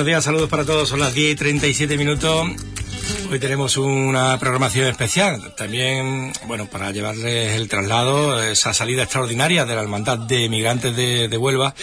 Buenos 0.00 0.12
días, 0.12 0.24
saludos 0.24 0.48
para 0.48 0.64
todos. 0.64 0.88
Son 0.88 0.98
las 0.98 1.12
10 1.12 1.32
y 1.32 1.34
37 1.34 1.98
minutos. 1.98 2.48
Hoy 3.30 3.38
tenemos 3.38 3.76
una 3.76 4.38
programación 4.38 4.86
especial. 4.86 5.54
También, 5.58 6.32
bueno, 6.46 6.64
para 6.70 6.90
llevarles 6.90 7.54
el 7.54 7.68
traslado, 7.68 8.42
esa 8.42 8.72
salida 8.72 9.02
extraordinaria 9.02 9.66
de 9.66 9.74
la 9.74 9.82
Hermandad 9.82 10.16
de 10.16 10.48
Migrantes 10.48 10.96
de, 10.96 11.36
Huelva 11.36 11.74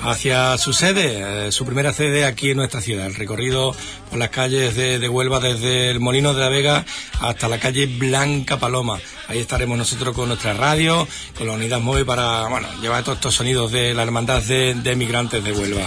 hacia 0.00 0.56
su 0.56 0.72
sede, 0.72 1.48
eh, 1.48 1.52
su 1.52 1.66
primera 1.66 1.92
sede 1.92 2.24
aquí 2.24 2.52
en 2.52 2.56
nuestra 2.56 2.80
ciudad. 2.80 3.04
El 3.04 3.16
recorrido 3.16 3.76
por 4.08 4.18
las 4.18 4.30
calles 4.30 4.74
de, 4.74 5.06
Huelva 5.06 5.38
desde 5.38 5.90
el 5.90 6.00
Molino 6.00 6.32
de 6.32 6.40
la 6.40 6.48
Vega 6.48 6.86
hasta 7.20 7.48
la 7.48 7.60
calle 7.60 7.84
Blanca 7.84 8.58
Paloma. 8.58 8.98
Ahí 9.28 9.40
estaremos 9.40 9.76
nosotros 9.76 10.16
con 10.16 10.28
nuestra 10.28 10.54
radio, 10.54 11.06
con 11.36 11.48
la 11.48 11.52
unidad 11.52 11.80
móvil 11.80 12.06
para, 12.06 12.48
bueno, 12.48 12.66
llevar 12.80 13.04
todos 13.04 13.18
estos 13.18 13.34
sonidos 13.34 13.70
de 13.72 13.92
la 13.92 14.04
Hermandad 14.04 14.40
de, 14.40 14.72
de 14.72 14.96
Migrantes 14.96 15.44
de 15.44 15.52
Huelva. 15.52 15.86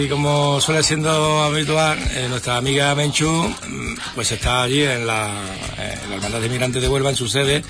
Y 0.00 0.08
como 0.08 0.60
suele 0.60 0.84
siendo 0.84 1.42
habitual, 1.42 1.98
eh, 2.12 2.26
nuestra 2.28 2.56
amiga 2.56 2.94
Menchu 2.94 3.28
mm, 3.28 3.96
pues 4.14 4.30
está 4.30 4.62
allí 4.62 4.82
en 4.82 5.06
la, 5.08 5.28
en 5.76 6.10
la 6.10 6.16
Hermandad 6.16 6.38
de 6.40 6.46
Inmigrantes 6.46 6.80
de 6.80 6.88
Huelva, 6.88 7.10
en 7.10 7.16
su 7.16 7.26
sede, 7.26 7.64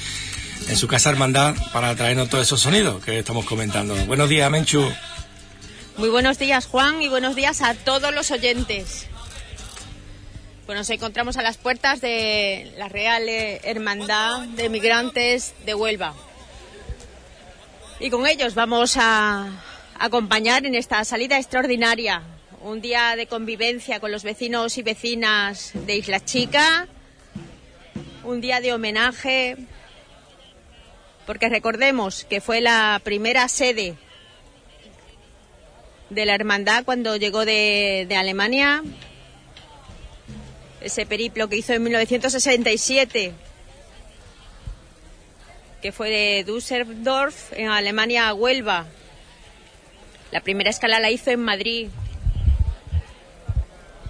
en 0.69 0.77
su 0.77 0.87
casa 0.89 1.09
hermandad, 1.09 1.55
para 1.73 1.97
traernos 1.97 2.29
todos 2.29 2.47
esos 2.47 2.61
sonidos 2.61 3.03
que 3.03 3.19
estamos 3.19 3.47
comentando. 3.47 3.95
Buenos 4.05 4.29
días, 4.29 4.51
Menchu. 4.51 4.87
Muy 5.97 6.11
buenos 6.11 6.39
días, 6.39 6.67
Juan, 6.67 7.01
y 7.01 7.09
buenos 7.09 7.35
días 7.35 7.63
a 7.63 7.73
todos 7.75 8.15
los 8.15 8.31
oyentes. 8.31 9.07
Pues 10.69 10.77
nos 10.77 10.91
encontramos 10.91 11.39
a 11.39 11.43
las 11.43 11.57
puertas 11.57 12.03
de 12.03 12.75
la 12.77 12.91
Real 12.91 13.27
Hermandad 13.27 14.41
de 14.49 14.69
Migrantes 14.69 15.55
de 15.65 15.75
Huelva. 15.75 16.13
Y 18.01 18.11
con 18.11 18.27
ellos 18.27 18.55
vamos 18.55 18.99
a 18.99 19.49
acompañar 19.99 20.67
en 20.67 20.75
esta 20.75 21.03
salida 21.07 21.39
extraordinaria. 21.39 22.23
Un 22.61 22.83
día 22.83 23.17
de 23.17 23.27
convivencia 23.27 23.99
con 23.99 24.13
los 24.13 24.25
vecinos 24.25 24.77
y 24.77 24.83
vecinas 24.83 25.71
de 25.73 25.97
Isla 25.97 26.23
Chica. 26.23 26.87
Un 28.23 28.43
día 28.43 28.61
de 28.61 28.75
homenaje. 28.75 29.57
Porque 31.25 31.49
recordemos 31.49 32.25
que 32.25 32.43
fue 32.43 32.61
la 32.61 33.01
primera 33.03 33.49
sede 33.49 33.95
de 36.11 36.27
la 36.27 36.35
hermandad 36.35 36.85
cuando 36.85 37.17
llegó 37.17 37.47
de, 37.47 38.05
de 38.07 38.17
Alemania 38.17 38.83
ese 40.81 41.07
periplo 41.07 41.49
que 41.49 41.57
hizo 41.57 41.73
en 41.73 41.83
1967, 41.83 43.33
que 45.83 45.93
fue 45.93 46.11
de 46.11 46.45
Düsseldorf, 46.45 47.53
en 47.53 47.69
Alemania, 47.69 48.29
a 48.29 48.35
Huelva. 48.35 48.87
La 50.31 50.41
primera 50.41 50.71
escala 50.71 51.01
la 51.01 51.11
hizo 51.11 51.31
en 51.31 51.41
Madrid. 51.41 51.89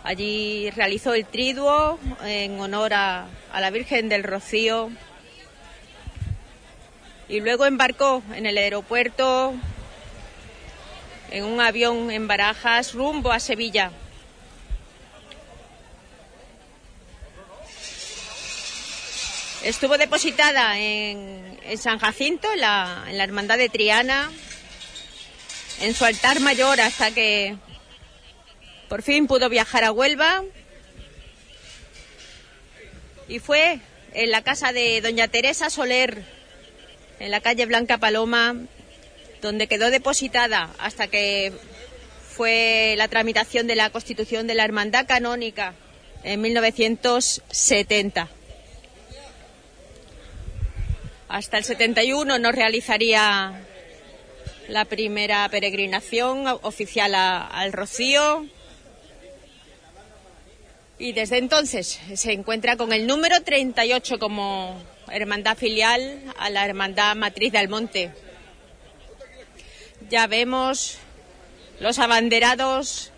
Allí 0.03 0.71
realizó 0.71 1.15
el 1.15 1.27
triduo 1.27 1.99
en 2.25 2.59
honor 2.61 2.95
a, 2.95 3.27
a 3.53 3.61
la 3.61 3.71
Virgen 3.71 4.09
del 4.09 4.25
Rocío. 4.25 4.91
Y 7.29 7.41
luego 7.41 7.67
embarcó 7.67 8.23
en 8.35 8.47
el 8.47 8.57
aeropuerto 8.57 9.55
en 11.31 11.45
un 11.45 11.61
avión 11.61 12.11
en 12.11 12.27
Barajas 12.27 12.95
rumbo 12.95 13.33
a 13.33 13.39
Sevilla. 13.39 13.93
Estuvo 19.63 19.99
depositada 19.99 20.79
en, 20.79 21.59
San 21.79 21.99
Jacinto, 21.99 22.49
en 22.53 22.61
la, 22.61 23.05
Hermandad 23.11 23.59
de 23.59 23.69
Triana, 23.69 24.31
en 25.81 25.95
su 25.95 26.05
altar 26.05 26.39
mayor 26.41 26.81
hasta 26.81 27.11
que 27.11 27.57
por 28.89 29.03
fin 29.03 29.27
pudo 29.27 29.49
viajar 29.49 29.83
a 29.83 29.91
Huelva. 29.91 30.45
Y 33.27 33.41
fue 33.41 33.81
en 34.15 34.31
la 34.31 34.43
casa 34.43 34.73
de 34.73 35.01
doña 35.01 35.27
Teresa 35.27 35.71
Soler, 35.71 36.23
en 37.19 37.33
la 37.33 37.41
calle 37.41 37.67
Blanca 37.67 37.99
Paloma, 37.99 38.55
donde 39.43 39.67
quedó 39.67 39.91
depositada 39.91 40.71
hasta 40.79 41.09
que 41.09 41.53
fue 42.31 42.95
la 42.97 43.09
tramitación 43.09 43.67
de 43.67 43.75
la 43.75 43.91
constitución 43.91 44.47
de 44.47 44.55
la 44.55 44.65
Hermandad 44.65 45.07
Canónica 45.07 45.75
en 46.23 46.41
1970. 46.43 48.38
Hasta 51.29 51.59
el 51.59 51.65
71 51.65 52.39
no 52.39 52.53
realizaría 52.53 53.61
la 54.69 54.85
primera 54.87 55.47
peregrinación 55.51 56.47
oficial 56.63 57.15
al 57.15 57.73
Rocío. 57.73 58.47
Y 60.99 61.13
desde 61.13 61.37
entonces 61.37 62.01
se 62.15 62.33
encuentra 62.33 62.77
con 62.77 62.93
el 62.95 63.07
número 63.07 63.43
38 63.43 64.19
como 64.19 64.83
hermandad 65.13 65.57
filial 65.57 66.19
a 66.39 66.49
la 66.49 66.65
hermandad 66.65 67.15
matriz 67.15 67.53
del 67.53 67.69
Monte. 67.69 68.11
Ya 70.09 70.27
vemos 70.27 70.97
los 71.79 71.99
abanderados 71.99 73.13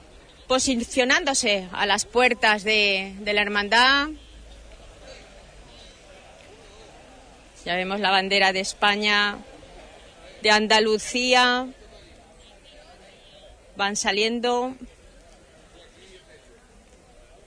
posicionándose 0.48 1.68
a 1.70 1.86
las 1.86 2.06
puertas 2.06 2.64
de, 2.64 3.14
de 3.20 3.32
la 3.32 3.42
hermandad 3.42 4.08
Ya 7.64 7.76
vemos 7.76 8.00
la 8.00 8.10
bandera 8.10 8.54
de 8.54 8.60
España, 8.60 9.36
de 10.40 10.50
Andalucía. 10.50 11.68
Van 13.76 13.96
saliendo. 13.96 14.74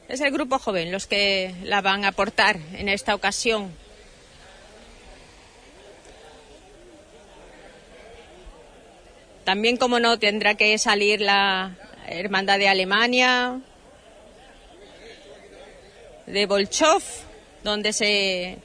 Es 0.07 0.21
el 0.21 0.31
grupo 0.31 0.59
joven 0.59 0.91
los 0.91 1.07
que 1.07 1.55
la 1.63 1.81
van 1.81 2.05
a 2.05 2.09
aportar 2.09 2.59
en 2.73 2.89
esta 2.89 3.15
ocasión. 3.15 3.73
También, 9.43 9.77
como 9.77 9.99
no, 9.99 10.19
tendrá 10.19 10.53
que 10.53 10.77
salir 10.77 11.21
la 11.21 11.75
Hermandad 12.07 12.59
de 12.59 12.69
Alemania, 12.69 13.59
de 16.27 16.45
Bolchov, 16.45 17.01
donde 17.63 17.93
se 17.93 18.59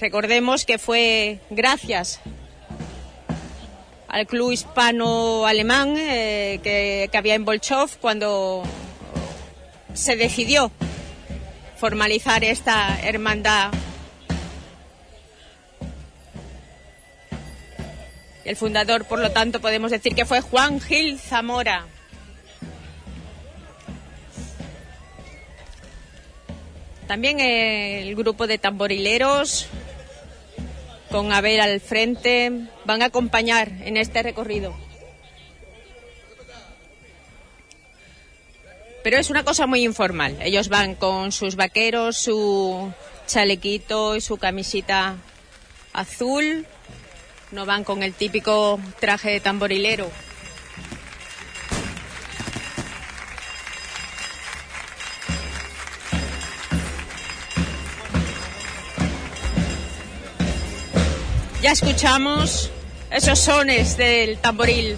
Recordemos 0.00 0.64
que 0.64 0.78
fue 0.78 1.40
gracias 1.50 2.20
al 4.08 4.26
club 4.26 4.50
hispano-alemán 4.50 5.94
eh, 5.98 6.58
que, 6.62 7.10
había 7.12 7.34
en 7.34 7.44
Bolchov 7.44 7.90
cuando 8.00 8.62
se 9.92 10.16
decidió 10.16 10.72
formalizar 11.76 12.44
esta 12.44 12.98
hermandad. 13.02 13.72
El 18.46 18.56
fundador, 18.56 19.04
por 19.04 19.18
lo 19.18 19.30
tanto, 19.32 19.60
podemos 19.60 19.90
decir 19.90 20.14
que 20.14 20.24
fue 20.24 20.40
Juan 20.40 20.80
Gil 20.80 21.18
Zamora. 21.18 21.84
También 27.06 27.38
el 27.40 28.14
grupo 28.14 28.46
de 28.46 28.56
tamborileros 28.56 29.68
con 31.10 31.32
Abel 31.32 31.60
al 31.60 31.80
frente, 31.80 32.52
van 32.84 33.02
a 33.02 33.06
acompañar 33.06 33.68
en 33.82 33.96
este 33.96 34.22
recorrido. 34.22 34.74
Pero 39.02 39.18
es 39.18 39.30
una 39.30 39.44
cosa 39.44 39.66
muy 39.66 39.84
informal. 39.84 40.36
Ellos 40.40 40.68
van 40.68 40.94
con 40.94 41.32
sus 41.32 41.56
vaqueros, 41.56 42.16
su 42.16 42.92
chalequito 43.26 44.14
y 44.14 44.20
su 44.20 44.36
camisita 44.36 45.16
azul. 45.92 46.66
No 47.50 47.66
van 47.66 47.82
con 47.82 48.02
el 48.02 48.12
típico 48.12 48.78
traje 49.00 49.30
de 49.30 49.40
tamborilero. 49.40 50.10
Ya 61.62 61.72
escuchamos 61.72 62.70
esos 63.10 63.38
sones 63.38 63.98
del 63.98 64.38
tamboril. 64.38 64.96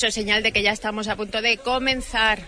Eso 0.00 0.06
es 0.06 0.14
señal 0.14 0.42
de 0.42 0.50
que 0.50 0.62
ya 0.62 0.72
estamos 0.72 1.08
a 1.08 1.14
punto 1.14 1.42
de 1.42 1.58
comenzar 1.58 2.38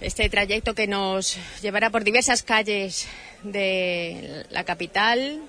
este 0.00 0.30
trayecto 0.30 0.74
que 0.74 0.86
nos 0.86 1.36
llevará 1.60 1.90
por 1.90 2.04
diversas 2.04 2.42
calles 2.42 3.06
de 3.42 4.46
la 4.48 4.64
capital. 4.64 5.42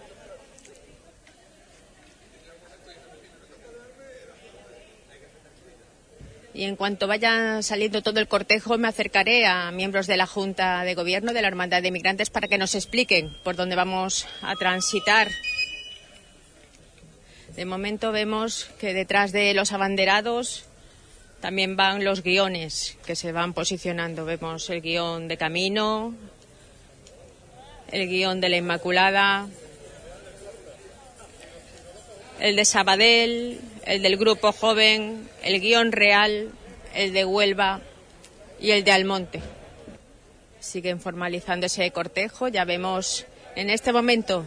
Y 6.53 6.65
en 6.65 6.75
cuanto 6.75 7.07
vaya 7.07 7.61
saliendo 7.61 8.03
todo 8.03 8.19
el 8.19 8.27
cortejo, 8.27 8.77
me 8.77 8.89
acercaré 8.89 9.45
a 9.45 9.71
miembros 9.71 10.05
de 10.05 10.17
la 10.17 10.27
Junta 10.27 10.83
de 10.83 10.95
Gobierno 10.95 11.31
de 11.31 11.43
la 11.43 11.47
Hermandad 11.47 11.81
de 11.81 11.91
Migrantes 11.91 12.29
para 12.29 12.49
que 12.49 12.57
nos 12.57 12.75
expliquen 12.75 13.33
por 13.45 13.55
dónde 13.55 13.77
vamos 13.77 14.27
a 14.41 14.53
transitar. 14.55 15.29
De 17.55 17.63
momento 17.63 18.11
vemos 18.11 18.67
que 18.79 18.93
detrás 18.93 19.31
de 19.31 19.53
los 19.53 19.71
abanderados 19.71 20.65
también 21.39 21.77
van 21.77 22.03
los 22.03 22.21
guiones 22.21 22.97
que 23.05 23.15
se 23.15 23.31
van 23.31 23.53
posicionando. 23.53 24.25
Vemos 24.25 24.69
el 24.69 24.81
guion 24.81 25.29
de 25.29 25.37
Camino, 25.37 26.13
el 27.91 28.09
guion 28.09 28.41
de 28.41 28.49
la 28.49 28.57
Inmaculada, 28.57 29.47
el 32.41 32.57
de 32.57 32.65
Sabadell, 32.65 33.61
el 33.85 34.01
del 34.01 34.17
Grupo 34.17 34.51
Joven, 34.51 35.29
el 35.41 35.61
guion 35.61 35.93
real, 35.93 36.49
el 36.93 37.13
de 37.13 37.23
Huelva 37.23 37.79
y 38.59 38.71
el 38.71 38.83
de 38.83 38.91
Almonte. 38.91 39.41
Siguen 40.59 40.99
formalizando 40.99 41.67
ese 41.67 41.89
cortejo. 41.91 42.49
Ya 42.49 42.65
vemos 42.65 43.25
en 43.55 43.69
este 43.69 43.93
momento 43.93 44.43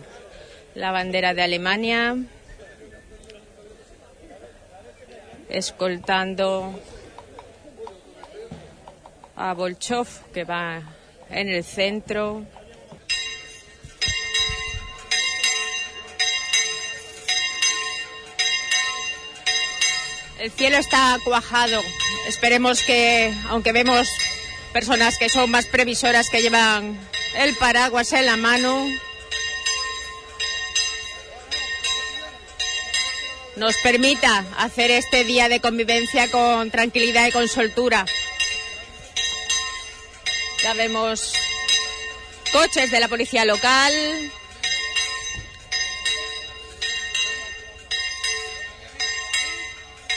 la 0.74 0.90
bandera 0.90 1.32
de 1.32 1.40
Alemania, 1.40 2.18
escoltando 5.48 6.78
a 9.36 9.54
Bolchov, 9.54 10.08
que 10.32 10.44
va 10.44 10.82
en 11.30 11.48
el 11.48 11.64
centro. 11.64 12.44
El 20.40 20.50
cielo 20.52 20.76
está 20.76 21.18
cuajado. 21.24 21.82
Esperemos 22.28 22.82
que, 22.82 23.34
aunque 23.48 23.72
vemos 23.72 24.08
personas 24.72 25.18
que 25.18 25.28
son 25.28 25.50
más 25.50 25.66
previsoras 25.66 26.28
que 26.30 26.42
llevan 26.42 26.98
el 27.36 27.56
paraguas 27.56 28.12
en 28.12 28.26
la 28.26 28.36
mano, 28.36 28.86
nos 33.58 33.76
permita 33.78 34.44
hacer 34.56 34.90
este 34.90 35.24
día 35.24 35.48
de 35.48 35.60
convivencia 35.60 36.30
con 36.30 36.70
tranquilidad 36.70 37.26
y 37.26 37.32
con 37.32 37.48
soltura. 37.48 38.06
Ya 40.62 40.74
vemos 40.74 41.34
coches 42.52 42.90
de 42.90 43.00
la 43.00 43.08
policía 43.08 43.44
local. 43.44 43.92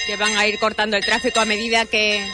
Que 0.07 0.17
van 0.17 0.37
a 0.37 0.47
ir 0.47 0.59
cortando 0.59 0.97
el 0.97 1.05
tráfico 1.05 1.39
a 1.39 1.45
medida 1.45 1.85
que 1.85 2.25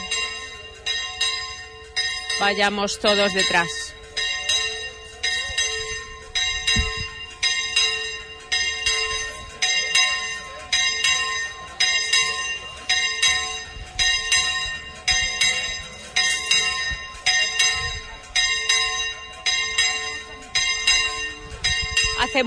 vayamos 2.40 2.98
todos 2.98 3.32
detrás. 3.34 3.87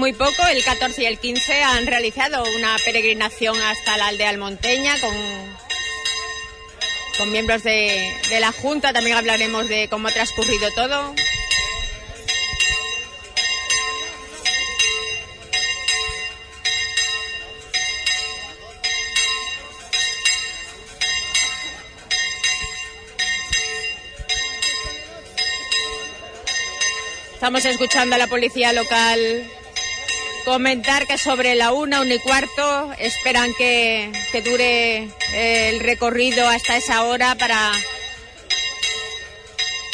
Muy 0.02 0.14
poco, 0.14 0.48
el 0.50 0.64
14 0.64 1.04
y 1.04 1.06
el 1.06 1.20
15, 1.20 1.62
han 1.62 1.86
realizado 1.86 2.44
una 2.58 2.76
peregrinación 2.84 3.56
hasta 3.62 3.98
la 3.98 4.08
aldea 4.08 4.30
almonteña 4.30 5.00
con, 5.00 5.14
con 7.20 7.32
miembros 7.32 7.62
de, 7.62 8.12
de 8.28 8.40
la 8.40 8.52
Junta. 8.52 8.94
También 8.94 9.16
hablaremos 9.16 9.68
de 9.68 9.90
cómo 9.90 10.08
ha 10.08 10.12
transcurrido 10.12 10.72
todo. 10.72 11.14
Estamos 27.36 27.64
escuchando 27.66 28.16
a 28.16 28.18
la 28.18 28.26
policía 28.26 28.74
local 28.74 29.61
Comentar 30.46 31.06
que 31.06 31.18
sobre 31.18 31.56
la 31.56 31.72
una, 31.72 32.02
una 32.02 32.16
y 32.16 32.20
cuarto 32.20 32.92
esperan 32.98 33.54
que, 33.54 34.12
que 34.32 34.42
dure 34.42 35.08
el 35.34 35.80
recorrido 35.80 36.48
hasta 36.48 36.78
esa 36.78 37.04
hora 37.04 37.36
para 37.36 37.72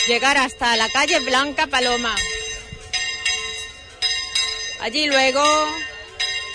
llegar 0.08 0.38
hasta 0.38 0.78
la 0.78 0.88
calle 0.90 1.20
Blanca 1.20 1.68
Paloma. 1.68 2.16
Allí 4.80 5.06
luego 5.08 5.44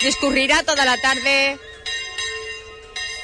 discurrirá 0.01 0.63
toda 0.63 0.85
la 0.85 0.97
tarde 0.97 1.59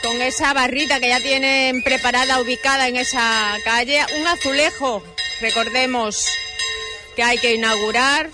con 0.04 0.22
esa 0.22 0.54
barrita 0.54 1.00
que 1.00 1.10
ya 1.10 1.20
tienen 1.20 1.84
preparada, 1.84 2.40
ubicada 2.40 2.88
en 2.88 2.96
esa 2.96 3.58
calle, 3.64 4.06
un 4.20 4.28
azulejo, 4.28 5.04
recordemos 5.42 6.26
que 7.16 7.24
hay 7.24 7.38
que 7.38 7.56
inaugurar 7.56 8.30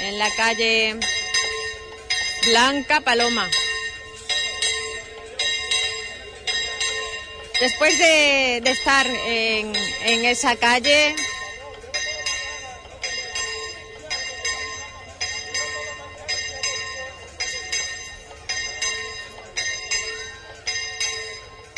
en 0.00 0.18
la 0.18 0.28
calle 0.36 0.96
Blanca 2.46 3.00
Paloma. 3.00 3.50
Después 7.60 7.98
de, 7.98 8.58
estar 8.58 9.06
en, 9.06 9.72
en 10.06 10.24
esa 10.24 10.56
calle, 10.56 11.14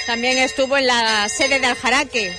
también 0.07 0.39
estuvo 0.39 0.77
en 0.77 0.87
la 0.87 1.29
sede 1.29 1.59
de 1.59 1.67
Aljaraque, 1.67 2.33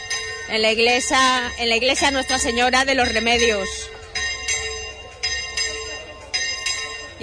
en 0.47 0.61
la 0.61 0.71
iglesia, 0.71 1.51
en 1.57 1.67
la 1.67 1.75
iglesia 1.75 2.11
Nuestra 2.11 2.39
Señora 2.39 2.85
de 2.85 2.95
los 2.95 3.11
Remedios. 3.11 3.92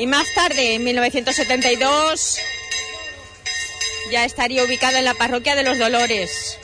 Y 0.00 0.07
más 0.07 0.33
tarde, 0.33 0.76
en 0.76 0.85
1972, 0.85 2.38
ya 4.11 4.25
estaría 4.25 4.64
ubicada 4.64 4.99
en 4.99 5.04
la 5.04 5.12
parroquia 5.12 5.54
de 5.54 5.62
los 5.62 5.76
Dolores, 5.76 6.57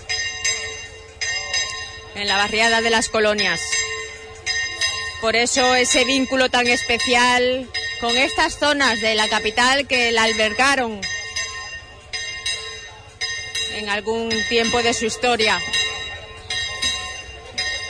en 2.15 2.27
la 2.29 2.39
barriada 2.39 2.81
de 2.81 2.89
las 2.89 3.11
colonias. 3.11 3.61
Por 5.21 5.37
eso 5.37 5.75
ese 5.75 6.07
vínculo 6.07 6.49
tan 6.49 6.67
especial 6.67 7.69
con 8.01 8.17
estas 8.17 8.59
zonas 8.59 9.03
de 9.03 9.15
la 9.15 9.29
capital 9.29 9.87
que 9.87 10.13
la 10.13 10.23
albergaron 10.23 10.99
en 13.75 13.91
algún 13.91 14.31
tiempo 14.49 14.83
de 14.83 14.95
su 14.95 15.05
historia. 15.05 15.61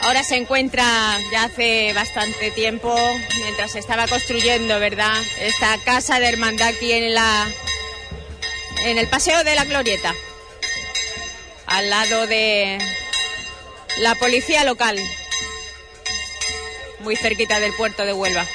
Ahora 0.01 0.23
se 0.23 0.35
encuentra 0.35 0.85
ya 1.31 1.45
hace 1.45 1.91
bastante 1.93 2.51
tiempo, 2.51 2.95
mientras 3.39 3.71
se 3.71 3.79
estaba 3.79 4.07
construyendo, 4.07 4.79
¿verdad? 4.79 5.21
Esta 5.41 5.77
casa 5.83 6.19
de 6.19 6.27
hermandad 6.27 6.69
aquí 6.69 6.91
en 6.93 7.13
la 7.13 7.47
en 8.83 8.97
el 8.97 9.07
paseo 9.07 9.43
de 9.43 9.55
la 9.55 9.65
Glorieta, 9.65 10.13
al 11.65 11.89
lado 11.89 12.27
de 12.27 12.77
la 13.97 14.15
policía 14.15 14.63
local, 14.63 14.97
muy 16.99 17.15
cerquita 17.15 17.59
del 17.59 17.73
puerto 17.73 18.05
de 18.05 18.13
Huelva. 18.13 18.47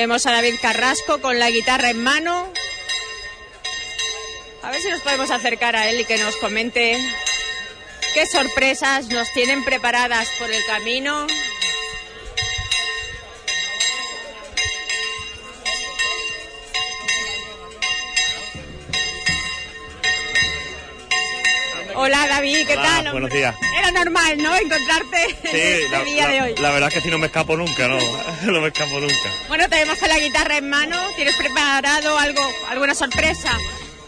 Vemos 0.00 0.24
a 0.24 0.32
David 0.32 0.54
Carrasco 0.62 1.20
con 1.20 1.38
la 1.38 1.50
guitarra 1.50 1.90
en 1.90 2.02
mano. 2.02 2.50
A 4.62 4.70
ver 4.70 4.80
si 4.80 4.88
nos 4.88 5.02
podemos 5.02 5.30
acercar 5.30 5.76
a 5.76 5.90
él 5.90 6.00
y 6.00 6.06
que 6.06 6.16
nos 6.16 6.36
comente 6.36 6.96
qué 8.14 8.24
sorpresas 8.24 9.08
nos 9.08 9.30
tienen 9.34 9.62
preparadas 9.62 10.26
por 10.38 10.50
el 10.50 10.64
camino. 10.64 11.26
Hola 22.02 22.26
David, 22.26 22.66
¿qué 22.66 22.76
tal? 22.76 23.12
Buenos 23.12 23.28
días. 23.28 23.54
Era 23.78 23.90
normal, 23.90 24.38
¿no? 24.38 24.56
Encontrarte 24.56 25.36
sí, 25.42 25.94
el 25.94 26.04
día 26.06 26.28
de 26.28 26.40
hoy. 26.40 26.54
La 26.58 26.70
verdad 26.70 26.88
es 26.88 26.94
que 26.94 27.02
si 27.02 27.10
no 27.10 27.18
me 27.18 27.26
escapo 27.26 27.58
nunca, 27.58 27.88
no, 27.88 27.98
no 28.50 28.60
me 28.62 28.68
escapo 28.68 29.00
nunca. 29.00 29.30
Bueno, 29.48 29.68
te 29.68 29.76
vemos 29.76 29.98
con 29.98 30.08
la 30.08 30.18
guitarra 30.18 30.56
en 30.56 30.70
mano. 30.70 30.96
¿Tienes 31.14 31.36
preparado 31.36 32.18
algo, 32.18 32.40
alguna 32.70 32.94
sorpresa? 32.94 33.52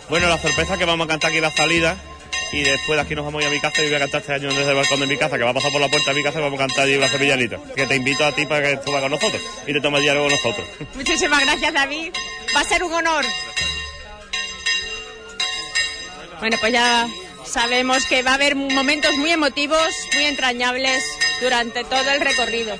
Bueno, 0.08 0.26
la 0.26 0.38
sorpresa 0.38 0.72
es 0.72 0.78
que 0.78 0.86
vamos 0.86 1.04
a 1.04 1.08
cantar 1.08 1.32
aquí 1.32 1.40
la 1.42 1.50
salida 1.50 1.98
y 2.50 2.62
después 2.62 2.96
de 2.96 3.02
aquí 3.02 3.14
nos 3.14 3.26
vamos 3.26 3.40
a 3.40 3.42
ir 3.42 3.50
a 3.50 3.54
mi 3.54 3.60
casa 3.60 3.82
y 3.82 3.88
voy 3.88 3.96
a 3.96 3.98
cantar 3.98 4.22
este 4.22 4.32
año 4.32 4.48
desde 4.48 4.70
el 4.70 4.76
balcón 4.76 5.00
de 5.00 5.06
mi 5.06 5.18
casa, 5.18 5.36
que 5.36 5.44
va 5.44 5.50
a 5.50 5.54
pasar 5.54 5.70
por 5.70 5.80
la 5.82 5.88
puerta 5.88 6.12
de 6.12 6.16
mi 6.16 6.22
casa 6.22 6.38
y 6.38 6.42
vamos 6.42 6.58
a 6.58 6.66
cantar 6.66 6.84
allí 6.86 6.96
la 6.96 7.10
cepillanita. 7.10 7.58
Que 7.76 7.86
te 7.86 7.96
invito 7.96 8.24
a 8.24 8.34
ti 8.34 8.46
para 8.46 8.70
que 8.70 8.76
tú 8.78 8.90
con 8.90 9.10
nosotros 9.10 9.42
y 9.66 9.72
te 9.74 9.82
tomes 9.82 10.00
diálogo 10.00 10.28
con 10.28 10.32
nosotros. 10.32 10.66
Muchísimas 10.94 11.44
gracias, 11.44 11.74
David. 11.74 12.14
Va 12.56 12.60
a 12.60 12.64
ser 12.64 12.82
un 12.84 12.94
honor. 12.94 13.26
Bueno, 16.40 16.56
pues 16.58 16.72
ya 16.72 17.06
sabemos 17.52 18.06
que 18.06 18.22
va 18.22 18.30
a 18.30 18.34
haber 18.34 18.56
momentos 18.56 19.14
muy 19.18 19.30
emotivos, 19.30 19.94
muy 20.14 20.24
entrañables 20.24 21.04
durante 21.42 21.84
todo 21.84 22.10
el 22.10 22.20
recorrido. 22.20 22.78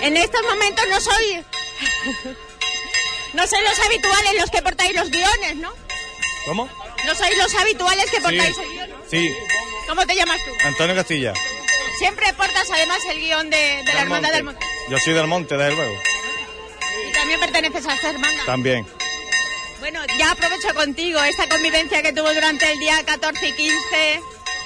En 0.00 0.16
estos 0.16 0.42
momentos 0.42 0.84
no 0.88 1.00
soy 1.00 1.44
no 3.36 3.46
sois 3.46 3.62
los 3.62 3.78
habituales 3.78 4.34
los 4.40 4.50
que 4.50 4.62
portáis 4.62 4.94
los 4.94 5.10
guiones, 5.10 5.56
¿no? 5.56 5.70
¿Cómo? 6.46 6.68
No 7.04 7.14
sois 7.14 7.36
los 7.36 7.54
habituales 7.54 8.10
que 8.10 8.20
portáis 8.20 8.58
el 8.58 8.68
guion. 8.70 8.90
Sí. 9.10 9.30
¿Cómo 9.86 10.06
te 10.06 10.16
llamas 10.16 10.40
tú? 10.42 10.50
Antonio 10.66 10.96
Castilla. 10.96 11.34
Siempre 11.98 12.32
portas 12.32 12.68
además 12.72 12.98
el 13.10 13.20
guion 13.20 13.50
de, 13.50 13.84
la 13.84 14.02
Hermandad 14.02 14.32
del 14.32 14.44
Monte. 14.44 14.66
Yo 14.88 14.98
soy 14.98 15.12
del 15.12 15.26
Monte, 15.26 15.56
desde 15.56 15.76
luego. 15.76 15.94
¿Y 17.08 17.12
también 17.12 17.40
perteneces 17.40 17.86
a 17.86 17.94
esta 17.94 18.10
hermandad? 18.10 18.44
También. 18.46 18.86
Bueno, 19.80 20.00
ya 20.18 20.30
aprovecho 20.30 20.74
contigo 20.74 21.22
esta 21.22 21.46
convivencia 21.48 22.02
que 22.02 22.12
tuvo 22.12 22.32
durante 22.32 22.72
el 22.72 22.78
día 22.78 23.04
14 23.04 23.48
y 23.48 23.52
15 23.52 24.20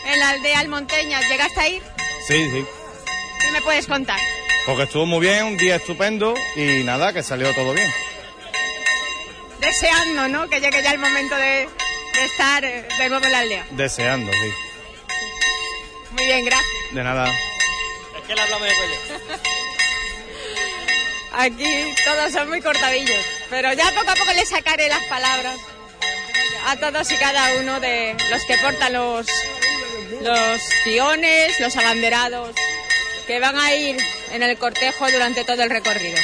en 0.06 0.18
la 0.20 0.30
aldea 0.30 0.60
Almonteña. 0.60 1.20
¿Llegaste 1.28 1.60
a 1.60 1.68
ir? 1.68 1.82
Sí, 2.26 2.50
sí. 2.50 2.64
¿Qué 3.40 3.50
me 3.50 3.60
puedes 3.62 3.86
contar? 3.86 4.20
Porque 4.64 4.84
estuvo 4.84 5.06
muy 5.06 5.20
bien, 5.20 5.44
un 5.44 5.56
día 5.56 5.76
estupendo 5.76 6.34
y 6.54 6.84
nada, 6.84 7.12
que 7.12 7.24
salió 7.24 7.52
todo 7.52 7.72
bien 7.72 7.90
deseando, 9.60 10.28
¿no? 10.28 10.48
Que 10.48 10.60
llegue 10.60 10.82
ya 10.82 10.92
el 10.92 10.98
momento 10.98 11.36
de, 11.36 11.68
estar 12.24 12.64
eh, 12.64 12.86
de 12.98 13.08
nuevo 13.08 13.24
en 13.24 13.32
la 13.32 13.38
aldea. 13.38 13.66
Deseando, 13.70 14.32
sí. 14.32 14.52
Muy 16.12 16.24
bien, 16.24 16.44
gracias. 16.44 16.74
De 16.92 17.04
nada. 17.04 17.26
Es 17.28 18.26
que 18.26 18.34
le 18.34 18.40
hablamos 18.40 18.68
de 18.68 18.74
cuello. 18.74 19.40
Aquí 21.32 21.94
todos 22.04 22.32
son 22.32 22.48
muy 22.48 22.60
cortadillos, 22.60 23.24
pero 23.48 23.72
ya 23.72 23.90
poco 23.92 24.10
a 24.10 24.14
poco 24.14 24.32
le 24.34 24.44
sacaré 24.44 24.88
las 24.88 25.04
palabras 25.04 25.60
a 26.66 26.76
todos 26.76 27.10
y 27.10 27.16
cada 27.16 27.54
uno 27.54 27.78
de 27.78 28.16
los 28.30 28.44
que 28.46 28.56
portan 28.58 28.92
los, 28.92 29.26
los 30.20 30.60
guiones, 30.84 31.58
los 31.60 31.76
abanderados, 31.76 32.50
que 33.28 33.38
van 33.38 33.56
a 33.56 33.72
ir 33.74 33.96
en 34.32 34.42
el 34.42 34.58
cortejo 34.58 35.10
durante 35.10 35.44
todo 35.44 35.62
el 35.62 35.70
recorrido. 35.70 36.18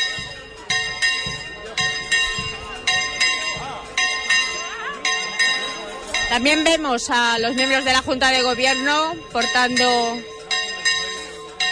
También 6.29 6.65
vemos 6.65 7.09
a 7.11 7.39
los 7.39 7.55
miembros 7.55 7.85
de 7.85 7.93
la 7.93 8.03
Junta 8.03 8.31
de 8.31 8.43
Gobierno 8.43 9.15
portando 9.33 10.19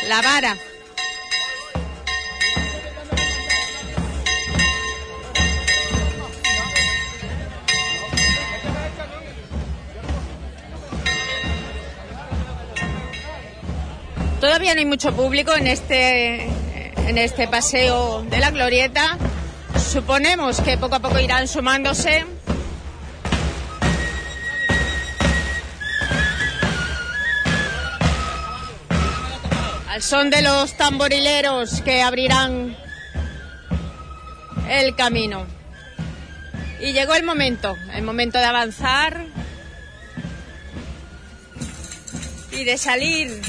la 0.08 0.22
vara. 0.22 0.56
Todavía 14.40 14.74
no 14.74 14.80
hay 14.80 14.86
mucho 14.86 15.16
público 15.16 15.54
en 15.54 15.66
este, 15.66 16.44
en 17.08 17.16
este 17.16 17.48
paseo 17.48 18.22
de 18.22 18.38
la 18.38 18.50
glorieta. 18.50 19.16
Suponemos 19.90 20.60
que 20.60 20.76
poco 20.76 20.96
a 20.96 21.00
poco 21.00 21.18
irán 21.18 21.48
sumándose. 21.48 22.33
Son 30.00 30.30
de 30.30 30.42
los 30.42 30.76
tamborileros 30.76 31.80
que 31.82 32.02
abrirán 32.02 32.76
el 34.68 34.94
camino. 34.96 35.46
Y 36.80 36.92
llegó 36.92 37.14
el 37.14 37.22
momento, 37.22 37.76
el 37.92 38.02
momento 38.02 38.38
de 38.38 38.44
avanzar 38.44 39.24
y 42.50 42.64
de 42.64 42.76
salir 42.76 43.40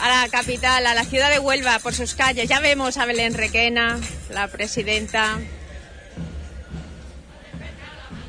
a 0.00 0.08
la 0.08 0.28
capital, 0.28 0.86
a 0.86 0.94
la 0.94 1.04
ciudad 1.04 1.30
de 1.30 1.38
Huelva, 1.38 1.78
por 1.78 1.94
sus 1.94 2.14
calles. 2.14 2.48
Ya 2.48 2.60
vemos 2.60 2.96
a 2.96 3.04
Belén 3.04 3.34
Requena, 3.34 3.98
la 4.30 4.48
presidenta, 4.48 5.38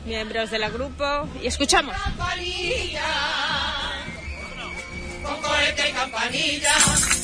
miembros 0.06 0.52
del 0.52 0.70
grupo, 0.72 1.30
y 1.42 1.48
escuchamos 1.48 1.96
con 5.24 5.42
cohete 5.42 5.90
y 5.90 5.92
campanilla, 5.94 6.74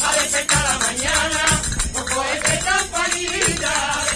a 0.03 0.13
despertar 0.13 0.63
la 0.63 0.77
mañana, 0.79 1.61
con 1.93 2.05
cohete 2.05 2.55
y 2.55 2.63
campanilla, 2.63 4.06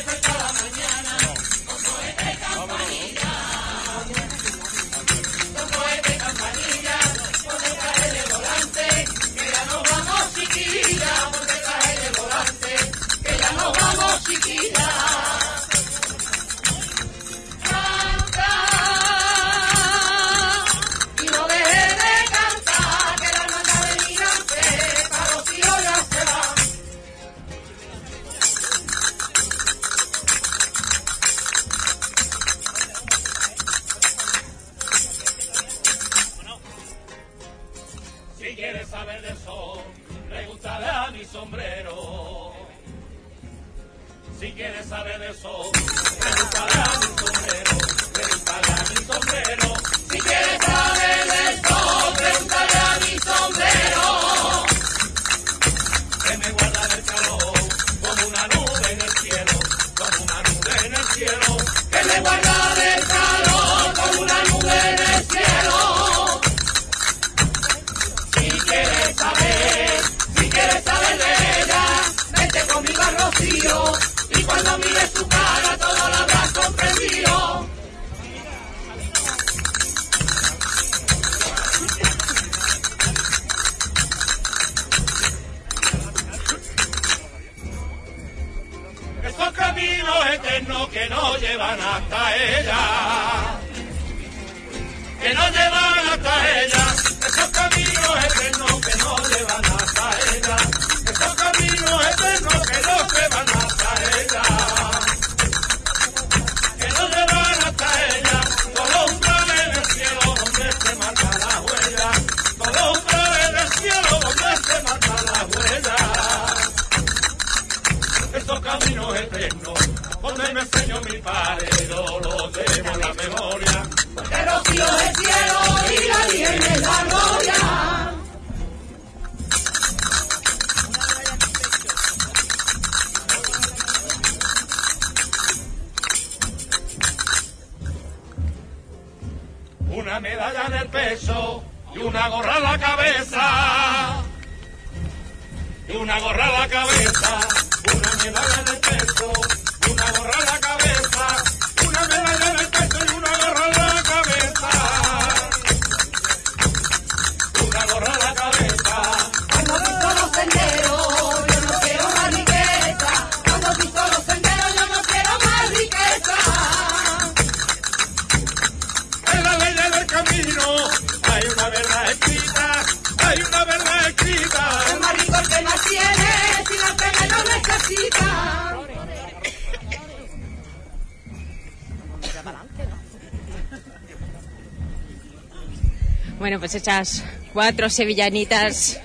Bueno, 186.72 186.86
pues 186.86 187.24
cuatro 187.52 187.90
sevillanitas 187.90 189.02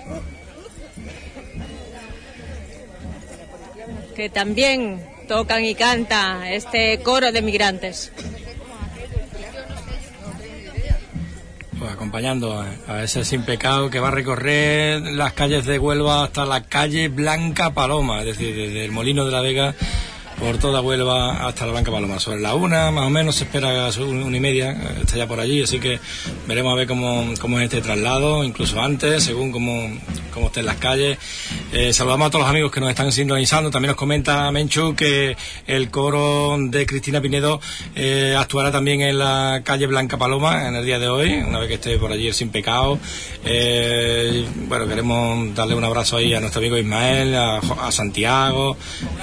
que 4.14 4.30
también 4.30 5.04
tocan 5.26 5.64
y 5.64 5.74
canta 5.74 6.52
este 6.52 7.00
coro 7.00 7.32
de 7.32 7.42
migrantes. 7.42 8.12
Pues 11.76 11.90
acompañando 11.90 12.64
a, 12.86 13.02
ese 13.02 13.24
sin 13.24 13.42
pecado 13.42 13.90
que 13.90 13.98
va 13.98 14.08
a 14.08 14.12
recorrer 14.12 15.00
las 15.00 15.32
calles 15.32 15.66
de 15.66 15.80
Huelva 15.80 16.22
hasta 16.22 16.46
la 16.46 16.62
calle 16.62 17.08
Blanca 17.08 17.74
Paloma, 17.74 18.20
es 18.20 18.26
decir, 18.26 18.54
desde 18.54 18.84
el 18.84 18.92
Molino 18.92 19.24
de 19.24 19.32
la 19.32 19.40
Vega 19.40 19.74
por 20.38 20.58
toda 20.58 20.82
Huelva 20.82 21.46
hasta 21.46 21.66
la 21.66 21.72
Blanca 21.72 21.90
Paloma. 21.90 22.18
Sobre 22.20 22.40
la 22.40 22.54
una, 22.54 22.90
más 22.90 23.06
o 23.06 23.10
menos, 23.10 23.36
se 23.36 23.44
espera 23.44 23.90
una 23.98 24.36
y 24.36 24.40
media, 24.40 24.70
eh, 24.70 25.00
está 25.02 25.16
ya 25.16 25.26
por 25.26 25.40
allí, 25.40 25.62
así 25.62 25.78
que 25.78 25.98
veremos 26.46 26.72
a 26.72 26.76
ver 26.76 26.86
cómo, 26.86 27.32
cómo 27.40 27.58
es 27.58 27.64
este 27.64 27.80
traslado, 27.80 28.44
incluso 28.44 28.80
antes, 28.80 29.24
según 29.24 29.52
cómo, 29.52 29.90
cómo 30.32 30.46
estén 30.46 30.66
las 30.66 30.76
calles. 30.76 31.18
Eh, 31.72 31.92
saludamos 31.92 32.28
a 32.28 32.30
todos 32.30 32.44
los 32.44 32.50
amigos 32.50 32.70
que 32.70 32.80
nos 32.80 32.90
están 32.90 33.10
sintonizando. 33.12 33.70
También 33.70 33.90
nos 33.90 33.96
comenta 33.96 34.50
Menchu 34.50 34.94
que 34.94 35.36
el 35.66 35.90
coro 35.90 36.56
de 36.58 36.86
Cristina 36.86 37.20
Pinedo 37.20 37.60
eh, 37.94 38.34
actuará 38.38 38.70
también 38.70 39.00
en 39.00 39.18
la 39.18 39.62
calle 39.64 39.86
Blanca 39.86 40.16
Paloma 40.16 40.68
en 40.68 40.76
el 40.76 40.84
día 40.84 40.98
de 40.98 41.08
hoy, 41.08 41.34
una 41.34 41.58
vez 41.58 41.68
que 41.68 41.74
esté 41.74 41.98
por 41.98 42.12
allí 42.12 42.32
Sin 42.32 42.50
Pecado. 42.50 42.98
Eh, 43.44 44.44
bueno, 44.68 44.86
queremos 44.86 45.54
darle 45.54 45.74
un 45.74 45.84
abrazo 45.84 46.16
ahí 46.16 46.34
a 46.34 46.40
nuestro 46.40 46.60
amigo 46.60 46.78
Ismael, 46.78 47.34
a, 47.34 47.58
a 47.58 47.92
Santiago, 47.92 48.76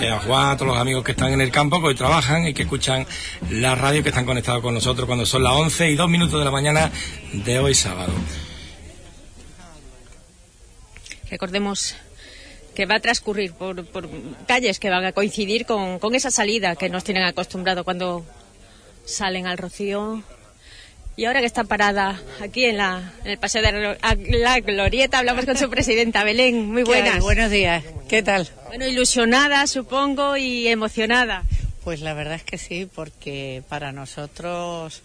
eh, 0.04 0.10
a 0.10 0.20
Juan, 0.20 0.50
a 0.50 0.58
todos 0.58 0.68
los 0.68 0.78
amigos 0.78 1.04
que 1.04 1.12
están 1.12 1.32
en 1.34 1.42
el 1.42 1.52
campo, 1.52 1.80
que 1.80 1.88
hoy 1.88 1.96
trabajan 1.96 2.48
y 2.48 2.54
que 2.54 2.64
escuchan 2.64 3.06
la 3.50 3.76
radio, 3.76 4.04
que 4.04 4.10
están 4.10 4.26
conectados 4.26 4.62
con 4.62 4.74
nosotros 4.74 5.06
cuando 5.08 5.26
son 5.26 5.44
las 5.44 5.54
11 5.54 5.92
y 5.92 5.96
2 5.96 6.10
minutos 6.10 6.40
de 6.40 6.46
la 6.46 6.52
mañana 6.52 6.92
de 7.32 7.60
hoy 7.60 7.74
sábado. 7.74 8.12
Recordemos 11.30 11.96
que 12.76 12.86
va 12.86 12.96
a 12.96 13.00
transcurrir 13.00 13.54
por, 13.54 13.86
por 13.86 14.10
calles 14.48 14.80
que 14.80 14.90
van 14.90 15.06
a 15.06 15.12
coincidir 15.12 15.66
con, 15.66 16.00
con 16.00 16.16
esa 16.16 16.32
salida 16.32 16.76
que 16.76 16.90
nos 16.90 17.04
tienen 17.04 17.24
acostumbrado 17.24 17.84
cuando 17.84 18.26
salen 19.06 19.48
al 19.48 19.58
rocío. 19.58 20.24
Y 21.16 21.26
ahora 21.26 21.42
que 21.42 21.46
está 21.46 21.64
parada 21.64 22.20
aquí 22.42 22.66
en, 22.66 22.78
la, 22.78 23.14
en 23.24 23.32
el 23.32 23.38
Paseo 23.38 23.62
de 23.62 23.98
la, 24.40 24.60
Glorieta, 24.62 25.20
hablamos 25.20 25.46
con 25.46 25.56
su 25.56 25.70
presidenta, 25.70 26.24
Belén. 26.24 26.72
Muy 26.72 26.82
buenas. 26.84 27.20
Buenos 27.20 27.52
días. 27.52 27.84
¿Qué 28.10 28.24
tal? 28.24 28.50
Bueno, 28.68 28.88
ilusionada, 28.88 29.68
supongo, 29.68 30.38
y 30.38 30.68
emocionada. 30.68 31.44
Pues 31.84 32.02
la 32.02 32.16
verdad 32.16 32.36
es 32.36 32.44
que 32.44 32.58
sí, 32.58 32.90
porque 32.94 33.62
para 33.70 33.92
nosotros 33.92 35.04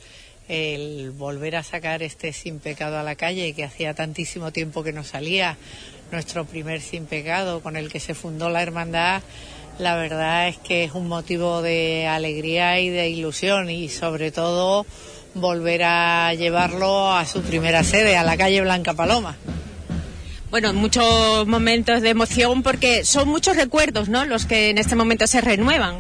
el 0.49 1.11
volver 1.11 1.57
a 1.57 1.63
sacar 1.63 2.03
este 2.03 2.33
sin 2.33 2.59
pecado 2.59 2.99
a 2.99 3.03
la 3.03 3.15
calle, 3.15 3.53
que 3.53 3.65
hacía 3.65 3.93
tantísimo 3.93 4.51
tiempo 4.51 4.83
que 4.83 4.95
no 4.95 5.05
salía, 5.05 5.59
nuestro 6.11 6.47
primer 6.47 6.81
sin 6.81 7.05
pecado 7.05 7.61
con 7.61 7.77
el 7.77 7.93
que 7.93 8.01
se 8.01 8.15
fundó 8.15 8.49
la 8.49 8.63
hermandad, 8.63 9.23
la 9.79 9.95
verdad 9.97 10.49
es 10.49 10.57
que 10.57 10.85
es 10.85 10.93
un 10.93 11.07
motivo 11.07 11.61
de 11.61 12.07
alegría 12.07 12.81
y 12.81 12.89
de 12.89 13.11
ilusión 13.11 13.69
y 13.69 13.89
sobre 13.89 14.33
todo 14.33 14.87
volver 15.41 15.83
a 15.85 16.35
llevarlo 16.35 17.13
a 17.13 17.25
su 17.25 17.43
primera 17.43 17.85
sede, 17.85 18.17
a 18.17 18.25
la 18.25 18.37
calle 18.37 18.61
Blanca 18.61 18.95
Paloma. 18.95 19.37
Bueno, 20.51 20.73
muchos 20.73 21.47
momentos 21.47 22.01
de 22.01 22.09
emoción 22.09 22.63
porque 22.63 23.05
son 23.05 23.29
muchos 23.29 23.57
recuerdos, 23.57 24.09
¿no? 24.09 24.25
Los 24.25 24.47
que 24.47 24.71
en 24.71 24.79
este 24.79 24.97
momento 24.97 25.27
se 25.27 25.41
renuevan. 25.41 25.97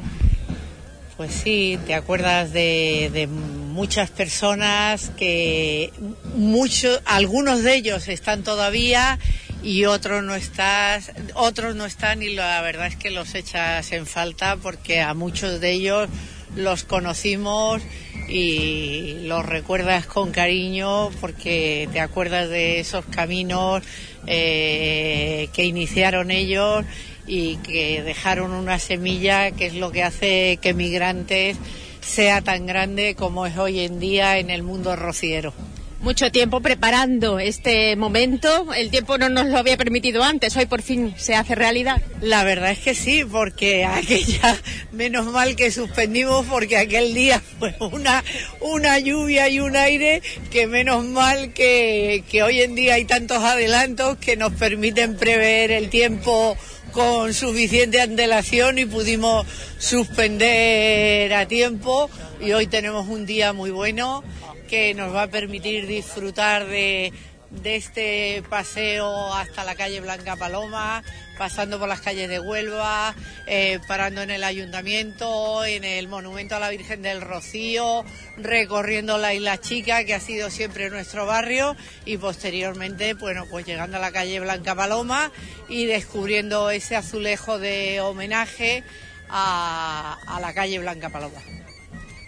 Pues 1.18 1.33
sí, 1.33 1.79
te 1.87 1.94
acuerdas 1.94 2.53
de, 2.53 3.11
de 3.12 3.27
muchas 3.27 4.11
personas 4.11 5.11
que 5.16 5.92
muchos, 6.35 7.03
algunos 7.05 7.62
de 7.62 7.74
ellos 7.74 8.09
están 8.09 8.42
todavía 8.42 9.18
y 9.62 9.85
otros 9.85 10.24
no 10.24 10.35
estás, 10.35 11.12
otros 11.35 11.74
no 11.74 11.85
están 11.85 12.22
y 12.22 12.31
la 12.31 12.61
verdad 12.62 12.87
es 12.87 12.96
que 12.96 13.11
los 13.11 13.35
echas 13.35 13.92
en 13.92 14.07
falta 14.07 14.57
porque 14.57 15.01
a 15.01 15.14
muchos 15.14 15.61
de 15.61 15.72
ellos 15.72 16.09
los 16.57 16.85
conocimos 16.85 17.83
y 18.28 19.20
los 19.22 19.44
recuerdas 19.44 20.06
con 20.06 20.30
cariño 20.30 21.10
porque 21.20 21.88
te 21.92 22.00
acuerdas 22.00 22.48
de 22.48 22.80
esos 22.80 23.04
caminos 23.06 23.82
eh, 24.26 25.48
que 25.52 25.64
iniciaron 25.64 26.30
ellos 26.30 26.84
y 27.26 27.56
que 27.56 28.02
dejaron 28.02 28.52
una 28.52 28.78
semilla 28.78 29.50
que 29.50 29.66
es 29.66 29.74
lo 29.74 29.90
que 29.90 30.02
hace 30.02 30.58
que 30.60 30.74
Migrantes 30.74 31.56
sea 32.00 32.40
tan 32.40 32.66
grande 32.66 33.14
como 33.14 33.46
es 33.46 33.56
hoy 33.56 33.80
en 33.80 34.00
día 34.00 34.38
en 34.38 34.50
el 34.50 34.62
mundo 34.62 34.96
rociero. 34.96 35.52
Mucho 36.00 36.30
tiempo 36.30 36.61
preparando 36.61 37.40
este 37.40 37.96
momento. 37.96 38.72
El 38.72 38.88
tiempo 38.90 39.18
no 39.18 39.28
nos 39.28 39.46
lo 39.46 39.58
había 39.58 39.76
permitido 39.76 40.22
antes. 40.22 40.56
Hoy 40.56 40.66
por 40.66 40.80
fin 40.80 41.12
se 41.16 41.34
hace 41.34 41.56
realidad. 41.56 42.00
La 42.20 42.44
verdad 42.44 42.70
es 42.70 42.78
que 42.78 42.94
sí, 42.94 43.24
porque 43.24 43.84
aquella, 43.84 44.56
menos 44.92 45.26
mal 45.26 45.56
que 45.56 45.72
suspendimos 45.72 46.46
porque 46.46 46.76
aquel 46.76 47.14
día 47.14 47.42
fue 47.58 47.74
una, 47.80 48.22
una 48.61 49.00
lluvia 49.00 49.48
y 49.48 49.58
un 49.58 49.74
aire 49.74 50.22
que 50.52 50.68
menos 50.68 51.04
mal 51.04 51.52
que, 51.52 52.22
que 52.30 52.44
hoy 52.44 52.62
en 52.62 52.76
día 52.76 52.94
hay 52.94 53.04
tantos 53.04 53.42
adelantos 53.42 54.18
que 54.18 54.37
nos 54.37 54.52
permiten 54.52 55.16
prever 55.16 55.72
el 55.72 55.90
tiempo 55.90 56.56
con 56.92 57.34
suficiente 57.34 58.00
antelación 58.00 58.78
y 58.78 58.87
pudimos 58.87 59.46
suspender 59.78 61.34
a 61.34 61.46
tiempo 61.46 62.08
y 62.40 62.52
hoy 62.52 62.66
tenemos 62.68 63.08
un 63.08 63.26
día 63.26 63.52
muy 63.52 63.70
bueno 63.70 64.22
que 64.68 64.94
nos 64.94 65.14
va 65.14 65.22
a 65.22 65.28
permitir 65.28 65.87
disfrutar 65.87 66.66
de, 66.66 67.12
de 67.50 67.76
este 67.76 68.42
paseo 68.50 69.35
hasta 69.35 69.64
la 69.64 69.74
calle 69.74 70.00
Blanca 70.00 70.37
Paloma, 70.37 71.02
pasando 71.38 71.78
por 71.78 71.88
las 71.88 72.02
calles 72.02 72.28
de 72.28 72.38
Huelva, 72.38 73.14
eh, 73.46 73.81
parando 73.88 74.20
en 74.20 74.31
el 74.31 74.44
ayuntamiento, 74.44 75.64
en 75.64 75.85
el 75.85 76.07
monumento 76.07 76.57
a 76.57 76.61
la 76.61 76.68
Virgen 76.68 77.00
del 77.00 77.22
Rocío, 77.22 78.04
recorriendo 78.37 79.16
la 79.16 79.33
Isla 79.33 79.59
Chica, 79.59 80.04
que 80.04 80.14
ha 80.14 80.20
sido 80.20 80.50
siempre 80.50 80.90
nuestro 80.90 81.24
barrio, 81.24 81.74
y 82.04 82.18
posteriormente, 82.18 83.14
bueno, 83.14 83.46
pues 83.50 83.64
llegando 83.64 83.96
a 83.96 84.00
la 84.00 84.12
calle 84.12 84.38
Blanca 84.40 84.74
Paloma 84.74 85.33
y 85.68 85.87
descubriendo 85.87 86.70
ese 86.70 86.94
azulejo 86.94 87.59
de 87.59 88.00
homenaje 88.02 88.85
a, 89.31 90.18
a 90.26 90.40
la 90.40 90.52
calle 90.52 90.78
Blanca 90.78 91.09
Paloma. 91.09 91.40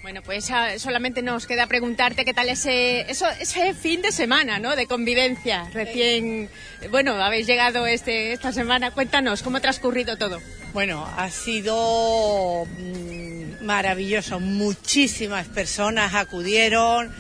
Bueno, 0.03 0.23
pues 0.23 0.51
solamente 0.79 1.21
nos 1.21 1.47
queda 1.47 1.67
preguntarte 1.67 2.25
qué 2.25 2.33
tal 2.33 2.49
ese, 2.49 3.03
eso, 3.11 3.27
ese 3.39 3.75
fin 3.75 4.01
de 4.01 4.13
semana, 4.13 4.59
¿no? 4.59 4.75
De 4.75 4.87
convivencia. 4.87 5.69
Recién, 5.75 6.49
bueno, 6.91 7.23
habéis 7.23 7.47
llegado 7.47 7.87
este, 7.87 8.33
esta 8.33 8.51
semana. 8.51 8.93
Cuéntanos, 8.93 9.43
¿cómo 9.43 9.59
ha 9.59 9.61
transcurrido 9.61 10.17
todo? 10.17 10.41
Bueno, 10.73 11.07
ha 11.17 11.29
sido 11.31 12.67
mm, 12.79 13.63
maravilloso. 13.63 14.41
Muchísimas 14.41 15.49
personas 15.49 16.15
acudieron. 16.15 17.15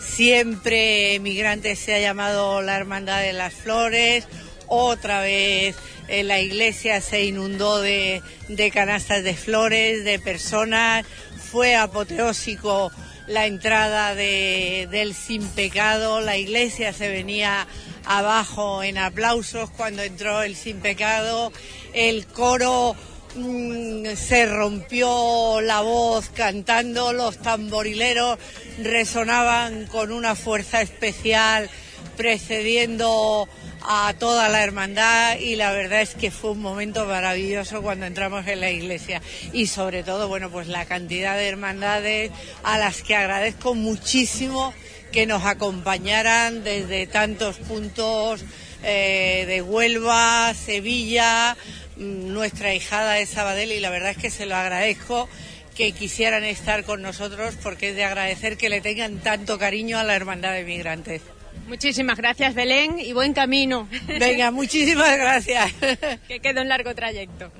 Siempre 0.00 1.18
Migrantes 1.20 1.80
se 1.80 1.94
ha 1.94 2.00
llamado 2.00 2.62
la 2.62 2.76
Hermandad 2.76 3.20
de 3.20 3.34
las 3.34 3.52
Flores. 3.52 4.26
Otra 4.68 5.20
vez 5.20 5.76
eh, 6.08 6.24
la 6.24 6.40
iglesia 6.40 7.00
se 7.00 7.24
inundó 7.24 7.80
de, 7.80 8.22
de 8.48 8.70
canastas 8.70 9.22
de 9.22 9.34
flores, 9.34 10.04
de 10.04 10.18
personas. 10.18 11.04
Fue 11.52 11.76
apoteósico 11.76 12.90
la 13.26 13.44
entrada 13.44 14.14
de, 14.14 14.88
del 14.90 15.14
sin 15.14 15.46
pecado, 15.48 16.22
la 16.22 16.38
iglesia 16.38 16.94
se 16.94 17.08
venía 17.08 17.66
abajo 18.06 18.82
en 18.82 18.96
aplausos 18.96 19.68
cuando 19.68 20.02
entró 20.02 20.42
el 20.42 20.56
sin 20.56 20.80
pecado, 20.80 21.52
el 21.92 22.26
coro 22.26 22.96
mm, 23.34 24.14
se 24.16 24.46
rompió 24.46 25.60
la 25.60 25.82
voz 25.82 26.30
cantando, 26.30 27.12
los 27.12 27.36
tamborileros 27.36 28.38
resonaban 28.78 29.86
con 29.88 30.10
una 30.10 30.34
fuerza 30.34 30.80
especial 30.80 31.68
precediendo 32.16 33.46
a 33.84 34.14
toda 34.18 34.48
la 34.48 34.62
hermandad 34.62 35.38
y 35.38 35.56
la 35.56 35.72
verdad 35.72 36.02
es 36.02 36.14
que 36.14 36.30
fue 36.30 36.52
un 36.52 36.60
momento 36.60 37.06
maravilloso 37.06 37.82
cuando 37.82 38.06
entramos 38.06 38.46
en 38.46 38.60
la 38.60 38.70
iglesia 38.70 39.22
y 39.52 39.66
sobre 39.66 40.02
todo, 40.02 40.28
bueno, 40.28 40.50
pues 40.50 40.68
la 40.68 40.84
cantidad 40.84 41.36
de 41.36 41.48
hermandades 41.48 42.30
a 42.62 42.78
las 42.78 43.02
que 43.02 43.16
agradezco 43.16 43.74
muchísimo 43.74 44.72
que 45.10 45.26
nos 45.26 45.44
acompañaran 45.44 46.64
desde 46.64 47.06
tantos 47.06 47.56
puntos 47.56 48.44
eh, 48.82 49.44
de 49.46 49.62
Huelva, 49.62 50.54
Sevilla, 50.54 51.56
mm, 51.96 52.32
nuestra 52.32 52.74
hijada 52.74 53.14
de 53.14 53.26
Sabadell 53.26 53.72
y 53.72 53.80
la 53.80 53.90
verdad 53.90 54.10
es 54.10 54.16
que 54.16 54.30
se 54.30 54.46
lo 54.46 54.56
agradezco 54.56 55.28
que 55.76 55.92
quisieran 55.92 56.44
estar 56.44 56.84
con 56.84 57.02
nosotros 57.02 57.54
porque 57.62 57.90
es 57.90 57.96
de 57.96 58.04
agradecer 58.04 58.56
que 58.56 58.68
le 58.68 58.80
tengan 58.80 59.18
tanto 59.18 59.58
cariño 59.58 59.98
a 59.98 60.04
la 60.04 60.14
hermandad 60.14 60.52
de 60.52 60.64
migrantes. 60.64 61.22
Muchísimas 61.66 62.18
gracias, 62.18 62.54
Belén, 62.54 62.98
y 62.98 63.12
buen 63.12 63.32
camino. 63.32 63.88
Venga, 64.06 64.50
muchísimas 64.50 65.16
gracias. 65.16 65.72
que 66.28 66.40
quede 66.40 66.60
un 66.60 66.68
largo 66.68 66.94
trayecto. 66.94 67.50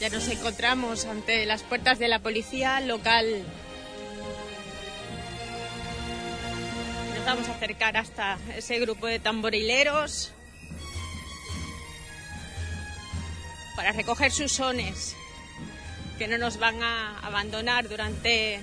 Ya 0.00 0.10
nos 0.10 0.28
encontramos 0.28 1.06
ante 1.06 1.46
las 1.46 1.62
puertas 1.62 1.98
de 1.98 2.08
la 2.08 2.18
policía 2.18 2.80
local. 2.80 3.42
Nos 7.16 7.24
vamos 7.24 7.48
a 7.48 7.52
acercar 7.52 7.96
hasta 7.96 8.38
ese 8.56 8.78
grupo 8.78 9.06
de 9.06 9.18
tamborileros 9.18 10.32
para 13.74 13.92
recoger 13.92 14.30
sus 14.32 14.52
sones, 14.52 15.16
que 16.18 16.28
no 16.28 16.36
nos 16.36 16.58
van 16.58 16.82
a 16.82 17.18
abandonar 17.20 17.88
durante 17.88 18.60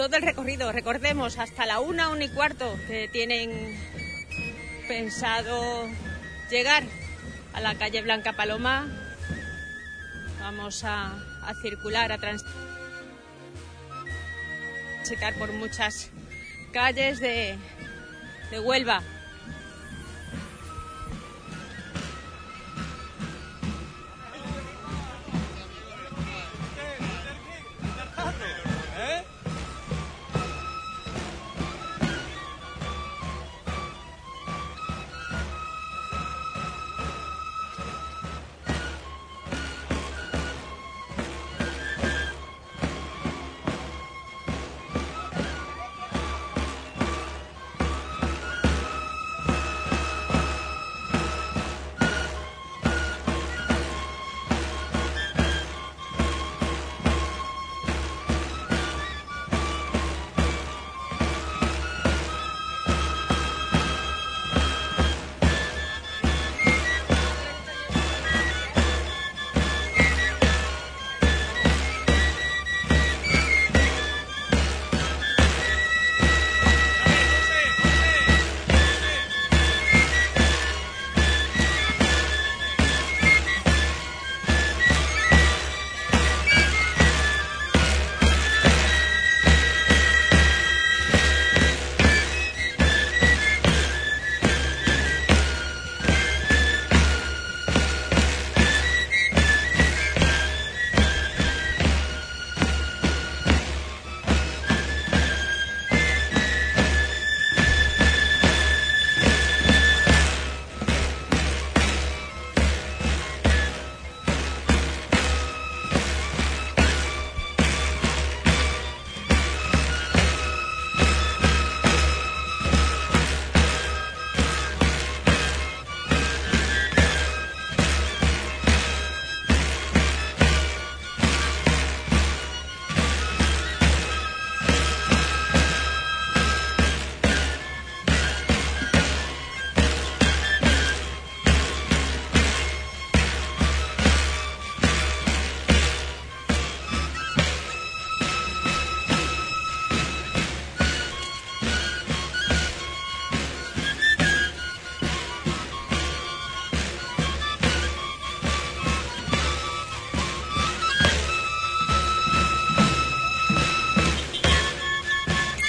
todo 0.00 0.16
el 0.16 0.22
recorrido, 0.22 0.72
recordemos, 0.72 1.38
hasta 1.38 1.66
la 1.66 1.78
una, 1.78 2.08
una 2.08 2.24
y 2.24 2.30
cuarto 2.30 2.74
que 2.86 3.06
tienen 3.08 3.78
pensado 4.88 5.86
llegar 6.50 6.84
a 7.52 7.60
la 7.60 7.74
calle 7.74 8.00
Blanca 8.00 8.32
Paloma. 8.32 8.86
Vamos 10.40 10.84
a, 10.84 11.12
circular, 11.60 12.12
a 12.12 12.18
transitar 12.18 12.44
por 15.38 15.52
muchas 15.52 16.08
calles 16.72 17.20
de 17.20 17.58
Huelva. 18.64 19.02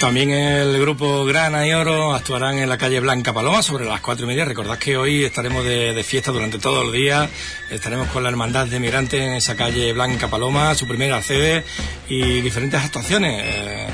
También 0.02 0.30
el 0.30 0.80
grupo 0.80 1.24
Grana 1.24 1.64
y 1.64 1.72
Oro 1.72 2.12
actuarán 2.12 2.58
en 2.58 2.68
la 2.68 2.76
calle 2.76 2.98
Blanca 2.98 3.32
Paloma 3.32 3.62
sobre 3.62 3.84
las 3.84 4.00
cuatro 4.00 4.24
y 4.24 4.28
media. 4.28 4.44
Recordad 4.44 4.76
que 4.76 4.96
hoy 4.96 5.24
estaremos 5.24 5.64
de, 5.64 6.02
fiesta 6.02 6.32
durante 6.32 6.58
todo 6.58 6.82
el 6.82 6.90
día. 6.90 7.30
Estaremos 7.70 8.08
con 8.08 8.24
la 8.24 8.28
Hermandad 8.28 8.66
de 8.66 8.80
Migrantes 8.80 9.22
en 9.22 9.34
esa 9.34 9.54
calle 9.54 9.92
Blanca 9.92 10.26
Paloma, 10.26 10.74
su 10.74 10.88
primera 10.88 11.22
sede 11.22 11.64
y 12.08 12.40
diferentes 12.40 12.82
actuaciones. 12.82 13.42
Eh, 13.44 13.86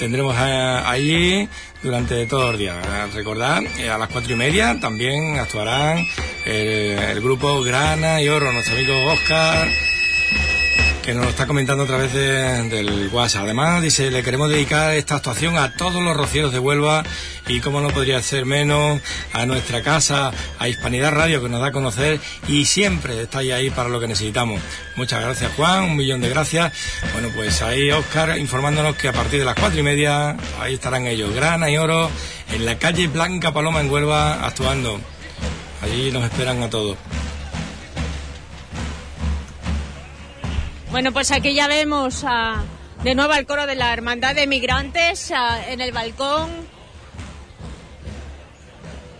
tendremos 0.00 0.34
eh, 0.36 0.82
allí 0.84 1.48
durante 1.80 2.26
todo 2.26 2.50
el 2.50 2.58
día. 2.58 2.74
Recordad, 3.14 3.62
eh, 3.78 3.88
a 3.88 3.98
las 3.98 4.08
cuatro 4.08 4.32
y 4.32 4.36
media 4.36 4.80
también 4.80 5.38
actuarán 5.38 6.04
el 6.44 7.20
grupo 7.20 7.62
Grana 7.62 8.20
y 8.20 8.28
Oro, 8.28 8.50
nuestro 8.50 8.74
amigo 8.74 9.12
Oscar 9.12 9.68
que 11.02 11.14
nos 11.14 11.24
lo 11.24 11.30
está 11.30 11.46
comentando 11.46 11.82
a 11.82 11.86
través 11.86 12.12
del 12.12 13.10
WhatsApp. 13.12 13.42
Además, 13.44 13.82
dice, 13.82 14.10
le 14.10 14.22
queremos 14.22 14.48
dedicar 14.48 14.94
esta 14.94 15.16
actuación 15.16 15.58
a 15.58 15.74
todos 15.74 16.02
los 16.02 16.16
rocieros 16.16 16.52
de 16.52 16.60
Huelva 16.60 17.02
y 17.48 17.60
como 17.60 17.80
no 17.80 17.88
podría 17.90 18.22
ser 18.22 18.46
menos 18.46 19.00
a 19.32 19.44
nuestra 19.44 19.82
casa, 19.82 20.30
a 20.60 20.68
Hispanidad 20.68 21.12
Radio 21.12 21.42
que 21.42 21.48
nos 21.48 21.60
da 21.60 21.68
a 21.68 21.72
conocer 21.72 22.20
y 22.46 22.66
siempre 22.66 23.20
estáis 23.20 23.52
ahí 23.52 23.70
para 23.70 23.88
lo 23.88 23.98
que 23.98 24.06
necesitamos. 24.06 24.60
Muchas 24.94 25.20
gracias 25.20 25.52
Juan, 25.56 25.84
un 25.84 25.96
millón 25.96 26.20
de 26.20 26.28
gracias. 26.28 26.72
Bueno, 27.12 27.30
pues 27.34 27.62
ahí 27.62 27.90
Oscar 27.90 28.38
informándonos 28.38 28.94
que 28.94 29.08
a 29.08 29.12
partir 29.12 29.40
de 29.40 29.44
las 29.44 29.56
cuatro 29.56 29.80
y 29.80 29.82
media 29.82 30.36
ahí 30.60 30.74
estarán 30.74 31.08
ellos, 31.08 31.34
grana 31.34 31.68
y 31.68 31.78
oro, 31.78 32.10
en 32.52 32.64
la 32.64 32.78
calle 32.78 33.08
Blanca 33.08 33.52
Paloma 33.52 33.80
en 33.80 33.90
Huelva 33.90 34.46
actuando. 34.46 35.00
Allí 35.82 36.12
nos 36.12 36.22
esperan 36.24 36.62
a 36.62 36.70
todos. 36.70 36.96
Bueno, 40.92 41.10
pues 41.10 41.30
aquí 41.32 41.54
ya 41.54 41.68
vemos 41.68 42.22
a, 42.22 42.62
de 43.02 43.14
nuevo 43.14 43.32
al 43.32 43.46
coro 43.46 43.66
de 43.66 43.76
la 43.76 43.94
Hermandad 43.94 44.34
de 44.34 44.46
Migrantes 44.46 45.30
a, 45.30 45.70
en 45.70 45.80
el 45.80 45.90
balcón, 45.90 46.50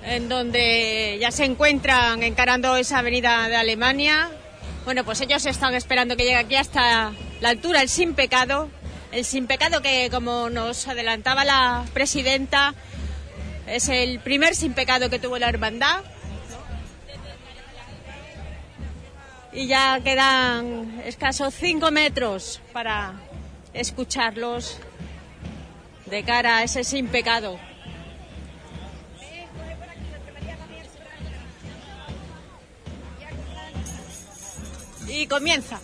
en 0.05 0.29
donde 0.29 1.17
ya 1.19 1.31
se 1.31 1.47
encuentran 1.47 2.23
encarando 2.23 2.77
esa 2.77 2.99
avenida 2.99 3.49
de 3.49 3.57
Alemania. 3.57 4.31
Bueno, 4.85 5.03
pues 5.05 5.23
ellos 5.23 5.47
están 5.47 5.73
esperando 5.73 6.15
que 6.15 6.25
llegue 6.25 6.37
aquí 6.37 6.57
hasta 6.57 7.13
la 7.41 7.49
altura 7.49 7.81
el 7.81 7.89
Sin 7.89 8.13
Pecado. 8.13 8.69
El 9.11 9.25
Sin 9.25 9.47
Pecado 9.47 9.81
que, 9.81 10.11
como 10.11 10.51
nos 10.51 10.87
adelantaba 10.89 11.47
la 11.47 11.87
presidenta, 11.95 12.75
es 13.67 13.89
el 13.89 14.21
primer 14.21 14.55
Sin 14.57 14.75
Pecado 14.75 15.09
que 15.09 15.19
tuvo 15.19 15.39
la 15.39 15.49
hermandad. 15.49 16.03
Y 19.55 19.67
ya 19.67 20.01
quedan 20.03 21.03
escasos 21.05 21.53
cinco 21.55 21.91
metros 21.91 22.61
para 22.73 23.21
escucharlos 23.75 24.79
de 26.07 26.23
cara 26.25 26.59
a 26.59 26.63
ese 26.63 26.85
Sin 26.85 27.09
Pecado. 27.09 27.59
Y 35.07 35.27
comienza. 35.27 35.79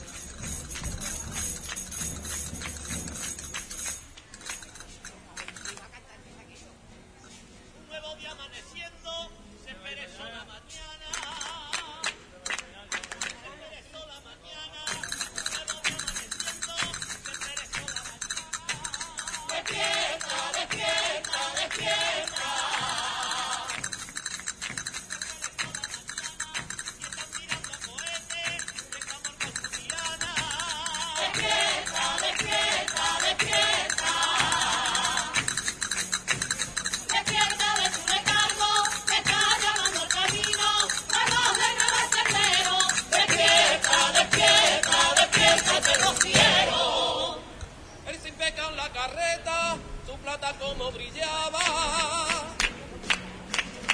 Carreta, 48.98 49.76
su 50.06 50.16
plata 50.18 50.52
como 50.58 50.90
brillaba. 50.90 51.60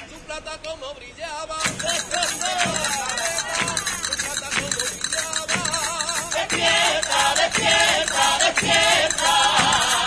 Su 0.09 0.19
plata 0.25 0.57
como 0.65 0.93
brillaba. 0.95 1.57
Su 1.63 1.77
plata 4.17 4.49
como 4.55 4.67
brillaba. 4.75 5.59
Despierta, 6.33 7.35
despierta, 7.35 8.37
despierta. 8.45 10.04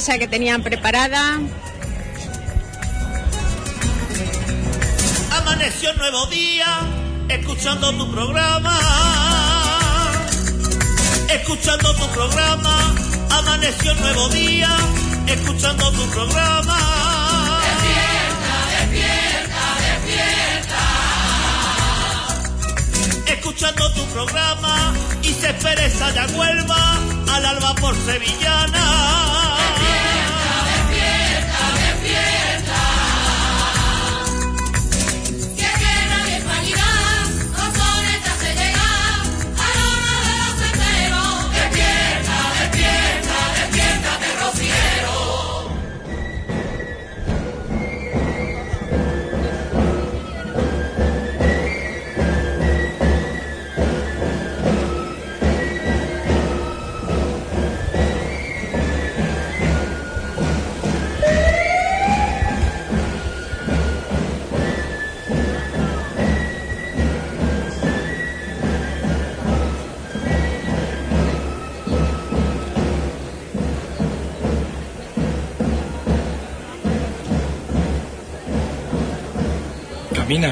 Sorpresa 0.00 0.18
que 0.18 0.28
tenían 0.28 0.62
preparada. 0.62 1.40
Amaneció 5.32 5.90
un 5.90 5.98
nuevo 5.98 6.26
día, 6.26 6.80
escuchando 7.28 7.92
tu 7.92 8.10
programa. 8.12 8.78
Escuchando 11.30 11.94
tu 11.96 12.06
programa, 12.08 12.94
amaneció 13.30 13.92
un 13.92 14.00
nuevo 14.00 14.28
día, 14.28 14.70
escuchando 15.26 15.90
tu 15.92 16.06
programa. 16.10 16.78
Escuchando 23.26 23.92
tu 23.94 24.04
programa 24.06 24.92
y 25.22 25.32
se 25.32 25.52
pereza 25.54 26.14
ya 26.14 26.26
Huelva 26.36 26.98
al 27.32 27.46
alba 27.46 27.74
por 27.74 27.94
sevillana. 28.06 29.37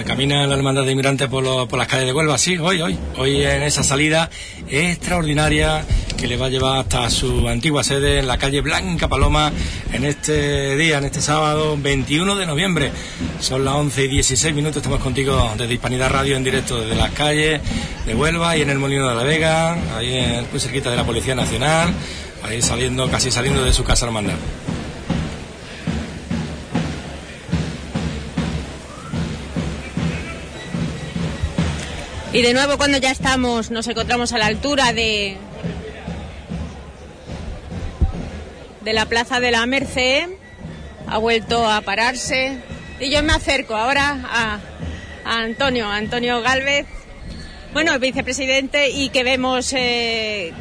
Camina, 0.04 0.46
la 0.46 0.56
hermandad 0.56 0.84
de 0.84 0.92
inmigrantes 0.92 1.28
por, 1.28 1.68
por 1.68 1.78
las 1.78 1.86
calles 1.86 2.06
de 2.06 2.12
Huelva, 2.12 2.38
sí, 2.38 2.58
hoy, 2.58 2.80
hoy, 2.80 2.98
hoy 3.16 3.44
en 3.44 3.62
esa 3.62 3.84
salida 3.84 4.28
extraordinaria 4.68 5.84
que 6.16 6.26
le 6.26 6.36
va 6.36 6.46
a 6.46 6.48
llevar 6.48 6.78
hasta 6.78 7.08
su 7.08 7.48
antigua 7.48 7.84
sede 7.84 8.18
en 8.18 8.26
la 8.26 8.36
calle 8.36 8.62
Blanca 8.62 9.06
Paloma 9.06 9.52
en 9.92 10.04
este 10.04 10.76
día, 10.76 10.98
en 10.98 11.04
este 11.04 11.20
sábado 11.20 11.76
21 11.80 12.34
de 12.34 12.46
noviembre. 12.46 12.90
Son 13.38 13.64
las 13.64 13.74
11 13.74 14.04
y 14.04 14.08
16 14.08 14.54
minutos, 14.54 14.78
estamos 14.78 15.00
contigo 15.00 15.52
desde 15.56 15.74
Hispanidad 15.74 16.10
Radio 16.10 16.36
en 16.36 16.42
directo 16.42 16.80
desde 16.80 16.96
las 16.96 17.12
calles 17.12 17.60
de 18.06 18.14
Huelva 18.14 18.56
y 18.56 18.62
en 18.62 18.70
el 18.70 18.78
Molino 18.78 19.08
de 19.08 19.14
la 19.14 19.22
Vega, 19.22 19.76
ahí 19.96 20.46
muy 20.50 20.58
cerquita 20.58 20.90
de 20.90 20.96
la 20.96 21.04
Policía 21.04 21.36
Nacional, 21.36 21.92
ahí 22.42 22.60
saliendo, 22.60 23.08
casi 23.08 23.30
saliendo 23.30 23.62
de 23.62 23.72
su 23.72 23.84
casa 23.84 24.06
hermandad. 24.06 24.34
Y 32.36 32.42
de 32.42 32.52
nuevo 32.52 32.76
cuando 32.76 32.98
ya 32.98 33.12
estamos, 33.12 33.70
nos 33.70 33.88
encontramos 33.88 34.34
a 34.34 34.36
la 34.36 34.44
altura 34.44 34.92
de 34.92 35.38
de 38.82 38.92
la 38.92 39.06
Plaza 39.06 39.40
de 39.40 39.50
la 39.50 39.64
Merced, 39.64 40.28
ha 41.06 41.16
vuelto 41.16 41.66
a 41.66 41.80
pararse 41.80 42.58
y 43.00 43.10
yo 43.10 43.22
me 43.22 43.32
acerco 43.32 43.74
ahora 43.74 44.20
a, 44.24 44.58
Antonio, 45.24 45.88
Antonio 45.88 46.42
Galvez, 46.42 46.84
bueno, 47.72 47.98
vicepresidente 47.98 48.90
y 48.90 49.08
que 49.08 49.24
vemos 49.24 49.72
eh, 49.72 50.52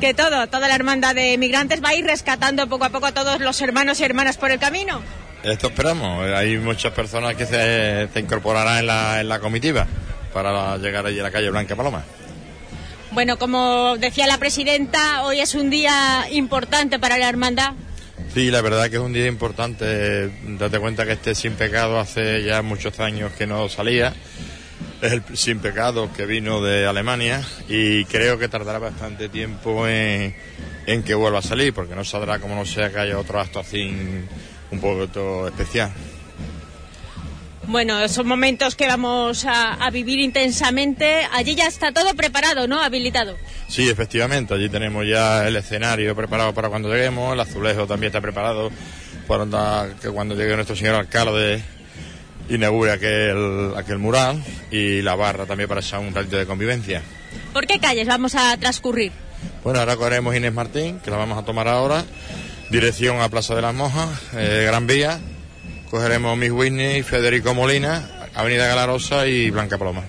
que 0.00 0.14
todo, 0.14 0.46
toda 0.46 0.68
la 0.68 0.74
hermandad 0.74 1.14
de 1.14 1.36
migrantes 1.36 1.84
va 1.84 1.90
a 1.90 1.96
ir 1.96 2.06
rescatando 2.06 2.66
poco 2.66 2.86
a 2.86 2.88
poco 2.88 3.04
a 3.04 3.12
todos 3.12 3.40
los 3.40 3.60
hermanos 3.60 4.00
y 4.00 4.04
hermanas 4.04 4.38
por 4.38 4.52
el 4.52 4.58
camino. 4.58 5.02
Esto 5.42 5.66
esperamos. 5.66 6.26
Hay 6.30 6.56
muchas 6.56 6.94
personas 6.94 7.36
que 7.36 7.44
se, 7.44 8.08
se 8.10 8.20
incorporarán 8.20 8.78
en 8.78 8.86
la, 8.86 9.20
en 9.20 9.28
la 9.28 9.38
comitiva 9.38 9.86
para 10.32 10.76
llegar 10.78 11.06
allí 11.06 11.18
a 11.20 11.22
la 11.22 11.30
calle 11.30 11.50
Blanca 11.50 11.76
Paloma. 11.76 12.04
Bueno, 13.10 13.38
como 13.38 13.96
decía 13.98 14.26
la 14.26 14.38
presidenta, 14.38 15.24
hoy 15.24 15.40
es 15.40 15.54
un 15.54 15.70
día 15.70 16.26
importante 16.30 16.98
para 16.98 17.16
la 17.16 17.28
hermandad. 17.28 17.72
Sí, 18.34 18.50
la 18.50 18.60
verdad 18.60 18.90
que 18.90 18.96
es 18.96 19.02
un 19.02 19.12
día 19.12 19.26
importante. 19.26 20.30
Date 20.58 20.78
cuenta 20.78 21.06
que 21.06 21.12
este 21.12 21.34
sin 21.34 21.54
pecado 21.54 21.98
hace 21.98 22.44
ya 22.44 22.60
muchos 22.62 23.00
años 23.00 23.32
que 23.32 23.46
no 23.46 23.68
salía. 23.68 24.14
Es 25.00 25.12
el 25.12 25.22
sin 25.34 25.60
pecado 25.60 26.10
que 26.12 26.26
vino 26.26 26.60
de 26.60 26.86
Alemania 26.86 27.42
y 27.68 28.04
creo 28.04 28.38
que 28.38 28.48
tardará 28.48 28.78
bastante 28.78 29.28
tiempo 29.28 29.86
en, 29.86 30.34
en 30.86 31.02
que 31.02 31.14
vuelva 31.14 31.38
a 31.38 31.42
salir, 31.42 31.72
porque 31.72 31.94
no 31.94 32.04
saldrá 32.04 32.38
como 32.38 32.54
no 32.54 32.66
sea 32.66 32.90
que 32.90 32.98
haya 32.98 33.18
otro 33.18 33.40
acto 33.40 33.60
así 33.60 33.90
un 34.70 34.80
poco 34.80 35.48
especial. 35.48 35.92
Bueno, 37.68 38.08
son 38.08 38.26
momentos 38.26 38.74
que 38.74 38.86
vamos 38.86 39.44
a, 39.44 39.74
a 39.74 39.90
vivir 39.90 40.18
intensamente. 40.20 41.28
Allí 41.32 41.54
ya 41.54 41.66
está 41.66 41.92
todo 41.92 42.14
preparado, 42.14 42.66
¿no? 42.66 42.80
Habilitado. 42.82 43.36
Sí, 43.68 43.90
efectivamente, 43.90 44.54
allí 44.54 44.70
tenemos 44.70 45.06
ya 45.06 45.46
el 45.46 45.54
escenario 45.54 46.16
preparado 46.16 46.54
para 46.54 46.70
cuando 46.70 46.88
lleguemos, 46.88 47.34
el 47.34 47.40
azulejo 47.40 47.86
también 47.86 48.08
está 48.08 48.22
preparado 48.22 48.70
para 49.26 49.88
que 50.00 50.08
cuando 50.08 50.34
llegue 50.34 50.54
nuestro 50.54 50.74
señor 50.74 50.94
alcalde 50.94 51.62
inaugure 52.48 52.92
aquel, 52.92 53.74
aquel 53.76 53.98
mural 53.98 54.42
y 54.70 55.02
la 55.02 55.14
barra 55.14 55.44
también 55.44 55.68
para 55.68 55.82
echar 55.82 56.00
un 56.00 56.14
ratito 56.14 56.38
de 56.38 56.46
convivencia. 56.46 57.02
¿Por 57.52 57.66
qué 57.66 57.78
calles 57.78 58.08
vamos 58.08 58.34
a 58.34 58.56
transcurrir? 58.56 59.12
Bueno, 59.62 59.80
ahora 59.80 59.96
cogeremos 59.96 60.34
Inés 60.34 60.54
Martín, 60.54 61.00
que 61.00 61.10
la 61.10 61.18
vamos 61.18 61.36
a 61.36 61.44
tomar 61.44 61.68
ahora, 61.68 62.02
dirección 62.70 63.20
a 63.20 63.28
Plaza 63.28 63.54
de 63.54 63.60
las 63.60 63.74
Mojas, 63.74 64.08
eh, 64.34 64.64
Gran 64.66 64.86
Vía, 64.86 65.20
cogeremos 65.88 66.36
Miss 66.36 66.50
Whitney, 66.50 67.02
Federico 67.02 67.54
Molina, 67.54 68.28
Avenida 68.34 68.66
Galarosa 68.66 69.26
y 69.26 69.50
Blanca 69.50 69.78
Paloma. 69.78 70.04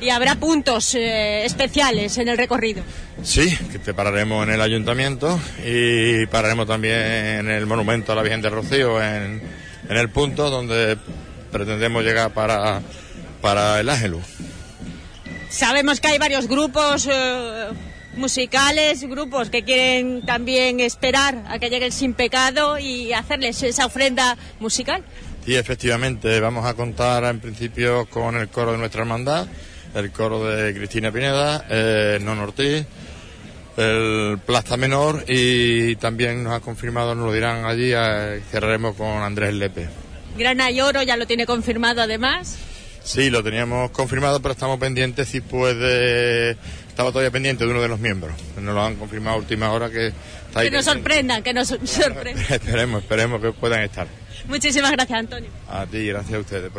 Y 0.00 0.10
habrá 0.10 0.34
puntos 0.34 0.94
eh, 0.96 1.44
especiales 1.44 2.18
en 2.18 2.28
el 2.28 2.36
recorrido. 2.36 2.82
Sí, 3.22 3.56
que 3.70 3.78
te 3.78 3.94
pararemos 3.94 4.46
en 4.46 4.54
el 4.54 4.60
ayuntamiento 4.60 5.38
y 5.64 6.26
pararemos 6.26 6.66
también 6.66 6.96
en 6.96 7.50
el 7.50 7.66
monumento 7.66 8.12
a 8.12 8.16
la 8.16 8.22
Virgen 8.22 8.42
del 8.42 8.50
Rocío, 8.50 9.00
en, 9.00 9.40
en 9.88 9.96
el 9.96 10.08
punto 10.08 10.50
donde 10.50 10.98
pretendemos 11.52 12.02
llegar 12.02 12.32
para, 12.32 12.80
para 13.40 13.78
el 13.78 13.88
Ángelus. 13.88 14.24
Sabemos 15.50 16.00
que 16.00 16.08
hay 16.08 16.18
varios 16.18 16.48
grupos 16.48 17.06
eh, 17.08 17.66
musicales, 18.14 19.02
grupos 19.04 19.50
que 19.50 19.62
quieren 19.62 20.22
también 20.22 20.80
esperar 20.80 21.44
a 21.48 21.58
que 21.58 21.70
llegue 21.70 21.86
el 21.86 21.92
sin 21.92 22.14
pecado 22.14 22.78
y 22.78 23.12
hacerles 23.12 23.62
esa 23.62 23.86
ofrenda 23.86 24.36
musical. 24.60 25.02
Sí, 25.44 25.56
efectivamente, 25.56 26.38
vamos 26.40 26.66
a 26.66 26.74
contar 26.74 27.24
en 27.24 27.40
principio 27.40 28.06
con 28.06 28.36
el 28.36 28.48
coro 28.48 28.72
de 28.72 28.78
nuestra 28.78 29.02
hermandad, 29.02 29.46
el 29.94 30.12
coro 30.12 30.44
de 30.44 30.74
Cristina 30.74 31.10
Pineda, 31.10 31.66
eh, 31.68 32.18
Non 32.22 32.38
Ortiz, 32.38 32.86
el 33.76 34.38
Plasta 34.44 34.76
Menor 34.76 35.24
y 35.26 35.96
también 35.96 36.44
nos 36.44 36.52
ha 36.52 36.60
confirmado, 36.60 37.14
nos 37.14 37.26
lo 37.26 37.32
dirán 37.32 37.64
allí, 37.64 37.92
eh, 37.94 38.40
cerraremos 38.50 38.94
con 38.94 39.08
Andrés 39.08 39.54
Lepe. 39.54 39.88
Grana 40.38 40.70
y 40.70 40.80
Oro 40.80 41.02
ya 41.02 41.16
lo 41.16 41.26
tiene 41.26 41.44
confirmado 41.44 42.02
además. 42.02 42.58
Sí, 43.04 43.30
lo 43.30 43.42
teníamos 43.42 43.90
confirmado, 43.90 44.40
pero 44.40 44.52
estamos 44.52 44.78
pendientes 44.78 45.28
si 45.28 45.40
puede. 45.40 46.56
Estaba 46.92 47.08
todavía 47.10 47.30
pendiente 47.30 47.64
de 47.64 47.70
uno 47.70 47.80
de 47.80 47.88
los 47.88 47.98
miembros. 47.98 48.34
Nos 48.60 48.74
lo 48.74 48.82
han 48.82 48.96
confirmado 48.96 49.36
a 49.36 49.38
última 49.38 49.72
hora 49.72 49.88
que 49.88 50.08
está 50.08 50.60
ahí 50.60 50.68
Que 50.68 50.76
nos 50.76 50.84
sorprendan, 50.84 51.42
que 51.42 51.54
nos 51.54 51.68
sorprendan. 51.84 52.44
esperemos, 52.50 53.02
esperemos 53.02 53.40
que 53.40 53.50
puedan 53.52 53.80
estar. 53.80 54.06
Muchísimas 54.46 54.92
gracias, 54.92 55.18
Antonio. 55.18 55.48
A 55.70 55.86
ti, 55.86 56.06
gracias 56.06 56.34
a 56.34 56.40
ustedes. 56.40 56.70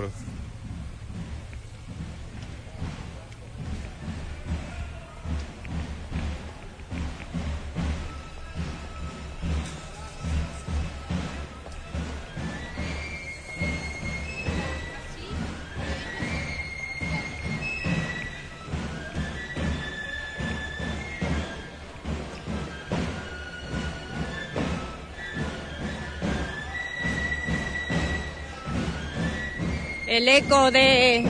El 30.14 30.30
eco 30.30 30.70
de, 30.70 31.26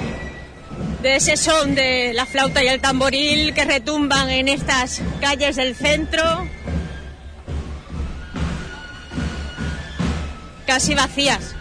de 1.01 1.15
ese 1.15 1.38
son 1.38 1.73
de 1.73 2.11
la 2.13 2.25
flauta 2.25 2.61
y 2.61 2.67
el 2.67 2.81
tamboril 2.81 3.53
que 3.53 3.63
retumban 3.63 4.29
en 4.29 4.49
estas 4.49 5.01
calles 5.21 5.55
del 5.55 5.73
centro. 5.73 6.21
Casi 10.67 10.95
vacías. 10.95 11.55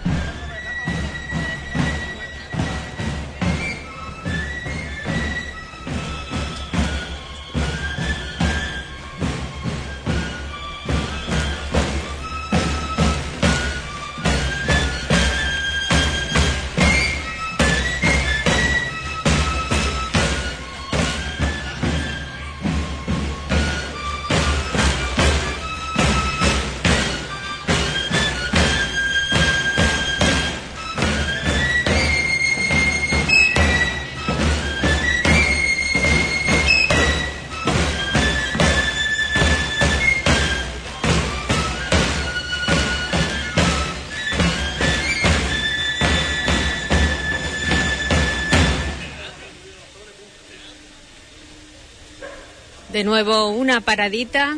De 53.02 53.06
nuevo 53.06 53.48
una 53.48 53.80
paradita. 53.80 54.56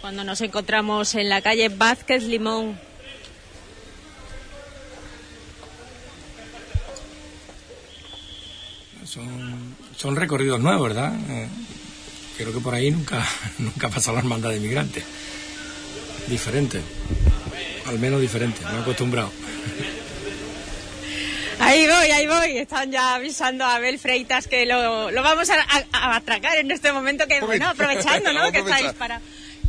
Cuando 0.00 0.24
nos 0.24 0.40
encontramos 0.40 1.14
en 1.16 1.28
la 1.28 1.42
calle 1.42 1.68
Vázquez 1.68 2.22
Limón. 2.22 2.80
Son, 9.04 9.76
son 9.98 10.16
recorridos 10.16 10.60
nuevos, 10.60 10.88
¿verdad? 10.88 11.12
Eh, 11.28 11.48
creo 12.38 12.54
que 12.54 12.60
por 12.60 12.72
ahí 12.72 12.90
nunca, 12.90 13.22
nunca 13.58 13.88
ha 13.88 13.90
pasado 13.90 14.14
la 14.14 14.20
hermandad 14.20 14.48
de 14.48 14.56
inmigrantes. 14.56 15.04
Diferente, 16.26 16.80
al 17.86 17.98
menos 17.98 18.20
diferente, 18.20 18.60
me 18.70 18.78
he 18.78 18.80
acostumbrado. 18.82 19.30
Ahí 21.58 21.86
voy, 21.86 22.10
ahí 22.10 22.26
voy. 22.26 22.58
Están 22.58 22.92
ya 22.92 23.14
avisando 23.14 23.64
a 23.64 23.76
Abel 23.76 23.98
Freitas 23.98 24.46
que 24.46 24.66
lo, 24.66 25.10
lo 25.10 25.22
vamos 25.22 25.48
a, 25.50 25.54
a- 25.62 25.86
a 26.12 26.16
atracar 26.16 26.58
en 26.58 26.70
este 26.70 26.92
momento, 26.92 27.26
que 27.26 27.40
bueno, 27.40 27.68
aprovechando, 27.68 28.32
¿no? 28.32 28.40
Vamos 28.40 28.48
a 28.50 28.52
que 28.52 28.58
estáis 28.58 28.92
para... 28.92 29.20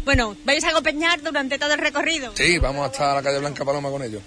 Bueno, 0.03 0.35
vais 0.45 0.63
a 0.63 0.69
acompañar 0.69 1.21
durante 1.21 1.57
todo 1.57 1.73
el 1.73 1.79
recorrido. 1.79 2.33
Sí, 2.35 2.57
vamos 2.59 2.85
hasta 2.89 3.15
la 3.15 3.23
calle 3.23 3.39
Blanca 3.39 3.63
Paloma 3.65 3.89
con 3.89 4.03
ellos. 4.03 4.21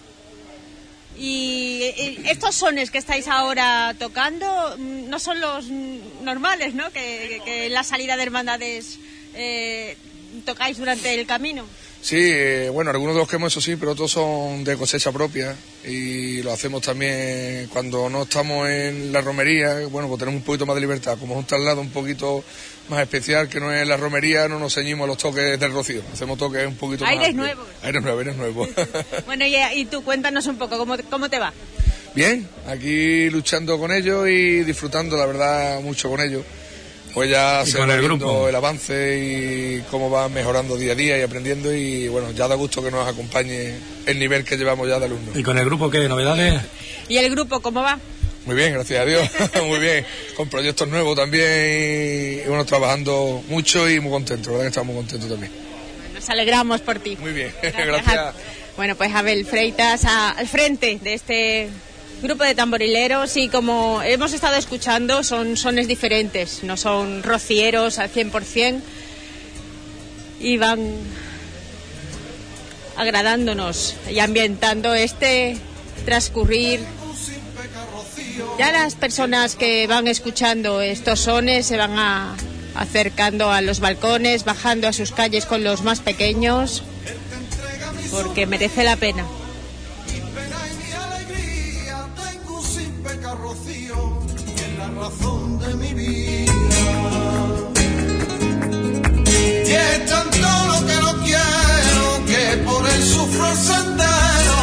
Y 1.19 1.83
estos 2.27 2.55
sones 2.55 2.91
que 2.91 2.97
estáis 2.99 3.29
ahora 3.29 3.95
tocando 3.99 4.75
mm, 4.79 5.09
no 5.11 5.19
son 5.19 5.41
los 5.41 5.67
normales, 5.69 6.75
¿no? 6.75 6.91
Que, 6.93 7.29
que- 7.29 7.41
que 7.45 7.67
en 7.67 7.75
la 7.75 7.83
salida 7.85 8.17
de 8.17 8.23
hermandades 8.23 8.99
eh, 9.35 9.97
tocáis 10.47 10.79
durante 10.79 11.13
el 11.15 11.27
camino. 11.27 11.67
Sí, 12.03 12.17
eh, 12.19 12.71
bueno, 12.73 12.91
algunos 12.91 13.15
de 13.15 13.21
los 13.21 13.29
que 13.29 13.37
hemos 13.37 13.53
hecho 13.53 13.61
sí, 13.61 13.77
pero 13.77 13.93
otros 13.93 14.11
son 14.11 14.65
de 14.65 14.75
cosecha 14.77 15.13
propia 15.13 15.55
y 15.85 16.43
lo 16.43 16.53
hacemos 16.53 16.81
también 16.81 17.69
cuando 17.71 18.09
no 18.09 18.23
estamos 18.23 18.69
en 18.71 19.13
la 19.13 19.21
romería, 19.21 19.87
bueno, 19.91 20.09
pues 20.09 20.19
tenemos 20.19 20.41
un 20.41 20.45
poquito 20.45 20.65
más 20.65 20.77
de 20.77 20.81
libertad. 20.81 21.19
Como 21.19 21.35
es 21.35 21.41
un 21.41 21.47
traslado 21.47 21.83
un 21.83 21.91
poquito 21.91 22.43
más 22.89 23.03
especial 23.03 23.49
que 23.51 23.61
no 23.61 23.71
es 23.71 23.87
la 23.87 23.99
romería, 23.99 24.49
no 24.49 24.59
nos 24.59 24.75
ceñimos 24.75 25.05
a 25.05 25.09
los 25.09 25.19
toques 25.19 25.61
del 25.61 25.73
rocío, 25.73 26.03
hacemos 26.13 26.39
toques 26.39 26.67
un 26.67 26.77
poquito 26.77 27.05
más... 27.05 27.13
Aires 27.13 27.35
nuevos. 27.35 27.67
Aires 27.83 28.03
nuevos, 28.03 28.21
aires 28.21 28.37
nuevos. 28.37 28.69
Bueno, 29.27 29.45
y, 29.47 29.57
y 29.75 29.85
tú 29.85 30.03
cuéntanos 30.03 30.47
un 30.47 30.57
poco, 30.57 30.79
¿cómo, 30.79 30.97
cómo 31.11 31.29
te 31.29 31.39
va? 31.39 31.53
Bien, 32.15 32.49
aquí 32.67 33.31
luchando 33.31 33.79
con 33.79 33.93
ellos 33.93 34.27
y 34.29 34.65
disfrutando, 34.65 35.17
la 35.17 35.27
verdad, 35.27 35.81
mucho 35.81 36.09
con 36.09 36.21
ellos. 36.21 36.45
Pues 37.15 37.29
ya 37.29 37.65
se 37.67 37.79
va 37.79 37.93
el 37.93 38.01
viendo 38.01 38.49
el 38.49 38.55
avance 38.55 39.19
y 39.19 39.83
cómo 39.91 40.09
van 40.11 40.33
mejorando 40.33 40.77
día 40.77 40.93
a 40.93 40.95
día 40.95 41.19
y 41.19 41.23
aprendiendo 41.23 41.75
y 41.75 42.07
bueno, 42.09 42.31
ya 42.33 42.47
da 42.47 42.55
gusto 42.55 42.83
que 42.83 42.91
nos 42.91 43.07
acompañe 43.09 43.75
el 44.07 44.19
nivel 44.19 44.45
que 44.45 44.57
llevamos 44.57 44.89
ya 44.89 44.99
de 44.99 45.07
alumnos. 45.07 45.35
¿Y 45.37 45.43
con 45.43 45.59
el 45.59 45.65
grupo 45.65 45.91
qué? 45.91 46.09
¿Novedades? 46.09 46.61
¿Y 47.09 47.17
el 47.19 47.29
grupo 47.31 47.61
cómo 47.61 47.83
va? 47.83 47.99
Muy 48.47 48.55
bien, 48.57 48.73
gracias 48.73 49.01
a 49.01 49.05
Dios, 49.05 49.29
muy 49.67 49.79
bien, 49.81 50.07
con 50.37 50.49
proyectos 50.49 50.89
nuevos 50.89 51.15
también 51.17 52.41
y, 52.45 52.49
bueno, 52.49 52.65
trabajando 52.65 53.43
mucho 53.49 53.89
y 53.91 54.01
muy 54.01 54.11
contentos, 54.13 54.47
la 54.47 54.53
verdad 54.53 54.65
que 54.65 54.69
estamos 54.69 54.95
muy 54.95 55.03
contentos 55.03 55.29
también. 55.31 55.53
Nos 56.15 56.31
alegramos 56.31 56.81
por 56.81 56.99
ti. 57.01 57.17
Muy 57.21 57.33
bien, 57.33 57.53
Gracias. 57.63 57.87
gracias. 57.87 58.35
Bueno, 58.77 58.95
pues 58.97 59.13
Abel 59.15 59.45
Freitas 59.45 60.05
a- 60.07 60.31
al 60.31 60.47
frente 60.49 60.99
de 61.03 61.15
este 61.15 61.69
grupo 62.23 62.45
de 62.45 62.55
tamborileros 62.55 63.37
y 63.37 63.49
como 63.49 64.03
hemos 64.03 64.33
estado 64.33 64.57
escuchando 64.57 65.23
son 65.25 65.57
sones 65.57 65.89
diferentes, 65.89 66.63
no 66.63 66.77
son 66.77 67.23
rocieros 67.23 67.99
al 67.99 68.11
100% 68.13 68.81
y 70.41 70.57
van 70.57 70.81
agradándonos 72.97 73.97
y 74.11 74.19
ambientando 74.19 74.95
este 74.95 75.57
transcurrir. 76.05 76.81
Ya 78.59 78.73
las 78.73 78.95
personas 78.95 79.55
que 79.55 79.87
van 79.87 80.07
escuchando 80.09 80.81
estos 80.81 81.21
sones 81.21 81.67
se 81.67 81.77
van 81.77 82.37
acercando 82.75 83.51
a 83.51 83.61
los 83.61 83.81
balcones, 83.81 84.45
bajando 84.45 84.89
a 84.89 84.93
sus 84.93 85.13
calles 85.13 85.47
con 85.47 85.65
los 85.65 85.83
más 85.83 86.01
pequeños, 86.01 86.83
porque 88.11 88.47
merece 88.47 88.85
la 88.85 88.97
pena. 88.97 89.25
Razón 95.11 95.59
de 95.59 95.75
mi 95.75 95.95
vida. 95.95 96.53
Y 99.67 99.73
es 99.73 100.07
tanto 100.07 100.49
lo 100.71 100.87
que 100.87 100.97
no 101.07 101.13
quiero 101.25 102.25
que 102.27 102.57
por 102.65 102.89
él 102.89 103.03
sufro 103.03 103.51
el 103.51 103.57
sendero, 103.57 104.61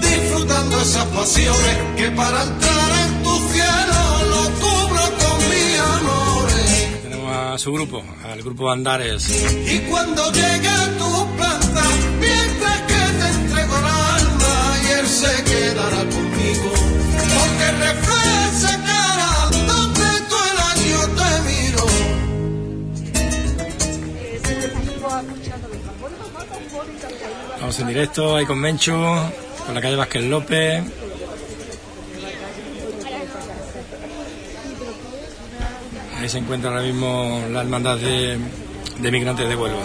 disfrutando 0.00 0.80
esas 0.80 1.04
pasiones 1.06 1.76
que 1.96 2.10
para 2.10 2.42
entrar 2.42 2.90
en 3.04 3.22
tu 3.22 3.34
cielo 3.52 4.02
lo 4.32 4.42
cubro 4.62 5.02
con 5.20 5.38
mi 5.50 5.64
amores. 5.96 7.02
Tenemos 7.02 7.32
a 7.32 7.58
su 7.58 7.72
grupo, 7.72 8.02
al 8.24 8.42
grupo 8.42 8.70
Andares. 8.70 9.28
Y 9.66 9.78
cuando 9.90 10.32
llegue 10.32 10.68
a 10.68 10.98
tu 10.98 11.36
planta, 11.36 11.84
mientras 12.18 12.80
que 12.82 13.02
te 13.18 13.28
entrego 13.38 13.78
el 13.78 13.86
alma 13.86 14.78
y 14.84 14.86
él 15.00 15.06
se 15.06 15.44
quedará 15.44 16.02
conmigo, 16.14 16.70
porque 17.34 17.72
refleja 17.72 18.09
En 27.78 27.86
directo 27.86 28.34
ahí 28.34 28.44
con 28.46 28.58
Menchu, 28.58 28.92
con 28.92 29.74
la 29.74 29.80
calle 29.80 29.94
Vázquez 29.94 30.24
López. 30.24 30.82
Ahí 36.18 36.28
se 36.28 36.38
encuentra 36.38 36.70
ahora 36.70 36.82
mismo 36.82 37.40
la 37.48 37.60
hermandad 37.60 37.96
de, 37.96 38.38
de 38.98 39.10
migrantes 39.12 39.48
de 39.48 39.54
Huelva. 39.54 39.82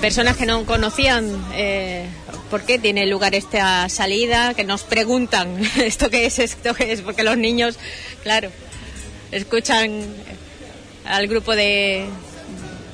Personas 0.00 0.36
que 0.36 0.44
no 0.44 0.66
conocían 0.66 1.30
eh, 1.54 2.08
por 2.50 2.62
qué 2.62 2.80
tiene 2.80 3.06
lugar 3.06 3.36
esta 3.36 3.88
salida, 3.88 4.54
que 4.54 4.64
nos 4.64 4.82
preguntan 4.82 5.60
esto 5.76 6.10
qué 6.10 6.26
es, 6.26 6.40
esto 6.40 6.74
qué 6.74 6.92
es, 6.92 7.02
porque 7.02 7.22
los 7.22 7.38
niños, 7.38 7.78
claro, 8.24 8.50
escuchan 9.30 10.02
al 11.04 11.28
grupo 11.28 11.54
de, 11.54 12.06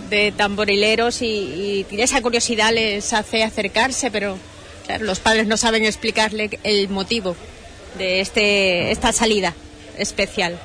de 0.08 0.32
tamborileros 0.32 1.22
y, 1.22 1.86
esa 1.90 2.20
curiosidad 2.20 2.72
les 2.72 3.12
hace 3.12 3.42
acercarse, 3.42 4.10
pero 4.10 4.38
claro, 4.86 5.04
los 5.04 5.20
padres 5.20 5.46
no 5.46 5.56
saben 5.56 5.84
explicarle 5.84 6.58
el 6.62 6.88
motivo 6.88 7.36
de 7.98 8.20
este, 8.20 8.90
esta 8.90 9.12
salida 9.12 9.54
especial. 9.98 10.58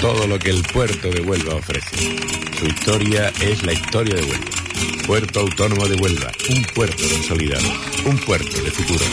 todo 0.00 0.26
lo 0.26 0.38
que 0.38 0.48
el 0.48 0.62
puerto 0.62 1.10
de 1.10 1.20
Huelva 1.20 1.56
ofrece. 1.56 2.18
Su 2.58 2.64
historia 2.66 3.30
es 3.40 3.62
la 3.64 3.74
historia 3.74 4.14
de 4.14 4.22
Huelva. 4.22 4.50
Puerto 5.06 5.40
Autónomo 5.40 5.86
de 5.86 5.96
Huelva, 5.96 6.32
un 6.48 6.62
puerto 6.74 7.02
consolidado, 7.12 7.68
un 8.06 8.16
puerto 8.18 8.62
de 8.62 8.70
futuro. 8.70 9.04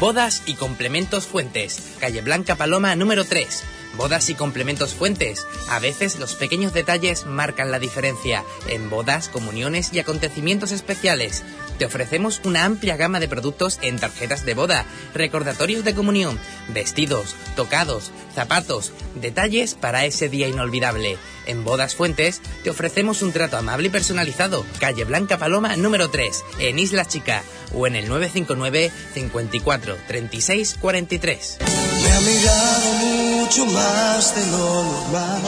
Bodas 0.00 0.42
y 0.46 0.54
complementos 0.54 1.26
Fuentes, 1.26 1.94
calle 1.98 2.20
Blanca 2.20 2.54
Paloma 2.54 2.94
número 2.94 3.24
3 3.24 3.64
Bodas 3.96 4.30
y 4.30 4.34
complementos 4.34 4.94
Fuentes. 4.94 5.46
A 5.68 5.78
veces 5.78 6.18
los 6.18 6.34
pequeños 6.34 6.72
detalles 6.72 7.26
marcan 7.26 7.70
la 7.70 7.78
diferencia 7.78 8.44
en 8.68 8.88
bodas, 8.88 9.28
comuniones 9.28 9.92
y 9.92 9.98
acontecimientos 9.98 10.72
especiales. 10.72 11.42
Te 11.78 11.86
ofrecemos 11.86 12.40
una 12.44 12.64
amplia 12.64 12.96
gama 12.96 13.20
de 13.20 13.28
productos 13.28 13.78
en 13.82 13.98
tarjetas 13.98 14.44
de 14.44 14.54
boda, 14.54 14.84
recordatorios 15.14 15.84
de 15.84 15.94
comunión, 15.94 16.38
vestidos, 16.68 17.34
tocados, 17.56 18.10
zapatos, 18.34 18.92
detalles 19.14 19.74
para 19.74 20.04
ese 20.04 20.28
día 20.28 20.48
inolvidable. 20.48 21.18
En 21.46 21.64
Bodas 21.64 21.94
Fuentes 21.94 22.40
te 22.62 22.70
ofrecemos 22.70 23.22
un 23.22 23.32
trato 23.32 23.56
amable 23.56 23.88
y 23.88 23.90
personalizado. 23.90 24.64
Calle 24.78 25.04
Blanca 25.04 25.38
Paloma 25.38 25.76
número 25.76 26.08
3, 26.08 26.44
en 26.60 26.78
Isla 26.78 27.04
Chica, 27.04 27.42
o 27.74 27.86
en 27.86 27.96
el 27.96 28.08
959 28.08 28.90
54 29.14 29.96
36 30.06 30.76
43. 30.80 31.81
Mirado 32.24 32.92
mucho 32.94 33.66
más 33.66 34.34
de 34.34 34.46
lo 34.46 34.84
normal 34.84 35.42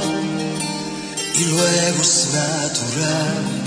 y 1.37 1.45
luego 1.45 2.03
es 2.03 2.29
natural. 2.33 3.64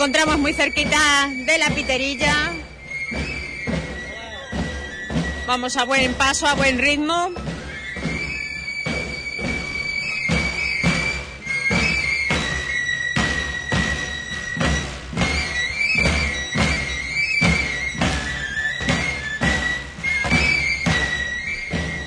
Encontramos 0.00 0.38
muy 0.38 0.54
cerquita 0.54 1.28
de 1.44 1.58
la 1.58 1.68
piterilla. 1.68 2.54
Vamos 5.46 5.76
a 5.76 5.84
buen 5.84 6.14
paso, 6.14 6.46
a 6.46 6.54
buen 6.54 6.78
ritmo. 6.78 7.30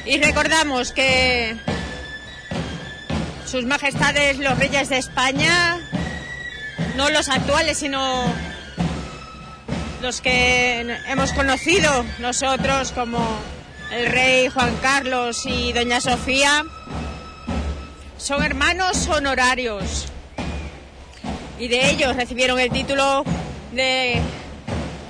Y 0.04 0.18
recordamos 0.18 0.94
que 0.94 1.56
sus 3.46 3.66
majestades 3.66 4.40
los 4.40 4.58
reyes 4.58 4.90
de 4.90 4.98
España 4.98 5.83
no 6.96 7.10
los 7.10 7.30
actuales, 7.30 7.78
sino 7.78 8.24
los 10.02 10.22
que 10.22 10.82
hemos 11.08 11.34
conocido 11.34 12.06
nosotros 12.20 12.92
como 12.92 13.20
el 13.92 14.08
rey 14.08 14.50
Juan 14.50 14.76
Carlos 14.82 15.46
y 15.46 15.72
doña 15.74 16.02
Sofía, 16.02 16.64
son 18.18 18.44
hermanos 18.44 19.08
honorarios 19.08 20.08
y 21.60 21.68
de 21.68 21.92
ellos 21.92 22.16
recibieron 22.16 22.60
el 22.60 22.72
título 22.72 23.24
de 23.72 24.20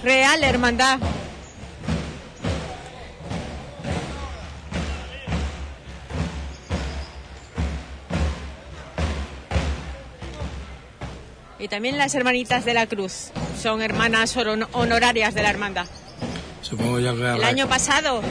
Real 0.03 0.43
Hermandad. 0.43 0.99
También 11.73 11.97
las 11.97 12.13
hermanitas 12.13 12.65
de 12.65 12.75
la 12.75 12.85
Cruz 12.85 13.31
son 13.59 13.81
hermanas 13.81 14.37
honorarias 14.73 15.33
de 15.33 15.41
la 15.41 15.49
hermandad. 15.49 15.87
Supongo 16.61 16.99
yo 16.99 17.15
que... 17.17 17.23
El 17.23 17.43
año 17.43 17.67
pasado, 17.67 18.21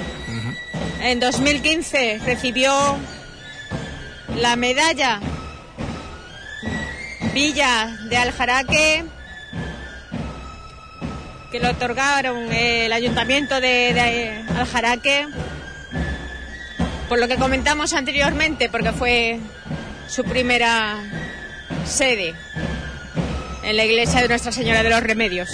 en 1.00 1.18
2015, 1.18 2.20
recibió 2.24 2.72
la 4.36 4.54
medalla 4.54 5.18
Villa 7.34 7.98
de 8.08 8.16
Aljaraque 8.16 9.04
que 11.50 11.58
le 11.58 11.66
otorgaron 11.66 12.52
el 12.52 12.92
ayuntamiento 12.92 13.56
de, 13.60 13.92
de 13.92 14.44
Aljaraque 14.56 15.26
por 17.08 17.18
lo 17.18 17.26
que 17.26 17.34
comentamos 17.34 17.92
anteriormente 17.92 18.68
porque 18.68 18.92
fue 18.92 19.40
su 20.06 20.22
primera 20.22 20.94
sede 21.84 22.36
en 23.62 23.76
la 23.76 23.84
iglesia 23.84 24.20
de 24.20 24.28
Nuestra 24.28 24.52
Señora 24.52 24.82
de 24.82 24.90
los 24.90 25.02
Remedios. 25.02 25.48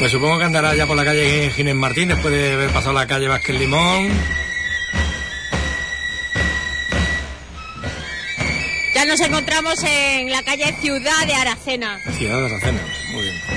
Pues 0.00 0.12
supongo 0.12 0.38
que 0.38 0.44
andará 0.44 0.74
ya 0.74 0.86
por 0.86 0.96
la 0.96 1.04
calle 1.04 1.50
Ginés 1.50 1.74
Martín 1.74 2.08
después 2.08 2.32
de 2.32 2.54
haber 2.54 2.70
pasado 2.70 2.94
la 2.94 3.06
calle 3.06 3.28
Vázquez 3.28 3.58
Limón. 3.58 4.08
Ya 8.94 9.04
nos 9.04 9.20
encontramos 9.20 9.82
en 9.84 10.30
la 10.30 10.42
calle 10.42 10.74
Ciudad 10.80 11.26
de 11.26 11.34
Aracena. 11.34 12.00
Ciudad 12.16 12.38
de 12.38 12.46
Aracena, 12.46 12.80
muy 13.12 13.22
bien. 13.24 13.49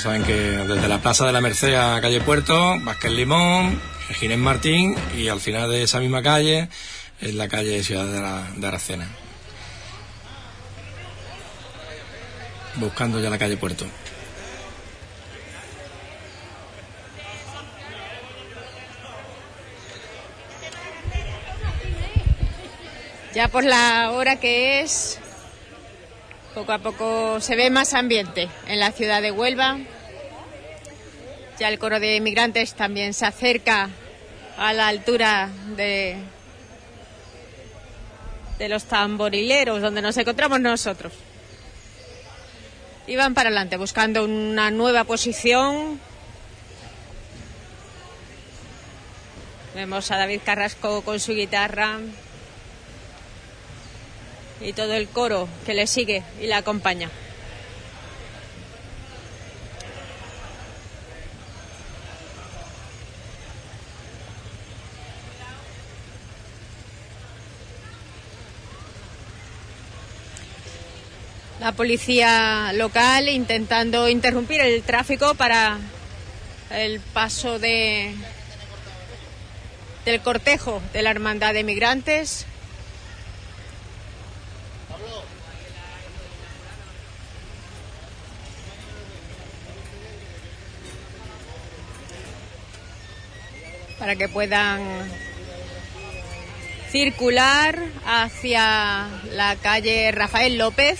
Saben 0.00 0.22
que 0.24 0.32
desde 0.34 0.88
la 0.88 0.98
Plaza 0.98 1.26
de 1.26 1.32
la 1.32 1.40
Merced 1.40 1.74
a 1.74 2.00
calle 2.00 2.20
Puerto, 2.20 2.78
Vázquez 2.80 3.10
Limón, 3.12 3.80
Ginés 4.18 4.38
Martín 4.38 4.96
y 5.16 5.28
al 5.28 5.40
final 5.40 5.70
de 5.70 5.82
esa 5.82 6.00
misma 6.00 6.22
calle 6.22 6.68
es 7.20 7.34
la 7.34 7.48
calle 7.48 7.82
Ciudad 7.82 8.06
de, 8.06 8.20
la- 8.20 8.48
de 8.56 8.66
Aracena. 8.66 9.08
Buscando 12.76 13.20
ya 13.20 13.30
la 13.30 13.38
calle 13.38 13.56
Puerto. 13.56 13.86
Ya 23.34 23.48
por 23.48 23.64
la 23.64 24.10
hora 24.12 24.36
que 24.40 24.80
es, 24.80 25.19
poco 26.54 26.72
a 26.72 26.78
poco 26.78 27.40
se 27.40 27.54
ve 27.56 27.70
más 27.70 27.94
ambiente 27.94 28.48
en 28.66 28.80
la 28.80 28.92
ciudad 28.92 29.22
de 29.22 29.30
Huelva. 29.30 29.78
Ya 31.58 31.68
el 31.68 31.78
coro 31.78 32.00
de 32.00 32.16
inmigrantes 32.16 32.74
también 32.74 33.14
se 33.14 33.26
acerca 33.26 33.90
a 34.56 34.72
la 34.72 34.88
altura 34.88 35.50
de, 35.76 36.16
de 38.58 38.68
los 38.68 38.84
tamborileros 38.84 39.80
donde 39.80 40.02
nos 40.02 40.16
encontramos 40.16 40.60
nosotros. 40.60 41.12
Y 43.06 43.16
van 43.16 43.34
para 43.34 43.48
adelante 43.48 43.76
buscando 43.76 44.24
una 44.24 44.70
nueva 44.70 45.04
posición. 45.04 46.00
Vemos 49.74 50.10
a 50.10 50.16
David 50.16 50.40
Carrasco 50.44 51.02
con 51.02 51.20
su 51.20 51.32
guitarra 51.32 52.00
y 54.60 54.72
todo 54.72 54.94
el 54.94 55.08
coro 55.08 55.48
que 55.66 55.74
le 55.74 55.86
sigue 55.86 56.22
y 56.40 56.46
le 56.46 56.54
acompaña. 56.54 57.10
La 71.60 71.72
policía 71.72 72.72
local 72.72 73.28
intentando 73.28 74.08
interrumpir 74.08 74.62
el 74.62 74.82
tráfico 74.82 75.34
para 75.34 75.78
el 76.70 77.00
paso 77.00 77.58
de 77.58 78.14
del 80.06 80.20
cortejo 80.22 80.80
de 80.94 81.02
la 81.02 81.10
hermandad 81.10 81.52
de 81.52 81.62
migrantes. 81.62 82.46
Para 94.00 94.16
que 94.16 94.28
puedan 94.28 94.80
circular 96.90 97.78
hacia 98.06 99.06
la 99.34 99.56
calle 99.56 100.10
Rafael 100.10 100.56
López. 100.56 100.98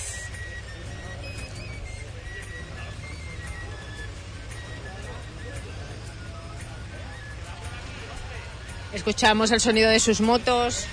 Escuchamos 8.93 9.51
el 9.51 9.61
sonido 9.61 9.89
de 9.89 9.99
sus 9.99 10.21
motos. 10.21 10.87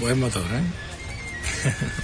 Buen 0.00 0.20
motor, 0.20 0.44
¿eh? 0.52 0.62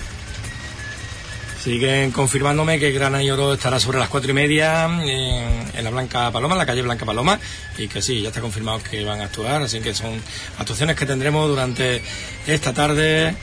Siguen 1.62 2.10
confirmándome 2.10 2.78
que 2.78 2.90
Gran 2.90 3.20
y 3.20 3.30
Oro 3.30 3.52
estará 3.52 3.78
sobre 3.78 3.98
las 3.98 4.08
cuatro 4.08 4.30
y 4.30 4.34
media 4.34 4.86
en, 4.86 5.70
en 5.74 5.84
la 5.84 5.90
Blanca 5.90 6.30
Paloma, 6.30 6.54
en 6.54 6.58
la 6.58 6.64
calle 6.64 6.80
Blanca 6.80 7.04
Paloma, 7.04 7.38
y 7.76 7.86
que 7.86 8.00
sí, 8.00 8.22
ya 8.22 8.28
está 8.28 8.40
confirmado 8.40 8.82
que 8.82 9.04
van 9.04 9.20
a 9.20 9.24
actuar, 9.24 9.60
así 9.60 9.78
que 9.80 9.92
son 9.92 10.22
actuaciones 10.58 10.96
que 10.96 11.04
tendremos 11.04 11.46
durante 11.48 12.00
esta 12.46 12.72
tarde 12.72 13.34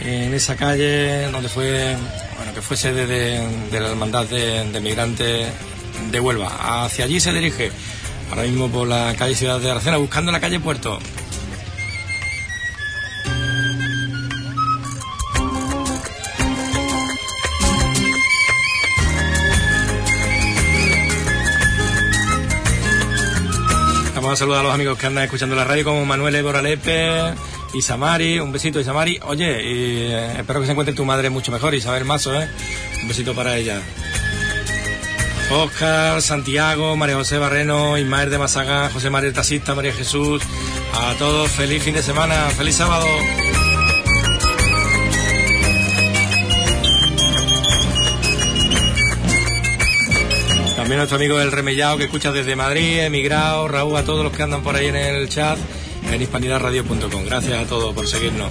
en 0.00 0.32
esa 0.32 0.56
calle 0.56 1.30
donde 1.30 1.50
fue, 1.50 1.96
bueno, 2.38 2.54
que 2.54 2.62
fue 2.62 2.78
sede 2.78 3.06
de, 3.06 3.46
de 3.70 3.80
la 3.80 3.90
Hermandad 3.90 4.24
de, 4.24 4.64
de 4.64 4.80
Migrantes 4.80 5.48
de 6.10 6.20
Huelva. 6.20 6.84
Hacia 6.84 7.04
allí 7.04 7.20
se 7.20 7.32
dirige, 7.32 7.70
ahora 8.30 8.44
mismo 8.44 8.70
por 8.70 8.88
la 8.88 9.14
calle 9.18 9.34
Ciudad 9.34 9.60
de 9.60 9.70
Aracena, 9.70 9.98
buscando 9.98 10.32
la 10.32 10.40
calle 10.40 10.60
Puerto. 10.60 10.98
Vamos 24.28 24.42
a 24.42 24.44
los 24.44 24.74
amigos 24.74 24.98
que 24.98 25.06
andan 25.06 25.24
escuchando 25.24 25.56
la 25.56 25.64
radio, 25.64 25.84
como 25.84 26.04
Manuel 26.04 26.34
Évora 26.34 26.60
Lepe, 26.60 27.32
Isamari, 27.72 28.38
un 28.38 28.52
besito 28.52 28.78
Isamari. 28.78 29.18
Oye, 29.22 29.62
y, 29.62 30.12
eh, 30.12 30.40
espero 30.40 30.60
que 30.60 30.66
se 30.66 30.72
encuentre 30.72 30.94
tu 30.94 31.06
madre 31.06 31.30
mucho 31.30 31.50
mejor, 31.50 31.74
Isabel 31.74 32.04
Mazo, 32.04 32.38
¿eh? 32.38 32.46
Un 33.00 33.08
besito 33.08 33.34
para 33.34 33.56
ella. 33.56 33.80
Oscar, 35.50 36.20
Santiago, 36.20 36.94
María 36.94 37.14
José 37.14 37.38
Barreno, 37.38 37.96
Ismael 37.96 38.28
de 38.28 38.36
Mazaga, 38.36 38.90
José 38.90 39.08
María 39.08 39.28
el 39.28 39.34
Taxista, 39.34 39.74
María 39.74 39.94
Jesús, 39.94 40.42
a 40.92 41.14
todos 41.14 41.50
feliz 41.50 41.82
fin 41.82 41.94
de 41.94 42.02
semana, 42.02 42.50
feliz 42.50 42.74
sábado. 42.74 43.06
También 50.88 51.00
nuestro 51.00 51.16
amigo 51.16 51.38
El 51.38 51.52
Remellado 51.52 51.98
que 51.98 52.04
escucha 52.04 52.32
desde 52.32 52.56
Madrid, 52.56 53.00
emigrado, 53.00 53.68
Raúl, 53.68 53.94
a 53.94 54.04
todos 54.04 54.24
los 54.24 54.34
que 54.34 54.42
andan 54.42 54.62
por 54.62 54.74
ahí 54.74 54.86
en 54.86 54.96
el 54.96 55.28
chat 55.28 55.58
en 56.10 56.22
hispanidadradio.com. 56.22 57.26
Gracias 57.26 57.62
a 57.62 57.66
todos 57.66 57.94
por 57.94 58.08
seguirnos. 58.08 58.50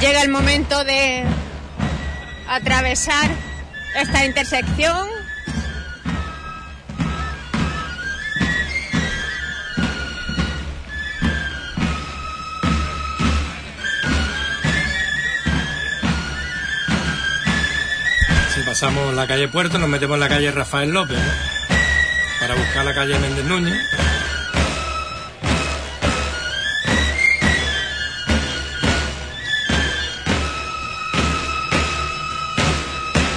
Llega 0.00 0.22
el 0.22 0.28
momento 0.28 0.82
de 0.82 1.22
atravesar 2.48 3.30
esta 3.94 4.26
intersección. 4.26 5.23
Pasamos 18.74 19.14
la 19.14 19.28
calle 19.28 19.46
Puerto, 19.46 19.78
nos 19.78 19.88
metemos 19.88 20.14
en 20.14 20.20
la 20.20 20.28
calle 20.28 20.50
Rafael 20.50 20.90
López. 20.90 21.16
Para 22.40 22.56
buscar 22.56 22.84
la 22.84 22.92
calle 22.92 23.16
Méndez 23.20 23.44
Núñez. 23.44 23.78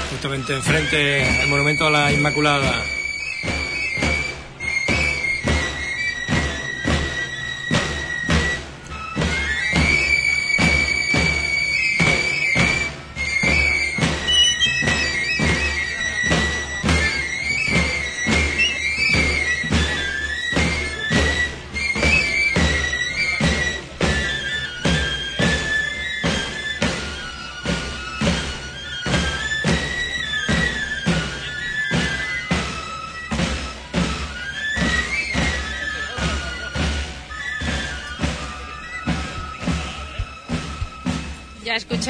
Justamente 0.10 0.56
enfrente 0.56 1.44
el 1.44 1.50
monumento 1.50 1.86
a 1.86 1.92
la 1.92 2.12
Inmaculada. 2.12 2.97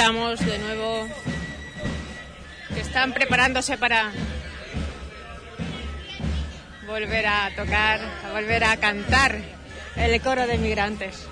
De 0.08 0.58
nuevo 0.60 1.06
que 2.74 2.80
están 2.80 3.12
preparándose 3.12 3.78
para 3.78 4.14
volver 6.88 7.28
a 7.28 7.50
tocar, 7.54 8.00
a 8.26 8.32
volver 8.32 8.64
a 8.64 8.78
cantar 8.78 9.38
el 9.98 10.22
coro 10.22 10.48
de 10.48 10.60
migrantes. 10.60 11.28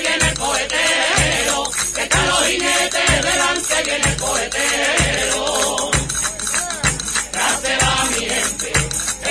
Viene 0.00 0.28
el 0.28 0.38
cohetero. 0.38 1.70
Que 1.94 2.02
están 2.02 2.28
los 2.28 2.46
jinetes, 2.46 3.22
delante 3.22 3.82
viene 3.84 4.08
el 4.10 4.16
cohetero. 4.16 5.90
Gracias 7.32 7.82
a 7.82 8.04
mi 8.04 8.26
gente, 8.26 8.72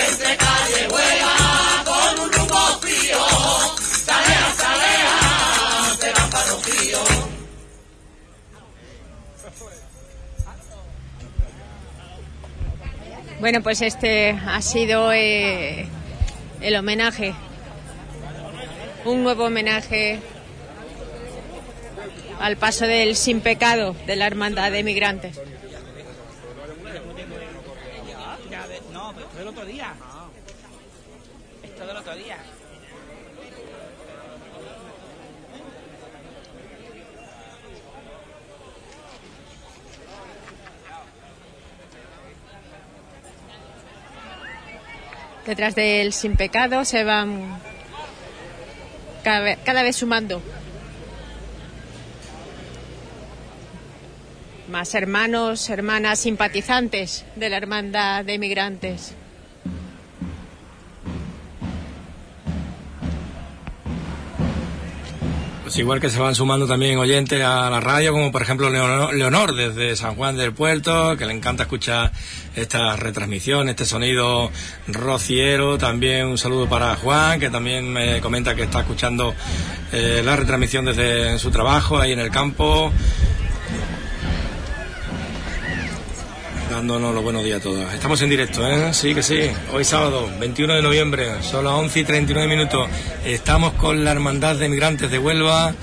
entre 0.07 0.37
calle 0.37 0.87
vuela 0.89 1.83
con 1.85 2.19
un 2.19 2.31
rumbo 2.31 2.79
frío. 2.81 3.25
Salea, 4.05 4.53
salea, 4.57 5.97
se 5.99 6.11
van 6.11 6.29
para 6.29 6.45
los. 6.45 6.99
Bueno, 13.39 13.63
pues 13.63 13.81
este 13.81 14.31
ha 14.31 14.61
sido 14.61 15.13
eh, 15.13 15.87
el 16.59 16.75
homenaje, 16.75 17.33
un 19.05 19.23
nuevo 19.23 19.45
homenaje 19.45 20.19
al 22.39 22.57
paso 22.57 22.87
del 22.87 23.15
sin 23.15 23.41
pecado 23.41 23.95
de 24.07 24.15
la 24.15 24.25
Hermandad 24.27 24.71
de 24.71 24.83
Migrantes. 24.83 25.37
Esto 29.19 29.37
del 29.37 29.47
otro 29.47 29.65
día. 29.65 29.93
Esto 31.63 31.85
del 31.85 31.97
otro 31.97 32.15
día. 32.15 32.37
Detrás 45.45 45.73
del 45.73 46.13
sin 46.13 46.35
pecado 46.35 46.85
se 46.85 47.03
van 47.03 47.59
cada 49.23 49.83
vez 49.83 49.95
sumando 49.95 50.41
más 54.69 54.93
hermanos, 54.95 55.69
hermanas 55.69 56.19
simpatizantes 56.19 57.25
de 57.35 57.49
la 57.49 57.57
Hermandad 57.57 58.23
de 58.23 58.37
Migrantes. 58.37 59.15
Pues 65.63 65.77
igual 65.77 65.99
que 66.01 66.09
se 66.09 66.19
van 66.19 66.33
sumando 66.33 66.65
también 66.65 66.97
oyentes 66.97 67.43
a 67.43 67.69
la 67.69 67.79
radio, 67.79 68.11
como 68.11 68.31
por 68.31 68.41
ejemplo 68.41 68.71
Leonor, 68.71 69.53
desde 69.53 69.95
San 69.95 70.15
Juan 70.15 70.35
del 70.35 70.51
Puerto, 70.51 71.15
que 71.15 71.27
le 71.27 71.33
encanta 71.33 71.63
escuchar 71.63 72.11
esta 72.55 72.95
retransmisión, 72.95 73.69
este 73.69 73.85
sonido 73.85 74.49
rociero. 74.87 75.77
También 75.77 76.25
un 76.25 76.39
saludo 76.39 76.67
para 76.67 76.95
Juan, 76.95 77.39
que 77.39 77.51
también 77.51 77.87
me 77.87 78.19
comenta 78.19 78.55
que 78.55 78.63
está 78.63 78.79
escuchando 78.79 79.35
eh, 79.91 80.23
la 80.25 80.35
retransmisión 80.35 80.85
desde 80.85 81.37
su 81.37 81.51
trabajo 81.51 81.99
ahí 81.99 82.13
en 82.13 82.19
el 82.19 82.31
campo. 82.31 82.91
Dándonos 86.69 87.15
los 87.15 87.23
buenos 87.23 87.43
días 87.43 87.59
a 87.59 87.63
todos. 87.63 87.93
Estamos 87.93 88.21
en 88.21 88.29
directo, 88.29 88.65
¿eh? 88.67 88.93
Sí 88.93 89.15
que 89.15 89.23
sí. 89.23 89.39
Hoy 89.73 89.83
sábado, 89.83 90.29
21 90.39 90.75
de 90.75 90.81
noviembre, 90.83 91.41
son 91.41 91.65
las 91.65 91.73
11 91.73 91.99
y 91.99 92.03
39 92.03 92.47
minutos. 92.47 92.87
Estamos 93.25 93.73
con 93.73 94.03
la 94.05 94.11
Hermandad 94.11 94.55
de 94.55 94.69
Migrantes 94.69 95.09
de 95.09 95.17
Huelva, 95.17 95.73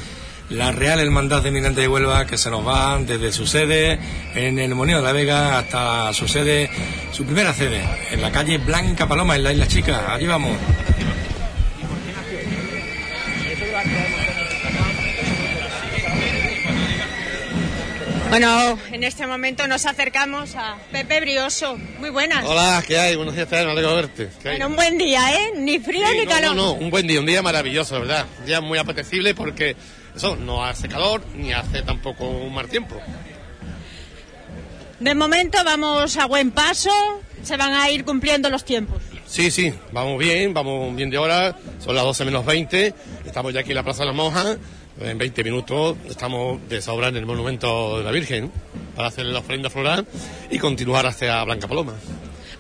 la 0.49 0.71
Real 0.71 1.01
Hermandad 1.01 1.43
de 1.43 1.51
Migrantes 1.51 1.83
de 1.83 1.89
Huelva, 1.89 2.25
que 2.25 2.39
se 2.39 2.51
nos 2.51 2.65
va 2.65 2.99
desde 3.01 3.33
su 3.33 3.49
sede 3.49 3.99
en 4.35 4.61
el 4.61 4.77
Moneo 4.77 4.99
de 4.99 5.03
la 5.03 5.13
Vega 5.13 5.59
hasta 5.59 6.13
su 6.13 6.29
sede, 6.29 6.71
su 7.11 7.25
primera 7.25 7.53
sede, 7.53 7.83
en 8.13 8.23
la 8.23 8.31
calle 8.31 8.59
Blanca 8.59 9.09
Paloma, 9.09 9.35
en 9.35 9.43
la 9.43 9.53
Isla 9.53 9.67
Chica. 9.67 10.15
Allí 10.15 10.27
vamos. 10.27 10.57
Bueno, 18.29 18.79
en 18.93 19.05
este 19.05 19.27
momento 19.27 19.67
nos 19.69 19.87
acercamos 19.87 20.57
a 20.57 20.77
Pepe 20.91 21.21
Brioso. 21.21 21.77
Muy 21.99 22.11
buenas. 22.11 22.45
Hola, 22.45 22.83
¿qué 22.87 22.99
hay? 22.99 23.17
Buenos 23.17 23.35
días, 23.35 23.49
Fer, 23.49 23.65
me 23.65 23.73
alegro 23.73 23.91
de 23.91 24.03
verte. 24.03 24.31
Bueno, 24.43 24.67
un 24.67 24.77
buen 24.77 24.99
día, 24.99 25.33
¿eh? 25.35 25.53
Ni 25.57 25.79
frío 25.79 26.07
Sí, 26.09 26.19
ni 26.19 26.25
no, 26.25 26.31
calor. 26.31 26.57
No, 26.57 26.67
no, 26.67 26.73
un 26.75 26.91
buen 26.91 27.07
día, 27.07 27.21
un 27.21 27.27
día 27.27 27.41
maravilloso, 27.43 28.01
verdad. 28.01 28.27
Un 28.41 28.47
día 28.47 28.61
muy 28.61 28.79
apetecible 28.79 29.35
porque 29.35 29.77
eso 30.15 30.37
no 30.37 30.65
hace 30.65 30.89
calor 30.89 31.23
ni 31.35 31.53
hace 31.53 31.83
tampoco 31.83 32.27
un 32.29 32.53
mal 32.53 32.69
tiempo. 32.69 33.01
De 34.99 35.15
momento 35.15 35.59
vamos 35.65 36.17
a 36.17 36.27
buen 36.27 36.51
paso, 36.51 36.91
se 37.43 37.57
van 37.57 37.75
a 37.75 37.91
ir 37.91 38.05
cumpliendo 38.05 38.51
los 38.51 38.65
tiempos. 38.65 39.03
Sí, 39.27 39.51
sí, 39.51 39.73
vamos 39.93 40.19
bien, 40.19 40.55
vamos 40.55 40.95
bien 40.95 41.11
de 41.11 41.19
hora, 41.19 41.57
son 41.85 41.95
las 41.95 42.05
12 42.05 42.25
menos 42.25 42.47
20, 42.47 42.95
estamos 43.27 43.53
ya 43.53 43.61
aquí 43.61 43.71
en 43.71 43.77
la 43.77 43.83
Plaza 43.83 44.01
de 44.03 44.07
las 44.07 44.15
Monjas, 44.15 44.57
en 45.01 45.19
20 45.19 45.45
minutos 45.45 45.97
estamos 46.09 46.67
de 46.69 46.81
sobra 46.81 47.09
en 47.09 47.17
el 47.17 47.27
Monumento 47.27 47.99
de 47.99 48.05
la 48.05 48.11
Virgen 48.11 48.51
para 48.95 49.09
hacer 49.09 49.27
la 49.27 49.41
ofrenda 49.41 49.69
floral 49.71 50.07
y 50.51 50.59
continuar 50.59 51.07
hacia 51.07 51.43
Blanca 51.45 51.69
Paloma. 51.69 51.95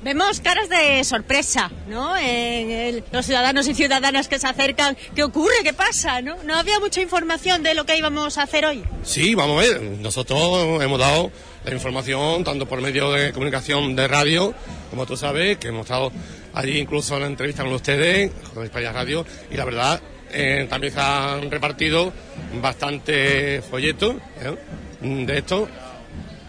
Vemos 0.02 0.40
caras 0.40 0.68
de 0.68 1.02
sorpresa, 1.02 1.70
¿no? 1.88 2.16
En 2.16 2.70
el- 2.70 3.04
los 3.10 3.26
ciudadanos 3.26 3.66
y 3.66 3.74
ciudadanas 3.74 4.28
que 4.28 4.38
se 4.38 4.46
acercan. 4.46 4.96
¿Qué 5.16 5.24
ocurre? 5.24 5.54
¿Qué 5.64 5.72
pasa? 5.72 6.20
¿No? 6.22 6.36
No 6.44 6.54
había 6.54 6.78
mucha 6.78 7.00
información 7.00 7.62
de 7.64 7.74
lo 7.74 7.86
que 7.86 7.96
íbamos 7.96 8.38
a 8.38 8.42
hacer 8.42 8.66
hoy. 8.66 8.84
Sí, 9.02 9.34
vamos 9.34 9.56
a 9.64 9.68
ver. 9.68 9.80
Nosotros 9.82 10.80
hemos 10.82 10.98
dado 11.00 11.32
la 11.64 11.72
información 11.72 12.44
tanto 12.44 12.66
por 12.66 12.80
medio 12.82 13.10
de 13.10 13.32
comunicación 13.32 13.96
de 13.96 14.06
radio, 14.06 14.54
como 14.90 15.06
tú 15.06 15.16
sabes, 15.16 15.56
que 15.58 15.68
hemos 15.68 15.86
estado 15.86 16.12
allí 16.54 16.78
incluso 16.78 17.14
en 17.16 17.22
la 17.22 17.26
entrevista 17.26 17.64
con 17.64 17.72
ustedes, 17.72 18.30
con 18.54 18.62
España 18.62 18.92
Radio, 18.92 19.26
y 19.50 19.56
la 19.56 19.64
verdad 19.64 20.00
eh, 20.32 20.66
también 20.68 20.92
se 20.92 21.00
han 21.00 21.50
repartido 21.50 22.12
bastante 22.60 23.62
folletos 23.62 24.16
¿eh? 24.40 24.56
de 25.00 25.38
esto. 25.38 25.68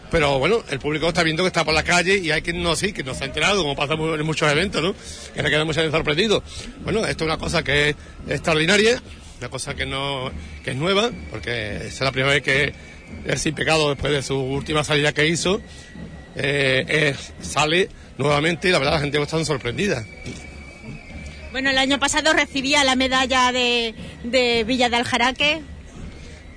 Pero 0.10 0.40
bueno, 0.40 0.64
el 0.70 0.80
público 0.80 1.10
está 1.10 1.22
viendo 1.24 1.44
que 1.44 1.48
está 1.48 1.66
por 1.66 1.74
la 1.74 1.84
calle 1.84 2.18
y 2.18 2.32
hay 2.32 2.42
quien 2.42 2.64
no 2.64 2.76
sí, 2.78 2.94
que 2.94 3.04
no 3.04 3.14
se 3.14 3.26
ha 3.26 3.28
enterado, 3.28 3.62
como 3.62 3.76
pasa 3.76 3.96
en 3.96 4.26
muchos 4.26 4.50
eventos, 4.50 4.82
¿no? 4.82 4.96
Que 5.34 5.42
nos 5.42 5.52
quedamos 5.52 5.78
ahí 5.78 5.92
sorprendidos. 5.92 6.44
Bueno, 6.82 7.06
esto 7.06 7.26
es 7.26 7.28
una 7.28 7.38
cosa 7.38 7.62
que 7.62 7.90
es 7.90 7.96
extraordinaria, 8.30 9.02
una 9.40 9.50
cosa 9.50 9.74
que 9.76 9.86
no 9.86 10.32
que 10.64 10.72
es 10.72 10.78
nueva, 10.78 11.12
porque 11.30 11.88
es 11.88 12.00
la 12.00 12.14
primera 12.14 12.34
vez 12.34 12.42
que 12.42 12.74
el 13.26 13.38
sin 13.38 13.54
pecado, 13.54 13.90
después 13.90 14.14
de 14.14 14.24
su 14.24 14.38
última 14.38 14.86
salida 14.86 15.12
que 15.12 15.28
hizo, 15.28 15.62
eh, 16.36 17.14
sale 17.42 17.90
nuevamente 18.18 18.70
y 18.70 18.72
la 18.72 18.80
verdad 18.80 18.94
la 18.94 19.00
gente 19.02 19.22
está 19.22 19.44
sorprendida. 19.44 20.06
Bueno, 21.58 21.72
el 21.72 21.80
año 21.80 21.98
pasado 21.98 22.34
recibía 22.34 22.84
la 22.84 22.96
medalla 22.96 23.52
de, 23.52 23.96
Villa 24.68 24.90
de 24.90 24.96
Aljaraque. 24.96 25.64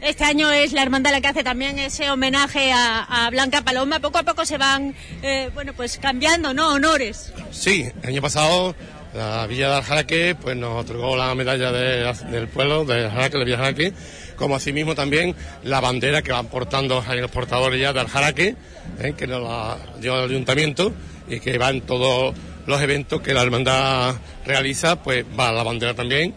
Este 0.03 0.24
año 0.24 0.53
es 0.53 0.74
la 0.74 0.82
hermandad 0.82 1.11
la 1.12 1.22
que 1.22 1.28
hace 1.28 1.42
también 1.42 1.78
ese 1.78 2.11
homenaje 2.11 2.70
a, 2.70 3.26
Blanca 3.30 3.62
Paloma. 3.62 4.01
Poco 4.01 4.18
a 4.18 4.24
poco 4.24 4.44
se 4.44 4.59
van, 4.59 4.94
eh, 5.22 5.48
bueno, 5.55 5.72
pues 5.72 5.96
cambiando, 5.96 6.53
¿no? 6.53 6.74
Honores. 6.74 7.32
Sí, 7.51 7.86
el 8.03 8.09
año 8.11 8.20
pasado 8.20 8.76
la 9.14 9.46
Villa 9.46 9.70
de 9.70 9.76
Aljaraque 9.76 10.36
pues 10.38 10.55
nos 10.55 10.84
otorgó 10.84 11.16
la 11.16 11.34
medalla 11.34 11.72
de- 11.72 12.12
del 12.30 12.48
pueblo 12.48 12.84
de 12.84 13.07
Aljaraque, 13.07 13.38
de 13.38 13.44
Villa 13.46 13.57
Aljaraque, 13.57 13.94
como 14.36 14.57
asimismo 14.57 14.94
también 14.94 15.34
la 15.62 15.80
bandera 15.80 16.20
que 16.20 16.32
van 16.32 16.48
portando 16.48 17.03
los 17.09 17.30
portadores 17.30 17.80
ya 17.80 17.94
de 17.94 18.01
Aljaraque, 18.01 18.55
¿eh? 18.98 19.14
que 19.16 19.26
nos 19.26 19.42
la 19.42 19.78
dio 19.98 20.22
el 20.22 20.30
ayuntamiento 20.30 20.92
y 21.26 21.40
que 21.40 21.57
va 21.57 21.70
en 21.70 21.80
todos 21.80 22.34
los 22.67 22.81
eventos 22.83 23.21
que 23.21 23.35
la 23.35 23.43
hermandad 23.43 24.15
realiza, 24.45 25.03
pues 25.03 25.25
va 25.39 25.53
la 25.53 25.63
bandera 25.63 25.95
también 25.95 26.35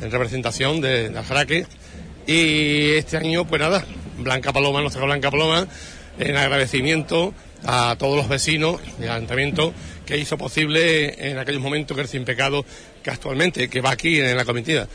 en 0.00 0.10
representación 0.10 0.80
de, 0.80 1.08
de 1.10 1.18
Aljaraque. 1.18 1.66
Y 2.26 2.92
este 2.92 3.16
año, 3.16 3.46
pues 3.46 3.60
nada, 3.60 3.84
Blanca 4.18 4.52
Paloma, 4.52 4.80
nuestra 4.82 5.04
Blanca 5.04 5.30
Paloma, 5.30 5.66
en 6.18 6.36
agradecimiento 6.36 7.34
a 7.64 7.96
todos 7.98 8.16
los 8.16 8.28
vecinos 8.28 8.80
del 8.98 9.10
ayuntamiento 9.10 9.72
que 10.06 10.16
hizo 10.18 10.36
posible 10.38 11.28
en 11.30 11.38
aquellos 11.38 11.60
momentos 11.62 11.94
que 11.96 12.02
el 12.02 12.08
Sin 12.08 12.24
Pecado, 12.24 12.64
que 13.02 13.10
actualmente, 13.10 13.68
que 13.68 13.80
va 13.80 13.90
aquí 13.92 14.20
en 14.20 14.36
la 14.36 14.44
comitiva, 14.44 14.86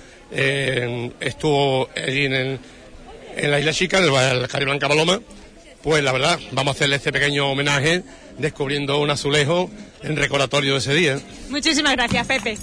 estuvo 1.19 1.89
allí 1.95 2.25
en, 2.25 2.33
el- 2.33 2.59
en 3.37 3.51
la 3.51 3.59
Isla 3.59 3.73
Chica, 3.73 3.99
en 3.99 4.47
Calle 4.47 4.65
Blanca 4.65 4.87
Paloma, 4.87 5.19
pues 5.83 6.03
la 6.03 6.11
verdad, 6.11 6.39
vamos 6.51 6.73
a 6.73 6.75
hacerle 6.77 6.95
este 6.95 7.11
pequeño 7.11 7.49
homenaje 7.51 8.01
descubriendo 8.37 8.99
un 8.99 9.09
azulejo 9.09 9.69
en 10.01 10.15
recordatorio 10.15 10.73
de 10.73 10.79
ese 10.79 10.93
día. 10.93 11.19
Muchísimas 11.49 11.93
gracias, 11.93 12.27
Pepe. 12.27 12.57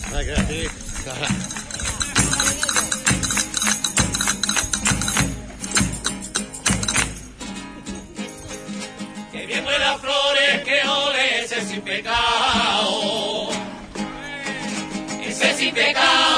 Que 9.32 9.46
bien 9.46 9.64
huele 9.64 9.98
flores, 10.00 10.64
que 10.64 10.88
ole 10.88 11.44
ese 11.44 11.66
sin 11.66 11.80
pecado. 11.82 13.48
Ese 15.24 15.54
sin 15.54 15.74
pecado. 15.74 16.31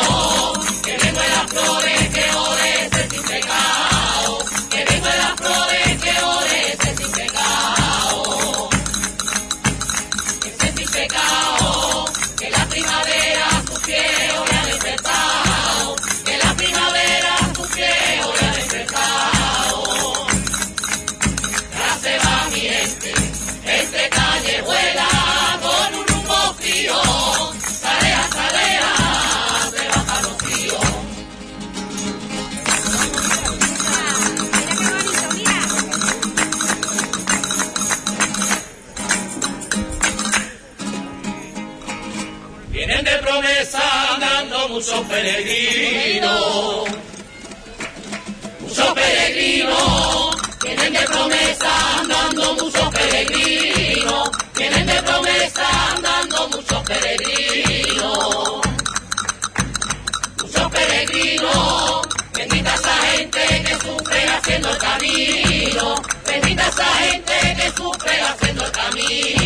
Muchos 44.75 45.07
peregrinos, 45.07 46.89
muchos 48.61 48.93
peregrinos. 48.93 50.37
Vienen 50.65 50.93
de 50.95 51.01
promesa 51.01 52.01
andando 52.01 52.55
muchos 52.55 52.89
peregrinos, 52.89 54.31
vienen 54.57 54.87
de 54.87 55.03
promesa 55.03 55.93
andando 55.95 56.49
muchos 56.49 56.83
peregrinos, 56.83 58.61
muchos 60.43 60.73
peregrinos. 60.73 62.09
Bendita 62.33 62.75
esa 62.75 62.97
gente 63.13 63.63
que 63.65 63.75
sufre 63.77 64.29
haciendo 64.29 64.71
el 64.71 64.79
camino, 64.79 65.95
bendita 66.27 66.69
esa 66.69 66.87
gente 66.97 67.57
que 67.63 67.71
sufre 67.77 68.21
haciendo 68.23 68.65
el 68.65 68.73
camino. 68.73 69.44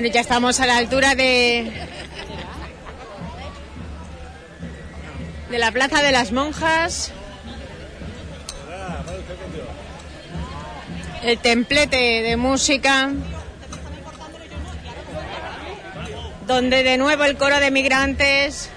Bueno, 0.00 0.14
ya 0.14 0.22
estamos 0.22 0.58
a 0.60 0.64
la 0.64 0.78
altura 0.78 1.14
de 1.14 1.70
de 5.50 5.58
la 5.58 5.70
Plaza 5.72 6.00
de 6.00 6.10
las 6.10 6.32
Monjas. 6.32 7.12
El 11.22 11.36
templete 11.40 12.22
de 12.22 12.38
música. 12.38 13.10
Donde 16.46 16.82
de 16.82 16.96
nuevo 16.96 17.24
el 17.24 17.36
coro 17.36 17.60
de 17.60 17.70
migrantes 17.70 18.70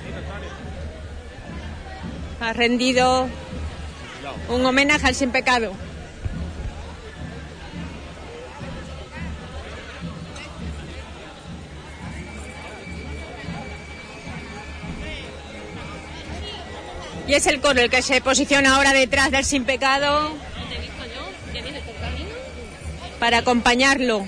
ha 2.42 2.52
rendido 2.52 3.30
un 4.50 4.66
homenaje 4.66 5.08
al 5.08 5.16
sin 5.16 5.32
pecado. 5.32 5.72
Y 17.28 17.34
es 17.34 17.48
el 17.48 17.62
coro 17.62 17.82
el 17.82 17.90
que 17.90 18.02
se 18.02 18.22
posiciona 18.22 18.76
ahora 18.76 18.94
detrás 18.94 19.32
del 19.32 19.46
sin 19.46 19.66
pecado 19.66 20.32
para 23.20 23.38
acompañarlo. 23.38 24.26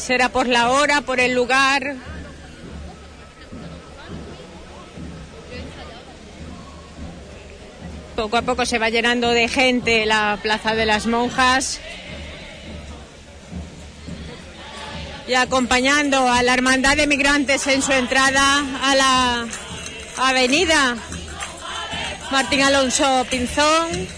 Será 0.00 0.30
por 0.30 0.48
la 0.48 0.70
hora, 0.70 1.02
por 1.02 1.20
el 1.20 1.34
lugar. 1.34 1.94
Poco 8.16 8.38
a 8.38 8.42
poco 8.42 8.64
se 8.64 8.78
va 8.78 8.88
llenando 8.88 9.28
de 9.28 9.46
gente 9.46 10.06
la 10.06 10.38
Plaza 10.42 10.74
de 10.74 10.86
las 10.86 11.06
Monjas. 11.06 11.80
Y 15.28 15.34
acompañando 15.34 16.32
a 16.32 16.42
la 16.42 16.54
Hermandad 16.54 16.96
de 16.96 17.06
Migrantes 17.06 17.66
en 17.66 17.82
su 17.82 17.92
entrada 17.92 18.64
a 18.82 18.94
la 18.94 19.46
avenida 20.16 20.96
Martín 22.30 22.62
Alonso 22.62 23.26
Pinzón. 23.30 24.08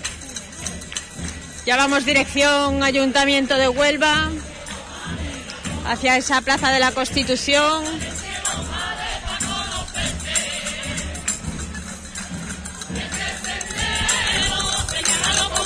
Ya 1.67 1.77
vamos 1.77 2.05
dirección 2.05 2.85
Ayuntamiento 2.85 3.57
de 3.57 3.69
Huelva 3.69 4.31
hacia 5.87 6.17
esa 6.17 6.41
plaza 6.41 6.71
de 6.71 6.81
la 6.81 6.93
Constitución. 6.93 7.85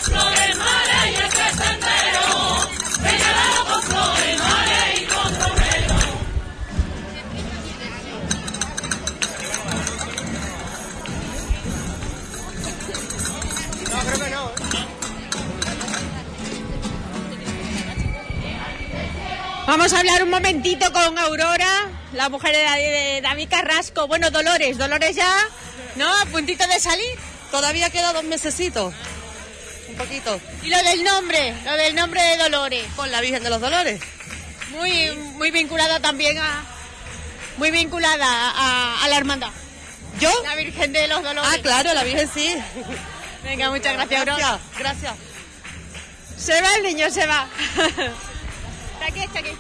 Flores, 0.06 0.56
mares 0.56 1.10
y 1.10 1.14
ese 1.14 1.46
sendero. 1.56 2.24
Señalado 2.94 3.64
con 3.68 3.82
flores, 3.82 4.38
mares 4.38 4.95
Vamos 19.66 19.92
a 19.92 19.98
hablar 19.98 20.22
un 20.22 20.30
momentito 20.30 20.92
con 20.92 21.18
Aurora, 21.18 21.90
la 22.12 22.28
mujer 22.28 22.54
de, 22.54 23.20
David 23.20 23.48
Carrasco. 23.50 24.06
Bueno, 24.06 24.30
Dolores, 24.30 24.78
Dolores 24.78 25.16
ya, 25.16 25.28
¿no? 25.96 26.08
A 26.08 26.24
puntito 26.26 26.64
de 26.68 26.78
salir. 26.78 27.18
Todavía 27.50 27.90
queda 27.90 28.12
dos 28.12 28.22
mesecitos. 28.22 28.94
Un 29.88 29.96
poquito. 29.96 30.40
Y 30.62 30.68
lo 30.68 30.80
del 30.84 31.02
nombre, 31.02 31.52
lo 31.64 31.76
del 31.76 31.96
nombre 31.96 32.22
de 32.22 32.36
Dolores. 32.36 32.84
Con 32.94 33.10
la 33.10 33.20
Virgen 33.20 33.42
de 33.42 33.50
los 33.50 33.60
Dolores. 33.60 34.00
Muy, 34.70 35.10
muy 35.34 35.50
vinculada 35.50 35.98
también 35.98 36.38
a, 36.38 36.64
muy 37.56 37.72
vinculada 37.72 38.24
a, 38.24 39.04
a 39.04 39.08
la 39.08 39.16
hermandad. 39.16 39.50
¿Yo? 40.20 40.30
La 40.44 40.54
Virgen 40.54 40.92
de 40.92 41.08
los 41.08 41.24
Dolores. 41.24 41.50
Ah, 41.52 41.58
claro, 41.60 41.92
la 41.92 42.04
Virgen 42.04 42.30
sí. 42.32 42.56
Venga, 43.42 43.70
muchas 43.70 43.94
gracias, 43.94 44.20
Aurora. 44.20 44.60
Gracias, 44.78 44.78
gracias. 44.78 45.14
Se 46.38 46.62
va 46.62 46.68
el 46.76 46.82
niño, 46.84 47.10
se 47.10 47.26
va. 47.26 47.48
está 48.97 49.07
aquí, 49.07 49.20
está 49.20 49.38
aquí. 49.40 49.59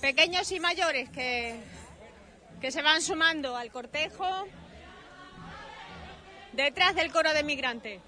Pequeños 0.00 0.52
y 0.52 0.60
mayores 0.60 1.10
que, 1.10 1.60
que 2.60 2.70
se 2.70 2.82
van 2.82 3.02
sumando 3.02 3.56
al 3.56 3.70
cortejo 3.70 4.46
detrás 6.52 6.94
del 6.94 7.12
coro 7.12 7.32
de 7.34 7.42
migrantes. 7.42 8.00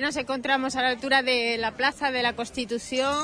Nos 0.00 0.16
encontramos 0.16 0.76
a 0.76 0.82
la 0.82 0.88
altura 0.88 1.22
de 1.22 1.58
la 1.58 1.72
Plaza 1.72 2.10
de 2.10 2.22
la 2.22 2.32
Constitución. 2.32 3.22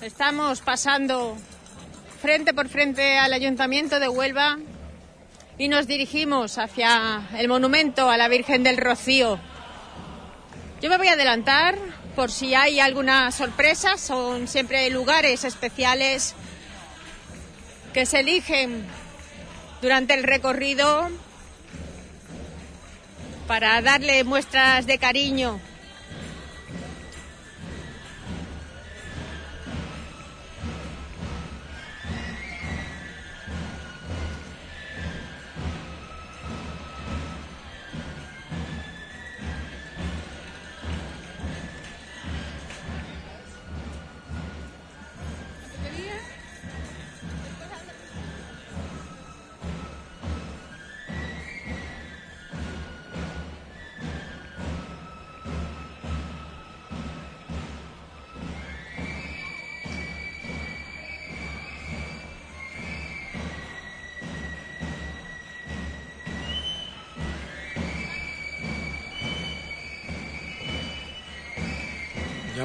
Estamos 0.00 0.60
pasando 0.60 1.36
frente 2.22 2.54
por 2.54 2.68
frente 2.68 3.18
al 3.18 3.32
Ayuntamiento 3.32 3.98
de 3.98 4.08
Huelva 4.08 4.58
y 5.58 5.66
nos 5.66 5.88
dirigimos 5.88 6.56
hacia 6.56 7.28
el 7.36 7.48
monumento 7.48 8.08
a 8.08 8.16
la 8.16 8.28
Virgen 8.28 8.62
del 8.62 8.76
Rocío. 8.76 9.40
Yo 10.80 10.88
me 10.88 10.96
voy 10.96 11.08
a 11.08 11.14
adelantar 11.14 11.76
por 12.14 12.30
si 12.30 12.54
hay 12.54 12.78
alguna 12.78 13.32
sorpresa. 13.32 13.98
Son 13.98 14.46
siempre 14.46 14.88
lugares 14.90 15.42
especiales 15.42 16.36
que 17.92 18.06
se 18.06 18.20
eligen 18.20 18.86
durante 19.82 20.14
el 20.14 20.22
recorrido 20.22 21.10
para 23.54 23.80
darle 23.82 24.24
muestras 24.24 24.84
de 24.84 24.98
cariño. 24.98 25.60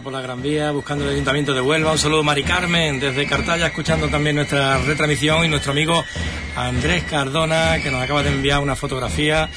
Por 0.10 0.18
la 0.18 0.22
Gran 0.22 0.41
Vía, 0.41 0.72
buscando 0.72 1.03
el 1.03 1.12
Ayuntamiento 1.12 1.53
de 1.53 1.62
Huelva. 1.62 1.91
Un 1.91 1.99
saludo, 1.99 2.24
Mari 2.24 2.43
Carmen, 2.43 2.99
desde 2.99 3.28
Cartaya, 3.28 3.68
escuchando 3.68 4.07
también 4.07 4.38
nuestra 4.38 4.80
retransmisión 4.80 5.45
y 5.45 5.47
nuestro 5.47 5.72
amigo 5.72 6.03
Andrés 6.55 7.03
Cardona, 7.03 7.80
que 7.80 7.91
nos 7.91 8.01
acaba 8.01 8.24
de 8.24 8.32
enviar 8.32 8.60
una 8.60 8.76
fotografía. 8.76 9.47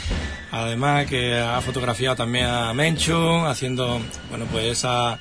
Además, 0.51 1.07
que 1.07 1.39
ha 1.39 1.59
fotografiado 1.63 2.17
también 2.17 2.45
a 2.45 2.75
Menchu, 2.75 3.47
haciendo, 3.47 3.99
bueno, 4.29 4.45
pues 4.53 4.67
esa, 4.67 5.19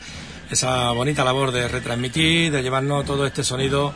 esa 0.49 0.91
bonita 0.91 1.23
labor 1.23 1.53
de 1.53 1.69
retransmitir, 1.69 2.51
de 2.51 2.61
llevarnos 2.61 3.05
todo 3.05 3.25
este 3.25 3.45
sonido 3.45 3.93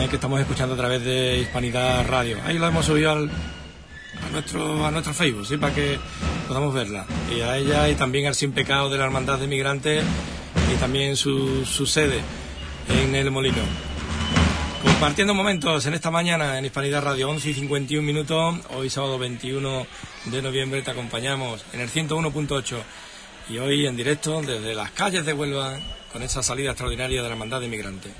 eh, 0.00 0.08
que 0.08 0.16
estamos 0.16 0.40
escuchando 0.40 0.74
a 0.74 0.78
través 0.78 1.04
de 1.04 1.38
Hispanidad 1.38 2.08
Radio. 2.08 2.38
Ahí 2.44 2.58
lo 2.58 2.66
hemos 2.66 2.86
subido 2.86 3.12
al, 3.12 3.30
a 3.30 4.32
nuestro, 4.32 4.84
a 4.84 4.90
nuestro 4.90 5.14
Facebook, 5.14 5.46
¿sí? 5.46 5.58
para 5.58 5.72
que 5.72 5.96
podamos 6.48 6.74
verla. 6.74 7.06
Y 7.32 7.40
a 7.42 7.56
ella 7.56 7.88
y 7.88 7.94
también 7.94 8.26
al 8.26 8.34
Sin 8.34 8.50
Pecado 8.50 8.90
de 8.90 8.98
la 8.98 9.04
Hermandad 9.04 9.38
de 9.38 9.46
Migrantes 9.46 10.04
y 10.72 10.76
también 10.76 11.16
su, 11.16 11.64
sede 11.86 12.20
en 12.88 13.14
el 13.14 13.30
Molino. 13.30 13.62
Compartiendo 14.82 15.34
momentos 15.34 15.86
en 15.86 15.94
esta 15.94 16.10
mañana 16.10 16.58
en 16.58 16.64
Hispanidad 16.64 17.02
Radio, 17.02 17.30
11 17.30 17.50
y 17.50 17.54
51 17.54 18.06
minutos, 18.06 18.56
hoy 18.74 18.90
sábado 18.90 19.18
21 19.18 19.86
de 20.26 20.42
noviembre 20.42 20.82
te 20.82 20.90
acompañamos 20.90 21.64
en 21.72 21.80
el 21.80 21.90
101.8 21.90 22.76
y 23.50 23.58
hoy 23.58 23.86
en 23.86 23.96
directo 23.96 24.40
desde 24.42 24.74
las 24.74 24.90
calles 24.92 25.24
de 25.26 25.32
Huelva 25.32 25.78
con 26.12 26.22
esa 26.22 26.42
salida 26.42 26.70
extraordinaria 26.70 27.22
de 27.22 27.28
la 27.28 27.34
Hermandad 27.34 27.60
de 27.60 27.68
Migrantes. 27.68 28.12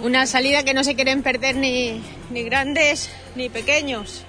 Una 0.00 0.26
salida 0.26 0.62
que 0.62 0.74
no 0.74 0.84
se 0.84 0.94
quieren 0.94 1.22
perder 1.22 1.56
ni, 1.56 2.00
ni 2.30 2.44
grandes 2.44 3.10
ni 3.34 3.48
pequeños. 3.48 4.24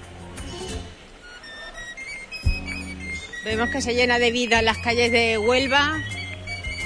Vemos 3.44 3.70
que 3.70 3.80
se 3.80 3.94
llena 3.94 4.18
de 4.18 4.30
vida 4.30 4.58
en 4.58 4.66
las 4.66 4.76
calles 4.78 5.10
de 5.10 5.38
Huelva. 5.38 5.98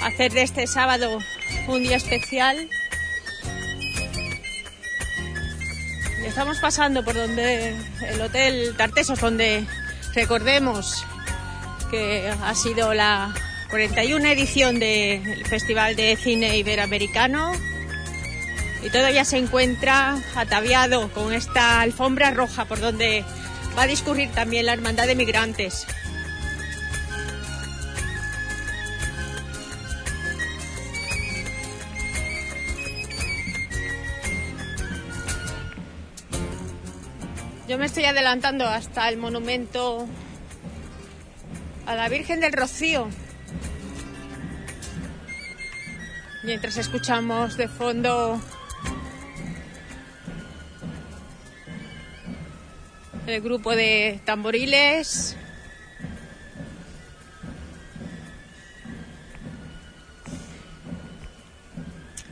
Hacer 0.01 0.31
de 0.31 0.43
este 0.43 0.67
sábado 0.67 1.19
un 1.67 1.83
día 1.83 1.97
especial. 1.97 2.69
Estamos 6.25 6.59
pasando 6.59 7.03
por 7.03 7.15
donde 7.15 7.75
el 8.09 8.21
Hotel 8.21 8.73
Tartesos, 8.77 9.19
donde 9.19 9.65
recordemos 10.13 11.05
que 11.91 12.29
ha 12.29 12.55
sido 12.55 12.93
la 12.93 13.33
41 13.69 14.25
edición 14.27 14.79
del 14.79 15.45
Festival 15.45 15.95
de 15.97 16.15
Cine 16.15 16.57
Iberoamericano 16.57 17.51
y 18.81 18.89
todavía 18.89 19.25
se 19.25 19.37
encuentra 19.37 20.17
ataviado 20.35 21.11
con 21.11 21.33
esta 21.33 21.81
alfombra 21.81 22.31
roja 22.31 22.65
por 22.65 22.79
donde 22.79 23.25
va 23.77 23.83
a 23.83 23.87
discurrir 23.87 24.29
también 24.31 24.65
la 24.65 24.73
Hermandad 24.73 25.07
de 25.07 25.15
Migrantes. 25.15 25.85
Yo 37.75 37.79
me 37.79 37.87
estoy 37.87 38.05
adelantando 38.05 38.65
hasta 38.65 39.09
el 39.09 39.17
monumento 39.17 40.07
a 41.85 41.93
la 41.93 42.07
Virgen 42.07 42.39
del 42.39 42.53
Rocío. 42.53 43.09
Mientras 46.43 46.77
escuchamos 46.77 47.57
de 47.57 47.67
fondo 47.67 48.39
el 53.27 53.41
grupo 53.41 53.75
de 53.75 54.21
tamboriles. 54.23 55.35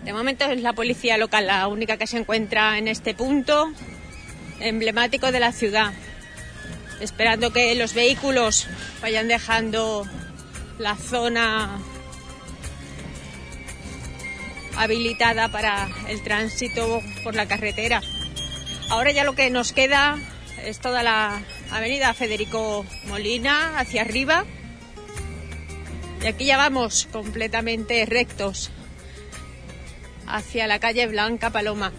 De 0.06 0.14
momento 0.14 0.46
es 0.46 0.62
la 0.62 0.72
policía 0.72 1.18
local 1.18 1.48
la 1.48 1.68
única 1.68 1.98
que 1.98 2.08
se 2.08 2.18
encuentra 2.18 2.78
en 2.78 2.88
este 2.88 3.14
punto 3.14 3.74
emblemático 4.60 5.32
de 5.32 5.40
la 5.40 5.52
ciudad, 5.52 5.94
esperando 7.00 7.52
que 7.52 7.76
los 7.76 7.94
vehículos 7.94 8.68
vayan 9.02 9.28
dejando 9.28 10.08
la 10.80 10.96
zona 10.96 11.80
habilitada 14.76 15.50
para 15.50 15.88
el 16.08 16.24
tránsito 16.24 17.02
por 17.24 17.36
la 17.36 17.48
carretera. 17.48 18.02
Ahora 18.90 19.12
ya 19.12 19.24
lo 19.24 19.34
que 19.34 19.50
nos 19.50 19.74
queda 19.74 20.18
es 20.64 20.80
toda 20.80 21.04
la 21.04 21.42
avenida 21.72 22.14
Federico 22.14 22.86
Molina 23.08 23.80
hacia 23.80 24.02
arriba. 24.02 24.46
Y 26.22 26.28
aquí 26.28 26.46
ya 26.46 26.58
vamos 26.58 27.08
completamente 27.12 28.06
rectos 28.06 28.72
hacia 30.28 30.68
la 30.68 30.80
calle 30.80 31.08
Blanca 31.08 31.50
Paloma. 31.50 31.92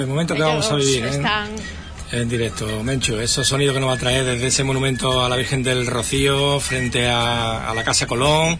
El 0.00 0.06
momento 0.06 0.34
que 0.34 0.42
vamos 0.42 0.70
a 0.70 0.76
vivir 0.76 1.04
¿eh? 1.04 1.20
en 2.12 2.28
directo, 2.28 2.82
Mencho, 2.82 3.20
esos 3.20 3.46
sonidos 3.46 3.74
que 3.74 3.80
nos 3.80 3.88
va 3.88 3.94
a 3.94 3.98
traer 3.98 4.24
desde 4.24 4.48
ese 4.48 4.64
monumento 4.64 5.24
a 5.24 5.28
la 5.28 5.36
Virgen 5.36 5.62
del 5.62 5.86
Rocío 5.86 6.58
frente 6.58 7.06
a, 7.06 7.70
a 7.70 7.74
la 7.74 7.84
Casa 7.84 8.06
Colón, 8.06 8.58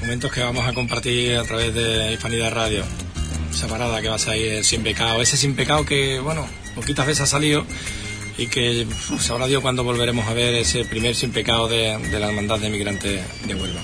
momentos 0.00 0.32
que 0.32 0.42
vamos 0.42 0.66
a 0.66 0.72
compartir 0.72 1.36
a 1.36 1.44
través 1.44 1.74
de 1.74 2.12
Hispanidad 2.12 2.52
Radio. 2.52 2.84
Esa 3.50 3.68
parada 3.68 4.00
que 4.00 4.08
va 4.08 4.14
a 4.14 4.18
salir 4.18 4.64
sin 4.64 4.82
pecado, 4.82 5.20
ese 5.20 5.36
sin 5.36 5.54
pecado 5.54 5.84
que, 5.84 6.20
bueno, 6.20 6.46
poquitas 6.74 7.06
veces 7.06 7.22
ha 7.22 7.26
salido 7.26 7.66
y 8.38 8.46
que 8.46 8.86
sabrá 9.18 9.46
Dios 9.46 9.60
cuándo 9.60 9.84
volveremos 9.84 10.26
a 10.26 10.32
ver 10.32 10.54
ese 10.54 10.86
primer 10.86 11.14
sin 11.14 11.32
pecado 11.32 11.68
de, 11.68 11.98
de 11.98 12.18
la 12.18 12.28
Hermandad 12.28 12.58
de 12.58 12.70
Migrantes 12.70 13.20
de 13.46 13.54
Huelva. 13.54 13.80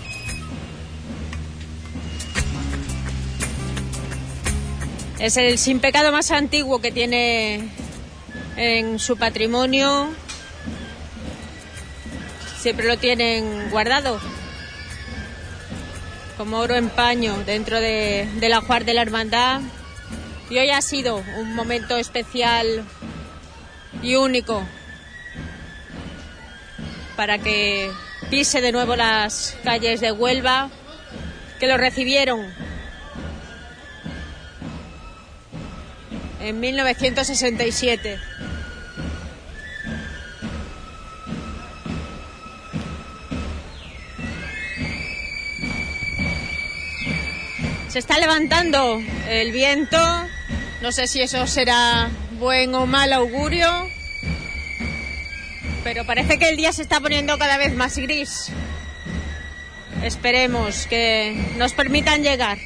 Es 5.19 5.37
el 5.37 5.59
sin 5.59 5.81
pecado 5.81 6.13
más 6.13 6.31
antiguo 6.31 6.81
que 6.81 6.93
tiene 6.93 7.69
en 8.57 9.01
su 9.01 9.17
patrimonio. 9.17 10.11
Siempre 12.61 12.87
lo 12.87 12.97
tienen 12.99 13.69
guardado 13.71 14.21
como 16.37 16.59
oro 16.59 16.77
en 16.77 16.89
paño 16.89 17.37
dentro 17.45 17.81
de, 17.81 18.29
del 18.37 18.53
ajuar 18.53 18.85
de 18.85 18.95
la 18.95 19.03
hermandad. 19.03 19.61
Y 20.51 20.59
hoy 20.59 20.71
ha 20.71 20.81
sido 20.81 21.17
un 21.37 21.53
momento 21.53 21.97
especial 21.97 22.85
y 24.03 24.15
único 24.15 24.63
para 27.17 27.39
que 27.39 27.91
pise 28.31 28.61
de 28.61 28.71
nuevo 28.71 28.95
las 28.95 29.57
calles 29.65 30.01
de 30.01 30.13
Huelva, 30.13 30.71
que 31.59 31.67
lo 31.67 31.77
recibieron 31.77 32.68
en 36.41 36.61
1967. 36.61 38.19
Se 47.89 47.99
está 47.99 48.19
levantando 48.19 49.03
el 49.29 49.51
viento, 49.51 49.99
no 50.83 50.93
sé 50.93 51.07
si 51.07 51.23
eso 51.23 51.47
será 51.47 52.11
buen 52.39 52.75
o 52.75 52.87
mal 52.87 53.13
augurio, 53.13 53.89
pero 55.83 56.05
parece 56.05 56.39
que 56.39 56.51
el 56.51 56.57
día 56.57 56.73
se 56.73 56.83
está 56.83 57.01
poniendo 57.01 57.39
cada 57.39 57.57
vez 57.57 57.75
más 57.75 57.97
gris. 57.97 58.53
Esperemos 60.03 60.87
que 60.87 61.35
nos 61.57 61.73
permitan 61.73 62.23
llegar. 62.23 62.59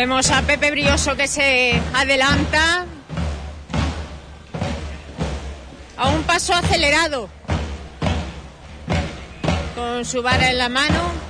Vemos 0.00 0.30
a 0.30 0.42
Pepe 0.42 0.70
Brioso 0.70 1.16
que 1.16 1.26
se 1.26 1.82
adelanta 1.92 2.86
a 5.96 6.08
un 6.10 6.22
paso 6.22 6.54
acelerado 6.54 7.28
con 9.74 10.04
su 10.04 10.22
vara 10.22 10.52
en 10.52 10.58
la 10.58 10.68
mano. 10.68 11.27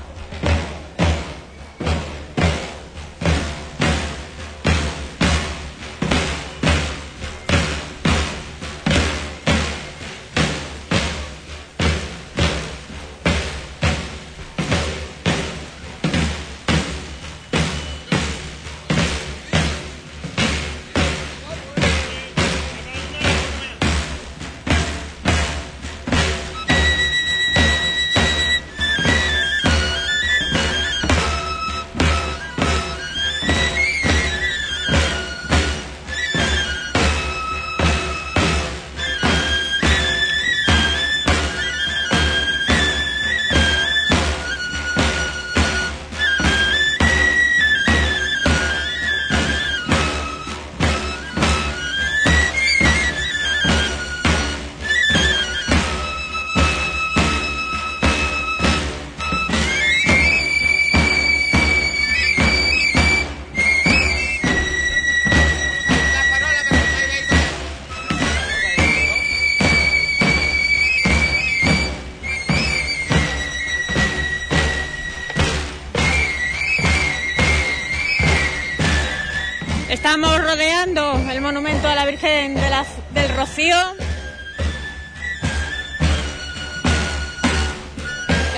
Rocío. 83.38 83.76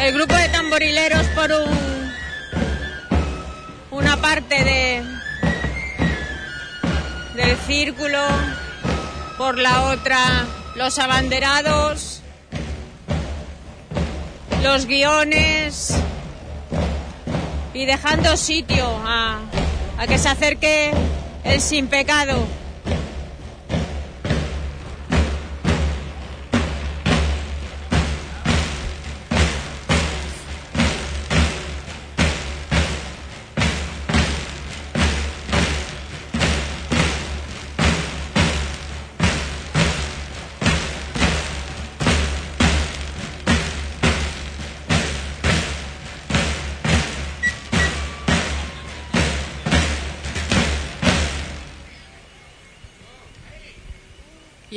El 0.01 0.15
grupo 0.15 0.35
de 0.35 0.48
tamborileros 0.48 1.27
por 1.35 1.52
un, 1.52 2.12
una 3.90 4.16
parte 4.23 4.65
de, 4.65 5.02
del 7.35 7.59
círculo, 7.66 8.27
por 9.36 9.59
la 9.59 9.82
otra 9.82 10.47
los 10.77 10.98
abanderados, 10.98 12.23
los 14.62 14.86
guiones 14.86 15.94
y 17.74 17.85
dejando 17.85 18.35
sitio 18.39 18.86
a, 19.05 19.40
a 19.98 20.07
que 20.07 20.16
se 20.16 20.31
acerque 20.31 20.90
el 21.44 21.61
sin 21.61 21.86
pecado. 21.86 22.60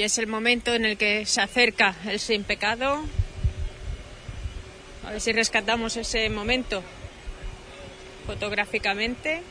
Es 0.04 0.18
el 0.18 0.28
momento 0.28 0.74
en 0.74 0.84
el 0.84 0.98
que 0.98 1.26
se 1.26 1.40
acerca 1.40 1.96
el 2.06 2.20
sin 2.20 2.44
pecado. 2.44 3.06
A 5.06 5.12
ver 5.12 5.22
si 5.22 5.32
rescatamos 5.32 5.96
ese 5.96 6.30
momento 6.30 6.84
fotográficamente. 8.28 9.42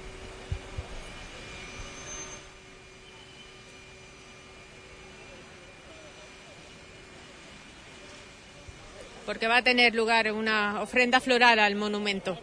Porque 9.24 9.47
va 9.47 9.57
a 9.57 9.62
tener 9.62 9.95
lugar 9.95 10.31
una 10.33 10.83
ofrenda 10.83 11.19
floral 11.20 11.61
al 11.61 11.77
monumento. 11.77 12.39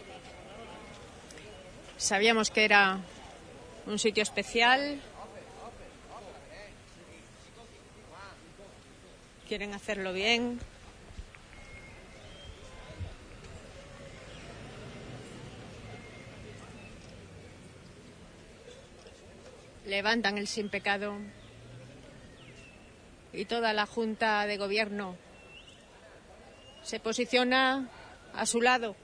Sabíamos 1.98 2.50
que 2.50 2.66
era 2.66 3.02
un 3.86 4.00
sitio 4.00 4.24
especial, 4.24 5.00
quieren 9.50 9.74
hacerlo 9.74 10.14
bien. 10.14 10.60
Levantan 19.88 20.38
el 20.38 20.46
sin 20.46 20.70
pecado 20.70 21.16
y 23.34 23.46
toda 23.46 23.74
la 23.74 23.88
Junta 23.88 24.46
de 24.46 24.58
Gobierno 24.58 25.18
se 26.84 27.00
posiciona 27.00 27.90
a 28.36 28.46
su 28.46 28.62
lado. 28.62 28.96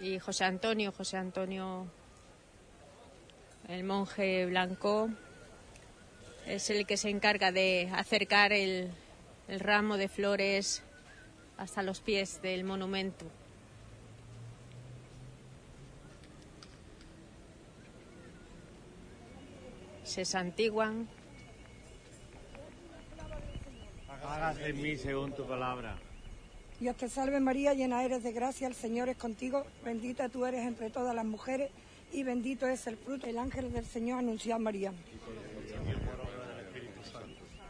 Y 0.00 0.18
José 0.18 0.44
Antonio, 0.44 0.90
José 0.90 1.18
Antonio, 1.18 1.86
el 3.68 3.84
monje 3.84 4.46
blanco, 4.46 5.10
es 6.46 6.70
el 6.70 6.86
que 6.86 6.96
se 6.96 7.10
encarga 7.10 7.52
de 7.52 7.90
acercar 7.94 8.52
el, 8.52 8.90
el 9.48 9.60
ramo 9.60 9.96
de 9.96 10.08
flores 10.08 10.82
hasta 11.56 11.82
los 11.82 12.00
pies 12.00 12.40
del 12.42 12.64
monumento. 12.64 13.26
Se 20.04 20.24
santiguan. 20.24 21.08
Hágase 24.24 24.68
en 24.68 24.82
mí 24.82 24.96
según 24.96 25.32
tu 25.32 25.46
palabra. 25.46 25.96
Dios 26.80 26.96
te 26.96 27.08
salve 27.08 27.38
María, 27.38 27.74
llena 27.74 28.02
eres 28.04 28.22
de 28.22 28.32
gracia, 28.32 28.66
el 28.66 28.74
Señor 28.74 29.08
es 29.08 29.16
contigo, 29.16 29.64
bendita 29.84 30.28
tú 30.28 30.44
eres 30.46 30.66
entre 30.66 30.90
todas 30.90 31.14
las 31.14 31.24
mujeres 31.24 31.70
y 32.12 32.24
bendito 32.24 32.66
es 32.66 32.86
el 32.86 32.96
fruto. 32.96 33.26
El 33.26 33.38
ángel 33.38 33.72
del 33.72 33.86
Señor 33.86 34.18
anunció 34.18 34.54
a 34.56 34.58
María. 34.58 34.92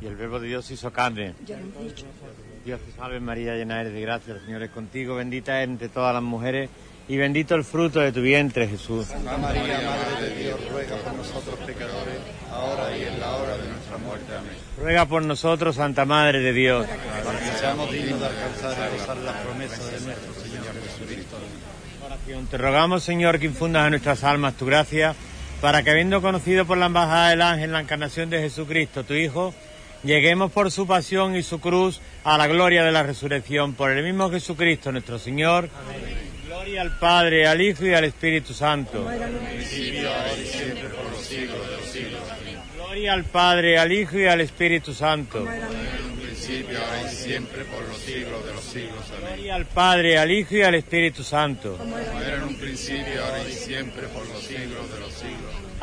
Y 0.00 0.06
el, 0.06 0.16
verbo 0.16 0.40
de 0.40 0.48
Dios 0.48 0.70
hizo 0.70 0.92
carne. 0.92 1.34
Dios 2.64 2.80
te 2.80 2.92
salve 2.92 3.20
María, 3.20 3.54
llena 3.54 3.80
eres 3.80 3.92
de 3.92 4.00
gracia, 4.00 4.34
el 4.34 4.40
Señor 4.40 4.62
es 4.62 4.70
contigo, 4.70 5.16
bendita 5.16 5.58
eres 5.58 5.68
entre 5.70 5.88
todas 5.88 6.14
las 6.14 6.22
mujeres 6.22 6.70
y 7.08 7.16
bendito 7.16 7.54
el 7.54 7.64
fruto 7.64 8.00
de 8.00 8.12
tu 8.12 8.20
vientre 8.22 8.68
Jesús. 8.68 9.06
Santa 9.06 9.36
María, 9.36 9.80
Madre 9.80 10.28
de 10.28 10.44
Dios, 10.44 10.60
ruega 10.70 10.96
por 10.96 11.14
nosotros 11.14 11.58
pecadores, 11.66 12.18
ahora 12.50 12.96
y 12.96 13.02
en 13.02 13.20
la 13.20 13.36
hora 13.36 13.58
de 13.58 13.68
nuestra 13.68 13.98
muerte. 13.98 14.36
Amén. 14.36 14.52
Ruega 14.78 15.06
por 15.06 15.24
nosotros, 15.24 15.76
Santa 15.76 16.04
Madre 16.04 16.40
de 16.40 16.52
Dios. 16.52 16.86
Para 17.24 17.38
que 17.38 17.58
seamos 17.58 17.90
dignos 17.90 18.20
de 18.20 18.26
alcanzar 18.26 18.88
y 18.88 18.98
gozar 18.98 19.16
las 19.18 19.36
promesas 19.36 19.90
de 19.90 20.00
nuestro 20.06 20.34
Señor 20.34 20.64
Jesucristo. 20.82 21.36
Oración. 22.04 22.46
Te 22.46 22.58
rogamos, 22.58 23.02
Señor, 23.02 23.38
que 23.38 23.46
infundas 23.46 23.86
a 23.86 23.90
nuestras 23.90 24.24
almas 24.24 24.54
tu 24.54 24.66
gracia, 24.66 25.14
para 25.62 25.84
que 25.84 25.92
habiendo 25.92 26.20
conocido 26.20 26.66
por 26.66 26.76
la 26.76 26.86
embajada 26.86 27.30
del 27.30 27.40
ángel 27.40 27.70
la 27.70 27.80
encarnación 27.80 28.28
de 28.28 28.40
Jesucristo, 28.40 29.04
tu 29.04 29.14
Hijo, 29.14 29.54
lleguemos 30.02 30.50
por 30.50 30.72
su 30.72 30.88
pasión 30.88 31.36
y 31.36 31.44
su 31.44 31.60
cruz 31.60 32.00
a 32.24 32.36
la 32.36 32.48
gloria 32.48 32.82
de 32.82 32.90
la 32.90 33.04
resurrección, 33.04 33.74
por 33.74 33.92
el 33.92 34.02
mismo 34.02 34.28
Jesucristo 34.28 34.90
nuestro 34.90 35.20
Señor. 35.20 35.70
Gloria 36.46 36.82
al 36.82 36.98
Padre, 36.98 37.46
al 37.46 37.60
Hijo 37.62 37.86
y 37.86 37.94
al 37.94 38.04
Espíritu 38.04 38.52
Santo. 38.52 39.08
Amén. 39.08 39.22
Gloria 42.74 43.12
al 43.12 43.24
Padre, 43.24 43.78
al 43.78 43.92
Hijo 43.92 44.18
y 44.18 44.26
al 44.26 44.40
Espíritu 44.40 44.92
Santo. 44.92 45.38
En 45.50 45.62
un 46.10 46.18
principio, 46.18 46.78
ahora 46.78 47.10
y 47.10 47.14
siempre, 47.14 47.64
por 47.64 47.88
los 47.88 47.98
siglos 47.98 48.44
de 48.44 48.52
los 48.52 48.64
siglos. 48.64 49.04
Amén. 49.16 49.34
Gloria 49.34 49.54
al 49.54 49.66
Padre, 49.66 50.18
al 50.18 50.30
Hijo 50.32 50.56
y 50.56 50.62
al 50.62 50.74
Espíritu 50.74 51.22
Santo. 51.22 51.76
Como 51.78 51.96
era 51.96 52.36
en 52.36 52.42
un 52.42 52.56
principio, 52.56 53.24
ahora 53.24 53.48
y 53.48 53.52
siempre, 53.52 54.08
por 54.08 54.26
los 54.26 54.42
siglos 54.42 54.92
de 54.92 55.00
los 55.00 55.01
siglos. 55.01 55.01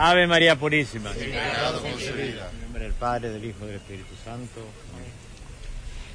Ave 0.02 0.28
María 0.28 0.56
Purísima. 0.56 1.14
Sin 1.14 1.30
pecado 1.30 1.82
concebida. 1.82 2.50
En 2.54 2.62
nombre 2.62 2.84
del 2.84 2.94
Padre, 2.94 3.32
del 3.32 3.44
Hijo 3.44 3.66
y 3.66 3.68
del 3.68 3.76
Espíritu 3.76 4.16
Santo. 4.24 4.62
Amén. 4.94 5.12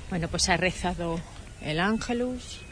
Bueno, 0.09 0.29
pues 0.29 0.49
ha 0.49 0.57
rezado 0.57 1.21
el 1.61 1.79
ángelus. 1.79 2.63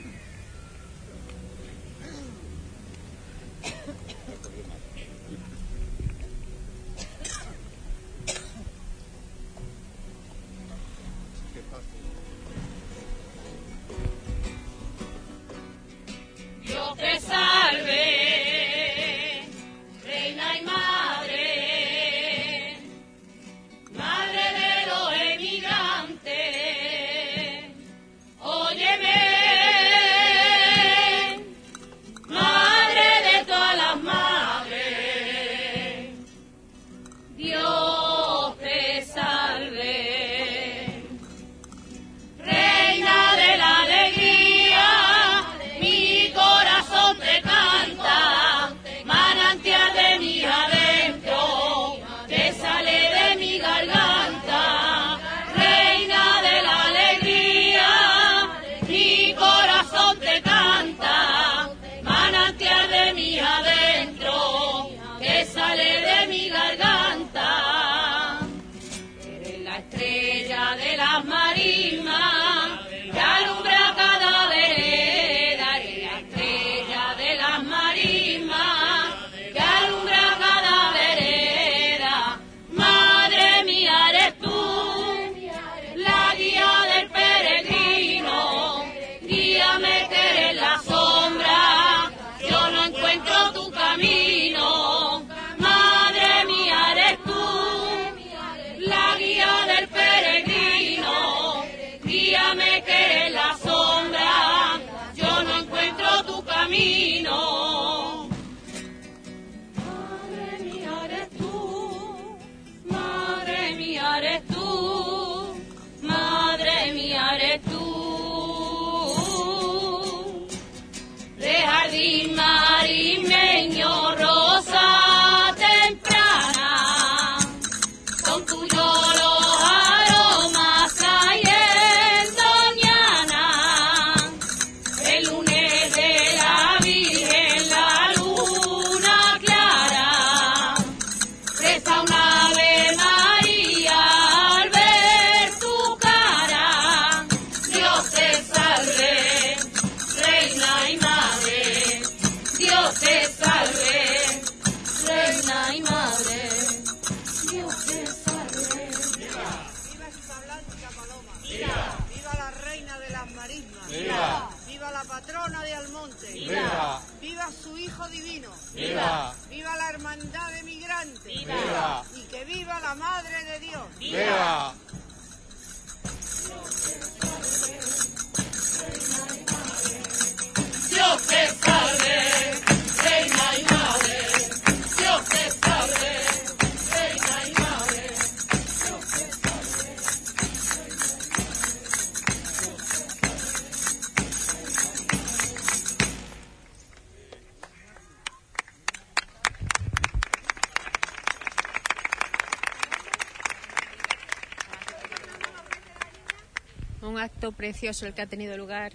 Precioso 207.72 208.06
el 208.06 208.12
que 208.12 208.20
ha 208.20 208.26
tenido 208.26 208.54
lugar 208.58 208.92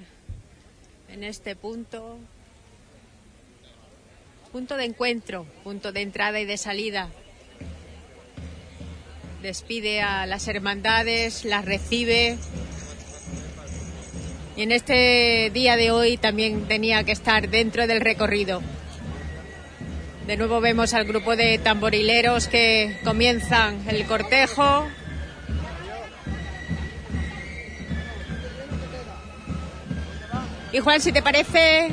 en 1.09 1.23
este 1.23 1.55
punto. 1.55 2.19
Punto 4.51 4.77
de 4.77 4.85
encuentro, 4.85 5.47
punto 5.63 5.91
de 5.91 6.03
entrada 6.03 6.39
y 6.39 6.45
de 6.45 6.57
salida. 6.57 7.09
Despide 9.41 10.01
a 10.01 10.27
las 10.27 10.47
hermandades, 10.47 11.43
las 11.43 11.65
recibe. 11.65 12.37
Y 14.55 14.61
en 14.61 14.71
este 14.71 15.49
día 15.51 15.75
de 15.75 15.89
hoy 15.89 16.17
también 16.17 16.67
tenía 16.67 17.03
que 17.03 17.13
estar 17.13 17.49
dentro 17.49 17.87
del 17.87 17.99
recorrido. 17.99 18.61
De 20.27 20.37
nuevo 20.37 20.61
vemos 20.61 20.93
al 20.93 21.05
grupo 21.05 21.35
de 21.35 21.57
tamborileros 21.57 22.47
que 22.47 22.99
comienzan 23.03 23.89
el 23.89 24.05
cortejo. 24.05 24.87
Y 30.77 30.79
Juan, 30.79 31.01
si 31.01 31.11
te 31.11 31.23
parece, 31.23 31.89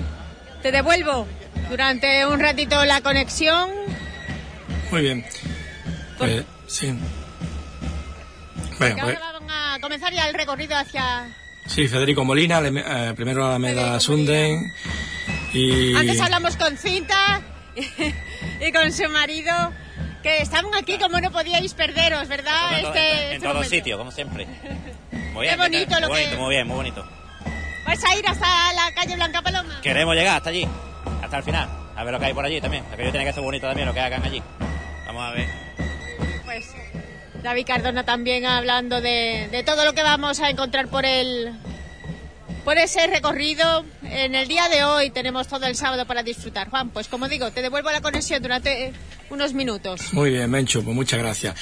te 0.61 0.71
devuelvo 0.71 1.27
durante 1.71 2.27
un 2.27 2.39
ratito 2.39 2.85
la 2.85 3.01
conexión. 3.01 3.71
Muy 4.91 5.01
bien. 5.01 5.25
Pues, 6.19 6.45
sí. 6.67 6.93
Bueno, 8.79 8.97
pues, 9.01 9.17
ahora 9.17 9.39
van 9.41 9.51
a 9.51 9.79
comenzar 9.81 10.13
ya 10.13 10.29
el 10.29 10.35
recorrido 10.35 10.77
hacia... 10.77 11.29
sí, 11.67 11.89
Federico 11.89 12.27
Molina, 12.27 12.61
Leme- 12.61 12.85
eh, 12.87 13.15
primero 13.17 13.47
Alameda 13.47 13.99
Sunden 14.01 14.71
y... 15.55 15.95
Antes 15.97 16.21
hablamos 16.21 16.57
con 16.57 16.77
Cinta 16.77 17.41
y 18.61 18.71
con 18.71 18.93
su 18.93 19.09
marido, 19.09 19.73
que 20.23 20.43
estaban 20.43 20.75
aquí 20.75 20.99
como 20.99 21.21
no 21.21 21.31
podíais 21.33 21.73
perderos, 21.73 22.29
¿verdad? 22.29 22.79
En, 22.79 22.83
to- 22.83 22.89
Este, 22.89 23.09
en 23.09 23.33
este 23.33 23.39
todos 23.41 23.55
momento. 23.55 23.71
sitios, 23.77 23.97
como 23.99 24.11
siempre. 24.11 24.47
Muy 25.33 25.47
Qué 25.49 25.57
bien, 25.57 25.59
bonito 25.59 25.91
muy 25.93 26.01
lo 26.03 26.07
que- 26.09 26.13
bonito, 26.13 26.37
muy 26.43 26.55
bien, 26.55 26.67
muy 26.67 26.77
bonito. 26.77 27.09
¿Vais 28.05 28.17
a 28.17 28.19
ir 28.19 28.29
hasta 28.29 28.73
la 28.75 28.95
calle 28.95 29.17
Blanca 29.17 29.41
Paloma? 29.43 29.81
Queremos 29.83 30.15
llegar 30.15 30.37
hasta 30.37 30.51
allí, 30.51 30.69
hasta 31.23 31.39
el 31.39 31.43
final. 31.43 31.69
A 31.97 32.05
ver 32.05 32.13
lo 32.13 32.21
que 32.21 32.27
hay 32.27 32.35
por 32.35 32.45
allí 32.45 32.61
también. 32.61 32.85
Aquello 32.93 33.11
tiene 33.11 33.25
que 33.25 33.33
ser 33.33 33.43
bonito 33.43 33.67
también, 33.67 33.89
lo 33.89 33.95
que 33.95 34.01
hagan 34.01 34.23
allí. 34.23 34.43
Vamos 35.07 35.23
a 35.25 35.31
ver. 35.33 35.49
Pues 36.45 36.71
David 37.43 37.67
Cardona 37.67 38.05
también 38.05 38.45
hablando 38.45 39.01
de, 39.01 39.49
de 39.51 39.63
todo 39.63 39.85
lo 39.85 39.95
que 39.95 40.03
vamos 40.03 40.41
a 40.41 40.51
encontrar 40.51 40.89
por 40.89 41.07
el 41.07 41.55
por 42.65 42.79
ese 42.79 43.07
recorrido. 43.07 43.85
En 44.03 44.35
el 44.35 44.49
día 44.49 44.69
de 44.69 44.85
hoy 44.85 45.11
tenemos 45.11 45.49
todo 45.49 45.67
el 45.67 45.77
sábado 45.77 46.07
para 46.07 46.23
disfrutar. 46.23 46.69
Juan, 46.71 46.91
pues 46.91 47.09
como 47.09 47.29
digo, 47.29 47.51
te 47.53 47.63
devuelvo 47.63 47.91
la 47.91 48.01
conexión 48.01 48.43
durante 48.43 48.93
unos 49.31 49.55
minutos. 49.55 50.13
Muy 50.13 50.31
bien, 50.31 50.51
Mencho, 50.51 50.83
pues 50.83 50.95
muchas 50.95 51.19
gracias. 51.19 51.55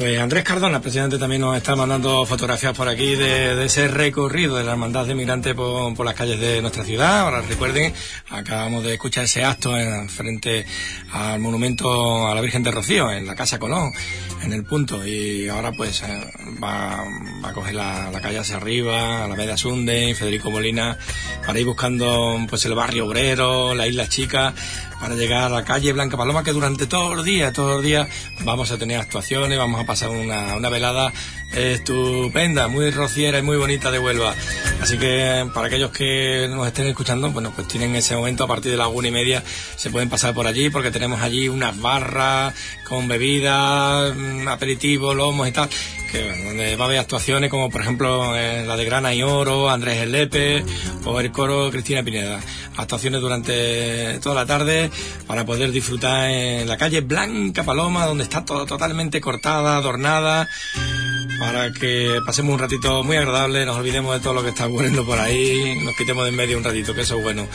Pues 0.00 0.18
Andrés 0.18 0.44
Cardona, 0.44 0.80
presidente, 0.80 1.18
también 1.18 1.42
nos 1.42 1.54
está 1.54 1.76
mandando 1.76 2.24
fotografías 2.24 2.74
por 2.74 2.88
aquí 2.88 3.16
de, 3.16 3.62
ese 3.62 3.86
recorrido 3.86 4.56
de 4.56 4.64
la 4.64 4.70
hermandad 4.70 5.04
de 5.04 5.14
migrantes 5.14 5.54
por, 5.54 6.06
las 6.06 6.14
calles 6.14 6.40
de 6.40 6.62
nuestra 6.62 6.84
ciudad. 6.84 7.20
Ahora 7.20 7.42
recuerden, 7.42 7.92
acabamos 8.30 8.82
de 8.82 8.94
escuchar 8.94 9.24
ese 9.24 9.44
acto 9.44 9.76
en, 9.76 10.08
frente 10.08 10.64
al 11.12 11.38
monumento 11.40 12.26
a 12.26 12.34
la 12.34 12.40
Virgen 12.40 12.62
de 12.62 12.70
Rocío, 12.70 13.12
en 13.12 13.26
la 13.26 13.34
Casa 13.34 13.58
Colón, 13.58 13.92
en 14.42 14.54
el 14.54 14.64
punto. 14.64 15.06
Y 15.06 15.50
ahora 15.50 15.70
pues 15.72 16.02
eh, 16.02 16.32
va, 16.64 17.02
a 17.46 17.52
coger 17.52 17.74
la, 17.74 18.10
la 18.10 18.22
calle 18.22 18.38
hacia 18.38 18.56
arriba, 18.56 19.22
a 19.22 19.28
la 19.28 19.36
Media 19.36 19.58
Sunde, 19.58 20.14
Federico 20.14 20.50
Molina, 20.50 20.96
para 21.44 21.60
ir 21.60 21.66
buscando 21.66 22.38
pues 22.48 22.64
el 22.64 22.74
barrio 22.74 23.04
obrero, 23.04 23.74
la 23.74 23.86
isla 23.86 24.08
chica, 24.08 24.54
para 24.98 25.14
llegar 25.14 25.44
a 25.44 25.48
la 25.48 25.64
calle 25.64 25.92
Blanca 25.92 26.16
Paloma, 26.16 26.42
que 26.42 26.52
durante 26.52 26.86
todos 26.86 27.16
los 27.16 27.24
días, 27.24 27.52
todos 27.52 27.76
los 27.76 27.82
días 27.82 28.08
vamos 28.44 28.70
a 28.70 28.78
tener 28.78 28.98
actuaciones, 28.98 29.58
vamos 29.58 29.80
a 29.80 29.89
pasar 29.90 30.10
una, 30.10 30.54
una 30.54 30.68
velada 30.68 31.12
estupenda, 31.52 32.68
muy 32.68 32.92
rociera 32.92 33.40
y 33.40 33.42
muy 33.42 33.56
bonita 33.56 33.90
de 33.90 33.98
Huelva. 33.98 34.32
Así 34.80 34.98
que 34.98 35.50
para 35.52 35.66
aquellos 35.66 35.90
que 35.90 36.46
nos 36.48 36.64
estén 36.64 36.86
escuchando, 36.86 37.28
bueno, 37.32 37.52
pues 37.54 37.66
tienen 37.66 37.96
ese 37.96 38.14
momento 38.14 38.44
a 38.44 38.46
partir 38.46 38.70
de 38.70 38.76
las 38.76 38.86
una 38.86 39.08
y 39.08 39.10
media, 39.10 39.42
se 39.74 39.90
pueden 39.90 40.08
pasar 40.08 40.32
por 40.32 40.46
allí 40.46 40.70
porque 40.70 40.92
tenemos 40.92 41.20
allí 41.20 41.48
unas 41.48 41.76
barras 41.80 42.54
con 42.84 43.08
bebidas, 43.08 44.14
mm, 44.14 44.46
aperitivos, 44.46 45.16
lomos 45.16 45.48
y 45.48 45.52
tal, 45.52 45.68
donde 46.18 46.76
va 46.76 46.84
a 46.84 46.88
haber 46.88 46.98
actuaciones 46.98 47.50
como 47.50 47.70
por 47.70 47.80
ejemplo 47.80 48.36
eh, 48.36 48.64
la 48.66 48.76
de 48.76 48.84
Grana 48.84 49.14
y 49.14 49.22
Oro, 49.22 49.70
Andrés 49.70 50.02
El 50.02 50.12
Lepe 50.12 50.64
o 51.04 51.20
el 51.20 51.30
coro 51.30 51.70
Cristina 51.70 52.02
Pineda. 52.02 52.40
Actuaciones 52.76 53.20
durante 53.20 54.18
toda 54.20 54.34
la 54.34 54.46
tarde 54.46 54.90
para 55.26 55.44
poder 55.44 55.70
disfrutar 55.70 56.30
en 56.30 56.68
la 56.68 56.76
calle 56.76 57.00
Blanca 57.00 57.62
Paloma, 57.62 58.06
donde 58.06 58.24
está 58.24 58.44
todo 58.44 58.66
totalmente 58.66 59.20
cortada, 59.20 59.76
adornada, 59.76 60.48
para 61.38 61.72
que 61.72 62.20
pasemos 62.24 62.54
un 62.54 62.58
ratito 62.58 63.02
muy 63.04 63.16
agradable, 63.16 63.64
nos 63.64 63.76
olvidemos 63.76 64.14
de 64.14 64.20
todo 64.20 64.34
lo 64.34 64.42
que 64.42 64.50
está 64.50 64.66
ocurriendo 64.66 65.04
por 65.04 65.18
ahí, 65.18 65.78
nos 65.84 65.94
quitemos 65.96 66.24
de 66.24 66.30
en 66.30 66.36
medio 66.36 66.58
un 66.58 66.64
ratito, 66.64 66.94
que 66.94 67.02
eso 67.02 67.16
es 67.16 67.22
bueno. 67.22 67.46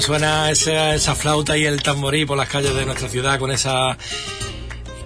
Suena 0.00 0.50
esa, 0.50 0.94
esa 0.94 1.14
flauta 1.14 1.56
y 1.56 1.64
el 1.64 1.82
tamborí 1.82 2.24
por 2.24 2.36
las 2.36 2.48
calles 2.48 2.74
de 2.74 2.86
nuestra 2.86 3.08
ciudad 3.08 3.38
con 3.38 3.50
esa 3.50 3.96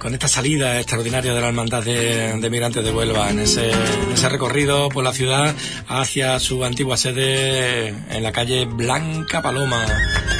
con 0.02 0.12
esta 0.14 0.27
salida 0.27 0.78
extraordinaria 0.81 1.32
de 1.32 1.40
la 1.40 1.47
Hermandad 1.47 1.85
de, 1.85 2.36
de 2.36 2.51
Migrantes 2.51 2.82
de 2.82 2.90
Huelva, 2.90 3.31
en 3.31 3.39
ese, 3.39 3.70
recorrido 4.28 4.89
por 4.89 5.05
la 5.05 5.12
ciudad 5.12 5.55
hacia 5.86 6.40
su 6.40 6.64
antigua 6.64 6.97
sede 6.97 7.86
en 8.10 8.23
la 8.24 8.32
calle 8.32 8.64
Blanca 8.64 9.40
Paloma. 9.43 9.86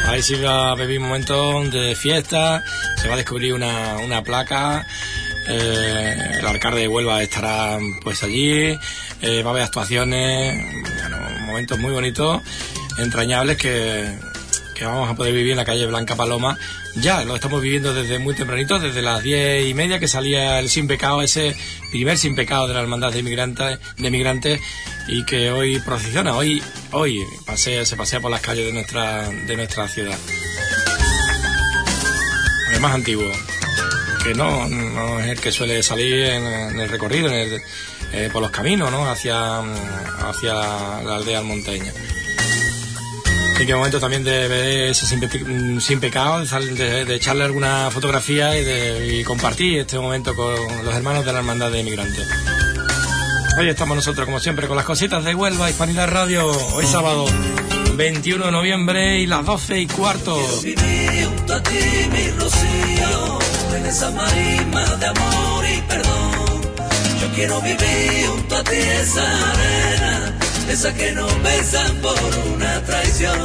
Ahí 0.09 0.21
sí 0.21 0.35
va 0.35 0.73
a 0.73 0.75
vivir 0.75 0.99
un 0.99 1.07
momento 1.07 1.63
de 1.71 1.95
fiesta, 1.95 2.65
se 3.01 3.07
va 3.07 3.15
a 3.15 3.19
descubrir 3.19 3.55
una, 3.55 3.99
una 4.05 4.25
placa, 4.25 4.85
eh, 5.47 6.17
el 6.41 6.45
alcalde 6.45 6.81
de 6.81 6.89
Huelva 6.89 7.23
estará 7.23 7.79
pues 8.03 8.25
allí, 8.25 8.77
eh, 9.21 9.43
va 9.45 9.51
a 9.51 9.53
haber 9.53 9.63
actuaciones, 9.63 10.61
bueno, 10.83 11.19
momentos 11.47 11.79
muy 11.79 11.93
bonitos, 11.93 12.43
entrañables 12.99 13.59
que, 13.59 14.32
que 14.83 14.87
vamos 14.87 15.09
a 15.09 15.15
poder 15.15 15.33
vivir 15.33 15.53
en 15.53 15.59
la 15.59 15.65
calle 15.65 15.87
Blanca 15.87 16.17
Paloma. 16.17 16.59
Ya 16.97 17.23
lo 17.25 17.37
estamos 17.37 17.63
viviendo 17.63 17.95
desde 17.95 18.19
muy 18.19 18.35
tempranito, 18.35 18.81
desde 18.81 19.01
las 19.01 19.23
diez 19.23 19.65
y 19.65 19.75
media 19.75 20.01
que 20.01 20.09
salía 20.09 20.59
el 20.59 20.69
sin 20.69 20.89
pecado, 20.89 21.23
ese 21.23 21.55
primer 21.93 22.19
sin 22.19 22.35
pecado 22.35 22.67
de 22.67 22.75
la 22.75 22.81
hermandad 22.81 23.13
de 23.13 23.21
inmigrantes, 23.21 23.79
de 23.97 24.11
migrantes 24.11 24.61
y 25.07 25.25
que 25.25 25.53
hoy 25.53 25.79
procesiona, 25.79 26.35
hoy, 26.35 26.61
hoy 26.91 27.17
pasea, 27.47 27.87
se 27.87 27.97
pasea 27.97 28.19
por 28.19 28.33
las 28.33 28.41
calles 28.41 28.67
de 28.67 28.73
nuestra, 28.73 29.29
de 29.29 29.57
nuestra 29.57 29.87
ciudad. 29.87 30.19
El 32.73 32.81
más 32.81 32.95
antiguo, 32.95 33.31
que 34.25 34.35
no, 34.35 34.69
no 34.69 35.21
es 35.21 35.29
el 35.29 35.41
que 35.41 35.53
suele 35.53 35.81
salir 35.85 36.25
en, 36.25 36.81
el 36.81 36.89
recorrido, 36.89 37.29
en 37.29 37.35
el, 37.35 37.63
eh, 38.15 38.31
por 38.33 38.43
los 38.43 38.51
caminos, 38.51 38.91
¿no? 38.91 39.09
Hacia, 39.09 39.61
hacia 40.29 40.55
la, 40.55 41.03
la 41.05 41.17
aldea 41.17 41.39
almonteña. 41.39 41.93
En 43.61 43.67
qué 43.67 43.75
momento 43.77 44.01
también 44.01 44.25
de 44.25 44.49
ver 44.49 44.91
ese 44.91 45.07
sin, 45.07 45.21
pe- 45.21 45.81
sin 45.81 46.01
pecado, 46.01 46.41
de, 46.45 47.15
echarle 47.15 47.45
alguna 47.45 47.91
fotografía 47.93 48.59
y, 48.59 48.65
de, 48.65 49.19
y 49.21 49.25
compartir 49.25 49.79
este 49.81 49.99
momento 49.99 50.35
con 50.35 50.53
los 50.85 50.95
hermanos 50.95 51.25
de 51.25 51.33
la 51.33 51.39
Hermandad 51.39 51.71
de 51.71 51.81
Inmigrantes. 51.81 52.27
Hoy 53.59 53.69
estamos 53.69 53.95
nosotros, 53.97 54.25
como 54.27 54.41
siempre, 54.41 54.67
con 54.67 54.77
las 54.77 54.87
cositas 54.87 55.23
de 55.25 55.35
Huelva, 55.35 55.71
Hispanidad 55.71 56.09
Radio, 56.09 56.47
hoy 56.75 56.87
sábado 56.87 57.27
21 57.95 58.47
de 58.47 58.51
noviembre 58.53 59.21
y 59.21 59.27
las 59.27 59.45
12 59.47 59.81
y 59.81 59.87
cuarto. 59.87 60.37
Viví 60.65 61.25
junto 61.25 61.55
a 61.55 61.63
ti, 61.63 61.79
mi 62.11 62.31
rocío, 62.31 63.39
en 63.77 63.87
esa 63.87 64.11
marisma 64.11 64.85
de 64.97 65.07
amor 65.07 65.65
y 65.77 65.81
perdón. 65.83 66.33
Yo 67.21 67.29
quiero 67.37 67.61
vivir 67.61 68.27
junto 68.27 68.57
a 68.57 68.65
ti 68.65 68.77
esa 68.77 69.23
arena, 69.53 70.12
esa 70.69 70.93
que 70.95 71.13
nos 71.13 71.43
besan 71.43 71.97
por 71.97 72.19
una 72.55 72.83
traición. 72.85 73.39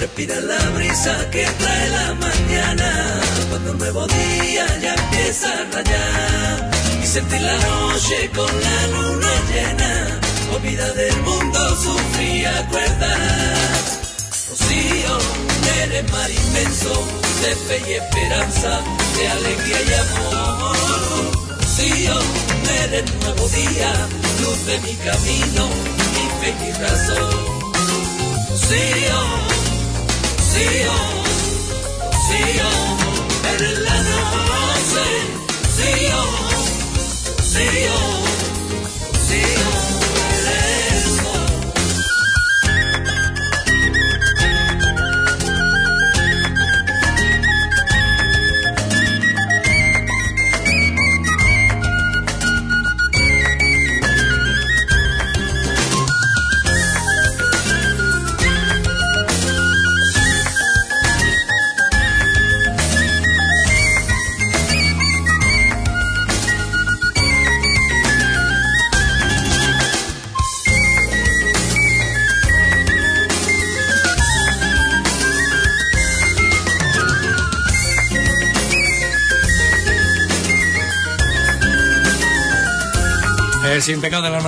Respira 0.00 0.40
la 0.40 0.58
brisa 0.70 1.30
que 1.30 1.44
trae 1.44 1.88
la 1.88 2.14
mañana, 2.14 3.20
cuando 3.50 3.72
un 3.72 3.78
nuevo 3.78 4.06
día 4.06 4.66
ya 4.80 4.94
empieza 4.94 5.48
a 5.48 5.64
rayar. 5.72 6.70
Y 7.02 7.06
sentir 7.06 7.40
la 7.40 7.56
noche 7.56 8.30
con 8.34 8.50
la 8.62 8.86
luna 8.88 9.32
llena, 9.52 10.20
olvida 10.54 10.92
del 10.92 11.16
mundo 11.22 11.76
su 11.76 11.94
fría 12.14 12.66
crueldad. 12.70 13.80
Rocío, 14.50 15.18
eres 15.82 16.10
mar 16.12 16.30
inmenso 16.30 16.92
de 17.42 17.56
fe 17.66 17.82
y 17.88 17.92
esperanza, 17.94 18.80
de 19.16 19.28
alegría 19.28 19.80
y 19.82 19.94
amor. 19.94 20.76
Rocío, 21.60 22.14
eres 22.84 23.14
nuevo 23.22 23.48
día, 23.48 23.92
luz 24.42 24.66
de 24.66 24.78
mi 24.80 24.94
camino, 24.96 25.68
mi 26.42 26.48
fe 26.48 26.68
y 26.68 26.72
razón. 26.72 27.30
Rocío, 28.50 29.20
Rocío, 30.38 30.96
Rocío, 32.12 32.70
eres 33.54 33.78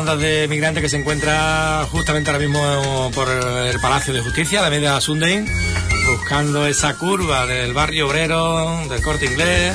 pecado 0.05 0.19
de 0.19 0.49
migrantes 0.49 0.83
que 0.83 0.89
se 0.91 0.99
encuentra 0.99 1.87
justamente 1.91 2.29
ahora 2.29 2.39
mismo 2.39 3.11
por 3.15 3.27
el 3.31 3.81
Palacio 3.81 4.13
de 4.13 4.21
Justicia, 4.21 4.61
la 4.61 4.69
media 4.69 5.01
Sunday, 5.01 5.47
buscando 6.07 6.67
esa 6.67 6.95
curva 6.99 7.47
del 7.47 7.73
barrio 7.73 8.07
obrero, 8.07 8.87
del 8.91 9.01
corte 9.01 9.25
inglés, 9.25 9.75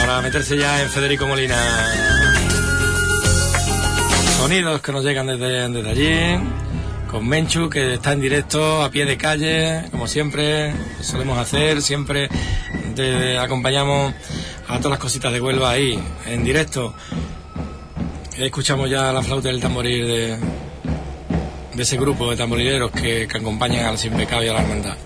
para 0.00 0.20
meterse 0.22 0.58
ya 0.58 0.82
en 0.82 0.88
Federico 0.88 1.28
Molina. 1.28 1.56
Sonidos 4.38 4.80
que 4.80 4.90
nos 4.90 5.04
llegan 5.04 5.28
desde, 5.28 5.88
allí, 5.88 6.44
con 7.08 7.28
Menchu 7.28 7.70
que 7.70 7.94
está 7.94 8.12
en 8.12 8.20
directo, 8.20 8.82
a 8.82 8.90
pie 8.90 9.04
de 9.04 9.16
calle, 9.16 9.84
como 9.92 10.08
siempre 10.08 10.74
solemos 11.00 11.38
hacer, 11.38 11.80
siempre 11.80 12.28
acompañamos 13.38 14.14
a 14.66 14.78
todas 14.78 14.90
las 14.90 14.98
cositas 14.98 15.32
de 15.32 15.40
Huelva 15.40 15.70
ahí, 15.70 15.96
en 16.26 16.42
directo. 16.42 16.92
Escuchamos 18.38 18.90
ya 18.90 19.14
la 19.14 19.22
flauta 19.22 19.48
del 19.48 19.62
tamboril 19.62 20.06
de, 20.06 20.38
ese 21.78 21.96
grupo 21.96 22.30
de 22.30 22.36
tamborileros 22.36 22.90
que, 22.90 23.26
que 23.26 23.38
acompañan 23.38 23.86
al 23.86 23.96
Sin 23.96 24.12
Pecado 24.12 24.44
y 24.44 24.48
a 24.48 24.52
la 24.52 24.60
Hermandad. 24.60 24.96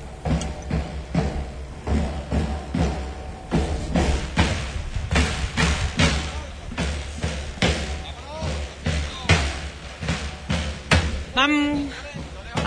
Van 11.36 11.88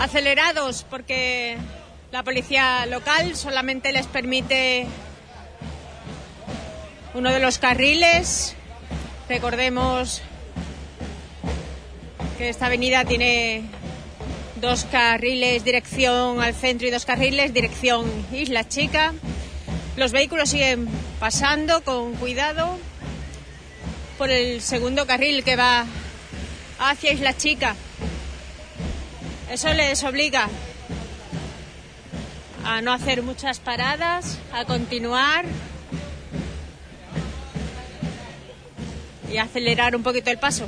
acelerados 0.00 0.86
porque 0.88 1.58
la 2.10 2.22
policía 2.22 2.86
local 2.86 3.36
solamente 3.36 3.92
les 3.92 4.06
permite 4.06 4.86
uno 7.12 7.30
de 7.30 7.40
los 7.40 7.58
carriles. 7.58 8.56
Recordemos 9.28 10.22
que 12.36 12.48
esta 12.48 12.66
avenida 12.66 13.04
tiene 13.04 13.62
dos 14.60 14.84
carriles 14.84 15.64
dirección 15.64 16.40
al 16.40 16.54
centro 16.54 16.86
y 16.86 16.90
dos 16.90 17.04
carriles 17.04 17.52
dirección 17.52 18.06
Isla 18.32 18.68
Chica. 18.68 19.14
Los 19.96 20.12
vehículos 20.12 20.50
siguen 20.50 20.88
pasando 21.20 21.82
con 21.82 22.14
cuidado 22.14 22.78
por 24.18 24.30
el 24.30 24.60
segundo 24.60 25.06
carril 25.06 25.44
que 25.44 25.56
va 25.56 25.86
hacia 26.78 27.12
Isla 27.12 27.36
Chica. 27.36 27.76
Eso 29.50 29.72
les 29.72 30.02
obliga 30.02 30.48
a 32.64 32.80
no 32.80 32.92
hacer 32.92 33.22
muchas 33.22 33.60
paradas, 33.60 34.38
a 34.52 34.64
continuar 34.64 35.44
y 39.30 39.36
acelerar 39.36 39.94
un 39.94 40.02
poquito 40.02 40.30
el 40.30 40.38
paso. 40.38 40.66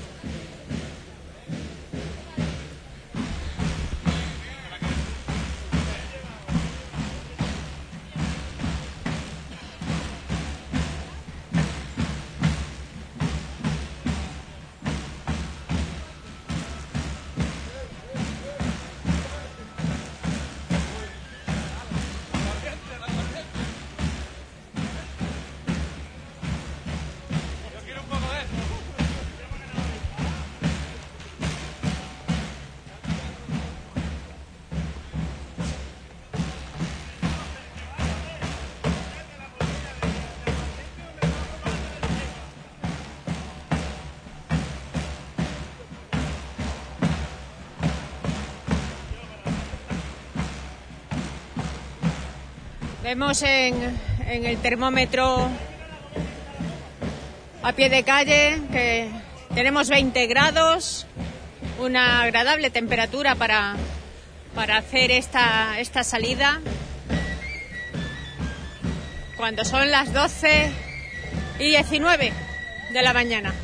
Vemos 53.07 53.41
en, 53.43 53.97
en 54.27 54.45
el 54.47 54.57
termómetro 54.57 55.49
a 57.63 57.73
pie 57.73 57.89
de 57.89 58.03
calle 58.03 58.61
que 58.73 59.09
tenemos 59.55 59.89
20 59.89 60.27
grados, 60.27 61.07
una 61.79 62.23
agradable 62.23 62.69
temperatura 62.71 63.37
para, 63.37 63.77
para 64.57 64.79
hacer 64.79 65.13
esta, 65.13 65.79
esta 65.79 66.03
salida. 66.03 66.61
Cuando 69.37 69.65
son 69.65 69.89
las 69.93 70.13
12 70.13 70.73
y 71.61 71.69
19 71.69 72.33
de 72.91 73.03
la 73.03 73.13
mañana. 73.13 73.55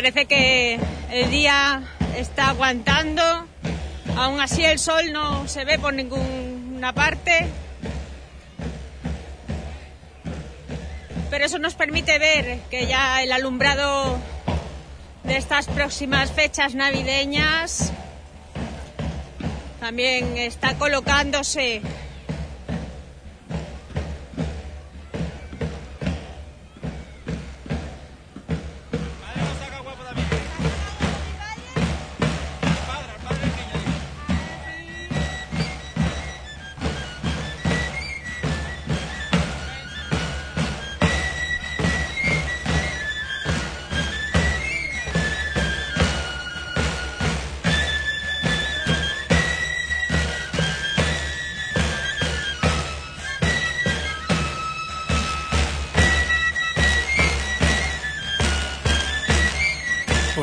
Parece 0.00 0.24
que 0.24 0.80
el 1.10 1.30
día 1.30 1.82
está 2.16 2.48
aguantando, 2.48 3.22
aún 4.16 4.40
así 4.40 4.64
el 4.64 4.78
sol 4.78 5.12
no 5.12 5.46
se 5.46 5.66
ve 5.66 5.78
por 5.78 5.92
ninguna 5.92 6.94
parte. 6.94 7.46
Pero 11.28 11.44
eso 11.44 11.58
nos 11.58 11.74
permite 11.74 12.18
ver 12.18 12.60
que 12.70 12.86
ya 12.86 13.22
el 13.22 13.30
alumbrado 13.30 14.18
de 15.24 15.36
estas 15.36 15.66
próximas 15.66 16.32
fechas 16.32 16.74
navideñas 16.74 17.92
también 19.80 20.38
está 20.38 20.78
colocándose 20.78 21.82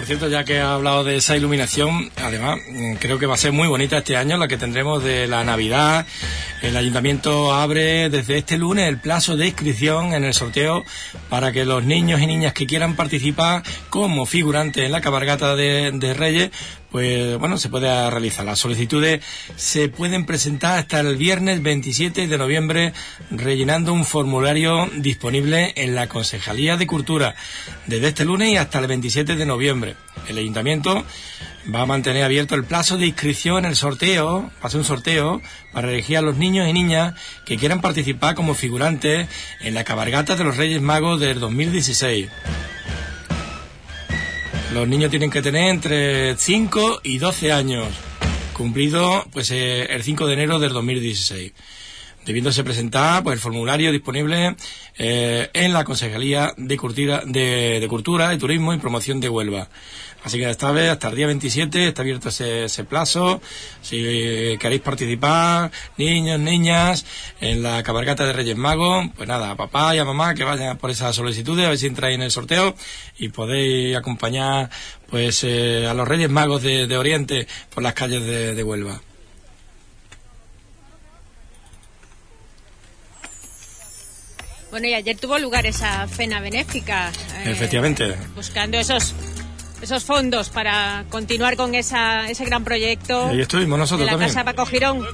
cierto, 0.08 0.30
ya 0.30 0.46
que 0.46 0.60
ha 0.60 0.74
hablado 0.74 1.04
de 1.04 1.18
esa 1.18 1.36
iluminación, 1.36 2.10
además 2.16 2.60
mm, 2.70 2.94
creo 2.94 3.20
que 3.20 3.26
va 3.26 3.34
a 3.34 3.38
ser 3.38 3.52
muy 3.52 3.68
bonita 3.68 3.98
este 3.98 4.16
año 4.16 4.38
la 4.38 4.48
que 4.48 4.56
tendremos 4.56 5.04
de 5.04 5.28
la 5.28 5.44
Navidad. 5.44 6.06
El 6.62 6.78
ayuntamiento 6.78 7.54
abre 7.54 8.10
desde 8.10 8.38
este 8.38 8.58
lunes 8.58 8.88
el 8.88 9.00
plazo 9.00 9.36
de 9.36 9.48
inscripción 9.48 10.14
en 10.14 10.24
el 10.24 10.34
sorteo 10.34 10.86
para 11.30 11.52
que 11.52 11.66
los 11.66 11.84
niños 11.84 12.22
y 12.22 12.26
niñas 12.26 12.54
que 12.54 12.66
quieran 12.66 12.96
participar 12.96 13.64
como 13.90 14.26
figurantes 14.26 14.86
en 14.86 14.94
la 14.94 15.02
cabalgata 15.02 15.58
de, 15.58 15.92
de 15.92 16.14
Reyes, 16.14 16.52
pues 16.98 17.38
bueno, 17.38 17.60
se 17.60 17.70
puede 17.70 18.10
realizar. 18.10 18.44
Las 18.44 18.58
solicitudes 18.58 19.24
se 19.56 19.88
pueden 19.88 20.26
presentar 20.26 20.80
hasta 20.80 21.00
el 21.00 21.16
viernes 21.16 21.62
27 21.62 22.26
de 22.26 22.38
noviembre 22.40 22.92
rellenando 23.30 23.94
un 23.94 24.04
formulario 24.04 24.90
disponible 24.96 25.74
en 25.76 25.94
la 25.94 26.08
Concejalía 26.08 26.76
de 26.76 26.88
Cultura 26.88 27.36
desde 27.86 28.08
este 28.08 28.26
lunes 28.26 28.52
y 28.52 28.58
hasta 28.58 28.80
el 28.80 28.88
27 28.88 29.36
de 29.36 29.46
noviembre. 29.46 29.96
El 30.28 30.40
ayuntamiento 30.40 31.06
va 31.72 31.82
a 31.82 31.86
mantener 31.86 32.24
abierto 32.24 32.56
el 32.56 32.64
plazo 32.64 32.98
de 32.98 33.06
inscripción 33.06 33.60
en 33.60 33.66
el 33.66 33.76
sorteo, 33.76 34.50
va 34.64 34.70
a 34.74 34.76
un 34.76 34.84
sorteo 34.84 35.40
para 35.74 35.92
elegir 35.92 36.18
a 36.18 36.24
los 36.24 36.38
niños 36.38 36.68
y 36.68 36.74
niñas 36.74 37.14
que 37.46 37.58
quieran 37.58 37.80
participar 37.80 38.34
como 38.34 38.56
figurantes 38.56 39.28
en 39.60 39.76
la 39.76 39.84
cabalgata 39.84 40.36
de 40.36 40.44
los 40.44 40.58
Reyes 40.58 40.82
Magos 40.82 41.20
del 41.20 41.40
2016. 41.40 42.28
Los 44.74 44.88
niños 44.88 45.10
tienen 45.10 45.30
que 45.30 45.42
tener 45.42 45.70
entre 45.70 46.36
5 46.36 47.00
y 47.04 47.20
12 47.20 47.52
años, 47.54 47.88
cumplido 48.54 49.26
pues 49.32 49.50
eh, 49.52 49.86
el 49.90 50.04
5 50.04 50.28
de 50.28 50.34
enero 50.34 50.60
del 50.60 50.74
2016. 50.74 51.54
debiéndose 52.26 52.66
presentar 52.66 53.24
pues 53.24 53.36
el 53.36 53.40
formulario 53.40 53.94
disponible 53.94 54.58
eh, 54.98 55.50
en 55.54 55.72
la 55.72 55.86
Concejalía 55.86 56.54
de 56.58 56.76
Cultura, 56.78 57.22
de, 57.26 57.88
Turismo 58.38 58.74
y 58.74 58.78
Promoción 58.78 59.22
de 59.22 59.30
Huelva. 59.30 59.70
Así 60.24 60.38
que 60.40 60.50
esta 60.50 60.72
vez, 60.72 60.90
hasta 60.90 61.08
el 61.08 61.16
día 61.16 61.28
27, 61.28 61.88
está 61.88 62.02
abierto 62.02 62.30
ese, 62.30 62.66
ese 62.66 62.84
plazo. 62.84 63.42
Si 63.82 64.58
queréis 64.60 64.82
participar, 64.82 65.72
niños, 65.98 66.38
niñas, 66.40 67.06
en 67.40 67.64
la 67.64 67.82
cabalgata 67.84 68.26
de 68.26 68.34
Reyes 68.34 68.58
Magos, 68.58 69.06
pues 69.16 69.30
nada, 69.30 69.52
a 69.52 69.56
papá 69.56 69.96
y 69.96 70.00
a 70.00 70.06
mamá 70.06 70.34
que 70.36 70.44
vayan 70.44 70.78
por 70.78 70.90
esas 70.92 71.16
solicitudes, 71.16 71.66
a 71.66 71.70
ver 71.70 71.78
si 71.78 71.86
entráis 71.88 72.16
en 72.16 72.24
el 72.24 72.32
sorteo 72.32 72.76
y 73.18 73.30
podéis 73.30 73.96
acompañar 73.96 74.70
pues 75.10 75.46
eh, 75.46 75.88
a 75.90 75.94
los 75.94 76.06
Reyes 76.06 76.30
Magos 76.30 76.62
de, 76.62 76.88
de 76.88 76.98
Oriente 76.98 77.48
por 77.74 77.82
las 77.84 77.94
calles 77.94 78.24
de, 78.26 78.54
de 78.54 78.64
Huelva. 78.64 79.00
Bueno, 84.70 84.88
y 84.88 84.94
ayer 84.94 85.18
tuvo 85.18 85.40
lugar 85.40 85.66
esa 85.66 86.08
cena 86.08 86.40
benéfica. 86.42 87.10
eh, 87.38 87.52
Efectivamente. 87.52 88.16
Buscando 88.36 88.78
esos 88.78 89.16
esos 89.82 90.04
fondos 90.04 90.50
para 90.50 91.06
continuar 91.10 91.56
con 91.56 91.76
esa, 91.76 92.30
ese 92.30 92.46
gran 92.46 92.64
proyecto 92.64 93.28
Ahí 93.28 93.42
estuvimos 93.42 93.78
nosotros 93.78 94.02
de 94.02 94.06
la 94.06 94.12
también. 94.14 94.30
Casa 94.30 94.44
Paco 94.44 94.66
Girón. 94.66 95.06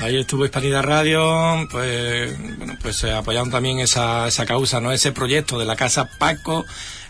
Ahí 0.00 0.18
estuvo 0.18 0.44
Hispanidad 0.44 0.82
Radio, 0.82 1.66
pues, 1.70 2.36
bueno, 2.58 2.76
pues 2.82 3.02
eh, 3.04 3.12
apoyando 3.12 3.50
también 3.50 3.78
esa, 3.80 4.28
esa 4.28 4.44
causa, 4.44 4.80
¿no? 4.80 4.92
Ese 4.92 5.10
proyecto 5.12 5.58
de 5.58 5.64
la 5.64 5.74
Casa 5.74 6.10
Paco 6.18 6.66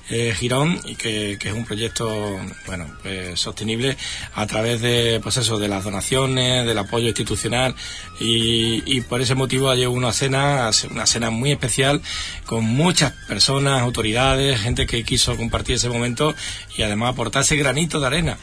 eh, 0.08 0.34
Girón 0.34 0.80
y 0.84 0.96
que, 0.96 1.32
es 1.32 1.52
un 1.52 1.64
proyecto, 1.64 2.38
bueno, 2.66 2.86
pues 3.02 3.38
sostenible 3.40 3.96
a 4.34 4.46
través 4.46 4.80
de, 4.80 5.20
pues 5.22 5.36
eso, 5.36 5.58
de 5.58 5.68
las 5.68 5.84
donaciones, 5.84 6.66
del 6.66 6.78
apoyo 6.78 7.08
institucional 7.08 7.74
y, 8.20 8.82
y 8.86 9.00
por 9.02 9.20
ese 9.20 9.34
motivo 9.34 9.70
ayer 9.70 9.88
una 9.88 10.12
cena, 10.12 10.70
una 10.90 11.06
cena 11.06 11.30
muy 11.30 11.52
especial 11.52 12.00
con 12.44 12.64
muchas 12.64 13.12
personas, 13.28 13.82
autoridades, 13.82 14.60
gente 14.60 14.86
que 14.86 15.04
quiso 15.04 15.36
compartir 15.36 15.76
ese 15.76 15.88
momento 15.88 16.34
y 16.76 16.82
además 16.82 17.12
aportar 17.12 17.42
ese 17.42 17.56
granito 17.56 18.00
de 18.00 18.06
arena 18.06 18.38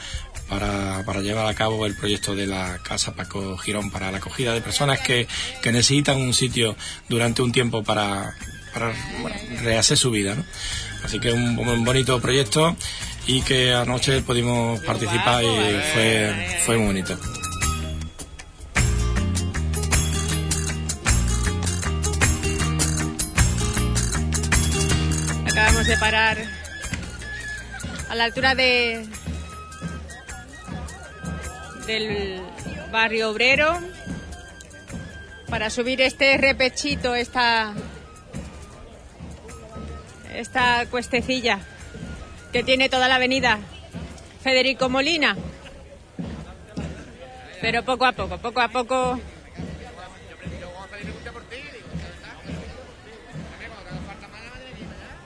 para, 0.48 1.02
para 1.04 1.20
llevar 1.20 1.46
a 1.46 1.54
cabo 1.54 1.86
el 1.86 1.96
proyecto 1.96 2.34
de 2.34 2.46
la 2.46 2.78
Casa 2.82 3.14
Paco 3.14 3.56
Girón 3.56 3.90
para 3.90 4.10
la 4.10 4.18
acogida 4.18 4.52
de 4.52 4.60
personas 4.60 5.00
que, 5.00 5.26
que 5.62 5.72
necesitan 5.72 6.20
un 6.20 6.34
sitio 6.34 6.76
durante 7.08 7.42
un 7.42 7.52
tiempo 7.52 7.82
para, 7.82 8.34
para 8.72 8.92
bueno, 9.20 9.36
rehacer 9.62 9.96
su 9.96 10.10
vida. 10.10 10.34
¿no? 10.34 10.44
Así 11.04 11.20
que 11.20 11.32
un, 11.32 11.58
un 11.58 11.84
bonito 11.84 12.20
proyecto 12.20 12.76
y 13.26 13.42
que 13.42 13.72
anoche 13.72 14.22
pudimos 14.22 14.80
participar 14.80 15.44
y 15.44 15.46
fue, 15.92 16.60
fue 16.64 16.76
muy 16.78 16.86
bonito. 16.86 17.18
Acabamos 25.46 25.86
de 25.86 25.96
parar 25.98 26.38
a 28.08 28.14
la 28.14 28.24
altura 28.24 28.54
de 28.54 29.06
del 31.86 32.40
barrio 32.90 33.30
obrero 33.30 33.78
para 35.48 35.68
subir 35.68 36.00
este 36.00 36.36
repechito, 36.38 37.14
esta 37.14 37.74
esta 40.34 40.86
cuestecilla 40.86 41.60
que 42.52 42.62
tiene 42.62 42.88
toda 42.88 43.08
la 43.08 43.16
avenida 43.16 43.58
Federico 44.42 44.88
Molina. 44.88 45.36
Pero 47.60 47.82
poco 47.82 48.04
a 48.04 48.12
poco, 48.12 48.38
poco 48.38 48.60
a 48.60 48.68
poco 48.68 49.18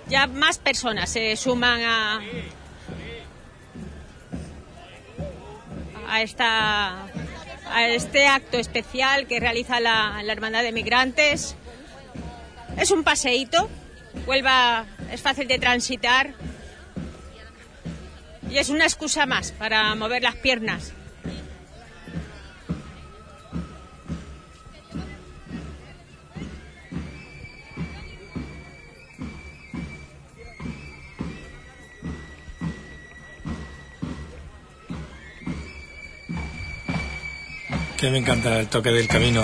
ya 0.08 0.26
más 0.26 0.58
personas 0.58 1.10
se 1.10 1.36
suman 1.36 1.82
a 1.82 2.20
a 6.08 6.22
esta 6.22 7.06
a 7.70 7.88
este 7.88 8.26
acto 8.26 8.56
especial 8.56 9.26
que 9.26 9.40
realiza 9.40 9.78
la, 9.80 10.22
la 10.22 10.32
Hermandad 10.32 10.62
de 10.62 10.72
Migrantes. 10.72 11.54
Es 12.78 12.90
un 12.90 13.04
paseíto, 13.04 13.68
Huelva 14.26 14.86
es 15.10 15.20
fácil 15.20 15.48
de 15.48 15.58
transitar 15.58 16.34
y 18.50 18.58
es 18.58 18.68
una 18.70 18.84
excusa 18.84 19.26
más 19.26 19.52
para 19.52 19.94
mover 19.94 20.22
las 20.22 20.36
piernas. 20.36 20.92
Que 37.98 38.10
me 38.10 38.18
encanta 38.18 38.60
el 38.60 38.68
toque 38.68 38.90
del 38.90 39.08
camino. 39.08 39.42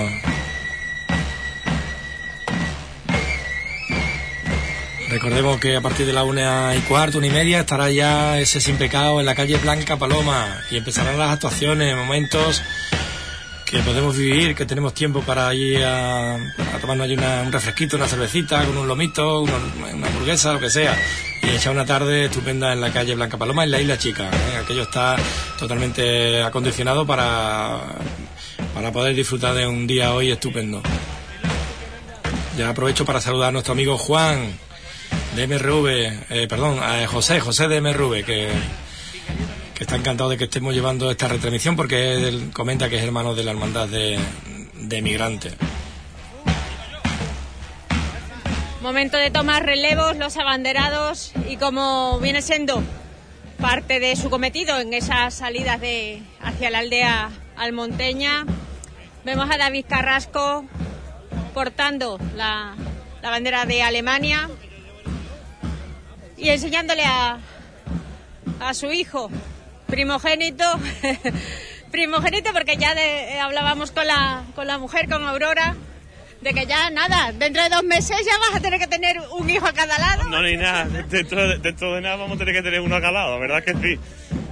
Recordemos 5.14 5.60
que 5.60 5.76
a 5.76 5.80
partir 5.80 6.06
de 6.06 6.12
la 6.12 6.24
una 6.24 6.74
y 6.74 6.80
cuarto, 6.80 7.18
una 7.18 7.28
y 7.28 7.30
media, 7.30 7.60
estará 7.60 7.88
ya 7.88 8.40
ese 8.40 8.60
sin 8.60 8.76
pecado 8.76 9.20
en 9.20 9.26
la 9.26 9.36
calle 9.36 9.56
Blanca 9.58 9.96
Paloma 9.96 10.60
y 10.72 10.76
empezarán 10.76 11.16
las 11.16 11.30
actuaciones, 11.30 11.94
momentos 11.96 12.60
que 13.64 13.78
podemos 13.78 14.16
vivir, 14.16 14.56
que 14.56 14.66
tenemos 14.66 14.92
tiempo 14.92 15.20
para 15.20 15.54
ir 15.54 15.84
a, 15.84 16.36
tomarnos 16.80 17.04
allí 17.04 17.14
una- 17.14 17.42
un 17.42 17.52
refresquito, 17.52 17.96
una 17.96 18.08
cervecita, 18.08 18.64
con 18.64 18.76
un 18.76 18.88
lomito, 18.88 19.42
una 19.42 19.54
hamburguesa, 20.08 20.52
lo 20.52 20.58
que 20.58 20.68
sea, 20.68 21.00
y 21.44 21.50
echar 21.50 21.72
una 21.72 21.86
tarde 21.86 22.24
estupenda 22.24 22.72
en 22.72 22.80
la 22.80 22.92
calle 22.92 23.14
Blanca 23.14 23.36
Paloma, 23.38 23.62
en 23.62 23.70
la 23.70 23.80
Isla 23.80 23.96
Chica. 23.96 24.24
¿eh? 24.24 24.58
Aquello 24.64 24.82
está 24.82 25.14
totalmente 25.60 26.42
acondicionado 26.42 27.06
para, 27.06 27.82
para 28.74 28.90
poder 28.90 29.14
disfrutar 29.14 29.54
de 29.54 29.64
un 29.64 29.86
día 29.86 30.12
hoy 30.12 30.32
estupendo. 30.32 30.82
Ya 32.58 32.68
aprovecho 32.70 33.04
para 33.04 33.20
saludar 33.20 33.50
a 33.50 33.52
nuestro 33.52 33.74
amigo 33.74 33.96
Juan 33.96 34.58
de 35.34 35.46
MRV, 35.48 35.88
eh, 36.30 36.46
perdón, 36.48 36.78
a 36.80 37.06
José, 37.06 37.40
José 37.40 37.66
de 37.66 37.80
MRV, 37.80 38.24
que, 38.24 38.48
que 39.74 39.84
está 39.84 39.96
encantado 39.96 40.30
de 40.30 40.38
que 40.38 40.44
estemos 40.44 40.72
llevando 40.74 41.10
esta 41.10 41.26
retransmisión 41.26 41.74
porque 41.74 42.14
él 42.14 42.50
comenta 42.52 42.88
que 42.88 42.98
es 42.98 43.02
hermano 43.02 43.34
de 43.34 43.42
la 43.42 43.50
hermandad 43.50 43.88
de, 43.88 44.18
de 44.74 45.02
migrantes. 45.02 45.54
Momento 48.80 49.16
de 49.16 49.30
tomar 49.30 49.64
relevos, 49.64 50.16
los 50.16 50.36
abanderados 50.36 51.32
y 51.48 51.56
como 51.56 52.20
viene 52.20 52.40
siendo 52.40 52.82
parte 53.60 53.98
de 53.98 54.14
su 54.14 54.30
cometido 54.30 54.78
en 54.78 54.92
esas 54.94 55.34
salidas 55.34 55.80
de 55.80 56.22
hacia 56.40 56.70
la 56.70 56.78
aldea 56.78 57.30
almonteña, 57.56 58.44
vemos 59.24 59.50
a 59.50 59.56
David 59.56 59.86
Carrasco 59.88 60.64
portando 61.54 62.20
la, 62.36 62.74
la 63.22 63.30
bandera 63.30 63.64
de 63.64 63.82
Alemania 63.82 64.50
y 66.44 66.50
enseñándole 66.50 67.04
a, 67.04 67.38
a 68.60 68.74
su 68.74 68.92
hijo 68.92 69.30
primogénito, 69.86 70.64
primogénito 71.90 72.52
porque 72.52 72.76
ya 72.76 72.94
de- 72.94 73.40
hablábamos 73.40 73.90
con 73.92 74.06
la, 74.06 74.42
con 74.54 74.66
la 74.66 74.76
mujer, 74.78 75.08
con 75.08 75.24
Aurora, 75.26 75.74
de 76.44 76.52
que 76.52 76.66
ya 76.66 76.90
nada, 76.90 77.32
dentro 77.32 77.62
de 77.62 77.70
dos 77.70 77.82
meses 77.84 78.16
ya 78.24 78.36
vas 78.38 78.54
a 78.56 78.60
tener 78.60 78.78
que 78.78 78.86
tener 78.86 79.16
un 79.32 79.48
hijo 79.48 79.66
a 79.66 79.72
cada 79.72 79.98
lado. 79.98 80.24
No, 80.28 80.42
ni 80.42 80.56
nada. 80.56 80.84
Dentro 81.08 81.48
de, 81.48 81.58
dentro 81.58 81.94
de 81.94 82.02
nada 82.02 82.16
vamos 82.16 82.36
a 82.36 82.38
tener 82.38 82.54
que 82.54 82.62
tener 82.62 82.80
uno 82.80 82.94
acá 82.96 83.08
al 83.08 83.14
lado, 83.14 83.40
¿verdad 83.40 83.64
que 83.64 83.72
sí? 83.72 83.98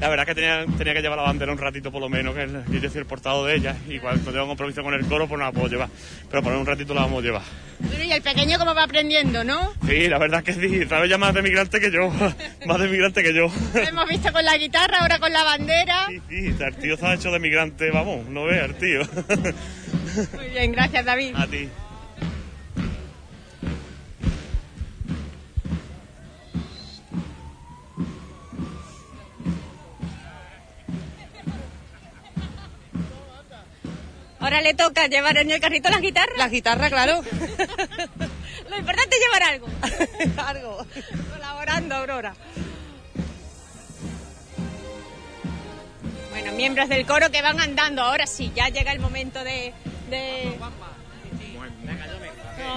La 0.00 0.08
verdad 0.08 0.24
que 0.26 0.34
tenía, 0.34 0.64
tenía 0.78 0.94
que 0.94 1.02
llevar 1.02 1.18
la 1.18 1.24
bandera 1.24 1.52
un 1.52 1.58
ratito 1.58 1.92
por 1.92 2.00
lo 2.00 2.08
menos, 2.08 2.34
que 2.34 2.44
es- 2.44 2.82
yo 2.82 2.90
soy 2.90 3.00
el 3.00 3.06
portado 3.06 3.44
de 3.44 3.54
ella. 3.56 3.76
Y 3.88 3.98
cuando 4.00 4.32
tengo 4.32 4.46
compromiso 4.48 4.82
con 4.82 4.94
el 4.94 5.06
coro, 5.06 5.28
pues 5.28 5.38
no 5.38 5.44
la 5.44 5.52
puedo 5.52 5.68
llevar. 5.68 5.90
Pero 6.30 6.42
por 6.42 6.52
un 6.54 6.66
ratito 6.66 6.94
la 6.94 7.02
vamos 7.02 7.22
a 7.22 7.26
llevar. 7.26 7.42
Bueno, 7.78 8.02
y 8.04 8.12
el 8.12 8.22
pequeño 8.22 8.58
como 8.58 8.74
va 8.74 8.84
aprendiendo, 8.84 9.44
¿no? 9.44 9.72
Sí, 9.86 10.08
la 10.08 10.18
verdad 10.18 10.42
que 10.42 10.54
sí. 10.54 10.86
Sabes 10.88 11.10
ya 11.10 11.18
más 11.18 11.34
de 11.34 11.42
migrante 11.42 11.78
que 11.78 11.90
yo. 11.92 12.10
más 12.66 12.80
de 12.80 12.88
migrante 12.88 13.22
que 13.22 13.34
yo. 13.34 13.46
Lo 13.74 13.80
hemos 13.80 14.08
visto 14.08 14.32
con 14.32 14.44
la 14.44 14.56
guitarra, 14.56 14.98
ahora 15.00 15.18
con 15.18 15.32
la 15.32 15.44
bandera. 15.44 16.08
Sí, 16.28 16.54
el 16.58 16.74
tío 16.76 16.96
se 16.96 17.06
ha 17.06 17.14
hecho 17.14 17.30
de 17.30 17.38
migrante, 17.38 17.90
vamos, 17.90 18.26
no 18.26 18.44
veas, 18.44 18.70
el 18.70 18.74
tío. 18.76 19.02
Muy 20.34 20.48
bien, 20.48 20.72
gracias 20.72 21.04
David. 21.04 21.34
a 21.36 21.46
ti. 21.46 21.68
Ahora 34.40 34.60
le 34.60 34.74
toca 34.74 35.06
llevar 35.06 35.38
en 35.38 35.52
el 35.52 35.60
carrito 35.60 35.88
la 35.88 36.00
guitarra. 36.00 36.32
La 36.36 36.48
guitarra, 36.48 36.90
claro. 36.90 37.22
Lo 38.68 38.76
importante 38.76 39.16
es 39.16 39.22
llevar 39.22 39.42
algo. 39.44 39.68
Algo. 40.46 40.86
Colaborando, 41.32 41.94
Aurora. 41.94 42.34
Bueno, 46.30 46.52
miembros 46.52 46.88
del 46.88 47.06
coro 47.06 47.30
que 47.30 47.40
van 47.40 47.60
andando. 47.60 48.02
Ahora 48.02 48.26
sí, 48.26 48.50
ya 48.54 48.68
llega 48.68 48.90
el 48.92 48.98
momento 48.98 49.44
de, 49.44 49.72
de, 50.12 50.58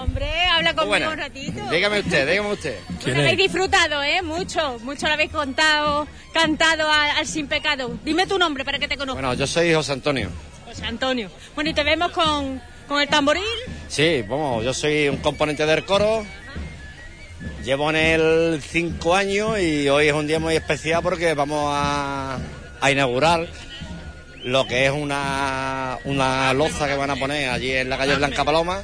Hombre, 0.02 0.28
habla 0.52 0.74
conmigo 0.74 0.88
buena. 0.90 1.10
un 1.12 1.18
ratito. 1.18 1.70
Dígame 1.70 2.00
usted, 2.00 2.28
dígame 2.30 2.52
usted. 2.54 2.78
Bueno, 3.04 3.20
habéis 3.20 3.38
disfrutado, 3.38 4.02
¿eh? 4.04 4.22
Mucho, 4.24 4.80
mucho 4.80 5.06
lo 5.08 5.14
habéis 5.14 5.32
contado, 5.32 6.08
cantado 6.34 6.90
al 6.92 7.28
Sin 7.28 7.48
Pecado. 7.48 7.98
Dime 8.04 8.26
tu 8.26 8.40
nombre 8.40 8.66
para 8.66 8.80
que 8.80 8.88
te 8.88 8.98
conozca. 8.98 9.22
Bueno, 9.22 9.36
yo 9.36 9.46
soy 9.46 9.74
José 9.74 9.92
Antonio. 9.94 10.30
José 10.66 10.86
Antonio. 10.86 11.30
Bueno, 11.54 11.70
y 11.70 11.74
te 11.74 11.84
vemos 11.84 12.12
con, 12.12 12.60
con 12.88 13.00
el 13.02 13.08
tamboril. 13.08 13.44
Sí, 13.88 14.24
vamos, 14.28 14.64
yo 14.64 14.74
soy 14.74 15.08
un 15.10 15.18
componente 15.18 15.66
del 15.66 15.86
coro. 15.86 16.26
Llevo 17.64 17.90
en 17.92 17.96
él 17.96 18.62
cinco 18.68 19.16
años 19.16 19.60
y 19.60 19.88
hoy 19.90 20.08
es 20.08 20.14
un 20.14 20.26
día 20.26 20.40
muy 20.40 20.56
especial 20.56 21.02
porque 21.04 21.34
vamos 21.36 21.70
a, 21.72 22.40
a 22.82 22.92
inaugurar 22.92 23.48
lo 24.46 24.68
que 24.68 24.86
es 24.86 24.92
una, 24.92 25.98
una 26.06 26.54
loza 26.54 26.88
que 26.88 26.96
van 26.96 27.10
a 27.10 27.16
poner 27.16 27.50
allí 27.50 27.72
en 27.72 27.90
la 27.90 27.98
calle 27.98 28.16
Blanca 28.16 28.46
Paloma 28.46 28.84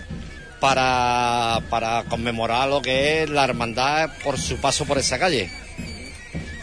para, 0.60 1.60
para 1.70 2.04
conmemorar 2.10 2.68
lo 2.68 2.82
que 2.82 3.24
es 3.24 3.30
la 3.30 3.44
hermandad 3.44 4.10
por 4.24 4.40
su 4.40 4.58
paso 4.58 4.86
por 4.86 4.98
esa 4.98 5.20
calle. 5.20 5.50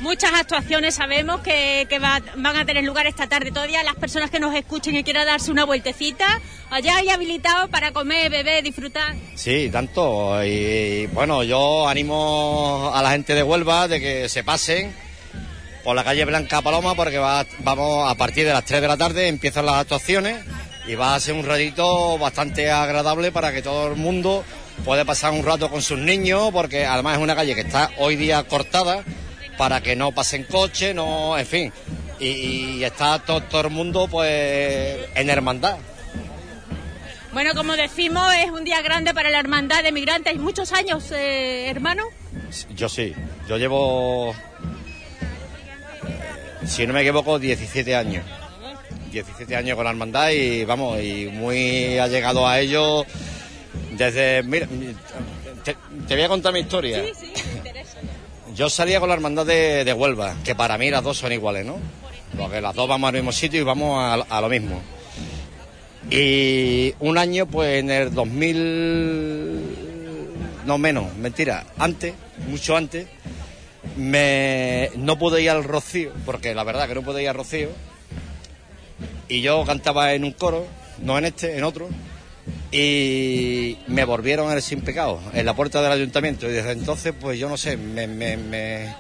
Muchas 0.00 0.32
actuaciones 0.32 0.94
sabemos 0.94 1.40
que, 1.40 1.86
que 1.88 1.98
va- 1.98 2.22
van 2.36 2.56
a 2.56 2.64
tener 2.64 2.84
lugar 2.84 3.06
esta 3.08 3.28
tarde. 3.28 3.50
Todavía 3.50 3.82
las 3.82 3.96
personas 3.96 4.30
que 4.30 4.38
nos 4.38 4.54
escuchen 4.54 4.94
y 4.94 5.02
quieran 5.02 5.26
darse 5.26 5.50
una 5.50 5.64
vueltecita, 5.64 6.40
allá 6.70 6.96
hay 6.98 7.08
habilitado 7.10 7.68
para 7.68 7.90
comer, 7.92 8.30
beber, 8.30 8.62
disfrutar. 8.62 9.14
Sí, 9.34 9.68
tanto. 9.72 10.44
Y 10.44 11.06
bueno, 11.08 11.42
yo 11.42 11.88
animo 11.88 12.92
a 12.94 13.02
la 13.02 13.10
gente 13.10 13.34
de 13.34 13.42
Huelva 13.42 13.88
de 13.88 14.00
que 14.00 14.28
se 14.28 14.44
pasen 14.44 14.94
por 15.89 15.97
la 15.97 16.05
calle 16.05 16.27
Blanca 16.27 16.60
Paloma 16.60 16.94
porque 16.94 17.16
va, 17.16 17.47
vamos 17.60 18.10
a 18.10 18.15
partir 18.15 18.44
de 18.44 18.52
las 18.52 18.62
3 18.62 18.82
de 18.82 18.89
la 18.89 18.98
tarde 18.98 19.27
empiezan 19.27 19.65
las 19.65 19.77
actuaciones 19.77 20.44
y 20.86 20.97
va 20.97 21.15
a 21.15 21.19
ser 21.19 21.32
un 21.32 21.47
ratito 21.47 22.19
bastante 22.19 22.70
agradable 22.70 23.32
para 23.32 23.55
que 23.55 23.62
todo 23.62 23.86
el 23.86 23.97
mundo 23.97 24.44
pueda 24.85 25.06
pasar 25.06 25.32
un 25.32 25.43
rato 25.43 25.70
con 25.70 25.81
sus 25.81 25.98
niños 25.98 26.51
porque 26.52 26.85
además 26.85 27.16
es 27.16 27.23
una 27.23 27.35
calle 27.35 27.55
que 27.55 27.62
está 27.62 27.90
hoy 27.97 28.16
día 28.16 28.43
cortada 28.43 29.02
para 29.56 29.81
que 29.81 29.97
no 29.97 30.12
pasen 30.12 30.44
coches, 30.44 30.94
no, 30.94 31.39
en 31.39 31.47
fin. 31.47 31.73
Y, 32.20 32.27
y 32.27 32.85
está 32.85 33.19
todo, 33.20 33.40
todo 33.44 33.62
el 33.62 33.70
mundo 33.70 34.09
pues 34.09 34.98
en 35.15 35.31
hermandad. 35.31 35.78
Bueno, 37.32 37.55
como 37.55 37.77
decimos, 37.77 38.31
es 38.35 38.51
un 38.51 38.65
día 38.65 38.82
grande 38.82 39.15
para 39.15 39.31
la 39.31 39.39
hermandad 39.39 39.82
de 39.82 39.93
migrantes. 39.93 40.36
Muchos 40.36 40.73
años, 40.73 41.10
eh, 41.12 41.70
hermano. 41.70 42.05
Yo 42.74 42.89
sí, 42.89 43.15
yo 43.48 43.59
llevo, 43.59 44.35
si 46.66 46.86
no 46.86 46.92
me 46.92 47.02
equivoco, 47.02 47.38
17 47.38 47.94
años. 47.94 48.24
17 49.10 49.56
años 49.56 49.76
con 49.76 49.84
la 49.84 49.90
hermandad 49.90 50.30
y 50.30 50.64
vamos, 50.64 51.00
y 51.00 51.26
muy 51.32 51.98
allegado 51.98 52.46
a 52.46 52.60
ello 52.60 53.04
desde... 53.92 54.42
Mira, 54.42 54.66
te, 55.64 55.76
te 56.06 56.14
voy 56.14 56.24
a 56.24 56.28
contar 56.28 56.52
mi 56.52 56.60
historia. 56.60 57.02
Yo 58.54 58.68
salía 58.68 59.00
con 59.00 59.08
la 59.08 59.14
hermandad 59.14 59.46
de, 59.46 59.84
de 59.84 59.92
Huelva, 59.92 60.34
que 60.44 60.54
para 60.54 60.76
mí 60.78 60.90
las 60.90 61.02
dos 61.02 61.16
son 61.16 61.32
iguales, 61.32 61.64
¿no? 61.64 61.78
Porque 62.36 62.60
las 62.60 62.74
dos 62.74 62.88
vamos 62.88 63.08
al 63.08 63.14
mismo 63.14 63.32
sitio 63.32 63.60
y 63.60 63.64
vamos 63.64 63.98
a, 63.98 64.14
a 64.14 64.40
lo 64.40 64.48
mismo. 64.48 64.80
Y 66.10 66.94
un 67.00 67.18
año, 67.18 67.46
pues 67.46 67.80
en 67.80 67.90
el 67.90 68.14
2000, 68.14 69.62
no 70.66 70.78
menos, 70.78 71.14
mentira, 71.16 71.66
antes, 71.78 72.14
mucho 72.48 72.76
antes, 72.76 73.06
me, 73.96 74.90
no 74.96 75.18
pude 75.18 75.42
ir 75.42 75.50
al 75.50 75.64
Rocío, 75.64 76.12
porque 76.26 76.55
la 76.55 76.64
verdad 76.64 76.88
que 76.88 76.94
no 76.94 77.02
pude 77.02 77.22
ir 77.22 77.28
al 77.28 77.34
Rocío, 77.36 77.68
y 79.28 79.40
yo 79.42 79.64
cantaba 79.64 80.14
en 80.14 80.24
un 80.24 80.32
coro, 80.32 80.66
no 81.02 81.18
en 81.18 81.26
este, 81.26 81.56
en 81.56 81.64
otro, 81.64 81.88
y 82.70 83.78
me 83.86 84.05
volvieron 84.05 84.52
el 84.52 84.62
sin 84.62 84.80
pecado, 84.82 85.20
en 85.32 85.46
la 85.46 85.55
puerta 85.55 85.80
del 85.82 85.92
ayuntamiento, 85.92 86.48
y 86.48 86.52
desde 86.52 86.72
entonces, 86.72 87.14
pues 87.18 87.38
yo 87.38 87.48
no 87.48 87.56
sé, 87.56 87.76
me, 87.76 88.06
me, 88.06 88.36
me- 88.36 88.94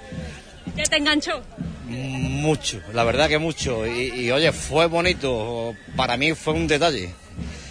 Ya 0.76 0.84
te 0.84 0.96
enganchó. 0.96 1.42
mucho, 1.86 2.80
la 2.92 3.04
verdad 3.04 3.28
que 3.28 3.38
mucho. 3.38 3.86
Y, 3.86 4.12
y, 4.26 4.30
oye, 4.30 4.52
fue 4.52 4.86
bonito, 4.86 5.74
para 5.96 6.16
mí 6.16 6.34
fue 6.34 6.52
un 6.54 6.66
detalle. 6.66 7.10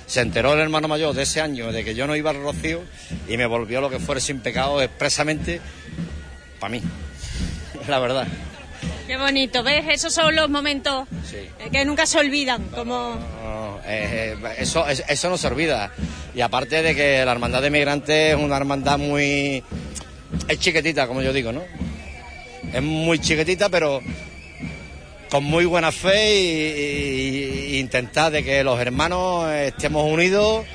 Se 0.08 0.22
enteró 0.22 0.54
el 0.54 0.60
hermano 0.60 0.88
mayor 0.88 1.14
de 1.14 1.24
ese 1.24 1.42
año 1.42 1.72
de 1.72 1.84
que 1.84 1.94
yo 1.94 2.08
no 2.08 2.16
iba 2.16 2.30
al 2.32 2.42
Rocío 2.42 2.82
y 3.28 3.36
me 3.38 3.46
volvió 3.46 3.82
lo 3.82 3.90
que 3.90 4.00
fuera 4.00 4.22
sin 4.22 4.40
pecado 4.40 4.82
expresamente 4.82 5.60
para 6.68 6.80
mí, 6.80 6.82
la 7.88 8.00
verdad. 8.00 8.28
Qué 9.08 9.16
bonito, 9.16 9.64
¿ves? 9.64 9.86
Esos 9.90 10.14
son 10.14 10.36
los 10.36 10.50
momentos 10.50 11.08
Sí. 11.30 11.38
eh, 11.38 11.70
que 11.72 11.86
nunca 11.86 12.06
se 12.06 12.20
olvidan. 12.20 12.64
Como 12.76 13.16
No, 13.42 13.80
eh, 13.86 14.36
eh, 14.36 14.56
eso, 14.60 14.86
es- 14.88 15.04
eso 15.08 15.30
no 15.30 15.38
se 15.38 15.48
olvida. 15.48 15.92
Y 16.36 16.42
aparte 16.42 16.82
de 16.84 16.94
que 16.94 17.24
la 17.24 17.32
hermandad 17.32 17.62
de 17.62 17.70
migrantes 17.70 18.34
es 18.34 18.36
una 18.36 18.58
hermandad 18.58 18.98
muy... 18.98 19.64
Es 20.50 20.60
chiquitita, 20.60 21.08
como 21.08 21.22
yo 21.22 21.32
digo, 21.32 21.54
¿no? 21.54 21.64
Es 22.74 22.82
muy 22.84 23.18
chiquitita, 23.20 23.70
pero 23.70 24.02
con 25.30 25.44
muy 25.46 25.64
buena 25.66 25.92
fe 25.94 26.36
y, 26.36 26.44
y- 27.72 27.76
y 27.76 27.80
intentar 27.80 28.30
de 28.32 28.44
que 28.44 28.62
los 28.64 28.78
hermanos 28.80 29.50
estemos 29.54 30.04
unidos, 30.12 30.66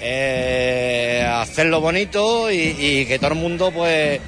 eh, 0.00 1.24
hacerlo 1.32 1.80
bonito 1.80 2.50
y, 2.50 2.74
y 2.78 3.06
que 3.06 3.18
todo 3.20 3.32
el 3.34 3.38
mundo, 3.38 3.70
pues... 3.70 4.20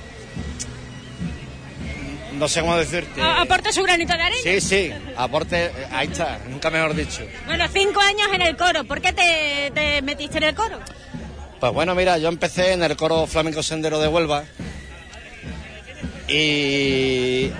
No 2.38 2.48
sé 2.48 2.60
cómo 2.60 2.76
decirte. 2.76 3.22
aporta 3.22 3.72
su 3.72 3.82
granito 3.82 4.12
de 4.12 4.22
arena. 4.22 4.40
Sí, 4.42 4.60
sí, 4.60 4.92
aporte, 5.16 5.70
ahí 5.92 6.08
está, 6.08 6.38
nunca 6.48 6.70
mejor 6.70 6.94
dicho. 6.94 7.22
Bueno, 7.46 7.64
cinco 7.72 8.00
años 8.00 8.28
en 8.32 8.42
el 8.42 8.56
coro. 8.56 8.84
¿Por 8.84 9.00
qué 9.00 9.12
te, 9.12 9.70
te 9.74 10.02
metiste 10.02 10.38
en 10.38 10.44
el 10.44 10.54
coro? 10.54 10.78
Pues 11.60 11.72
bueno, 11.72 11.94
mira, 11.94 12.18
yo 12.18 12.28
empecé 12.28 12.72
en 12.72 12.82
el 12.82 12.96
coro 12.96 13.26
flamenco 13.26 13.62
sendero 13.62 13.98
de 13.98 14.08
Huelva 14.08 14.44
y 16.28 17.50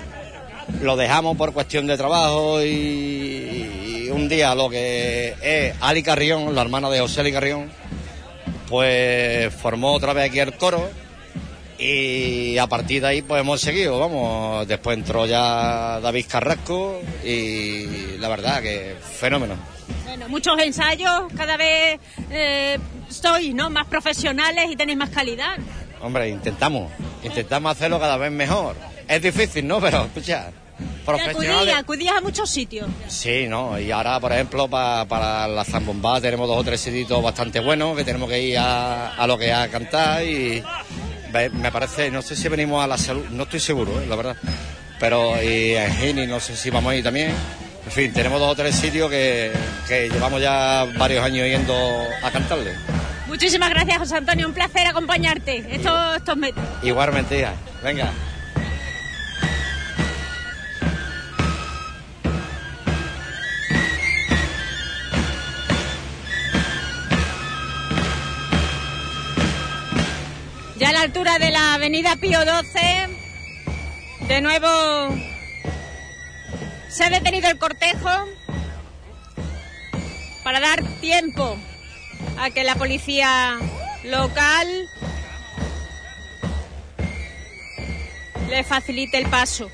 lo 0.81 0.95
dejamos 0.95 1.37
por 1.37 1.53
cuestión 1.53 1.87
de 1.87 1.97
trabajo 1.97 2.61
y, 2.63 2.67
y 4.05 4.09
un 4.11 4.27
día 4.27 4.53
lo 4.55 4.69
que 4.69 5.35
es 5.41 5.75
Ali 5.81 6.03
Carrión, 6.03 6.53
la 6.55 6.61
hermana 6.61 6.89
de 6.89 6.99
José 6.99 7.21
Ali 7.21 7.31
Carrión, 7.31 7.71
pues 8.67 9.53
formó 9.53 9.93
otra 9.93 10.13
vez 10.13 10.29
aquí 10.29 10.39
el 10.39 10.53
coro 10.57 10.89
y 11.77 12.57
a 12.57 12.67
partir 12.67 13.01
de 13.01 13.07
ahí 13.07 13.21
pues 13.21 13.41
hemos 13.41 13.59
seguido, 13.61 13.99
vamos, 13.99 14.67
después 14.67 14.97
entró 14.97 15.25
ya 15.25 15.99
David 16.01 16.25
Carrasco 16.29 17.01
y 17.23 18.17
la 18.19 18.29
verdad 18.29 18.61
que 18.61 18.95
fenómeno. 19.19 19.55
Bueno, 20.05 20.29
muchos 20.29 20.57
ensayos, 20.59 21.23
cada 21.35 21.57
vez 21.57 21.99
eh, 22.31 22.79
sois 23.09 23.53
¿no? 23.53 23.69
más 23.69 23.85
profesionales 23.87 24.65
y 24.71 24.75
tenéis 24.75 24.97
más 24.97 25.09
calidad. 25.09 25.57
Hombre, 26.01 26.29
intentamos, 26.29 26.91
intentamos 27.23 27.71
hacerlo 27.71 27.99
cada 27.99 28.17
vez 28.17 28.31
mejor. 28.31 28.75
Es 29.07 29.21
difícil, 29.21 29.67
¿no? 29.67 29.79
Pero, 29.81 30.05
escucha, 30.05 30.51
Y 30.79 31.05
profesionales... 31.05 31.51
acudías, 31.57 31.79
acudías 31.79 32.15
a 32.17 32.21
muchos 32.21 32.49
sitios. 32.49 32.87
Sí, 33.07 33.47
¿no? 33.47 33.77
Y 33.79 33.91
ahora, 33.91 34.19
por 34.19 34.31
ejemplo, 34.31 34.67
pa- 34.67 35.05
para 35.05 35.47
la 35.47 35.63
zambomba 35.63 36.19
tenemos 36.21 36.47
dos 36.47 36.57
o 36.59 36.63
tres 36.63 36.79
sitios 36.81 37.21
bastante 37.21 37.59
buenos 37.59 37.95
que 37.97 38.03
tenemos 38.03 38.29
que 38.29 38.41
ir 38.41 38.57
a, 38.57 39.15
a 39.15 39.27
lo 39.27 39.37
que 39.37 39.47
es 39.47 39.53
a 39.53 39.67
cantar 39.69 40.23
y 40.23 40.63
me 41.53 41.71
parece, 41.71 42.11
no 42.11 42.21
sé 42.21 42.35
si 42.35 42.47
venimos 42.47 42.83
a 42.83 42.87
la 42.87 42.97
salud, 42.97 43.25
no 43.31 43.43
estoy 43.43 43.59
seguro, 43.59 44.01
¿eh? 44.01 44.05
la 44.07 44.15
verdad. 44.15 44.35
Pero 44.99 45.41
y 45.41 45.75
en 45.75 45.93
Gini 45.95 46.27
no 46.27 46.39
sé 46.39 46.55
si 46.55 46.69
vamos 46.69 46.91
a 46.91 46.95
ir 46.95 47.03
también. 47.03 47.31
En 47.85 47.91
fin, 47.91 48.11
tenemos 48.13 48.39
dos 48.39 48.51
o 48.51 48.55
tres 48.55 48.75
sitios 48.75 49.09
que, 49.09 49.51
que 49.87 50.09
llevamos 50.09 50.41
ya 50.41 50.87
varios 50.97 51.23
años 51.23 51.47
yendo 51.47 51.75
a 52.23 52.31
cantarle. 52.31 52.73
Muchísimas 53.27 53.69
gracias, 53.69 53.97
José 53.97 54.15
Antonio. 54.17 54.47
Un 54.47 54.53
placer 54.53 54.87
acompañarte 54.87 55.65
estos, 55.69 56.17
estos 56.17 56.37
meses. 56.37 56.63
Igualmente, 56.81 57.39
hija. 57.39 57.53
Venga. 57.83 58.11
Altura 71.05 71.37
de 71.37 71.51
la 71.51 71.75
avenida 71.75 72.15
Pío 72.15 72.39
XII, 72.41 74.27
de 74.27 74.41
nuevo 74.41 74.67
se 76.89 77.03
ha 77.03 77.11
detenido 77.11 77.47
el 77.47 77.59
cortejo 77.59 78.09
para 80.43 80.59
dar 80.59 80.81
tiempo 81.01 81.57
a 82.39 82.49
que 82.49 82.63
la 82.63 82.73
policía 82.73 83.59
local 84.03 84.89
le 88.49 88.63
facilite 88.63 89.19
el 89.19 89.27
paso. 89.29 89.69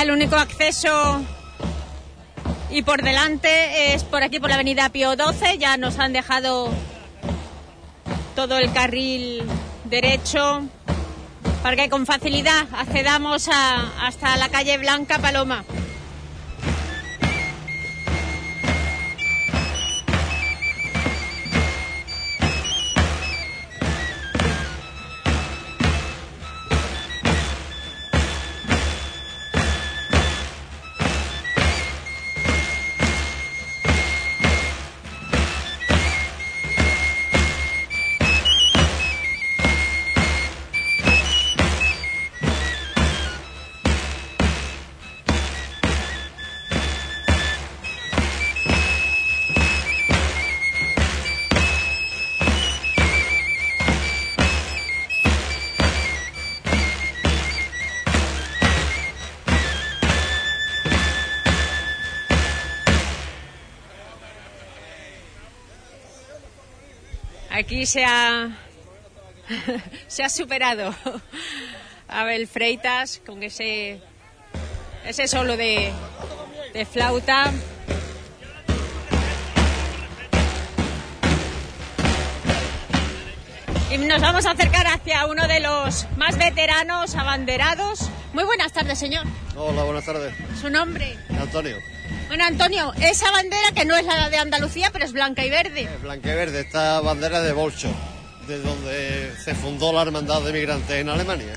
El 0.00 0.12
único 0.12 0.36
acceso 0.36 1.20
Y 2.70 2.82
por 2.82 3.02
delante 3.02 3.94
es 3.94 4.04
por 4.04 4.22
aquí, 4.22 4.38
por 4.38 4.48
la 4.48 4.54
avenida 4.54 4.90
Pío 4.90 5.16
12, 5.16 5.58
ya 5.58 5.76
nos 5.76 5.98
han 5.98 6.12
dejado 6.12 6.70
todo 8.36 8.58
el 8.58 8.72
carril 8.72 9.42
derecho 9.84 10.62
para 11.62 11.74
que 11.74 11.88
con 11.88 12.06
facilidad 12.06 12.68
accedamos 12.72 13.48
hasta 13.48 14.36
la 14.36 14.48
calle 14.48 14.78
Blanca 14.78 15.18
Paloma. 15.18 15.64
Se 67.88 68.04
ha, 68.04 68.50
se 70.08 70.22
ha 70.22 70.28
superado 70.28 70.94
Abel 72.06 72.46
Freitas 72.46 73.22
con 73.24 73.42
ese, 73.42 74.02
ese 75.06 75.26
solo 75.26 75.56
de, 75.56 75.90
de 76.74 76.84
flauta. 76.84 77.50
Y 83.90 83.96
nos 83.96 84.20
vamos 84.20 84.44
a 84.44 84.50
acercar 84.50 84.86
hacia 84.86 85.26
uno 85.26 85.48
de 85.48 85.60
los 85.60 86.06
más 86.18 86.36
veteranos 86.36 87.14
abanderados. 87.14 88.10
Muy 88.34 88.44
buenas 88.44 88.72
tardes, 88.74 88.98
señor. 88.98 89.24
Hola, 89.56 89.84
buenas 89.84 90.04
tardes. 90.04 90.34
Su 90.60 90.68
nombre. 90.68 91.16
Antonio. 91.40 91.76
Bueno, 92.28 92.44
Antonio, 92.44 92.92
esa 93.00 93.30
bandera 93.30 93.72
que 93.74 93.84
no 93.84 93.96
es 93.96 94.04
la 94.04 94.28
de 94.28 94.36
Andalucía, 94.36 94.90
pero 94.92 95.04
es 95.04 95.12
blanca 95.12 95.44
y 95.44 95.50
verde. 95.50 95.88
Blanqueverde, 96.02 96.60
esta 96.60 97.00
bandera 97.00 97.40
de 97.40 97.52
Bolcho, 97.52 97.88
de 98.46 98.58
donde 98.60 99.32
se 99.42 99.54
fundó 99.54 99.92
la 99.92 100.02
Hermandad 100.02 100.42
de 100.42 100.52
Migrantes 100.52 100.90
en 100.96 101.08
Alemania. 101.08 101.54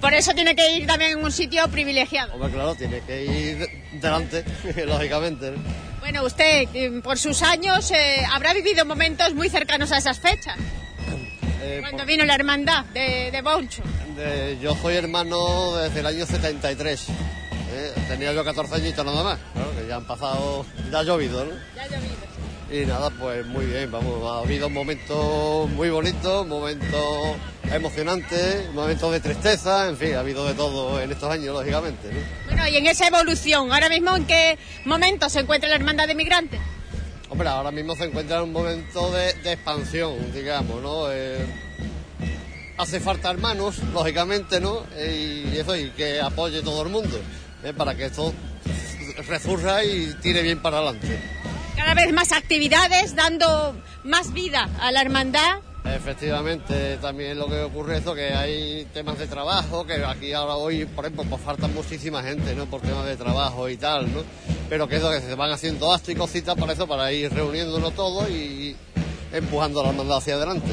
Por 0.00 0.12
eso 0.12 0.32
tiene 0.34 0.54
que 0.54 0.72
ir 0.76 0.86
también 0.86 1.12
en 1.12 1.24
un 1.24 1.32
sitio 1.32 1.66
privilegiado. 1.68 2.34
Hombre, 2.34 2.50
claro, 2.52 2.74
tiene 2.74 3.00
que 3.00 3.24
ir 3.24 3.68
delante, 4.00 4.44
lógicamente. 4.86 5.52
¿no? 5.52 5.56
Bueno, 6.00 6.22
usted, 6.24 6.68
eh, 6.74 7.00
por 7.02 7.18
sus 7.18 7.42
años, 7.42 7.90
eh, 7.90 8.24
habrá 8.30 8.52
vivido 8.52 8.84
momentos 8.84 9.34
muy 9.34 9.48
cercanos 9.48 9.90
a 9.90 9.98
esas 9.98 10.20
fechas. 10.20 10.56
Eh, 11.62 11.78
Cuando 11.80 12.04
vino 12.04 12.24
la 12.24 12.34
hermandad 12.34 12.84
de, 12.86 13.30
de 13.32 13.42
Bolcho. 13.42 13.82
de- 14.14 14.58
yo 14.60 14.76
soy 14.76 14.96
hermano 14.96 15.74
desde 15.76 16.00
el 16.00 16.06
año 16.06 16.26
73. 16.26 17.06
¿Eh? 17.76 17.92
Tenía 18.08 18.32
yo 18.32 18.44
14 18.44 18.74
añitos 18.74 19.04
nada 19.04 19.22
más. 19.22 19.38
Claro, 19.52 19.70
que 19.76 19.86
ya 19.86 19.96
han 19.96 20.06
pasado, 20.06 20.64
ya 20.90 21.00
ha 21.00 21.02
llovido, 21.02 21.44
¿no? 21.44 21.52
Ya 21.74 21.82
ha 21.82 21.86
llovido. 21.88 22.36
Y 22.70 22.84
nada, 22.84 23.10
pues 23.10 23.46
muy 23.46 23.64
bien, 23.66 23.90
vamos, 23.92 24.28
ha 24.28 24.44
habido 24.44 24.68
momentos 24.68 25.70
muy 25.70 25.88
bonitos, 25.88 26.44
momentos 26.48 27.36
emocionantes, 27.72 28.72
momentos 28.72 29.12
de 29.12 29.20
tristeza, 29.20 29.88
en 29.88 29.96
fin, 29.96 30.14
ha 30.14 30.20
habido 30.20 30.44
de 30.46 30.54
todo 30.54 31.00
en 31.00 31.12
estos 31.12 31.30
años, 31.30 31.54
lógicamente. 31.54 32.08
¿no? 32.12 32.18
Bueno, 32.46 32.66
y 32.66 32.76
en 32.76 32.86
esa 32.86 33.06
evolución, 33.06 33.72
ahora 33.72 33.88
mismo, 33.88 34.16
¿en 34.16 34.26
qué 34.26 34.58
momento 34.84 35.28
se 35.28 35.40
encuentra 35.40 35.68
la 35.68 35.76
hermandad 35.76 36.08
de 36.08 36.16
migrantes? 36.16 36.60
Hombre, 37.28 37.48
ahora 37.48 37.70
mismo 37.70 37.94
se 37.94 38.04
encuentra 38.04 38.38
en 38.38 38.44
un 38.44 38.52
momento 38.52 39.12
de, 39.12 39.32
de 39.34 39.52
expansión, 39.52 40.32
digamos, 40.32 40.82
¿no? 40.82 41.12
Eh, 41.12 41.46
hace 42.78 43.00
falta 43.00 43.30
hermanos, 43.30 43.78
lógicamente, 43.92 44.60
¿no? 44.60 44.84
Eh, 44.94 45.52
y 45.52 45.56
eso, 45.58 45.76
y 45.76 45.90
que 45.90 46.20
apoye 46.20 46.62
todo 46.62 46.82
el 46.82 46.88
mundo, 46.88 47.18
¿eh? 47.66 47.74
para 47.74 47.94
que 47.94 48.06
esto 48.06 48.32
resurja 49.28 49.84
y 49.84 50.14
tire 50.22 50.42
bien 50.42 50.60
para 50.60 50.78
adelante. 50.78 51.18
Cada 51.76 51.94
vez 51.94 52.12
más 52.12 52.32
actividades, 52.32 53.14
dando 53.14 53.74
más 54.04 54.32
vida 54.32 54.68
a 54.80 54.92
la 54.92 55.02
hermandad. 55.02 55.58
Efectivamente, 55.84 56.96
también 56.96 57.38
lo 57.38 57.46
que 57.46 57.60
ocurre 57.60 57.96
es 57.96 58.00
eso, 58.02 58.14
que 58.14 58.34
hay 58.34 58.86
temas 58.92 59.18
de 59.18 59.28
trabajo, 59.28 59.86
que 59.86 60.04
aquí 60.04 60.32
ahora 60.32 60.56
hoy, 60.56 60.84
por 60.84 61.04
ejemplo, 61.04 61.24
pues 61.28 61.42
falta 61.42 61.68
muchísima 61.68 62.22
gente, 62.22 62.56
¿no? 62.56 62.66
Por 62.66 62.80
temas 62.80 63.06
de 63.06 63.16
trabajo 63.16 63.68
y 63.68 63.76
tal, 63.76 64.12
¿no? 64.12 64.24
Pero 64.68 64.88
que 64.88 64.96
eso, 64.96 65.10
que 65.10 65.20
se 65.20 65.34
van 65.36 65.52
haciendo 65.52 65.92
actos 65.92 66.10
y 66.10 66.16
cositas 66.16 66.56
para 66.56 66.72
eso, 66.72 66.88
para 66.88 67.12
ir 67.12 67.32
reuniéndonos 67.32 67.94
todos 67.94 68.28
y 68.30 68.74
empujando 69.32 69.82
la 69.82 69.90
hermandad 69.90 70.16
hacia 70.16 70.34
adelante. 70.34 70.72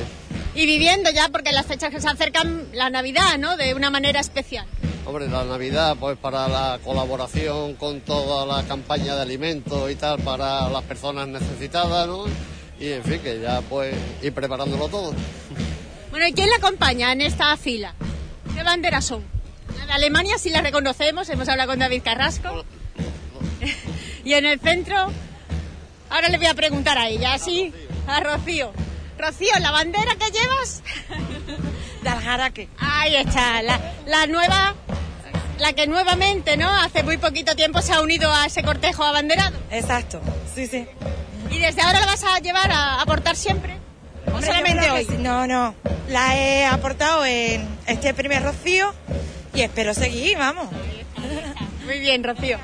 Y 0.56 0.66
viviendo 0.66 1.12
ya, 1.12 1.30
porque 1.30 1.52
las 1.52 1.68
fechas 1.68 1.92
que 1.92 2.02
se 2.02 2.08
acercan, 2.08 2.68
la 2.74 2.90
Navidad, 2.90 3.38
¿no? 3.38 3.56
De 3.56 3.76
una 3.76 3.92
manera 3.92 4.20
especial. 4.20 4.66
Hombre, 5.06 5.28
la 5.28 5.44
Navidad, 5.44 5.98
pues 6.00 6.18
para 6.18 6.48
la 6.48 6.80
colaboración 6.82 7.76
con 7.76 8.00
toda 8.02 8.46
la 8.46 8.66
campaña 8.66 9.16
de 9.16 9.22
alimentos 9.22 9.92
y 9.92 9.96
tal, 9.96 10.20
para 10.20 10.70
las 10.70 10.84
personas 10.84 11.28
necesitadas, 11.28 12.08
¿no? 12.08 12.26
Y 12.80 12.94
en 12.94 13.04
fin, 13.04 13.20
que 13.20 13.42
ya 13.42 13.62
pues 13.62 13.94
ir 14.22 14.34
preparándolo 14.34 14.88
todo. 14.88 15.14
Bueno, 16.10 16.26
¿y 16.26 16.32
quién 16.32 16.50
la 16.50 16.56
acompaña 16.56 17.12
en 17.12 17.20
esta 17.20 17.56
fila? 17.58 17.94
¿Qué 18.56 18.64
banderas 18.64 19.04
son? 19.04 19.24
La 19.78 19.86
de 19.86 19.92
Alemania 19.92 20.38
sí 20.38 20.50
la 20.50 20.62
reconocemos, 20.62 21.30
hemos 21.30 21.50
hablado 21.50 21.72
con 21.72 21.80
David 21.80 22.02
Carrasco. 22.02 22.64
y 24.24 24.34
en 24.34 24.46
el 24.46 24.62
centro, 24.62 25.08
ahora 26.10 26.30
le 26.30 26.38
voy 26.38 26.48
a 26.48 26.54
preguntar 26.54 26.98
a 26.98 27.10
ella, 27.10 27.38
¿sí? 27.40 27.74
A 28.08 28.22
Rocío. 28.22 28.72
Rocío, 29.18 29.52
¿la 29.60 29.72
bandera 29.72 30.16
que 30.16 30.32
llevas? 30.32 30.82
De 32.04 32.10
Aljaraque. 32.10 32.68
Ahí 32.80 33.16
está, 33.16 33.62
la, 33.62 33.80
la 34.06 34.28
nueva, 34.28 34.76
la 35.60 35.74
que 35.74 35.88
nuevamente, 35.88 36.58
¿no? 36.58 36.70
Hace 36.70 37.04
muy 37.04 37.18
poquito 37.18 37.56
tiempo 37.56 37.82
se 37.82 37.94
ha 37.94 38.02
unido 38.02 38.32
a 38.34 38.46
ese 38.46 38.62
cortejo 38.64 39.04
abanderado. 39.04 39.58
Exacto, 39.72 40.20
sí, 40.54 40.68
sí. 40.68 40.86
¿Y 41.50 41.60
desde 41.60 41.82
ahora 41.82 42.02
la 42.02 42.06
vas 42.08 42.24
a 42.24 42.40
llevar 42.40 42.72
a, 42.72 43.02
a 43.02 43.06
portar 43.06 43.36
siempre? 43.36 43.78
¿O 44.34 44.42
solamente 44.42 44.90
hoy? 44.92 45.06
sí. 45.06 45.16
No, 45.20 45.48
no. 45.48 45.76
La 46.10 46.36
he 46.36 46.66
aportado 46.66 47.26
en 47.26 47.68
este 47.88 48.14
primer 48.14 48.44
rocío 48.44 48.94
y 49.54 49.62
espero 49.62 49.94
seguir, 49.94 50.38
vamos. 50.38 50.68
Muy 51.86 52.00
bien, 52.00 52.24
Rocío. 52.24 52.58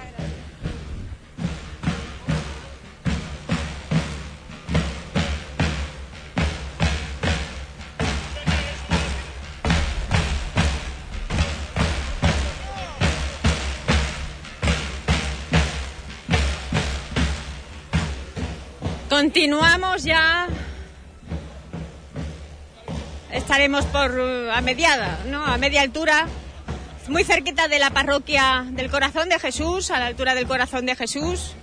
Continuamos 19.20 20.06
ya. 20.06 20.48
Estaremos 23.34 23.84
por 23.88 24.18
eh, 24.18 24.50
a 24.50 24.62
mediada, 24.62 25.20
¿no? 25.26 25.44
A 25.44 25.58
media 25.58 25.82
altura, 25.82 26.26
muy 27.10 27.26
cerquita 27.26 27.68
de 27.68 27.80
la 27.80 27.90
parroquia 27.90 28.66
del 28.70 28.90
Corazón 28.90 29.28
de 29.28 29.38
Jesús, 29.38 29.92
a 29.92 30.00
la 30.00 30.06
altura 30.06 30.36
del 30.36 30.48
Corazón 30.48 30.86
de 30.86 30.96
Jesús. 30.96 31.54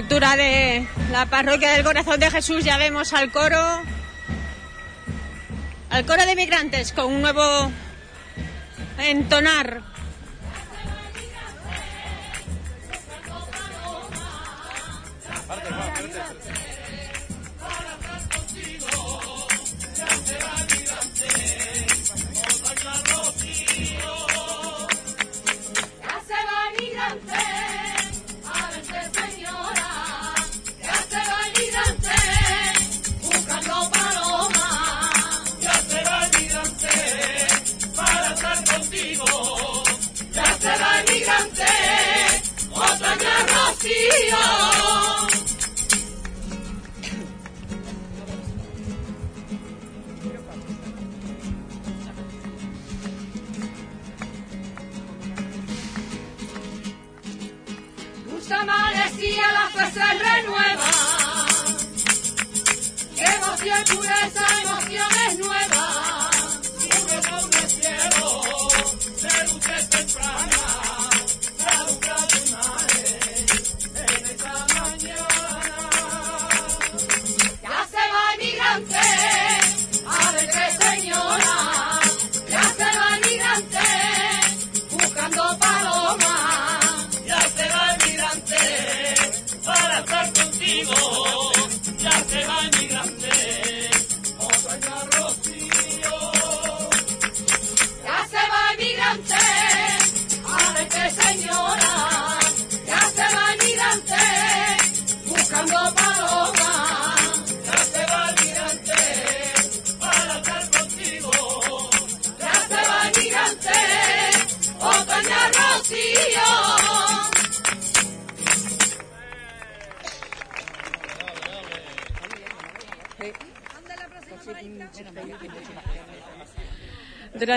A 0.00 0.02
la 0.02 0.06
altura 0.06 0.34
de 0.34 0.88
la 1.12 1.26
parroquia 1.26 1.72
del 1.72 1.84
Corazón 1.84 2.18
de 2.18 2.30
Jesús 2.30 2.64
ya 2.64 2.78
vemos 2.78 3.12
al 3.12 3.30
coro, 3.30 3.82
al 5.90 6.06
coro 6.06 6.24
de 6.24 6.36
migrantes 6.36 6.92
con 6.92 7.12
un 7.12 7.20
nuevo 7.20 7.70
entonar. 8.96 9.79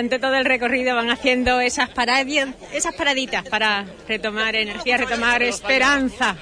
Durante 0.04 0.20
todo 0.20 0.36
el 0.36 0.44
recorrido 0.44 0.98
van 0.98 1.10
haciendo 1.10 1.62
esas 1.62 1.88
paradias, 1.88 2.50
esas 2.74 2.94
paraditas 2.94 3.48
para 3.48 3.86
retomar 4.06 4.54
energía, 4.54 4.98
retomar 4.98 5.42
esperanza. 5.44 6.36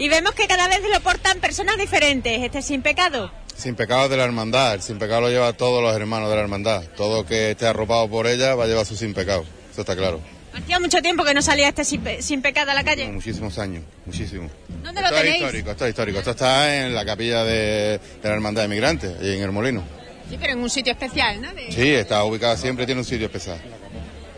Y 0.00 0.08
vemos 0.08 0.32
que 0.32 0.48
cada 0.48 0.66
vez 0.66 0.80
lo 0.92 1.00
portan 1.02 1.38
personas 1.38 1.76
diferentes, 1.76 2.42
este 2.42 2.62
sin 2.62 2.82
pecado. 2.82 3.30
Sin 3.54 3.76
pecado 3.76 4.08
de 4.08 4.16
la 4.16 4.24
hermandad, 4.24 4.74
el 4.74 4.82
sin 4.82 4.98
pecado 4.98 5.20
lo 5.20 5.28
lleva 5.28 5.52
todos 5.52 5.80
los 5.80 5.94
hermanos 5.94 6.30
de 6.30 6.34
la 6.34 6.42
hermandad. 6.42 6.82
Todo 6.96 7.24
que 7.24 7.52
esté 7.52 7.68
arropado 7.68 8.10
por 8.10 8.26
ella 8.26 8.56
va 8.56 8.64
a 8.64 8.66
llevar 8.66 8.84
su 8.84 8.96
sin 8.96 9.14
pecado, 9.14 9.44
eso 9.70 9.82
está 9.82 9.94
claro. 9.94 10.20
Hacía 10.52 10.80
mucho 10.80 11.00
tiempo 11.00 11.22
que 11.22 11.32
no 11.32 11.42
salía 11.42 11.68
este 11.68 11.84
sin 11.84 12.42
pecado 12.42 12.72
a 12.72 12.74
la 12.74 12.82
calle. 12.82 13.06
Muchísimos 13.06 13.56
años, 13.56 13.84
muchísimos. 14.04 14.50
¿Dónde 14.94 15.00
lo 15.02 15.08
Esto 15.16 15.28
es 15.28 15.34
histórico, 15.34 15.70
esto 15.70 15.84
es 15.84 15.88
histórico. 15.90 16.18
Esto 16.18 16.30
está 16.32 16.76
en 16.86 16.94
la 16.94 17.04
capilla 17.04 17.44
de, 17.44 17.98
de 17.98 18.28
la 18.28 18.34
hermandad 18.34 18.62
de 18.62 18.68
migrantes, 18.68 19.16
allí 19.18 19.36
en 19.36 19.42
el 19.42 19.52
Molino. 19.52 19.82
Sí, 20.28 20.36
pero 20.40 20.52
en 20.52 20.58
un 20.60 20.70
sitio 20.70 20.92
especial, 20.92 21.40
¿no? 21.40 21.52
De- 21.52 21.70
Sí, 21.72 21.90
está 21.94 22.24
ubicada 22.24 22.56
siempre, 22.56 22.86
tiene 22.86 23.00
un 23.00 23.04
sitio 23.04 23.26
especial. 23.26 23.58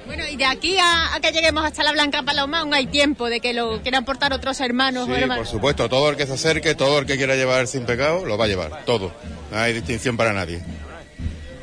Bueno, 0.06 0.24
y 0.31 0.36
de 0.36 0.44
aquí 0.44 0.76
a, 0.78 1.14
a 1.14 1.20
que 1.20 1.32
lleguemos 1.32 1.64
hasta 1.64 1.82
la 1.82 1.93
Blanca 1.93 2.22
Paloma 2.22 2.60
aún 2.60 2.74
hay 2.74 2.86
tiempo 2.86 3.28
de 3.31 3.40
que 3.40 3.55
lo 3.55 3.81
quieran 3.82 4.05
portar 4.05 4.32
otros 4.35 4.60
hermanos 4.60 5.09
o 5.09 5.14
Sí, 5.14 5.22
por 5.26 5.47
supuesto, 5.47 5.89
todo 5.89 6.10
el 6.10 6.16
que 6.16 6.26
se 6.26 6.35
acerque, 6.35 6.74
todo 6.74 6.98
el 6.98 7.06
que 7.06 7.16
quiera 7.16 7.35
llevar 7.36 7.66
sin 7.66 7.85
pecado, 7.86 8.24
lo 8.26 8.36
va 8.36 8.44
a 8.44 8.48
llevar, 8.48 8.85
todo. 8.85 9.12
No 9.51 9.59
hay 9.59 9.72
distinción 9.72 10.16
para 10.16 10.32
nadie. 10.32 10.60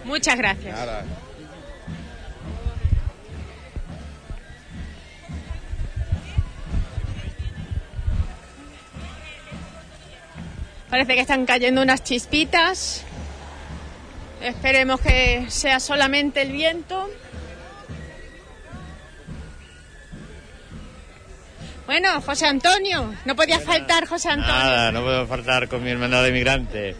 Muchas 0.05 0.37
gracias. 0.37 0.73
Nada. 0.75 1.03
Parece 11.01 11.15
que 11.15 11.21
están 11.21 11.47
cayendo 11.47 11.81
unas 11.81 12.03
chispitas. 12.03 13.03
Esperemos 14.39 15.01
que 15.01 15.47
sea 15.49 15.79
solamente 15.79 16.43
el 16.43 16.51
viento. 16.51 17.09
Bueno, 21.87 22.21
José 22.21 22.45
Antonio, 22.45 23.15
no 23.25 23.35
podía 23.35 23.59
faltar 23.59 24.05
José 24.05 24.29
Antonio. 24.29 24.53
Nada, 24.53 24.91
no 24.91 25.01
puedo 25.01 25.25
faltar 25.25 25.67
con 25.67 25.83
mi 25.83 25.89
hermandad 25.89 26.23
de 26.23 26.31
migrantes. 26.31 26.95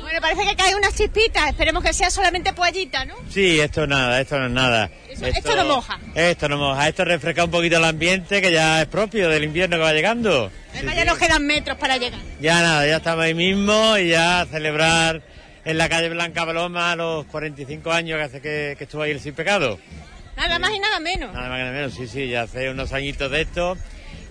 Bueno, 0.00 0.20
parece 0.20 0.44
que 0.44 0.56
caen 0.56 0.74
unas 0.74 0.96
chispitas. 0.96 1.48
Esperemos 1.48 1.84
que 1.84 1.92
sea 1.92 2.10
solamente 2.10 2.52
pollita, 2.54 3.04
¿no? 3.04 3.14
Sí, 3.30 3.60
esto 3.60 3.86
nada, 3.86 4.20
esto 4.20 4.36
no 4.36 4.46
es 4.46 4.52
nada. 4.52 4.90
Esto 5.22 5.56
no 5.56 5.64
moja. 5.64 5.98
Esto 6.14 6.48
no 6.48 6.58
moja, 6.58 6.88
esto 6.88 7.04
refresca 7.04 7.44
un 7.44 7.50
poquito 7.50 7.76
el 7.76 7.84
ambiente 7.84 8.40
que 8.40 8.52
ya 8.52 8.82
es 8.82 8.88
propio 8.88 9.28
del 9.28 9.44
invierno 9.44 9.76
que 9.76 9.82
va 9.82 9.92
llegando. 9.92 10.50
Además, 10.72 10.96
ya 10.96 11.04
nos 11.04 11.18
quedan 11.18 11.46
metros 11.46 11.78
para 11.78 11.96
llegar. 11.96 12.20
Ya 12.40 12.60
nada, 12.60 12.86
ya 12.86 12.96
estamos 12.96 13.24
ahí 13.24 13.34
mismo 13.34 13.98
y 13.98 14.08
ya 14.08 14.42
a 14.42 14.46
celebrar 14.46 15.22
en 15.64 15.78
la 15.78 15.88
calle 15.88 16.08
Blanca 16.08 16.46
Paloma 16.46 16.96
los 16.96 17.26
45 17.26 17.92
años 17.92 18.18
que 18.18 18.22
hace 18.22 18.40
que, 18.40 18.74
que 18.78 18.84
estuvo 18.84 19.02
ahí 19.02 19.10
el 19.10 19.20
Sin 19.20 19.34
Pecado. 19.34 19.78
Nada 20.36 20.58
más 20.58 20.70
y 20.70 20.78
nada 20.78 21.00
menos. 21.00 21.32
Nada 21.34 21.48
más 21.48 21.58
que 21.58 21.64
nada 21.64 21.76
menos, 21.76 21.94
sí, 21.94 22.06
sí, 22.06 22.28
ya 22.28 22.42
hace 22.42 22.70
unos 22.70 22.92
añitos 22.92 23.30
de 23.30 23.42
esto, 23.42 23.76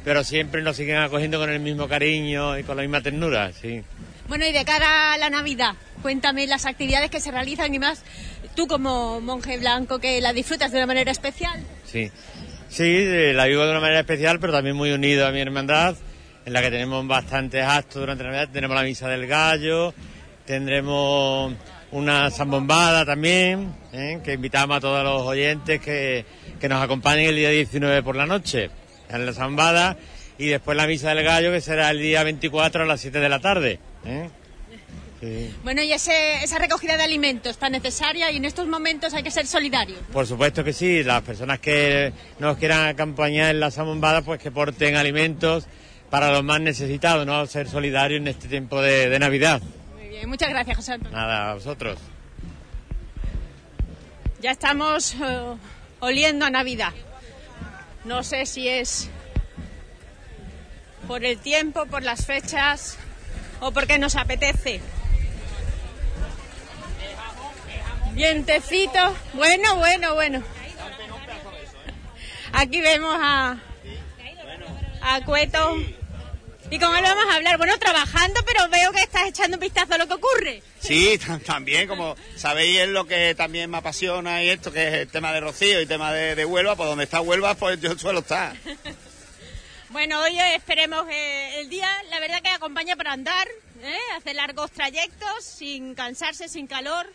pero 0.04 0.24
siempre 0.24 0.62
nos 0.64 0.76
siguen 0.76 0.98
acogiendo 0.98 1.38
con 1.40 1.50
el 1.50 1.60
mismo 1.60 1.88
cariño 1.88 2.58
y 2.58 2.64
con 2.64 2.78
la 2.78 2.82
misma 2.82 3.02
ternura, 3.02 3.52
sí. 3.54 3.84
Bueno, 4.28 4.46
y 4.46 4.52
de 4.52 4.64
cara 4.64 5.14
a 5.14 5.18
la 5.18 5.30
Navidad, 5.30 5.74
cuéntame 6.02 6.46
las 6.48 6.66
actividades 6.66 7.10
que 7.10 7.20
se 7.20 7.32
realizan 7.32 7.74
y 7.74 7.80
más. 7.80 8.04
Tú 8.60 8.68
como 8.68 9.22
monje 9.22 9.58
blanco 9.58 10.00
que 10.00 10.20
la 10.20 10.34
disfrutas 10.34 10.70
de 10.70 10.80
una 10.80 10.86
manera 10.86 11.14
especial. 11.14 11.64
Sí, 11.86 12.12
sí, 12.68 12.84
eh, 12.84 13.32
la 13.34 13.46
vivo 13.46 13.64
de 13.64 13.72
una 13.72 13.80
manera 13.80 14.02
especial, 14.02 14.38
pero 14.42 14.52
también 14.52 14.76
muy 14.76 14.92
unido 14.92 15.26
a 15.26 15.32
mi 15.32 15.40
hermandad, 15.40 15.96
en 16.46 16.52
la 16.52 16.62
que 16.62 16.70
tenemos 16.70 17.08
bastantes 17.08 17.64
actos 17.64 18.02
durante 18.02 18.26
la 18.26 18.32
Navidad. 18.32 18.50
Tenemos 18.52 18.76
la 18.76 18.84
misa 18.84 19.08
del 19.08 19.28
gallo, 19.28 19.94
tendremos 20.46 21.54
una 21.92 22.30
zambombada 22.32 23.06
también, 23.06 23.74
¿eh? 23.94 24.20
que 24.26 24.34
invitamos 24.34 24.76
a 24.76 24.82
todos 24.82 25.06
los 25.06 25.22
oyentes 25.22 25.80
que, 25.80 26.26
que 26.60 26.68
nos 26.68 26.84
acompañen 26.84 27.28
el 27.28 27.38
día 27.38 27.52
19 27.52 28.04
por 28.04 28.18
la 28.18 28.26
noche 28.26 28.72
en 29.10 29.26
la 29.26 29.32
zambada 29.32 29.96
y 30.38 30.48
después 30.48 30.76
la 30.76 30.86
misa 30.86 31.16
del 31.16 31.24
gallo 31.24 31.54
que 31.54 31.62
será 31.62 31.92
el 31.92 32.00
día 32.00 32.24
24 32.24 32.84
a 32.84 32.86
las 32.86 33.00
7 33.00 33.22
de 33.22 33.30
la 33.30 33.40
tarde. 33.40 33.80
¿eh? 34.04 34.30
Sí. 35.20 35.54
Bueno, 35.64 35.82
y 35.82 35.92
ese, 35.92 36.44
esa 36.44 36.60
recogida 36.60 36.96
de 36.96 37.04
alimentos 37.04 37.58
tan 37.58 37.74
necesaria 37.74 38.32
y 38.32 38.38
en 38.38 38.46
estos 38.46 38.68
momentos 38.68 39.14
hay 39.14 39.24
que 39.24 39.32
ser 39.32 39.46
solidarios. 39.48 40.00
Por 40.14 40.26
supuesto 40.26 40.64
que 40.64 40.72
sí, 40.72 41.04
las 41.04 41.22
personas 41.24 41.60
que 41.60 42.14
nos 42.40 42.58
quieran 42.58 42.88
acompañar 42.88 43.52
en 43.52 43.60
la 43.60 43.70
zambombada, 43.70 44.22
pues 44.22 44.40
que 44.40 44.50
porten 44.50 44.96
alimentos 44.96 45.68
para 46.10 46.32
los 46.32 46.44
más 46.44 46.62
necesitados, 46.62 47.26
¿no? 47.26 47.46
Ser 47.48 47.68
solidarios 47.70 48.22
en 48.22 48.30
este 48.30 48.48
tiempo 48.48 48.82
de, 48.82 49.10
de 49.10 49.20
Navidad. 49.20 49.62
Muy 49.96 50.08
bien, 50.08 50.30
muchas 50.30 50.50
gracias, 50.50 50.78
José 50.78 50.94
Antonio. 50.94 51.18
Nada, 51.18 51.52
a 51.52 51.54
vosotros. 51.56 52.00
Ya 54.42 54.52
estamos 54.52 55.16
eh, 55.16 55.56
oliendo 56.00 56.46
a 56.46 56.50
Navidad. 56.50 56.94
No 58.06 58.24
sé 58.24 58.46
si 58.46 58.70
es 58.70 59.10
por 61.08 61.26
el 61.26 61.38
tiempo, 61.40 61.86
por 61.88 62.04
las 62.04 62.26
fechas 62.26 62.98
o 63.60 63.72
porque 63.72 64.00
nos 64.00 64.16
apetece. 64.16 64.80
Vientecito. 68.14 69.16
Bueno, 69.34 69.76
bueno, 69.78 70.16
bueno. 70.16 70.44
Aquí 72.54 72.82
vemos 72.82 73.16
a 73.20 73.58
a 75.02 75.26
Cueto. 75.26 75.78
Y 76.72 76.78
con 76.78 76.96
él 76.96 77.02
vamos 77.02 77.26
a 77.32 77.36
hablar, 77.36 77.58
bueno, 77.58 77.80
trabajando, 77.80 78.42
pero 78.46 78.70
veo 78.70 78.92
que 78.92 79.02
estás 79.02 79.28
echando 79.28 79.58
un 79.58 79.62
vistazo 79.62 79.96
a 79.96 79.98
lo 79.98 80.08
que 80.08 80.14
ocurre. 80.14 80.62
Sí, 80.80 81.18
tam- 81.18 81.44
también, 81.44 81.88
como 81.88 82.16
sabéis, 82.36 82.82
es 82.82 82.90
lo 82.90 83.06
que 83.08 83.34
también 83.34 83.72
me 83.72 83.78
apasiona 83.80 84.44
y 84.44 84.50
esto, 84.50 84.72
que 84.72 84.88
es 84.88 84.94
el 84.94 85.08
tema 85.08 85.32
de 85.32 85.40
Rocío 85.40 85.82
y 85.82 85.88
tema 85.88 86.14
de, 86.14 86.36
de 86.36 86.46
Huelva, 86.46 86.76
pues 86.76 86.88
donde 86.88 87.06
está 87.06 87.22
Huelva, 87.22 87.56
pues 87.56 87.80
yo 87.82 87.98
suelo 87.98 88.20
estar. 88.20 88.56
Bueno, 89.92 90.22
hoy 90.22 90.38
esperemos 90.56 91.04
eh, 91.10 91.62
el 91.62 91.70
día, 91.70 91.90
la 92.12 92.20
verdad 92.20 92.44
que 92.44 92.50
acompaña 92.50 92.96
para 92.96 93.12
andar, 93.12 93.48
¿eh? 93.82 93.98
hacer 94.16 94.36
largos 94.36 94.70
trayectos, 94.70 95.44
sin 95.44 95.96
cansarse, 95.96 96.48
sin 96.48 96.68
calor. 96.68 97.12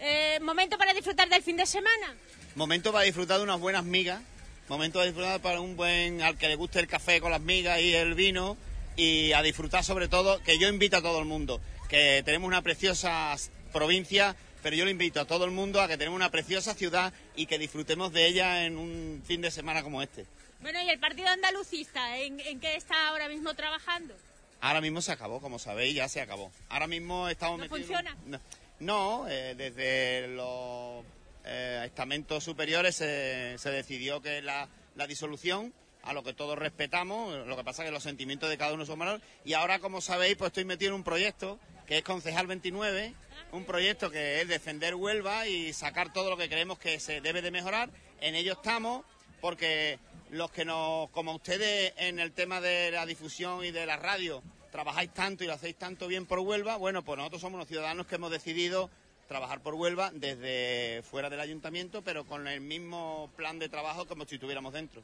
Eh, 0.00 0.38
momento 0.40 0.78
para 0.78 0.94
disfrutar 0.94 1.28
del 1.28 1.42
fin 1.42 1.56
de 1.56 1.66
semana. 1.66 2.14
Momento 2.54 2.90
para 2.92 3.04
disfrutar 3.04 3.36
de 3.38 3.44
unas 3.44 3.60
buenas 3.60 3.84
migas, 3.84 4.20
momento 4.68 4.98
para 4.98 5.06
disfrutar 5.06 5.40
para 5.40 5.60
un 5.60 5.76
buen, 5.76 6.22
al 6.22 6.38
que 6.38 6.48
le 6.48 6.54
guste 6.56 6.80
el 6.80 6.88
café 6.88 7.20
con 7.20 7.30
las 7.30 7.40
migas 7.40 7.80
y 7.80 7.94
el 7.94 8.14
vino, 8.14 8.56
y 8.96 9.32
a 9.32 9.42
disfrutar 9.42 9.84
sobre 9.84 10.08
todo, 10.08 10.42
que 10.42 10.58
yo 10.58 10.68
invito 10.68 10.96
a 10.96 11.02
todo 11.02 11.18
el 11.18 11.26
mundo, 11.26 11.60
que 11.88 12.22
tenemos 12.24 12.48
una 12.48 12.62
preciosa 12.62 13.36
provincia, 13.72 14.34
pero 14.62 14.74
yo 14.74 14.84
lo 14.84 14.90
invito 14.90 15.20
a 15.20 15.26
todo 15.26 15.44
el 15.44 15.50
mundo 15.50 15.80
a 15.80 15.88
que 15.88 15.96
tenemos 15.96 16.16
una 16.16 16.30
preciosa 16.30 16.74
ciudad 16.74 17.12
y 17.36 17.46
que 17.46 17.58
disfrutemos 17.58 18.12
de 18.12 18.26
ella 18.26 18.64
en 18.64 18.76
un 18.78 19.22
fin 19.26 19.40
de 19.42 19.50
semana 19.50 19.82
como 19.82 20.02
este. 20.02 20.26
Bueno, 20.60 20.82
¿y 20.82 20.88
el 20.90 20.98
partido 20.98 21.28
andalucista? 21.28 22.18
¿En, 22.18 22.40
en 22.40 22.58
qué 22.60 22.74
está 22.76 23.08
ahora 23.08 23.28
mismo 23.28 23.54
trabajando? 23.54 24.14
Ahora 24.62 24.80
mismo 24.82 25.00
se 25.00 25.12
acabó, 25.12 25.40
como 25.40 25.58
sabéis, 25.58 25.94
ya 25.94 26.08
se 26.08 26.20
acabó. 26.20 26.52
Ahora 26.68 26.86
mismo 26.86 27.28
estamos 27.30 27.58
¿No 27.58 27.64
metidos 27.64 27.80
en 27.80 27.86
funciona? 27.86 28.16
un- 28.26 28.30
No, 28.32 28.40
no, 28.80 29.28
eh, 29.28 29.54
desde 29.56 30.28
los 30.28 31.04
eh, 31.44 31.82
estamentos 31.84 32.42
superiores 32.44 32.96
se, 32.96 33.56
se 33.58 33.70
decidió 33.70 34.20
que 34.20 34.42
la, 34.42 34.68
la 34.96 35.06
disolución, 35.06 35.72
a 36.02 36.12
lo 36.12 36.22
que 36.22 36.32
todos 36.32 36.58
respetamos, 36.58 37.46
lo 37.46 37.56
que 37.56 37.64
pasa 37.64 37.82
es 37.82 37.88
que 37.88 37.92
los 37.92 38.02
sentimientos 38.02 38.48
de 38.48 38.56
cada 38.56 38.72
uno 38.72 38.86
son 38.86 38.98
menores. 38.98 39.22
Y 39.44 39.52
ahora, 39.52 39.78
como 39.80 40.00
sabéis, 40.00 40.36
pues 40.36 40.48
estoy 40.48 40.64
metido 40.64 40.90
en 40.90 40.96
un 40.96 41.04
proyecto 41.04 41.58
que 41.86 41.98
es 41.98 42.04
Concejal 42.04 42.46
29, 42.46 43.14
un 43.52 43.64
proyecto 43.64 44.10
que 44.10 44.40
es 44.40 44.48
defender 44.48 44.94
Huelva 44.94 45.46
y 45.48 45.72
sacar 45.72 46.12
todo 46.12 46.30
lo 46.30 46.36
que 46.36 46.48
creemos 46.48 46.78
que 46.78 47.00
se 47.00 47.20
debe 47.20 47.42
de 47.42 47.50
mejorar. 47.50 47.90
En 48.20 48.34
ello 48.34 48.52
estamos, 48.52 49.04
porque 49.40 49.98
los 50.30 50.50
que 50.52 50.64
nos, 50.64 51.10
como 51.10 51.34
ustedes 51.34 51.92
en 51.96 52.20
el 52.20 52.32
tema 52.32 52.60
de 52.60 52.92
la 52.92 53.06
difusión 53.06 53.64
y 53.64 53.72
de 53.72 53.86
la 53.86 53.96
radio, 53.96 54.42
trabajáis 54.70 55.12
tanto 55.12 55.44
y 55.44 55.46
lo 55.46 55.54
hacéis 55.54 55.76
tanto 55.76 56.06
bien 56.06 56.26
por 56.26 56.38
Huelva, 56.38 56.76
bueno, 56.76 57.02
pues 57.02 57.18
nosotros 57.18 57.40
somos 57.40 57.58
los 57.58 57.68
ciudadanos 57.68 58.06
que 58.06 58.14
hemos 58.16 58.30
decidido 58.30 58.90
trabajar 59.28 59.60
por 59.60 59.74
Huelva 59.74 60.10
desde 60.12 61.02
fuera 61.02 61.30
del 61.30 61.40
ayuntamiento, 61.40 62.02
pero 62.02 62.24
con 62.24 62.48
el 62.48 62.60
mismo 62.60 63.30
plan 63.36 63.58
de 63.58 63.68
trabajo 63.68 64.06
como 64.06 64.24
si 64.24 64.34
estuviéramos 64.34 64.72
dentro. 64.72 65.02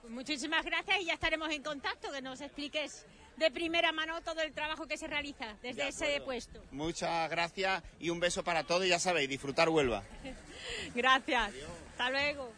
Pues 0.00 0.12
muchísimas 0.12 0.64
gracias 0.64 1.00
y 1.00 1.04
ya 1.06 1.14
estaremos 1.14 1.50
en 1.50 1.62
contacto, 1.62 2.10
que 2.10 2.22
nos 2.22 2.40
expliques 2.40 3.04
de 3.36 3.50
primera 3.50 3.92
mano 3.92 4.20
todo 4.22 4.40
el 4.42 4.52
trabajo 4.52 4.86
que 4.86 4.96
se 4.96 5.06
realiza 5.06 5.56
desde 5.62 5.88
ese 5.88 6.20
puesto. 6.22 6.62
Muchas 6.70 7.28
gracias 7.30 7.82
y 7.98 8.10
un 8.10 8.20
beso 8.20 8.42
para 8.42 8.64
todos 8.64 8.86
ya 8.86 8.98
sabéis, 8.98 9.28
disfrutar 9.28 9.68
Huelva. 9.68 10.02
Gracias. 10.94 11.52
Hasta 11.92 12.10
luego. 12.10 12.52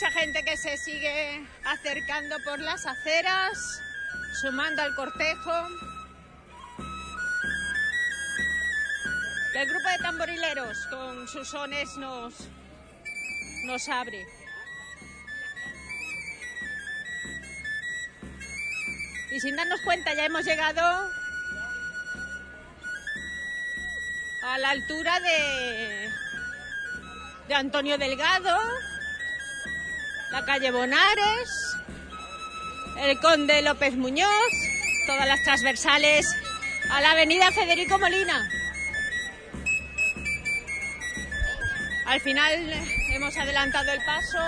Mucha 0.00 0.18
gente 0.18 0.42
que 0.42 0.56
se 0.56 0.78
sigue 0.78 1.46
acercando 1.62 2.38
por 2.42 2.58
las 2.58 2.86
aceras, 2.86 3.82
sumando 4.40 4.80
al 4.80 4.94
cortejo. 4.94 5.52
El 9.54 9.68
grupo 9.68 9.88
de 9.90 9.98
tamborileros 9.98 10.86
con 10.86 11.28
sus 11.28 11.50
sones 11.50 11.98
nos, 11.98 12.32
nos 13.66 13.86
abre. 13.90 14.26
Y 19.32 19.40
sin 19.40 19.54
darnos 19.54 19.82
cuenta 19.82 20.14
ya 20.14 20.24
hemos 20.24 20.46
llegado 20.46 21.10
a 24.44 24.58
la 24.60 24.70
altura 24.70 25.20
de, 25.20 26.10
de 27.48 27.54
Antonio 27.54 27.98
Delgado, 27.98 28.58
la 30.30 30.44
calle 30.44 30.70
Bonares, 30.70 31.76
el 32.98 33.18
Conde 33.18 33.62
López 33.62 33.96
Muñoz, 33.96 34.52
todas 35.06 35.26
las 35.26 35.42
transversales 35.42 36.26
a 36.90 37.00
la 37.00 37.12
avenida 37.12 37.50
Federico 37.50 37.98
Molina. 37.98 38.48
Al 42.06 42.20
final 42.20 42.52
hemos 43.12 43.36
adelantado 43.36 43.92
el 43.92 44.04
paso 44.04 44.38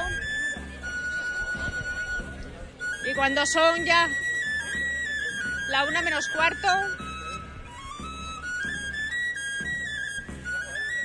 y 3.10 3.14
cuando 3.14 3.44
son 3.46 3.84
ya 3.84 4.08
la 5.68 5.84
una 5.84 6.02
menos 6.02 6.28
cuarto, 6.28 6.68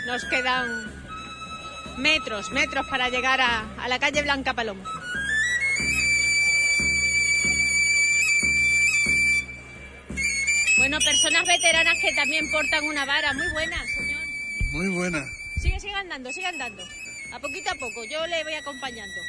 nos 0.05 0.23
quedan 0.25 0.96
metros, 1.97 2.51
metros 2.51 2.85
para 2.87 3.09
llegar 3.09 3.41
a, 3.41 3.75
a 3.83 3.87
la 3.87 3.99
calle 3.99 4.21
Blanca 4.21 4.53
Paloma. 4.53 4.83
Bueno, 10.77 10.99
personas 10.99 11.45
veteranas 11.45 11.97
que 12.01 12.13
también 12.13 12.49
portan 12.51 12.85
una 12.85 13.05
vara. 13.05 13.33
Muy 13.33 13.49
buenas, 13.51 13.89
señor. 13.89 14.21
Muy 14.71 14.87
buena. 14.89 15.25
Sigue, 15.61 15.79
sigue 15.79 15.93
andando, 15.95 16.31
sigue 16.31 16.45
andando. 16.45 16.83
A 17.33 17.39
poquito 17.39 17.71
a 17.71 17.75
poco, 17.75 18.05
yo 18.05 18.25
le 18.27 18.43
voy 18.43 18.53
acompañando. 18.53 19.21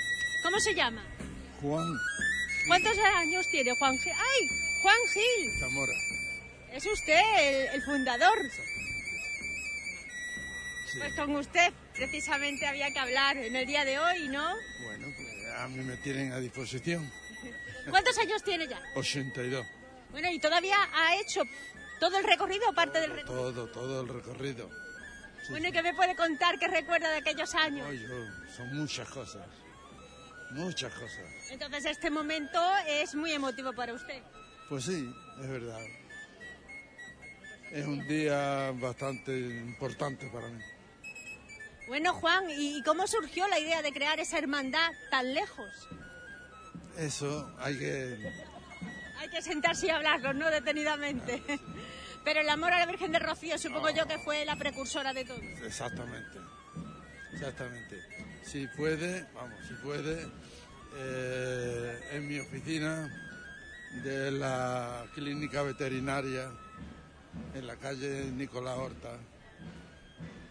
¿Cómo 0.42 0.60
se 0.60 0.74
llama? 0.74 1.04
Juan 1.60 1.98
¿Cuántos 2.68 2.96
años 2.98 3.48
tiene 3.50 3.72
Juan 3.76 3.98
Gil? 3.98 4.12
¡Ay! 4.12 4.48
Juan 4.82 4.96
Gil. 5.12 5.58
Zamora. 5.58 5.92
Es 6.72 6.86
usted 6.86 7.20
el, 7.40 7.74
el 7.74 7.82
fundador. 7.82 8.38
Pues 10.98 11.14
con 11.14 11.34
usted 11.36 11.72
precisamente 11.98 12.64
había 12.66 12.90
que 12.92 12.98
hablar 12.98 13.36
en 13.36 13.56
el 13.56 13.66
día 13.66 13.84
de 13.84 13.98
hoy, 13.98 14.28
¿no? 14.28 14.54
Bueno, 14.84 15.06
pues 15.16 15.54
a 15.58 15.68
mí 15.68 15.82
me 15.82 15.96
tienen 15.98 16.32
a 16.32 16.38
disposición. 16.38 17.10
¿Cuántos 17.90 18.16
años 18.18 18.42
tiene 18.44 18.68
ya? 18.68 18.80
82. 18.94 19.66
Bueno, 20.12 20.30
y 20.30 20.38
todavía 20.38 20.76
ha 20.94 21.16
hecho 21.20 21.42
todo 22.00 22.18
el 22.18 22.24
recorrido 22.24 22.70
o 22.70 22.72
parte 22.72 23.00
del 23.00 23.10
recorrido. 23.10 23.52
Todo, 23.52 23.66
todo 23.72 24.00
el 24.02 24.08
recorrido. 24.08 24.70
Bueno, 25.50 25.68
¿y 25.68 25.72
qué 25.72 25.82
me 25.82 25.94
puede 25.94 26.14
contar? 26.14 26.58
¿Qué 26.58 26.68
recuerda 26.68 27.10
de 27.10 27.18
aquellos 27.18 27.52
años? 27.54 27.86
Ay, 27.90 27.98
yo- 28.00 28.52
son 28.56 28.76
muchas 28.76 29.08
cosas. 29.08 29.46
Muchas 30.52 30.92
cosas. 30.94 31.24
Entonces 31.50 31.84
este 31.86 32.10
momento 32.10 32.60
es 32.86 33.14
muy 33.14 33.32
emotivo 33.32 33.72
para 33.72 33.92
usted. 33.92 34.22
Pues 34.68 34.84
sí, 34.84 35.12
es 35.40 35.48
verdad. 35.48 35.80
Es 37.72 37.84
un 37.86 38.06
día 38.06 38.70
bastante 38.76 39.36
importante 39.38 40.26
para 40.28 40.48
mí. 40.48 40.62
Bueno, 41.88 42.12
Juan, 42.12 42.44
¿y 42.50 42.82
cómo 42.82 43.06
surgió 43.06 43.48
la 43.48 43.58
idea 43.58 43.80
de 43.80 43.92
crear 43.92 44.20
esa 44.20 44.36
hermandad 44.36 44.90
tan 45.10 45.32
lejos? 45.32 45.88
Eso 46.98 47.50
hay 47.58 47.78
que... 47.78 48.32
Hay 49.16 49.30
que 49.30 49.40
sentarse 49.40 49.86
y 49.86 49.90
hablarlo, 49.90 50.34
¿no? 50.34 50.50
Detenidamente. 50.50 51.42
Pero 52.24 52.40
el 52.40 52.48
amor 52.50 52.72
a 52.74 52.78
la 52.78 52.86
Virgen 52.86 53.10
de 53.10 53.18
Rocío 53.18 53.58
supongo 53.58 53.88
yo 53.90 54.06
que 54.06 54.18
fue 54.18 54.44
la 54.44 54.56
precursora 54.56 55.14
de 55.14 55.24
todo. 55.24 55.40
Exactamente. 55.64 56.38
Exactamente. 57.32 58.02
Si 58.44 58.66
puede, 58.76 59.26
vamos, 59.34 59.58
si 59.66 59.74
puede, 59.82 60.26
eh, 60.94 62.00
en 62.12 62.28
mi 62.28 62.38
oficina 62.38 63.08
de 64.04 64.30
la 64.30 65.06
clínica 65.14 65.62
veterinaria 65.62 66.50
en 67.54 67.66
la 67.66 67.76
calle 67.76 68.30
Nicolás 68.32 68.76
Horta, 68.76 69.16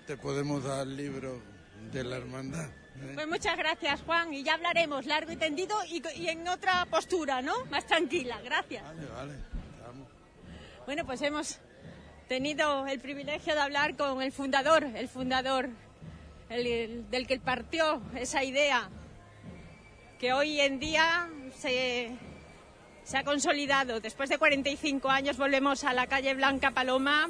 te 0.07 0.17
podemos 0.17 0.63
dar 0.63 0.87
el 0.87 0.95
libro 0.97 1.41
de 1.91 2.03
la 2.03 2.17
hermandad. 2.17 2.65
¿eh? 2.65 3.11
Pues 3.13 3.27
muchas 3.27 3.57
gracias, 3.57 4.01
Juan, 4.03 4.33
y 4.33 4.41
ya 4.43 4.53
hablaremos 4.55 5.05
largo 5.05 5.31
y 5.31 5.35
tendido 5.35 5.75
y, 5.85 6.01
en 6.27 6.47
otra 6.47 6.85
postura, 6.85 7.41
¿no? 7.41 7.65
Más 7.65 7.85
tranquila. 7.85 8.39
Gracias. 8.43 8.83
Vale, 8.83 9.05
vale, 9.07 9.33
vamos. 9.85 10.07
Bueno, 10.85 11.05
pues 11.05 11.21
hemos 11.21 11.59
tenido 12.27 12.87
el 12.87 12.99
privilegio 12.99 13.53
de 13.53 13.59
hablar 13.61 13.95
con 13.95 14.21
el 14.21 14.31
fundador, 14.31 14.83
el 14.83 15.07
fundador 15.09 15.69
el- 16.49 16.67
el- 16.67 17.09
del 17.11 17.27
que 17.27 17.39
partió 17.39 18.01
esa 18.15 18.43
idea 18.43 18.89
que 20.19 20.31
hoy 20.33 20.59
en 20.61 20.79
día 20.79 21.29
se, 21.57 22.15
se 23.03 23.17
ha 23.17 23.23
consolidado. 23.23 23.99
Después 23.99 24.29
de 24.29 24.37
45 24.37 25.09
años 25.09 25.37
volvemos 25.37 25.83
a 25.83 25.93
la 25.93 26.07
calle 26.07 26.33
Blanca 26.33 26.71
Paloma 26.71 27.27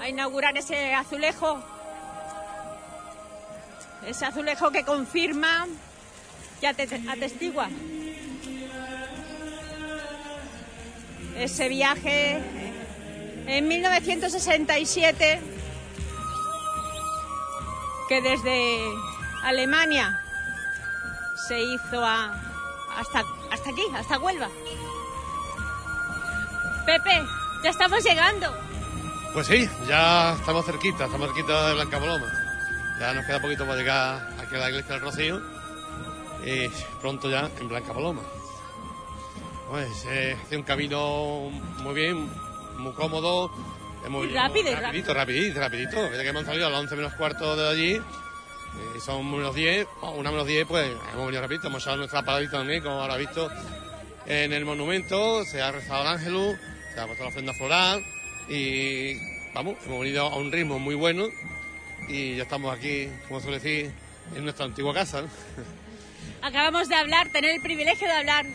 a 0.00 0.08
inaugurar 0.08 0.56
ese 0.56 0.94
azulejo, 0.94 1.62
ese 4.06 4.24
azulejo 4.26 4.70
que 4.70 4.84
confirma, 4.84 5.66
que 6.60 6.66
ate- 6.68 7.08
atestigua 7.08 7.68
ese 11.36 11.68
viaje 11.68 12.38
en 13.46 13.66
1967 13.68 15.40
que 18.08 18.20
desde 18.20 18.78
Alemania 19.44 20.20
se 21.48 21.60
hizo 21.62 22.04
a, 22.04 22.34
hasta, 22.98 23.22
hasta 23.50 23.70
aquí, 23.70 23.82
hasta 23.94 24.18
Huelva. 24.18 24.48
Pepe, 26.84 27.22
ya 27.62 27.70
estamos 27.70 28.02
llegando. 28.04 28.52
Pues 29.32 29.46
sí, 29.46 29.70
ya 29.88 30.34
estamos 30.34 30.66
cerquita, 30.66 31.04
estamos 31.06 31.28
cerquita 31.28 31.68
de 31.68 31.74
Blanca 31.74 31.98
Paloma. 32.00 32.26
Ya 33.00 33.14
nos 33.14 33.24
queda 33.24 33.40
poquito 33.40 33.64
para 33.64 33.78
llegar 33.78 34.28
aquí 34.38 34.54
a 34.56 34.58
la 34.58 34.68
iglesia 34.68 34.96
del 34.96 35.00
Rocío 35.00 35.40
y 36.44 36.68
pronto 37.00 37.30
ya 37.30 37.48
en 37.58 37.66
Blanca 37.66 37.94
Paloma. 37.94 38.20
Pues 39.70 40.04
eh, 40.10 40.36
hace 40.38 40.58
un 40.58 40.64
camino 40.64 41.50
muy 41.78 41.94
bien, 41.94 42.30
muy 42.76 42.92
cómodo. 42.92 43.50
Muy, 44.06 44.28
Y 44.28 44.34
rápido, 44.34 44.78
rapidito, 44.78 45.14
rapidito, 45.14 45.60
rapidito. 45.60 46.02
Desde 46.10 46.22
que 46.22 46.28
hemos 46.28 46.44
salido 46.44 46.66
a 46.66 46.70
las 46.70 46.80
11 46.80 46.96
menos 46.96 47.14
cuarto 47.14 47.56
de 47.56 47.68
allí, 47.70 47.92
eh, 47.94 49.00
son 49.00 49.30
menos 49.30 49.54
10, 49.54 49.86
o 50.02 50.10
una 50.10 50.30
menos 50.30 50.46
10, 50.46 50.66
pues 50.66 50.90
hemos 51.14 51.24
venido 51.24 51.40
rapidito. 51.40 51.68
Hemos 51.68 51.82
echado 51.82 51.96
nuestra 51.96 52.22
paradita 52.22 52.58
también, 52.58 52.82
como 52.82 53.00
habrá 53.00 53.16
visto, 53.16 53.50
en 54.26 54.52
el 54.52 54.66
monumento. 54.66 55.46
Se 55.46 55.62
ha 55.62 55.72
rezado 55.72 56.02
el 56.02 56.08
ángelus, 56.08 56.56
se 56.92 57.00
ha 57.00 57.06
puesto 57.06 57.24
la 57.24 57.30
ofrenda 57.30 57.54
floral 57.54 58.04
y 58.46 59.14
vamos, 59.54 59.76
hemos 59.86 60.00
venido 60.00 60.26
a 60.26 60.36
un 60.36 60.52
ritmo 60.52 60.78
muy 60.78 60.94
bueno 60.94 61.28
y 62.10 62.36
ya 62.36 62.42
estamos 62.42 62.76
aquí, 62.76 63.08
como 63.28 63.40
suele 63.40 63.58
decir, 63.58 63.92
en 64.34 64.42
nuestra 64.42 64.66
antigua 64.66 64.92
casa. 64.92 65.22
¿no? 65.22 65.28
Acabamos 66.42 66.88
de 66.88 66.94
hablar, 66.96 67.28
tener 67.30 67.52
el 67.52 67.62
privilegio 67.62 68.06
de 68.06 68.12
hablar, 68.12 68.46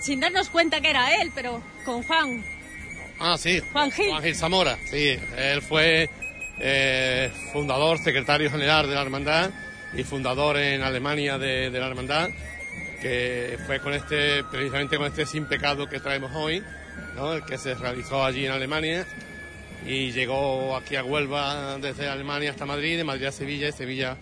sin 0.00 0.20
darnos 0.20 0.48
cuenta 0.50 0.80
que 0.80 0.90
era 0.90 1.20
él, 1.20 1.30
pero 1.34 1.62
con 1.84 2.02
Juan. 2.02 2.44
Ah, 3.18 3.36
sí. 3.38 3.60
Juan 3.72 3.90
Gil. 3.90 4.10
Juan 4.10 4.22
Gil 4.22 4.34
Zamora, 4.34 4.78
sí. 4.90 5.18
Él 5.36 5.62
fue 5.62 6.08
eh, 6.58 7.30
fundador, 7.52 7.98
secretario 7.98 8.50
general 8.50 8.88
de 8.88 8.94
la 8.94 9.02
hermandad 9.02 9.50
y 9.94 10.02
fundador 10.02 10.56
en 10.56 10.82
Alemania 10.82 11.38
de, 11.38 11.70
de 11.70 11.80
la 11.80 11.88
hermandad, 11.88 12.30
que 13.00 13.58
fue 13.66 13.80
con 13.80 13.94
este, 13.94 14.42
precisamente 14.44 14.96
con 14.96 15.06
este 15.06 15.26
sin 15.26 15.46
pecado 15.46 15.88
que 15.88 16.00
traemos 16.00 16.32
hoy, 16.34 16.62
¿no? 17.14 17.34
el 17.34 17.44
que 17.44 17.58
se 17.58 17.74
realizó 17.74 18.24
allí 18.24 18.46
en 18.46 18.52
Alemania 18.52 19.06
y 19.86 20.12
llegó 20.12 20.76
aquí 20.76 20.96
a 20.96 21.04
Huelva 21.04 21.78
desde 21.78 22.08
Alemania 22.08 22.50
hasta 22.50 22.66
Madrid, 22.66 22.96
de 22.96 23.04
Madrid 23.04 23.26
a 23.26 23.32
Sevilla 23.32 23.68
y 23.68 23.72
Sevilla 23.72 24.16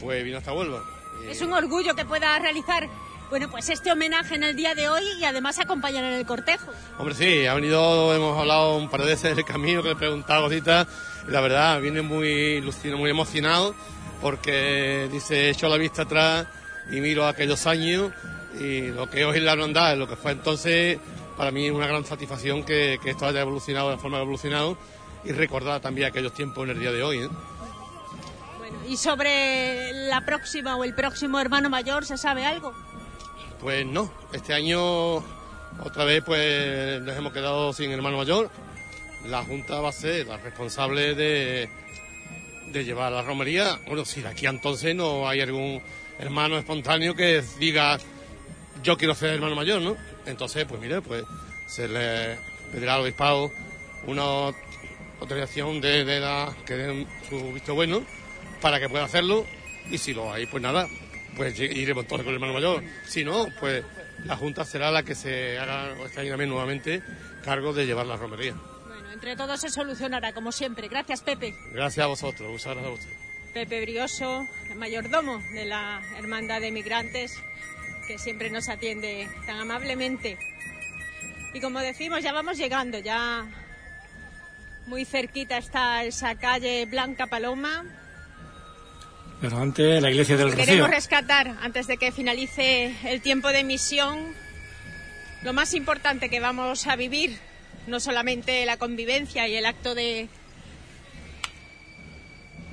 pues 0.00 0.24
vino 0.24 0.38
hasta 0.38 0.52
Huelva. 0.52 0.82
Es 1.28 1.42
un 1.42 1.52
orgullo 1.52 1.94
que 1.94 2.04
pueda 2.04 2.38
realizar, 2.38 2.88
bueno, 3.30 3.50
pues 3.50 3.68
este 3.68 3.90
homenaje 3.90 4.36
en 4.36 4.44
el 4.44 4.56
día 4.56 4.74
de 4.74 4.88
hoy 4.88 5.02
y 5.20 5.24
además 5.24 5.58
acompañar 5.58 6.04
en 6.04 6.12
el 6.12 6.26
cortejo. 6.26 6.70
Hombre, 6.98 7.14
sí, 7.14 7.46
ha 7.46 7.54
venido, 7.54 8.14
hemos 8.14 8.38
hablado 8.38 8.76
un 8.76 8.88
par 8.88 9.00
de 9.00 9.08
veces 9.08 9.36
del 9.36 9.44
camino, 9.44 9.82
que 9.82 9.88
le 9.88 9.94
he 9.94 9.96
preguntado 9.96 10.44
cositas, 10.44 10.86
y 11.26 11.30
la 11.30 11.40
verdad, 11.40 11.80
viene 11.80 12.02
muy 12.02 12.60
lucido, 12.60 12.96
muy 12.96 13.10
emocionado, 13.10 13.74
porque 14.22 15.08
dice, 15.10 15.50
echo 15.50 15.68
la 15.68 15.76
vista 15.76 16.02
atrás 16.02 16.46
y 16.90 17.00
miro 17.00 17.26
aquellos 17.26 17.66
años, 17.66 18.12
y 18.58 18.88
lo 18.88 19.10
que 19.10 19.24
hoy 19.24 19.38
es 19.38 19.42
la 19.42 19.52
hermandad, 19.52 19.96
lo 19.96 20.08
que 20.08 20.16
fue 20.16 20.32
entonces, 20.32 20.98
para 21.36 21.50
mí 21.50 21.66
es 21.66 21.72
una 21.72 21.86
gran 21.86 22.04
satisfacción 22.04 22.64
que, 22.64 22.98
que 23.02 23.10
esto 23.10 23.26
haya 23.26 23.40
evolucionado 23.40 23.90
de 23.90 23.96
la 23.96 24.00
forma 24.00 24.16
que 24.16 24.20
ha 24.20 24.24
evolucionado, 24.24 24.78
y 25.28 25.32
recordar 25.32 25.80
también 25.80 26.08
aquellos 26.08 26.32
tiempos 26.32 26.64
en 26.64 26.70
el 26.70 26.80
día 26.80 26.90
de 26.90 27.02
hoy. 27.02 27.18
¿eh? 27.18 27.28
Y 28.88 28.96
sobre 28.96 29.92
la 29.92 30.24
próxima 30.24 30.76
o 30.76 30.84
el 30.84 30.94
próximo 30.94 31.38
hermano 31.38 31.68
mayor, 31.68 32.06
¿se 32.06 32.16
sabe 32.16 32.46
algo? 32.46 32.74
Pues 33.60 33.84
no, 33.84 34.10
este 34.32 34.54
año 34.54 35.16
otra 35.84 36.04
vez 36.04 36.22
pues 36.24 37.02
nos 37.02 37.16
hemos 37.16 37.32
quedado 37.32 37.72
sin 37.72 37.90
hermano 37.90 38.16
mayor. 38.16 38.50
La 39.26 39.42
Junta 39.44 39.80
va 39.80 39.90
a 39.90 39.92
ser 39.92 40.26
la 40.26 40.38
responsable 40.38 41.14
de, 41.14 41.68
de 42.72 42.84
llevar 42.84 43.12
la 43.12 43.22
romería. 43.22 43.78
Bueno, 43.86 44.04
si 44.04 44.22
de 44.22 44.28
aquí 44.28 44.46
a 44.46 44.50
entonces 44.50 44.94
no 44.94 45.28
hay 45.28 45.42
algún 45.42 45.82
hermano 46.18 46.56
espontáneo 46.56 47.14
que 47.14 47.42
diga 47.58 47.98
yo 48.82 48.96
quiero 48.96 49.14
ser 49.14 49.34
hermano 49.34 49.56
mayor, 49.56 49.82
¿no? 49.82 49.96
Entonces, 50.24 50.64
pues 50.66 50.80
mire, 50.80 51.02
pues 51.02 51.24
se 51.66 51.88
le 51.88 52.38
pedirá 52.72 52.94
al 52.94 53.02
obispado 53.02 53.50
una 54.06 54.52
autorización 55.20 55.80
de, 55.80 56.04
de 56.04 56.20
la 56.20 56.54
que 56.66 56.74
den 56.74 57.06
su 57.28 57.52
visto 57.52 57.74
bueno 57.74 58.02
para 58.60 58.80
que 58.80 58.88
pueda 58.88 59.04
hacerlo 59.04 59.46
y 59.90 59.98
si 59.98 60.14
lo 60.14 60.32
hay, 60.32 60.46
pues 60.46 60.62
nada, 60.62 60.88
pues 61.36 61.58
iremos 61.58 62.06
todos 62.06 62.22
con 62.22 62.28
el 62.30 62.34
hermano 62.34 62.54
mayor. 62.54 62.82
Si 63.06 63.24
no, 63.24 63.46
pues 63.58 63.84
la 64.24 64.36
Junta 64.36 64.64
será 64.64 64.90
la 64.90 65.02
que 65.02 65.14
se 65.14 65.58
haga 65.58 65.94
este 66.04 66.20
año 66.20 66.30
también 66.30 66.50
nuevamente 66.50 67.02
cargo 67.44 67.72
de 67.72 67.86
llevar 67.86 68.06
la 68.06 68.16
romería. 68.16 68.54
Bueno, 68.86 69.12
entre 69.12 69.36
todos 69.36 69.60
se 69.60 69.70
solucionará, 69.70 70.32
como 70.32 70.52
siempre. 70.52 70.88
Gracias, 70.88 71.22
Pepe. 71.22 71.54
Gracias 71.72 72.04
a 72.04 72.08
vosotros, 72.08 72.50
muchas 72.50 72.74
gracias 72.74 72.86
a 72.86 72.94
ustedes. 72.94 73.16
Pepe 73.54 73.80
Brioso, 73.80 74.46
el 74.68 74.76
mayordomo 74.76 75.38
de 75.52 75.64
la 75.64 76.02
Hermandad 76.18 76.60
de 76.60 76.70
Migrantes, 76.70 77.40
que 78.06 78.18
siempre 78.18 78.50
nos 78.50 78.68
atiende 78.68 79.28
tan 79.46 79.60
amablemente. 79.60 80.38
Y 81.54 81.60
como 81.60 81.80
decimos, 81.80 82.22
ya 82.22 82.32
vamos 82.32 82.58
llegando, 82.58 82.98
ya 82.98 83.46
muy 84.88 85.04
cerquita 85.04 85.58
está 85.58 86.04
esa 86.04 86.34
calle 86.36 86.86
Blanca 86.86 87.26
Paloma. 87.26 87.84
Pero 89.40 89.58
antes, 89.58 90.02
la 90.02 90.10
iglesia 90.10 90.36
del 90.36 90.50
Rocío. 90.50 90.64
Queremos 90.64 90.90
rescatar, 90.90 91.56
antes 91.62 91.86
de 91.86 91.96
que 91.96 92.10
finalice 92.10 92.94
el 93.04 93.20
tiempo 93.20 93.48
de 93.50 93.60
emisión, 93.60 94.34
lo 95.42 95.52
más 95.52 95.74
importante 95.74 96.28
que 96.28 96.40
vamos 96.40 96.86
a 96.86 96.96
vivir, 96.96 97.38
no 97.86 98.00
solamente 98.00 98.66
la 98.66 98.76
convivencia 98.78 99.46
y 99.46 99.54
el 99.54 99.66
acto 99.66 99.94
de, 99.94 100.28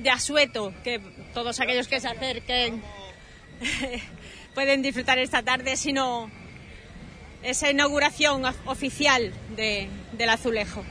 de 0.00 0.10
asueto, 0.10 0.72
que 0.82 1.00
todos 1.34 1.60
aquellos 1.60 1.86
que 1.86 2.00
se 2.00 2.08
acerquen 2.08 2.82
pueden 4.54 4.82
disfrutar 4.82 5.18
esta 5.18 5.42
tarde, 5.42 5.76
sino 5.76 6.30
esa 7.42 7.70
inauguración 7.70 8.44
of- 8.44 8.66
oficial 8.66 9.32
de- 9.54 9.88
del 10.12 10.28
azulejo. 10.30 10.84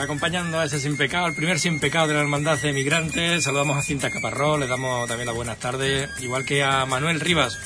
Acompañando 0.00 0.58
a 0.58 0.64
ese 0.64 0.80
sin 0.80 0.96
pecado, 0.96 1.26
el 1.26 1.34
primer 1.34 1.58
sin 1.58 1.78
pecado 1.80 2.08
de 2.08 2.14
la 2.14 2.20
hermandad 2.20 2.58
de 2.58 2.72
migrantes, 2.72 3.44
saludamos 3.44 3.76
a 3.76 3.82
Cinta 3.82 4.10
Caparrós, 4.10 4.58
le 4.58 4.66
damos 4.66 5.08
también 5.08 5.26
las 5.26 5.34
buenas 5.34 5.58
tardes, 5.58 6.08
igual 6.20 6.44
que 6.44 6.62
a 6.62 6.86
Manuel 6.86 7.20
Rivas, 7.20 7.58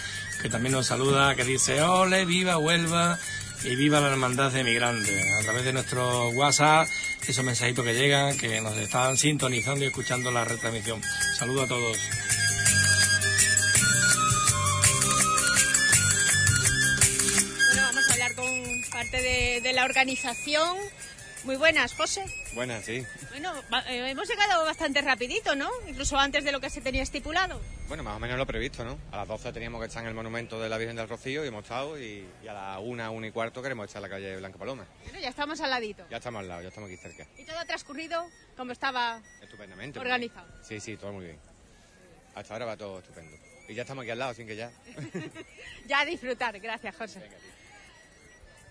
que 0.42 0.48
también 0.48 0.72
nos 0.72 0.86
saluda, 0.86 1.34
que 1.34 1.44
dice, 1.44 1.82
ole, 1.82 2.24
viva 2.24 2.58
Huelva 2.58 3.18
y 3.64 3.74
viva 3.76 4.00
la 4.00 4.08
hermandad 4.08 4.52
de 4.52 4.64
migrantes. 4.64 5.32
A 5.40 5.42
través 5.42 5.64
de 5.64 5.72
nuestro 5.72 6.28
WhatsApp, 6.30 6.88
esos 7.26 7.44
mensajitos 7.44 7.84
que 7.84 7.94
llegan, 7.94 8.36
que 8.36 8.60
nos 8.60 8.76
están 8.76 9.16
sintonizando 9.16 9.84
y 9.84 9.88
escuchando 9.88 10.30
la 10.30 10.44
retransmisión. 10.44 11.02
Saludo 11.36 11.62
a 11.62 11.66
todos. 11.66 11.98
Bueno, 17.66 17.82
vamos 17.82 18.08
a 18.08 18.12
hablar 18.12 18.34
con 18.34 18.82
parte 18.90 19.22
de, 19.22 19.60
de 19.60 19.72
la 19.72 19.84
organización. 19.84 20.76
Muy 21.46 21.54
buenas, 21.56 21.94
José. 21.94 22.24
Buenas, 22.54 22.84
sí. 22.84 23.06
Bueno, 23.30 23.52
eh, 23.88 24.10
hemos 24.10 24.28
llegado 24.28 24.64
bastante 24.64 25.00
rapidito, 25.00 25.54
¿no? 25.54 25.70
Incluso 25.86 26.18
antes 26.18 26.42
de 26.42 26.50
lo 26.50 26.60
que 26.60 26.68
se 26.68 26.80
tenía 26.80 27.04
estipulado. 27.04 27.60
Bueno, 27.86 28.02
más 28.02 28.16
o 28.16 28.18
menos 28.18 28.36
lo 28.36 28.44
previsto, 28.46 28.84
¿no? 28.84 28.98
A 29.12 29.18
las 29.18 29.28
12 29.28 29.52
teníamos 29.52 29.80
que 29.80 29.86
estar 29.86 30.02
en 30.02 30.08
el 30.08 30.14
monumento 30.14 30.60
de 30.60 30.68
la 30.68 30.76
Virgen 30.76 30.96
del 30.96 31.08
Rocío 31.08 31.44
y 31.44 31.48
hemos 31.48 31.62
estado, 31.62 32.00
y, 32.02 32.26
y 32.42 32.48
a 32.48 32.52
las 32.52 32.78
1, 32.82 33.12
1 33.12 33.26
y 33.28 33.30
cuarto 33.30 33.62
queremos 33.62 33.86
estar 33.86 34.00
en 34.02 34.10
la 34.10 34.16
calle 34.16 34.36
Blanca 34.38 34.58
Paloma. 34.58 34.86
Bueno, 35.04 35.20
ya 35.20 35.28
estamos 35.28 35.60
al 35.60 35.70
ladito. 35.70 36.04
Ya 36.10 36.16
estamos 36.16 36.40
al 36.40 36.48
lado, 36.48 36.62
ya 36.62 36.68
estamos 36.68 36.90
aquí 36.90 36.96
cerca. 36.96 37.24
Y 37.38 37.44
todo 37.44 37.58
ha 37.60 37.64
transcurrido 37.64 38.26
como 38.56 38.72
estaba 38.72 39.22
Estupendamente. 39.40 40.00
organizado. 40.00 40.48
Sí, 40.64 40.80
sí, 40.80 40.96
todo 40.96 41.12
muy 41.12 41.26
bien. 41.26 41.38
Hasta 42.34 42.54
ahora 42.54 42.66
va 42.66 42.76
todo 42.76 42.98
estupendo. 42.98 43.36
Y 43.68 43.74
ya 43.74 43.82
estamos 43.82 44.02
aquí 44.02 44.10
al 44.10 44.18
lado, 44.18 44.34
sin 44.34 44.48
que 44.48 44.56
ya. 44.56 44.70
Ya 45.86 46.00
a 46.00 46.04
disfrutar. 46.04 46.58
Gracias, 46.58 46.96
José. 46.96 47.20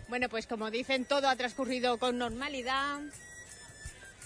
Bueno, 0.07 0.29
pues 0.29 0.45
como 0.47 0.69
dicen, 0.69 1.05
todo 1.05 1.27
ha 1.27 1.35
transcurrido 1.35 1.97
con 1.97 2.17
normalidad. 2.17 3.01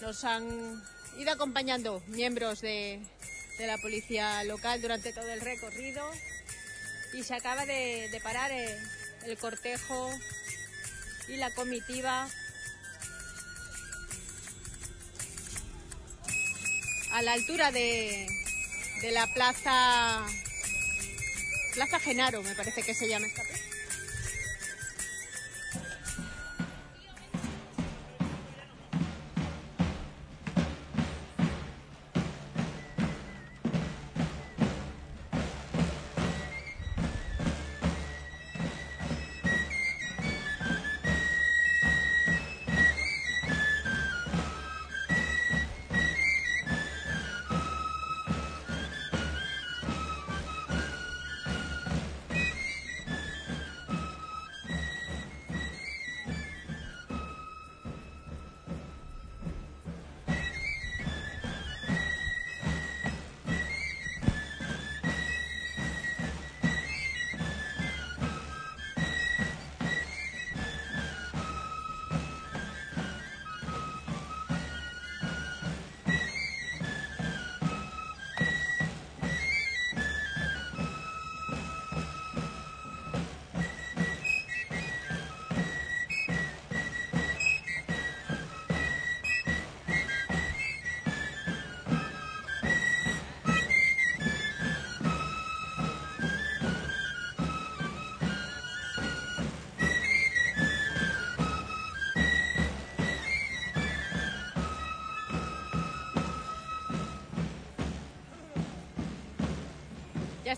Nos 0.01 0.23
han 0.23 0.81
ido 1.17 1.31
acompañando 1.31 2.01
miembros 2.07 2.61
de, 2.61 3.01
la 3.59 3.77
policía 3.77 4.43
local 4.43 4.81
durante 4.81 5.13
todo 5.13 5.29
el 5.29 5.41
recorrido. 5.41 6.03
Y 7.13 7.23
se 7.23 7.35
acaba 7.35 7.65
de, 7.65 8.09
de 8.11 8.19
parar 8.21 8.51
eh, 8.51 8.77
el 9.25 9.37
cortejo 9.37 10.09
y 11.27 11.37
la 11.37 11.53
comitiva 11.53 12.27
a 17.11 17.21
la 17.21 17.33
altura 17.33 17.71
de, 17.71 18.27
de 19.01 19.11
la 19.11 19.27
plaza 19.33 20.25
Plaza 21.73 21.99
Genaro, 21.99 22.43
me 22.43 22.55
parece 22.55 22.83
que 22.83 22.93
se 22.93 23.07
llama 23.07 23.27
esta 23.27 23.43
plaza. 23.43 23.68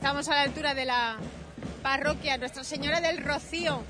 Estamos 0.01 0.27
a 0.29 0.33
la 0.33 0.41
altura 0.41 0.73
de 0.73 0.85
la 0.85 1.17
parroquia 1.83 2.35
Nuestra 2.39 2.63
Señora 2.63 3.01
del 3.01 3.23
Rocío, 3.23 3.83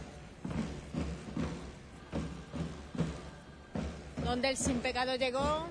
donde 4.26 4.50
el 4.50 4.58
sin 4.58 4.82
pecado 4.82 5.16
llegó. 5.16 5.70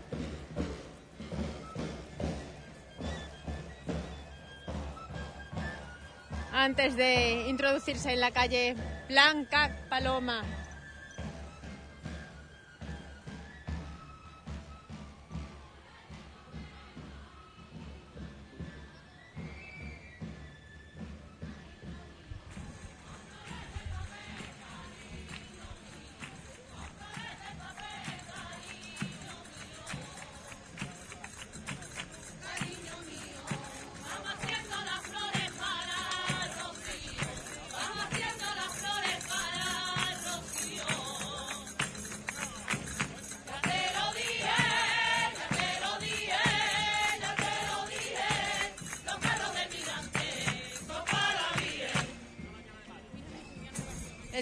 Antes 6.55 6.97
de 6.97 7.47
introducirse 7.47 8.11
en 8.11 8.21
la 8.21 8.31
calle 8.31 8.77
Blanca 9.09 9.77
Paloma. 9.91 10.60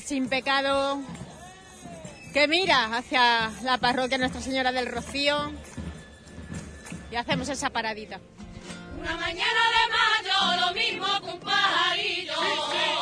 Sin 0.01 0.29
pecado 0.29 1.01
que 2.33 2.47
mira 2.47 2.97
hacia 2.97 3.51
la 3.63 3.79
parroquia 3.79 4.19
Nuestra 4.19 4.41
Señora 4.41 4.73
del 4.73 4.87
Rocío 4.87 5.53
y 7.11 7.17
hacemos 7.17 7.49
esa 7.49 7.71
paradita. 7.71 8.21
Una 9.01 9.17
mañana 9.17 9.61
de 9.75 9.85
mayo, 9.93 10.67
lo 10.67 10.75
mismo 10.75 11.07
que 12.71 12.98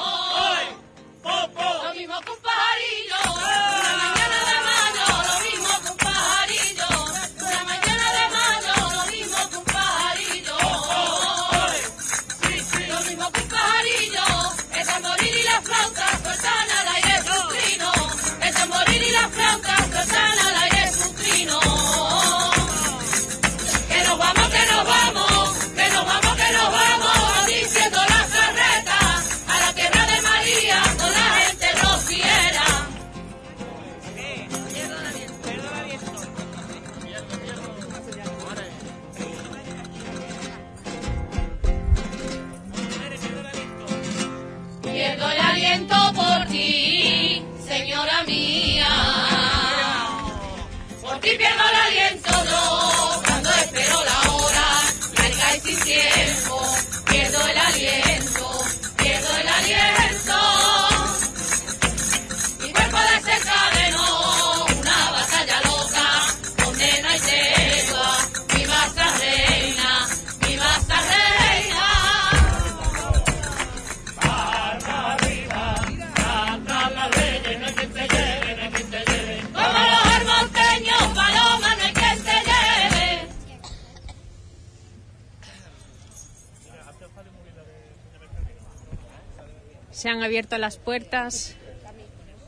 Se 90.07 90.11
han 90.11 90.23
abierto 90.23 90.57
las 90.57 90.77
puertas 90.77 91.57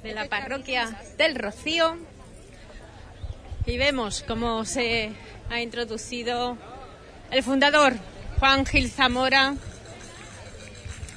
de 0.04 0.14
la 0.14 0.28
parroquia 0.28 0.96
del 1.16 1.34
Rocío 1.34 1.98
y 3.66 3.76
vemos 3.76 4.24
cómo 4.28 4.64
se 4.64 5.10
ha 5.50 5.60
introducido 5.60 6.56
el 7.32 7.42
fundador 7.42 7.94
Juan 8.38 8.64
Gil 8.64 8.88
Zamora 8.88 9.56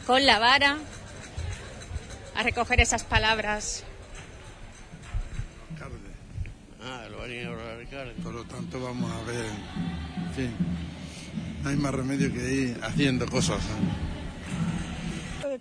con 0.07 0.25
la 0.25 0.39
vara 0.39 0.79
a 2.35 2.41
recoger 2.41 2.81
esas 2.81 3.03
palabras. 3.03 3.83
Por 8.23 8.33
lo 8.33 8.43
tanto, 8.45 8.81
vamos 8.81 9.11
a 9.11 9.23
ver. 9.25 9.45
En 10.25 10.33
fin, 10.33 10.55
no 11.61 11.69
hay 11.69 11.75
más 11.75 11.93
remedio 11.93 12.33
que 12.33 12.51
ir 12.51 12.79
haciendo 12.81 13.27
cosas. 13.27 13.61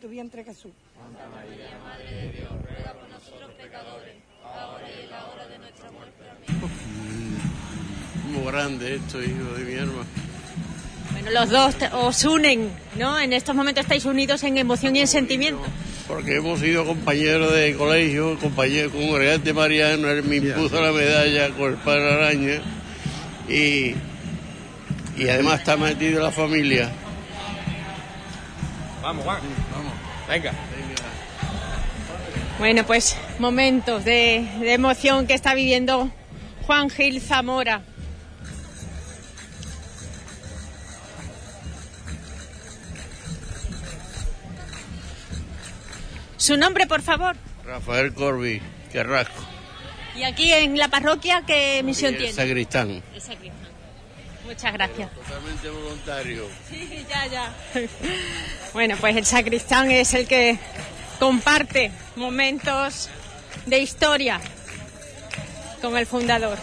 De 0.00 0.06
tu 0.06 0.08
vientre 0.08 0.42
Jesús. 0.44 0.72
Muy 8.30 8.44
grande 8.52 8.96
esto, 8.96 9.22
hijo 9.22 9.54
de 9.56 9.64
mi 9.64 9.78
alma. 9.78 10.04
Bueno, 11.12 11.30
los 11.32 11.50
dos 11.50 11.74
te- 11.76 11.88
os 11.92 12.24
unen, 12.24 12.70
¿no? 12.96 13.18
En 13.18 13.32
estos 13.32 13.54
momentos 13.54 13.82
estáis 13.82 14.04
unidos 14.04 14.42
en 14.44 14.56
emoción 14.58 14.94
y 14.96 15.00
en 15.00 15.08
sentimiento. 15.08 15.62
Porque 16.06 16.36
hemos 16.36 16.60
sido 16.60 16.84
compañeros 16.84 17.52
de 17.52 17.74
colegio, 17.76 18.38
compañeros 18.38 18.92
con 18.92 19.12
Gregante 19.14 19.52
Mariano, 19.52 20.08
él 20.10 20.22
me 20.24 20.36
impuso 20.36 20.80
la 20.80 20.92
medalla 20.92 21.50
con 21.50 21.72
el 21.72 21.78
padre 21.78 22.12
Araña 22.12 22.60
y, 23.48 23.94
y 25.16 25.28
además 25.28 25.60
está 25.60 25.76
metido 25.76 26.18
en 26.18 26.24
la 26.24 26.32
familia. 26.32 26.90
Vamos, 29.02 29.24
Juan. 29.24 29.40
Venga. 30.30 30.52
Bueno, 32.60 32.84
pues 32.86 33.16
momentos 33.40 34.04
de, 34.04 34.48
de 34.60 34.72
emoción 34.74 35.26
que 35.26 35.34
está 35.34 35.54
viviendo 35.54 36.08
Juan 36.66 36.88
Gil 36.88 37.20
Zamora. 37.20 37.82
Su 46.36 46.56
nombre, 46.56 46.86
por 46.86 47.02
favor. 47.02 47.36
Rafael 47.64 48.14
Corbi, 48.14 48.60
Carrasco, 48.92 49.42
Y 50.16 50.22
aquí 50.24 50.52
en 50.52 50.76
la 50.78 50.88
parroquia, 50.88 51.42
¿qué 51.46 51.82
misión 51.84 52.14
el 52.14 52.18
tiene? 52.18 52.32
sacristán. 52.32 53.02
El 53.14 53.20
sacristán. 53.20 53.59
Muchas 54.50 54.72
gracias. 54.72 55.10
Totalmente 55.12 55.70
voluntario. 55.70 56.48
Sí, 56.68 57.06
ya, 57.08 57.26
ya. 57.28 57.54
Bueno, 58.72 58.96
pues 59.00 59.16
el 59.16 59.24
sacristán 59.24 59.92
es 59.92 60.12
el 60.12 60.26
que 60.26 60.58
comparte 61.20 61.92
momentos 62.16 63.08
de 63.66 63.78
historia 63.78 64.40
con 65.80 65.96
el 65.96 66.04
fundador. 66.04 66.58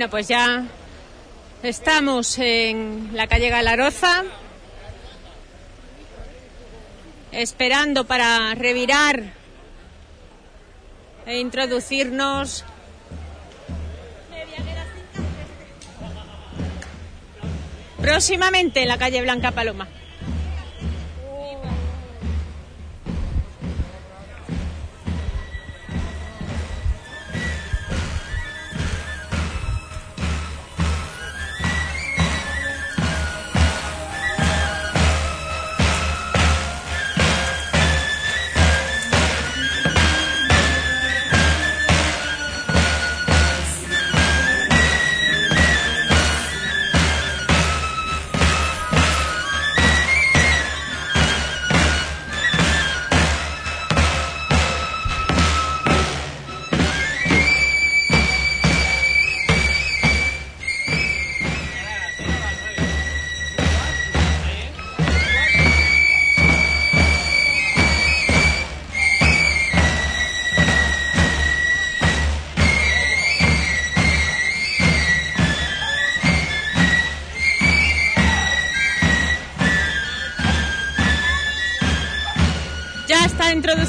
Bueno, 0.00 0.12
pues 0.12 0.28
ya 0.28 0.64
estamos 1.62 2.38
en 2.38 3.10
la 3.12 3.26
calle 3.26 3.50
Galaroza, 3.50 4.24
esperando 7.32 8.06
para 8.06 8.54
revirar 8.54 9.22
e 11.26 11.38
introducirnos. 11.38 12.64
Próximamente 18.00 18.80
en 18.80 18.88
la 18.88 18.96
calle 18.96 19.20
Blanca 19.20 19.50
Paloma. 19.50 19.86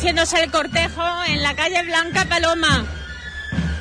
Introduciéndose 0.01 0.43
el 0.43 0.51
cortejo 0.51 1.03
en 1.27 1.43
la 1.43 1.53
calle 1.53 1.83
Blanca 1.83 2.25
Paloma. 2.25 2.85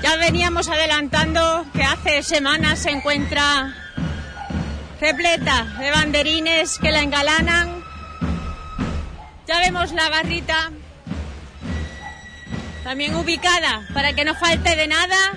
Ya 0.03 0.17
veníamos 0.17 0.69
adelantando 0.69 1.65
que 1.73 1.83
hace 1.83 2.23
semanas 2.23 2.81
se 2.81 2.91
encuentra 2.91 3.75
repleta 5.01 5.65
de 5.79 5.91
banderines 5.91 6.79
que 6.79 6.91
la 6.91 7.01
engalanan. 7.01 7.83
Ya 9.47 9.61
vemos 9.61 9.93
la 9.93 10.11
barrita 10.11 10.71
también 12.85 13.15
ubicada 13.15 13.89
para 13.95 14.13
que 14.13 14.27
no 14.27 14.35
falte 14.35 14.77
de 14.77 14.89
nada. 14.89 15.33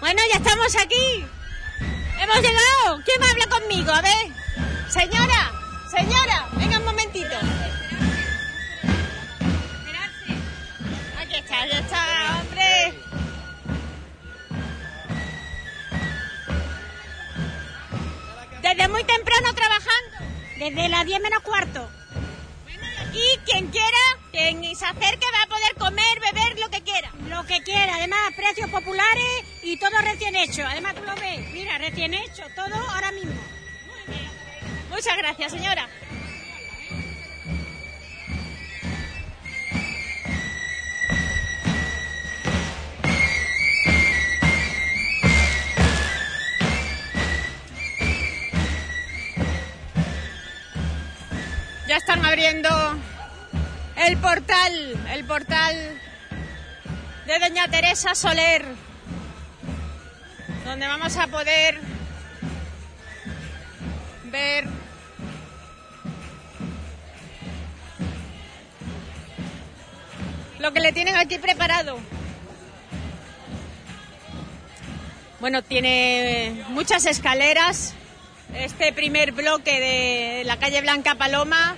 Bueno, 0.00 0.20
ya 0.32 0.38
estamos 0.38 0.74
aquí. 0.74 1.24
Hemos 2.20 2.36
llegado. 2.36 3.00
¿Quién 3.04 3.22
habla 3.22 3.46
conmigo? 3.46 3.92
A 3.92 4.00
ver. 4.00 4.26
Señora, 4.88 5.52
señora, 5.88 6.47
Aquí 11.50 11.76
está, 11.76 12.40
hombre. 12.40 12.94
Desde 18.62 18.88
muy 18.88 19.04
temprano 19.04 19.54
trabajando. 19.54 20.18
Desde 20.58 20.88
las 20.88 21.06
10 21.06 21.20
menos 21.22 21.42
cuarto. 21.42 21.88
Aquí 23.00 23.22
quien 23.46 23.68
quiera, 23.68 23.86
quien 24.30 24.62
se 24.76 24.84
acerque 24.84 25.26
va 25.32 25.42
a 25.42 25.46
poder 25.46 25.74
comer, 25.78 26.20
beber, 26.20 26.58
lo 26.58 26.68
que 26.68 26.82
quiera. 26.82 27.10
Lo 27.28 27.44
que 27.46 27.62
quiera, 27.62 27.94
además 27.96 28.18
precios 28.36 28.68
populares 28.70 29.44
y 29.62 29.78
todo 29.78 29.98
recién 30.02 30.36
hecho. 30.36 30.66
Además 30.66 30.94
tú 30.94 31.02
lo 31.04 31.14
ves, 31.14 31.50
mira, 31.52 31.78
recién 31.78 32.12
hecho, 32.12 32.42
todo 32.54 32.74
ahora 32.90 33.10
mismo. 33.12 33.40
Muchas 34.90 35.16
gracias, 35.16 35.52
señora. 35.52 35.88
Abriendo 52.38 52.70
el 53.96 54.16
portal, 54.18 55.06
el 55.12 55.24
portal 55.24 56.00
de 57.26 57.38
Doña 57.40 57.66
Teresa 57.66 58.14
Soler, 58.14 58.64
donde 60.64 60.86
vamos 60.86 61.16
a 61.16 61.26
poder 61.26 61.80
ver 64.26 64.66
lo 70.60 70.72
que 70.72 70.78
le 70.78 70.92
tienen 70.92 71.16
aquí 71.16 71.38
preparado. 71.38 71.98
Bueno, 75.40 75.64
tiene 75.64 76.64
muchas 76.68 77.04
escaleras 77.06 77.94
este 78.54 78.92
primer 78.92 79.32
bloque 79.32 79.80
de 79.80 80.44
la 80.44 80.56
calle 80.56 80.80
Blanca 80.82 81.16
Paloma, 81.16 81.76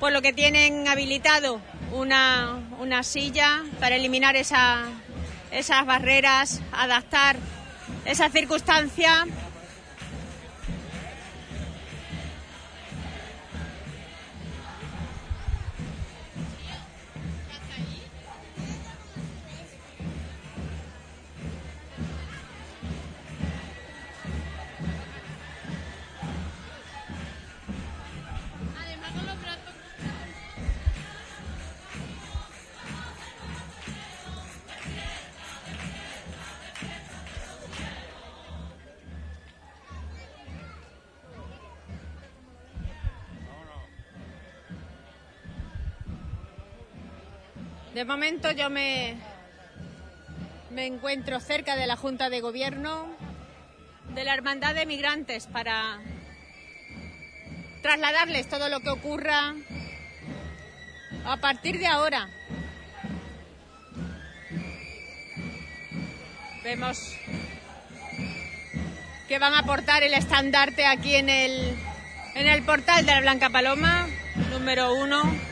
por 0.00 0.12
lo 0.12 0.22
que 0.22 0.32
tienen 0.32 0.88
habilitado 0.88 1.60
una, 1.92 2.58
una 2.80 3.02
silla 3.02 3.62
para 3.78 3.96
eliminar 3.96 4.34
esa, 4.34 4.84
esas 5.52 5.84
barreras, 5.84 6.62
adaptar 6.72 7.36
esa 8.06 8.30
circunstancia. 8.30 9.26
De 48.00 48.06
momento 48.06 48.50
yo 48.52 48.70
me, 48.70 49.14
me 50.70 50.86
encuentro 50.86 51.38
cerca 51.38 51.76
de 51.76 51.86
la 51.86 51.96
Junta 51.96 52.30
de 52.30 52.40
Gobierno 52.40 53.06
de 54.14 54.24
la 54.24 54.32
Hermandad 54.32 54.74
de 54.74 54.86
Migrantes 54.86 55.46
para 55.46 55.98
trasladarles 57.82 58.48
todo 58.48 58.70
lo 58.70 58.80
que 58.80 58.88
ocurra 58.88 59.54
a 61.26 61.36
partir 61.42 61.78
de 61.78 61.88
ahora. 61.88 62.26
Vemos 66.64 67.18
que 69.28 69.38
van 69.38 69.52
a 69.52 69.64
portar 69.64 70.04
el 70.04 70.14
estandarte 70.14 70.86
aquí 70.86 71.16
en 71.16 71.28
el, 71.28 71.76
en 72.34 72.46
el 72.46 72.62
portal 72.62 73.04
de 73.04 73.12
la 73.12 73.20
Blanca 73.20 73.50
Paloma, 73.50 74.08
número 74.50 74.94
uno. 74.94 75.49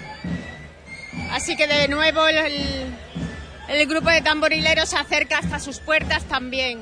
Así 1.31 1.57
que 1.57 1.66
de 1.66 1.89
nuevo 1.89 2.26
el, 2.26 3.86
grupo 3.86 4.10
de 4.10 4.23
tamborileros 4.23 4.89
se 4.89 4.97
acerca 4.97 5.39
hasta 5.39 5.58
sus 5.58 5.78
puertas 5.78 6.24
también. 6.24 6.81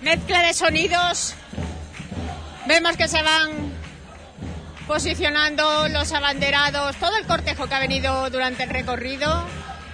Mezcla 0.00 0.42
de 0.42 0.54
sonidos. 0.54 1.34
Vemos 2.66 2.96
que 2.96 3.08
se 3.08 3.22
van 3.22 3.71
posicionando 4.86 5.88
los 5.88 6.12
abanderados, 6.12 6.96
todo 6.96 7.16
el 7.16 7.26
cortejo 7.26 7.66
que 7.68 7.74
ha 7.74 7.78
venido 7.78 8.28
durante 8.30 8.64
el 8.64 8.70
recorrido, 8.70 9.46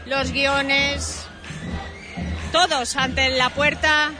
los 0.06 0.32
guiones, 0.32 1.26
todos 2.52 2.96
ante 2.96 3.30
la 3.36 3.50
puerta 3.50 4.10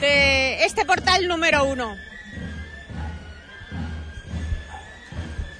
de 0.00 0.64
este 0.64 0.84
portal 0.84 1.28
número 1.28 1.64
uno. 1.64 1.96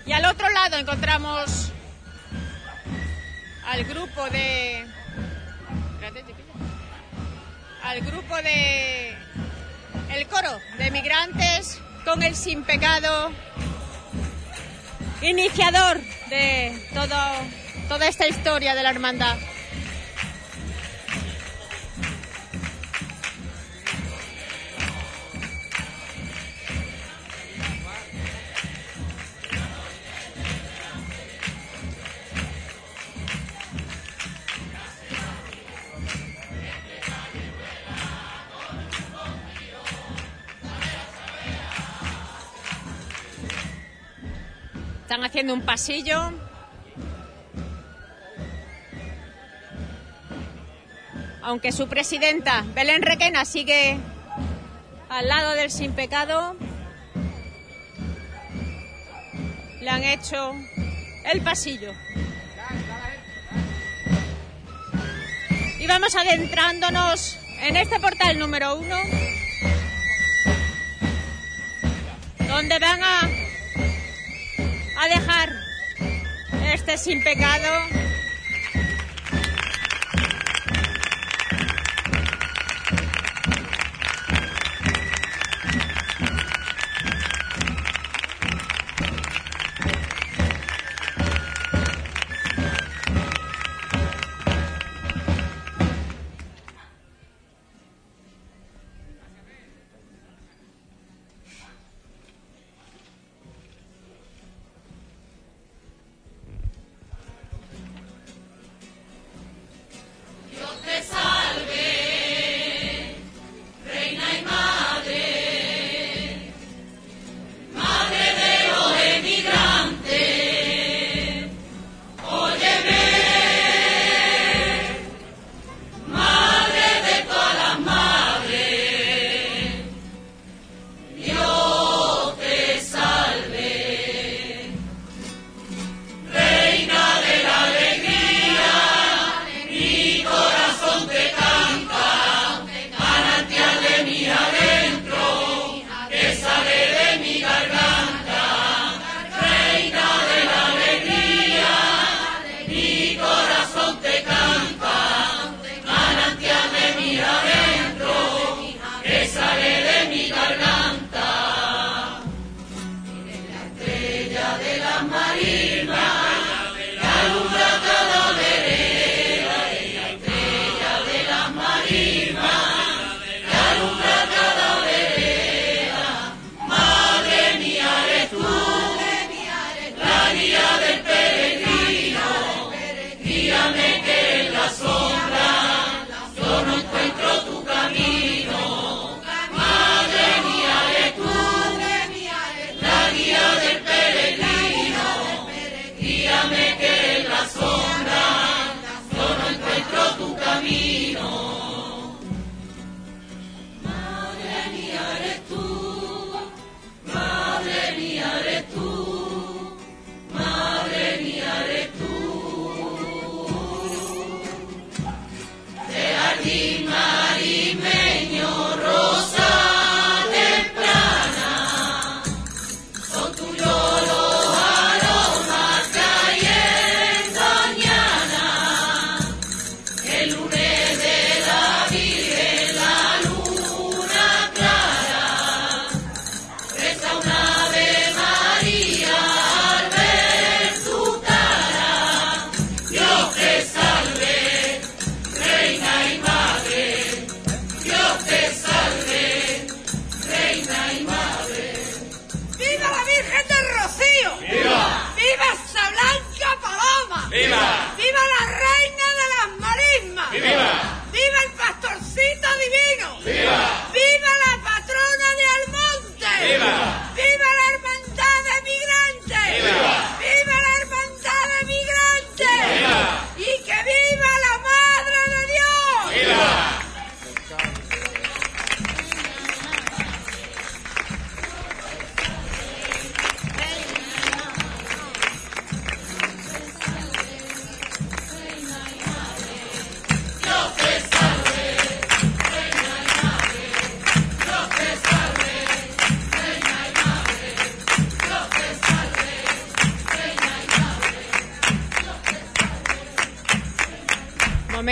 Y 0.06 0.12
al 0.12 0.24
otro 0.26 0.50
lado 0.50 0.76
encontramos 0.76 1.72
al 3.66 3.84
grupo 3.84 4.28
de. 4.30 4.86
Al 7.82 8.00
grupo 8.00 8.36
de. 8.36 9.16
El 10.10 10.26
coro 10.28 10.60
de 10.78 10.90
migrantes 10.90 11.80
con 12.04 12.22
el 12.22 12.36
sin 12.36 12.62
pecado, 12.62 13.32
iniciador 15.22 16.00
de 16.28 16.78
todo, 16.92 17.16
toda 17.88 18.08
esta 18.08 18.28
historia 18.28 18.74
de 18.74 18.82
la 18.82 18.90
hermandad. 18.90 19.36
Están 45.14 45.26
haciendo 45.26 45.54
un 45.54 45.62
pasillo. 45.62 46.32
Aunque 51.40 51.70
su 51.70 51.86
presidenta, 51.86 52.64
Belén 52.74 53.00
Requena, 53.00 53.44
sigue 53.44 53.96
al 55.08 55.28
lado 55.28 55.52
del 55.52 55.70
sin 55.70 55.92
pecado. 55.92 56.56
Le 59.82 59.88
han 59.88 60.02
hecho 60.02 60.52
el 61.32 61.42
pasillo. 61.42 61.92
Y 65.78 65.86
vamos 65.86 66.16
adentrándonos 66.16 67.38
en 67.60 67.76
este 67.76 68.00
portal 68.00 68.36
número 68.40 68.74
uno, 68.80 68.96
donde 72.48 72.78
van 72.80 73.00
a 73.04 73.44
a 74.96 75.08
dejar 75.08 75.52
este 76.72 76.98
sin 76.98 77.22
pecado. 77.22 77.68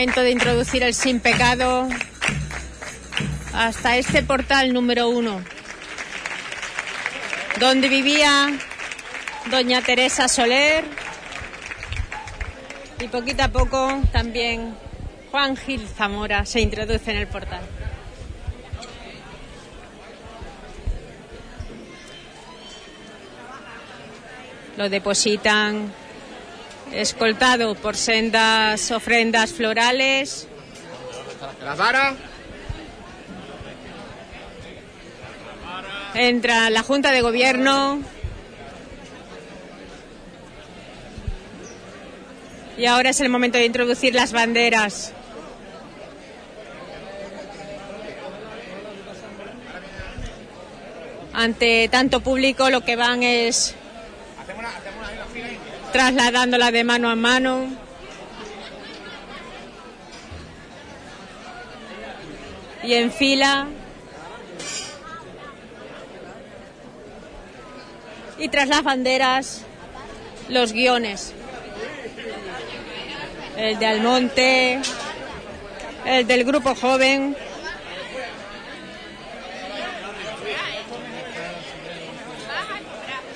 De 0.03 0.33
introducir 0.33 0.83
el 0.83 0.95
sin 0.95 1.21
pecado 1.21 1.89
hasta 3.55 3.97
este 3.97 4.25
portal 4.25 4.73
número 4.73 5.09
uno, 5.09 5.41
donde 7.61 7.89
vivía 7.89 8.51
doña 9.49 9.81
Teresa 9.81 10.27
Soler 10.27 10.85
y 12.99 13.07
poquito 13.07 13.45
a 13.45 13.49
poco 13.49 14.03
también 14.11 14.75
Juan 15.31 15.57
Gil 15.57 15.87
Zamora 15.87 16.47
se 16.47 16.61
introduce 16.61 17.09
en 17.13 17.19
el 17.19 17.29
portal. 17.29 17.63
Lo 24.77 24.89
depositan 24.89 25.95
escoltado 26.93 27.75
por 27.75 27.97
sendas 27.97 28.91
ofrendas 28.91 29.53
florales. 29.53 30.49
La 31.65 31.75
vara. 31.75 32.15
Entra 36.15 36.71
la 36.71 36.83
Junta 36.83 37.11
de 37.11 37.23
Gobierno. 37.23 38.01
Y 42.77 42.87
ahora 42.87 43.11
es 43.11 43.21
el 43.21 43.29
momento 43.29 43.59
de 43.59 43.67
introducir 43.67 44.15
las 44.15 44.33
banderas. 44.33 45.13
Ante 51.33 51.89
tanto 51.89 52.21
público 52.21 52.69
lo 52.69 52.83
que 52.83 52.97
van 52.97 53.23
es 53.23 53.75
trasladándola 55.93 56.71
de 56.71 56.85
mano 56.85 57.11
a 57.11 57.15
mano. 57.15 57.69
Y 62.83 62.95
en 62.95 63.13
fila. 63.13 63.69
Y 68.39 68.49
tras 68.49 68.67
las 68.69 68.83
banderas, 68.83 69.63
los 70.49 70.73
guiones. 70.73 71.33
El 73.57 73.79
de 73.79 73.87
Almonte, 73.87 74.81
el 76.07 76.27
del 76.27 76.45
grupo 76.45 76.75
joven. 76.75 77.37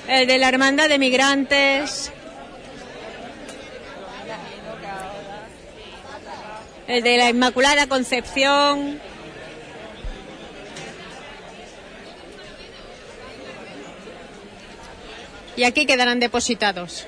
El 0.07 0.27
de 0.27 0.37
la 0.37 0.49
Hermandad 0.49 0.89
de 0.89 0.99
Migrantes. 0.99 1.96
El 6.97 7.03
de 7.03 7.15
la 7.15 7.29
Inmaculada 7.29 7.85
Concepción. 7.85 8.99
Y 15.55 15.63
aquí 15.63 15.85
quedarán 15.85 16.19
depositados. 16.19 17.05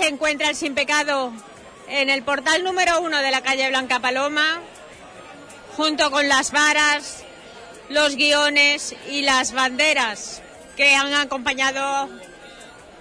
Se 0.00 0.08
encuentra 0.08 0.48
el 0.48 0.56
sin 0.56 0.74
pecado 0.74 1.30
en 1.86 2.08
el 2.08 2.22
portal 2.22 2.64
número 2.64 3.02
uno 3.02 3.18
de 3.18 3.30
la 3.30 3.42
calle 3.42 3.68
Blanca 3.68 4.00
Paloma, 4.00 4.60
junto 5.76 6.10
con 6.10 6.26
las 6.26 6.52
varas, 6.52 7.22
los 7.90 8.16
guiones 8.16 8.94
y 9.10 9.20
las 9.20 9.52
banderas 9.52 10.40
que 10.74 10.94
han 10.94 11.12
acompañado 11.12 12.08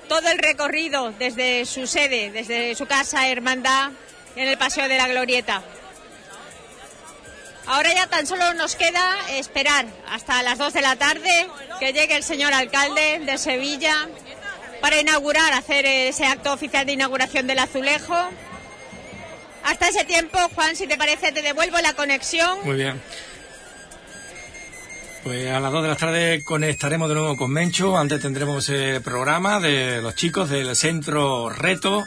todo 0.09 0.27
el 0.27 0.39
recorrido 0.39 1.13
desde 1.17 1.65
su 1.65 1.87
sede, 1.87 2.31
desde 2.31 2.75
su 2.75 2.85
casa 2.85 3.29
Hermandad, 3.29 3.91
en 4.35 4.49
el 4.49 4.57
Paseo 4.57 4.89
de 4.89 4.97
la 4.97 5.07
Glorieta. 5.07 5.63
Ahora 7.65 7.93
ya 7.93 8.07
tan 8.07 8.27
solo 8.27 8.53
nos 8.55 8.75
queda 8.75 9.15
esperar 9.31 9.85
hasta 10.09 10.43
las 10.43 10.57
2 10.57 10.73
de 10.73 10.81
la 10.81 10.97
tarde 10.97 11.47
que 11.79 11.93
llegue 11.93 12.17
el 12.17 12.23
señor 12.23 12.53
alcalde 12.53 13.19
de 13.19 13.37
Sevilla 13.37 14.09
para 14.81 14.99
inaugurar, 14.99 15.53
hacer 15.53 15.85
ese 15.85 16.25
acto 16.25 16.53
oficial 16.53 16.85
de 16.85 16.93
inauguración 16.93 17.47
del 17.47 17.59
azulejo. 17.59 18.15
Hasta 19.63 19.89
ese 19.89 20.05
tiempo, 20.05 20.37
Juan, 20.55 20.75
si 20.75 20.87
te 20.87 20.97
parece, 20.97 21.31
te 21.31 21.41
devuelvo 21.41 21.79
la 21.81 21.93
conexión. 21.93 22.59
Muy 22.63 22.75
bien. 22.77 23.01
Pues 25.23 25.51
a 25.51 25.59
las 25.59 25.71
2 25.71 25.83
de 25.83 25.89
la 25.89 25.95
tarde 25.95 26.43
conectaremos 26.43 27.09
de 27.09 27.15
nuevo 27.15 27.35
con 27.35 27.51
Mencho. 27.51 27.97
Antes 27.97 28.21
tendremos 28.21 28.69
el 28.69 29.01
programa 29.01 29.59
de 29.59 30.01
los 30.01 30.15
chicos 30.15 30.49
del 30.49 30.75
Centro 30.75 31.49
Reto 31.49 32.05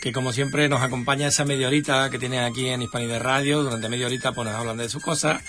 que 0.00 0.12
como 0.12 0.32
siempre 0.32 0.68
nos 0.68 0.82
acompaña 0.82 1.28
esa 1.28 1.46
media 1.46 1.66
horita 1.66 2.10
que 2.10 2.18
tienen 2.18 2.40
aquí 2.40 2.68
en 2.68 2.82
Hispanidad 2.82 3.22
Radio. 3.22 3.62
Durante 3.62 3.88
media 3.88 4.06
horita 4.06 4.32
pues 4.32 4.46
nos 4.48 4.54
hablan 4.58 4.76
de 4.76 4.88
sus 4.88 5.02
cosas. 5.02 5.42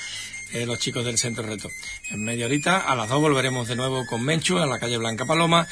eh, 0.54 0.66
los 0.66 0.80
chicos 0.80 1.04
del 1.04 1.18
Centro 1.18 1.46
Reto. 1.46 1.70
En 2.10 2.24
media 2.24 2.46
horita, 2.46 2.80
a 2.80 2.96
las 2.96 3.10
dos 3.10 3.20
volveremos 3.20 3.68
de 3.68 3.76
nuevo 3.76 4.06
con 4.06 4.24
Menchu 4.24 4.60
en 4.60 4.70
la 4.70 4.80
calle 4.80 4.98
Blanca 4.98 5.26
Paloma. 5.26 5.68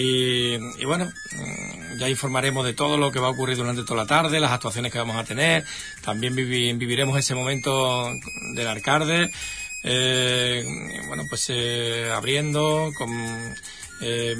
Y, 0.00 0.84
bueno, 0.84 1.06
mm, 1.06 1.98
ya 1.98 2.08
informaremos 2.08 2.64
de 2.64 2.74
todo 2.74 2.96
lo 2.96 3.10
que 3.10 3.18
va 3.20 3.28
a 3.28 3.30
ocurrir 3.30 3.56
durante 3.56 3.82
toda 3.82 4.02
la 4.02 4.06
tarde, 4.06 4.38
las 4.40 4.52
actuaciones 4.52 4.92
que 4.92 4.98
vamos 4.98 5.16
a 5.16 5.24
tener. 5.24 5.64
También 6.02 6.34
vivi- 6.36 6.76
viviremos 6.76 7.18
ese 7.18 7.34
momento 7.34 8.10
del 8.54 8.66
Arcade. 8.68 9.30
eh, 9.84 10.64
bueno, 11.06 11.24
pues 11.28 11.46
eh, 11.50 12.10
abriendo 12.14 12.90
con. 12.96 13.08
eh, 14.02 14.36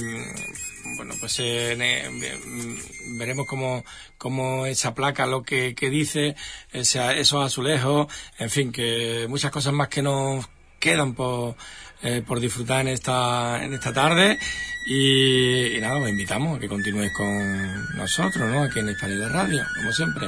bueno, 0.96 1.14
pues 1.20 1.36
eh, 1.40 1.74
ne- 1.76 2.08
mm, 2.08 3.18
veremos 3.18 3.46
cómo, 3.46 3.84
cómo 4.16 4.66
esa 4.66 4.94
placa 4.94 5.26
lo 5.26 5.42
que, 5.42 5.74
dice, 5.90 6.34
esos 6.72 7.44
azulejos, 7.44 8.06
en 8.38 8.50
fin, 8.50 8.72
que 8.72 9.26
muchas 9.28 9.50
cosas 9.50 9.72
más 9.74 9.88
que 9.88 10.02
nos 10.02 10.46
quedan 10.80 11.14
por, 11.14 11.56
eh, 12.02 12.22
por 12.26 12.40
disfrutar 12.40 12.80
en 12.82 12.88
esta, 12.88 13.62
en 13.62 13.74
esta 13.74 13.92
tarde. 13.92 14.38
Y, 14.86 15.78
nada, 15.80 15.96
os 15.98 16.08
invitamos 16.08 16.56
a 16.56 16.60
que 16.60 16.68
continúes 16.68 17.12
con 17.12 17.96
nosotros, 17.96 18.48
¿no? 18.50 18.62
Aquí 18.62 18.78
en 18.78 18.88
Hispanidad 18.88 19.30
Radio, 19.30 19.64
como 19.76 19.92
siempre. 19.92 20.26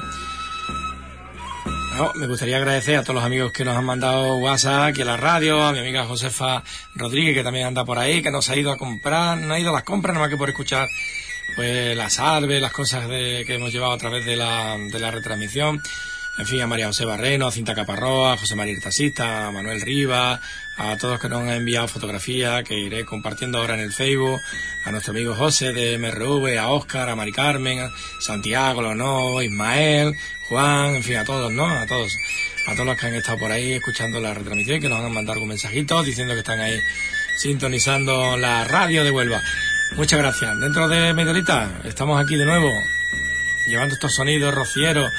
No, 1.97 2.13
me 2.15 2.27
gustaría 2.27 2.57
agradecer 2.57 2.97
a 2.97 3.03
todos 3.03 3.17
los 3.17 3.25
amigos 3.25 3.53
que 3.53 3.65
nos 3.65 3.77
han 3.77 3.85
mandado 3.85 4.37
WhatsApp 4.37 4.91
aquí 4.91 5.03
a 5.03 5.05
la 5.05 5.17
radio, 5.17 5.63
a 5.63 5.73
mi 5.73 5.81
amiga 5.81 6.05
Josefa 6.07 6.63
Rodríguez 6.95 7.35
que 7.35 7.43
también 7.43 7.67
anda 7.67 7.85
por 7.85 7.99
ahí, 7.99 8.23
que 8.23 8.31
nos 8.31 8.49
ha 8.49 8.57
ido 8.57 8.71
a 8.71 8.79
comprar, 8.79 9.37
no 9.39 9.53
ha 9.53 9.59
ido 9.59 9.71
a 9.71 9.75
las 9.75 9.83
compras 9.83 10.15
nada 10.15 10.25
más 10.27 10.31
que 10.31 10.39
por 10.39 10.49
escuchar 10.49 10.89
pues 11.57 11.97
las 11.97 12.15
salves, 12.15 12.63
las 12.63 12.73
cosas 12.73 13.09
de- 13.09 13.45
que 13.47 13.57
hemos 13.57 13.73
llevado 13.73 13.93
a 13.93 13.99
través 13.99 14.25
de 14.25 14.37
la, 14.37 14.79
de 14.79 14.99
la 14.99 15.11
retransmisión. 15.11 15.81
En 16.41 16.47
fin, 16.47 16.63
a 16.63 16.67
María 16.67 16.87
José 16.87 17.05
Barreno, 17.05 17.49
a 17.49 17.53
Cinta 17.53 17.75
Caparroa, 17.75 18.33
a 18.33 18.37
José 18.39 18.57
María 18.57 18.73
el 18.73 18.81
Taxista, 18.81 19.49
a 19.49 19.53
Manuel 19.53 19.83
Rivas, 19.83 20.41
a 20.79 20.97
todos 20.97 21.21
que 21.21 21.29
nos 21.29 21.43
han 21.43 21.51
enviado 21.51 21.87
fotografías 21.87 22.65
que 22.65 22.79
iré 22.79 23.05
compartiendo 23.05 23.59
ahora 23.59 23.75
en 23.75 23.81
el 23.81 23.93
Facebook, 23.93 24.41
a 24.87 24.91
nuestro 24.91 25.11
amigo 25.11 25.35
José 25.35 25.75
de 25.75 25.99
MRV, 25.99 26.59
a 26.59 26.69
Óscar, 26.69 27.11
a 27.11 27.15
Mari 27.15 27.33
Carmen, 27.33 27.81
a 27.81 27.91
Santiago, 28.21 28.81
Lono, 28.81 29.43
Ismael, 29.43 30.17
Juan, 30.49 30.95
en 30.95 31.03
fin, 31.03 31.17
a 31.17 31.27
todos, 31.27 31.53
¿no? 31.53 31.69
A 31.69 31.87
todos, 31.87 32.17
a 32.67 32.73
todos 32.73 32.87
los 32.87 32.97
que 32.99 33.07
han 33.09 33.15
estado 33.17 33.39
por 33.39 33.53
ahí 33.53 33.75
escuchando 33.75 34.19
la 34.19 34.33
retransmisión 34.33 34.79
y 34.79 34.81
que 34.81 34.89
nos 34.89 35.05
han 35.05 35.13
mandado 35.13 35.35
algún 35.35 35.51
mensajito 35.51 36.03
diciendo 36.03 36.33
que 36.33 36.41
están 36.41 36.61
ahí 36.61 36.81
sintonizando 37.37 38.39
la 38.39 38.65
radio 38.65 39.05
de 39.05 39.11
Huelva. 39.11 39.43
Muchas 39.95 40.19
gracias. 40.19 40.59
Dentro 40.59 40.89
de 40.89 41.13
Mediolita 41.13 41.83
estamos 41.85 42.19
aquí 42.19 42.37
de 42.37 42.47
nuevo 42.47 42.71
llevando 43.67 43.95
estos 43.95 44.15
sonidos 44.15 44.55
rocieros 44.55 45.13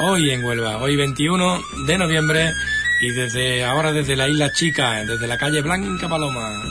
hoy 0.00 0.30
en 0.30 0.44
Huelva, 0.44 0.78
hoy 0.78 0.96
21 0.96 1.60
de 1.86 1.98
noviembre 1.98 2.52
y 3.00 3.10
desde 3.10 3.64
ahora 3.64 3.92
desde 3.92 4.16
la 4.16 4.28
isla 4.28 4.52
Chica, 4.52 5.04
desde 5.04 5.26
la 5.26 5.38
calle 5.38 5.60
Blanca 5.60 6.08
Paloma. 6.08 6.62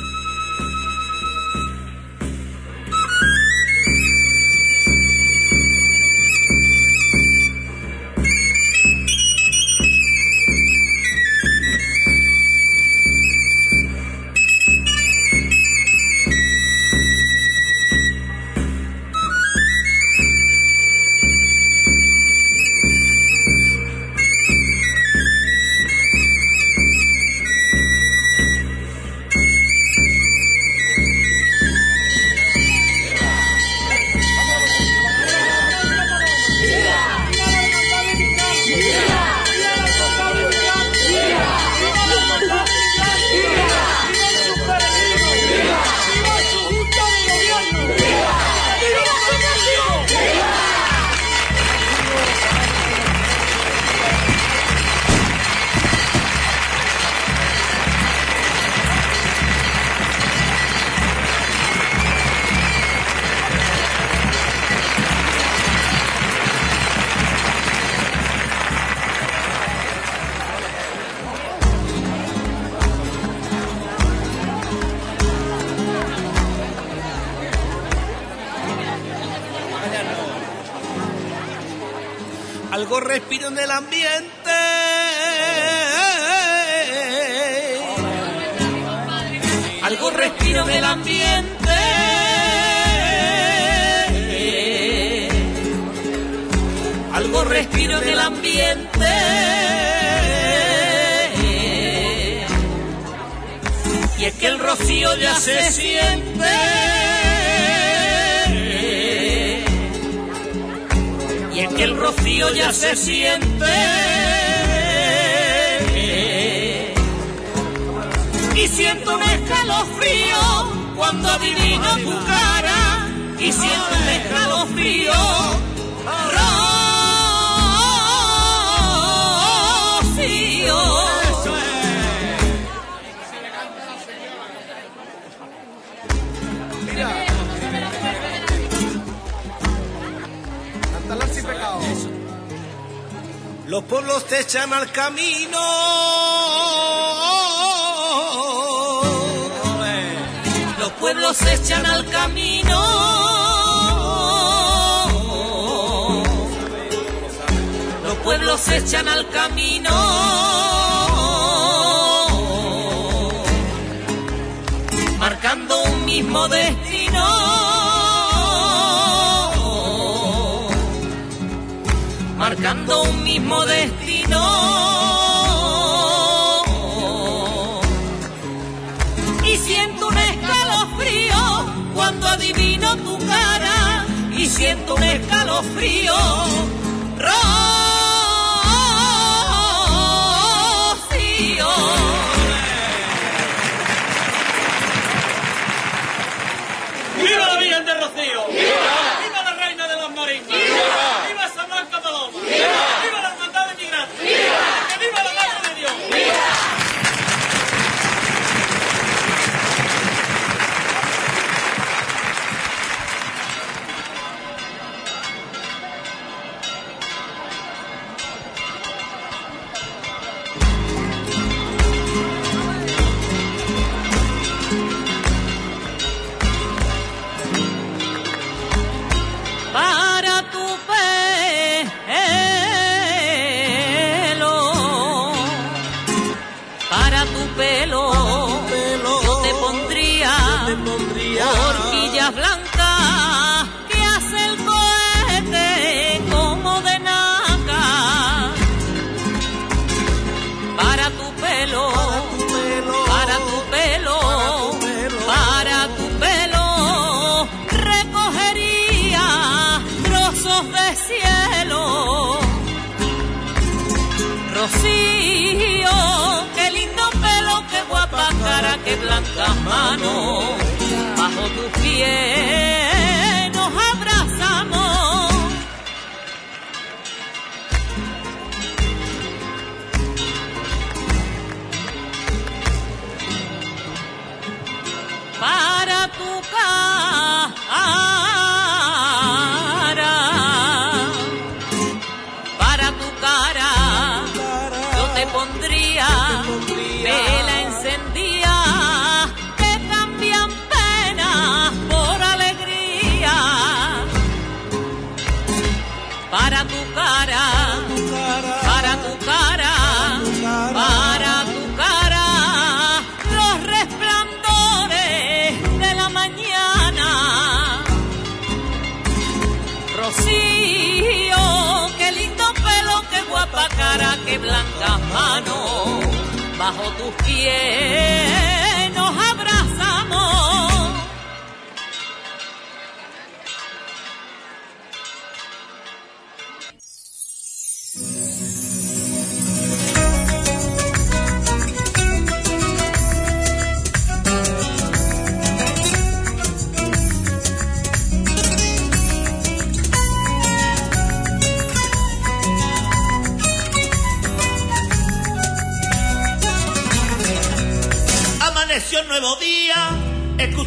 Echan 145.08 145.37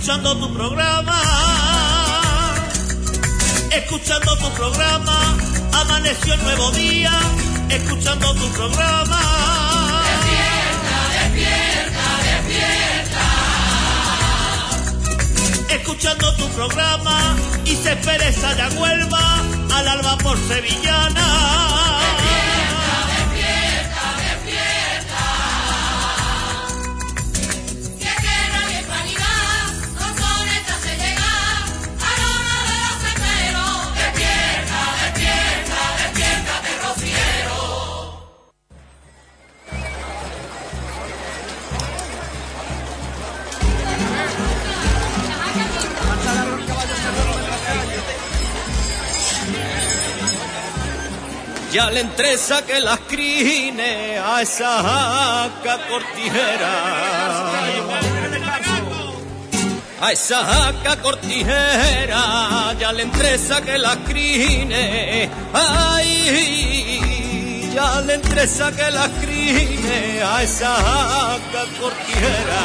escuchando 0.01 0.35
tu 0.39 0.55
programa. 0.55 1.21
Escuchando 3.71 4.37
tu 4.39 4.51
programa, 4.53 5.37
amaneció 5.75 6.35
un 6.35 6.43
nuevo 6.43 6.71
día, 6.73 7.13
escuchando 7.69 8.35
tu 8.35 8.49
programa. 8.53 9.21
Despierta, 10.09 10.97
despierta, 11.21 12.05
despierta. 12.31 13.27
Escuchando 15.69 16.35
tu 16.37 16.49
programa 16.49 17.37
y 17.67 17.77
se 17.77 17.95
pereza 17.97 18.57
ya 18.57 18.71
Huelva 18.81 19.43
al 19.75 19.89
alba 19.89 20.17
por 20.17 20.39
sevillana. 20.49 21.80
Ya 52.01 52.07
le 52.07 52.13
entresa 52.13 52.65
que 52.65 52.81
las 52.81 52.99
crine 53.01 54.19
a 54.19 54.41
esa 54.41 54.83
jaca 54.83 55.87
cortijera. 55.87 56.73
A 60.01 60.11
esa 60.11 60.39
jaca 60.43 60.97
cortijera, 61.03 62.75
ya 62.79 62.93
le 62.95 63.03
entresa 63.03 63.61
que 63.61 63.77
las 63.77 63.99
crine. 64.09 65.29
Ay, 65.53 66.11
ya 67.75 68.01
le 68.01 68.15
entresa 68.15 68.73
que 68.73 68.91
las 68.91 69.11
crine 69.21 70.23
a 70.23 70.43
esa 70.43 70.75
jaca 70.75 71.67
cortijera. 71.79 72.63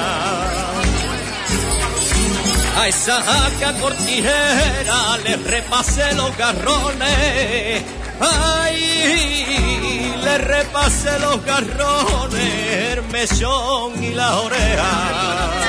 A 2.77 2.87
esa 2.87 3.21
jaca 3.21 3.73
cortijera 3.81 5.17
le 5.25 5.35
repasé 5.35 6.13
los 6.13 6.37
garrones. 6.37 7.84
Ay, 8.19 10.13
le 10.23 10.37
repasé 10.37 11.19
los 11.19 11.43
garrones, 11.45 12.97
el 12.97 13.03
mechón 13.11 14.03
y 14.03 14.13
las 14.13 14.31
orejas. 14.33 15.65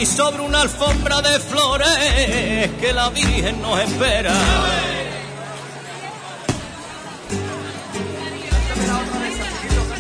sobre 0.06 0.42
una 0.42 0.62
alfombra 0.62 1.22
de 1.22 1.38
flores 1.38 2.70
que 2.80 2.92
la 2.92 3.08
Virgen 3.10 3.62
nos 3.62 3.80
espera. 3.80 4.34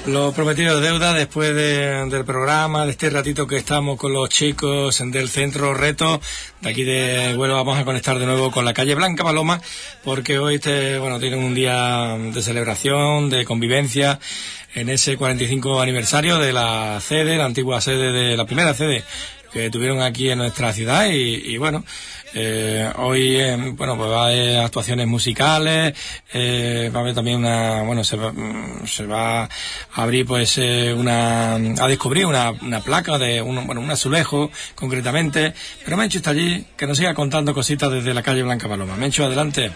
Lo 0.06 0.32
prometido 0.32 0.76
es 0.78 0.82
deuda 0.82 1.12
después 1.12 1.54
de- 1.54 2.06
del 2.10 2.24
programa, 2.24 2.84
de 2.84 2.90
este 2.90 3.08
ratito 3.08 3.46
que 3.46 3.56
estamos 3.56 3.96
con 3.96 4.12
los 4.12 4.28
chicos 4.30 5.00
del 5.12 5.28
centro 5.28 5.74
Reto. 5.74 6.20
De 6.60 6.70
aquí 6.70 6.82
de 6.82 7.36
Huelva 7.36 7.58
vamos 7.58 7.78
a 7.78 7.84
conectar 7.84 8.18
de 8.18 8.26
nuevo 8.26 8.50
con 8.50 8.64
la 8.64 8.74
calle 8.74 8.96
Blanca 8.96 9.22
Paloma, 9.22 9.60
porque 10.02 10.40
hoy 10.40 10.56
este, 10.56 10.98
bueno, 10.98 11.20
tienen 11.20 11.38
un 11.44 11.54
día 11.54 12.16
de 12.18 12.42
celebración, 12.42 13.30
de 13.30 13.44
convivencia, 13.44 14.18
en 14.74 14.88
ese 14.88 15.16
45 15.16 15.80
aniversario 15.80 16.38
de 16.38 16.52
la 16.52 16.98
sede, 17.00 17.36
la 17.36 17.44
antigua 17.44 17.80
sede 17.80 18.10
de 18.10 18.36
la 18.36 18.44
primera 18.44 18.74
sede 18.74 19.04
que 19.52 19.70
tuvieron 19.70 20.00
aquí 20.02 20.30
en 20.30 20.38
nuestra 20.38 20.72
ciudad 20.72 21.06
y, 21.10 21.14
y 21.54 21.58
bueno, 21.58 21.84
eh, 22.34 22.90
hoy, 22.96 23.36
eh, 23.36 23.56
bueno, 23.76 23.96
pues 23.96 24.10
va 24.10 24.24
a 24.24 24.26
haber 24.26 24.58
actuaciones 24.60 25.06
musicales, 25.06 25.94
eh, 26.32 26.90
va 26.94 27.00
a 27.00 27.02
haber 27.02 27.14
también 27.14 27.38
una, 27.38 27.82
bueno, 27.82 28.04
se 28.04 28.16
va, 28.16 28.32
mm, 28.32 28.86
se 28.86 29.06
va 29.06 29.42
a 29.44 29.48
abrir 29.94 30.26
pues 30.26 30.58
eh, 30.58 30.94
una, 30.96 31.54
a 31.54 31.88
descubrir 31.88 32.26
una, 32.26 32.50
una 32.50 32.80
placa 32.80 33.18
de 33.18 33.42
un, 33.42 33.66
bueno, 33.66 33.80
un 33.80 33.90
azulejo 33.90 34.50
concretamente, 34.74 35.54
pero 35.84 35.96
Mencho 35.96 36.18
está 36.18 36.30
allí, 36.30 36.66
que 36.76 36.86
nos 36.86 36.98
siga 36.98 37.14
contando 37.14 37.54
cositas 37.54 37.90
desde 37.90 38.14
la 38.14 38.22
calle 38.22 38.42
Blanca 38.42 38.68
Paloma. 38.68 38.96
Mencho, 38.96 39.24
adelante. 39.24 39.70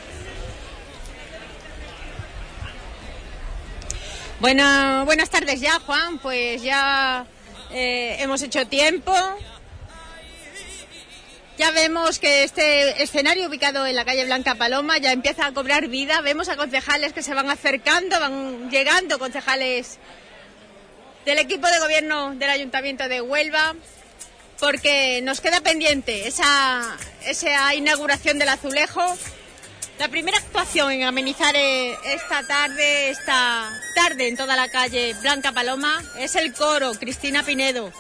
Bueno, 4.39 5.05
buenas 5.07 5.31
tardes 5.31 5.61
ya, 5.61 5.81
Juan. 5.81 6.19
Pues 6.19 6.63
ya 6.63 7.27
eh, 7.71 8.17
hemos 8.21 8.43
hecho 8.43 8.67
tiempo. 8.67 9.13
Ya 11.59 11.71
vemos 11.71 12.19
que 12.19 12.45
este 12.45 13.03
escenario 13.03 13.49
ubicado 13.49 13.87
en 13.87 13.97
la 13.97 14.05
calle 14.05 14.27
Blanca 14.27 14.57
Paloma 14.57 14.99
ya 14.99 15.13
empieza 15.13 15.47
a 15.47 15.53
cobrar 15.53 15.89
vida. 15.89 16.21
Vemos 16.21 16.51
a 16.51 16.57
concejales 16.57 17.15
que 17.15 17.23
se 17.23 17.33
van 17.33 17.49
acercando, 17.49 18.21
van 18.21 18.69
llegando 18.71 19.19
concejales 19.19 19.99
del 21.25 21.39
equipo 21.39 21.67
de 21.67 21.79
gobierno 21.79 22.35
del 22.35 22.51
Ayuntamiento 22.51 23.09
de 23.09 23.23
Huelva, 23.23 23.75
porque 24.61 25.21
nos 25.23 25.41
queda 25.41 25.63
pendiente 25.63 26.29
esa, 26.29 26.99
inauguración 27.75 28.39
del 28.39 28.51
azulejo 28.51 29.03
La 29.99 30.09
primera 30.09 30.37
actuación 30.37 30.93
en 30.93 31.05
amenizar 31.05 31.57
eh, 31.57 31.97
esta 32.05 32.47
tarde, 32.47 33.09
esta 33.09 33.71
tarde 33.95 34.29
en 34.29 34.37
toda 34.37 34.57
la 34.57 34.69
calle 34.69 35.15
Blanca 35.23 35.53
Paloma, 35.53 36.03
es 36.19 36.37
el 36.37 36.53
coro 36.53 36.93
Cristina 36.93 37.43
Pinedo. 37.43 37.91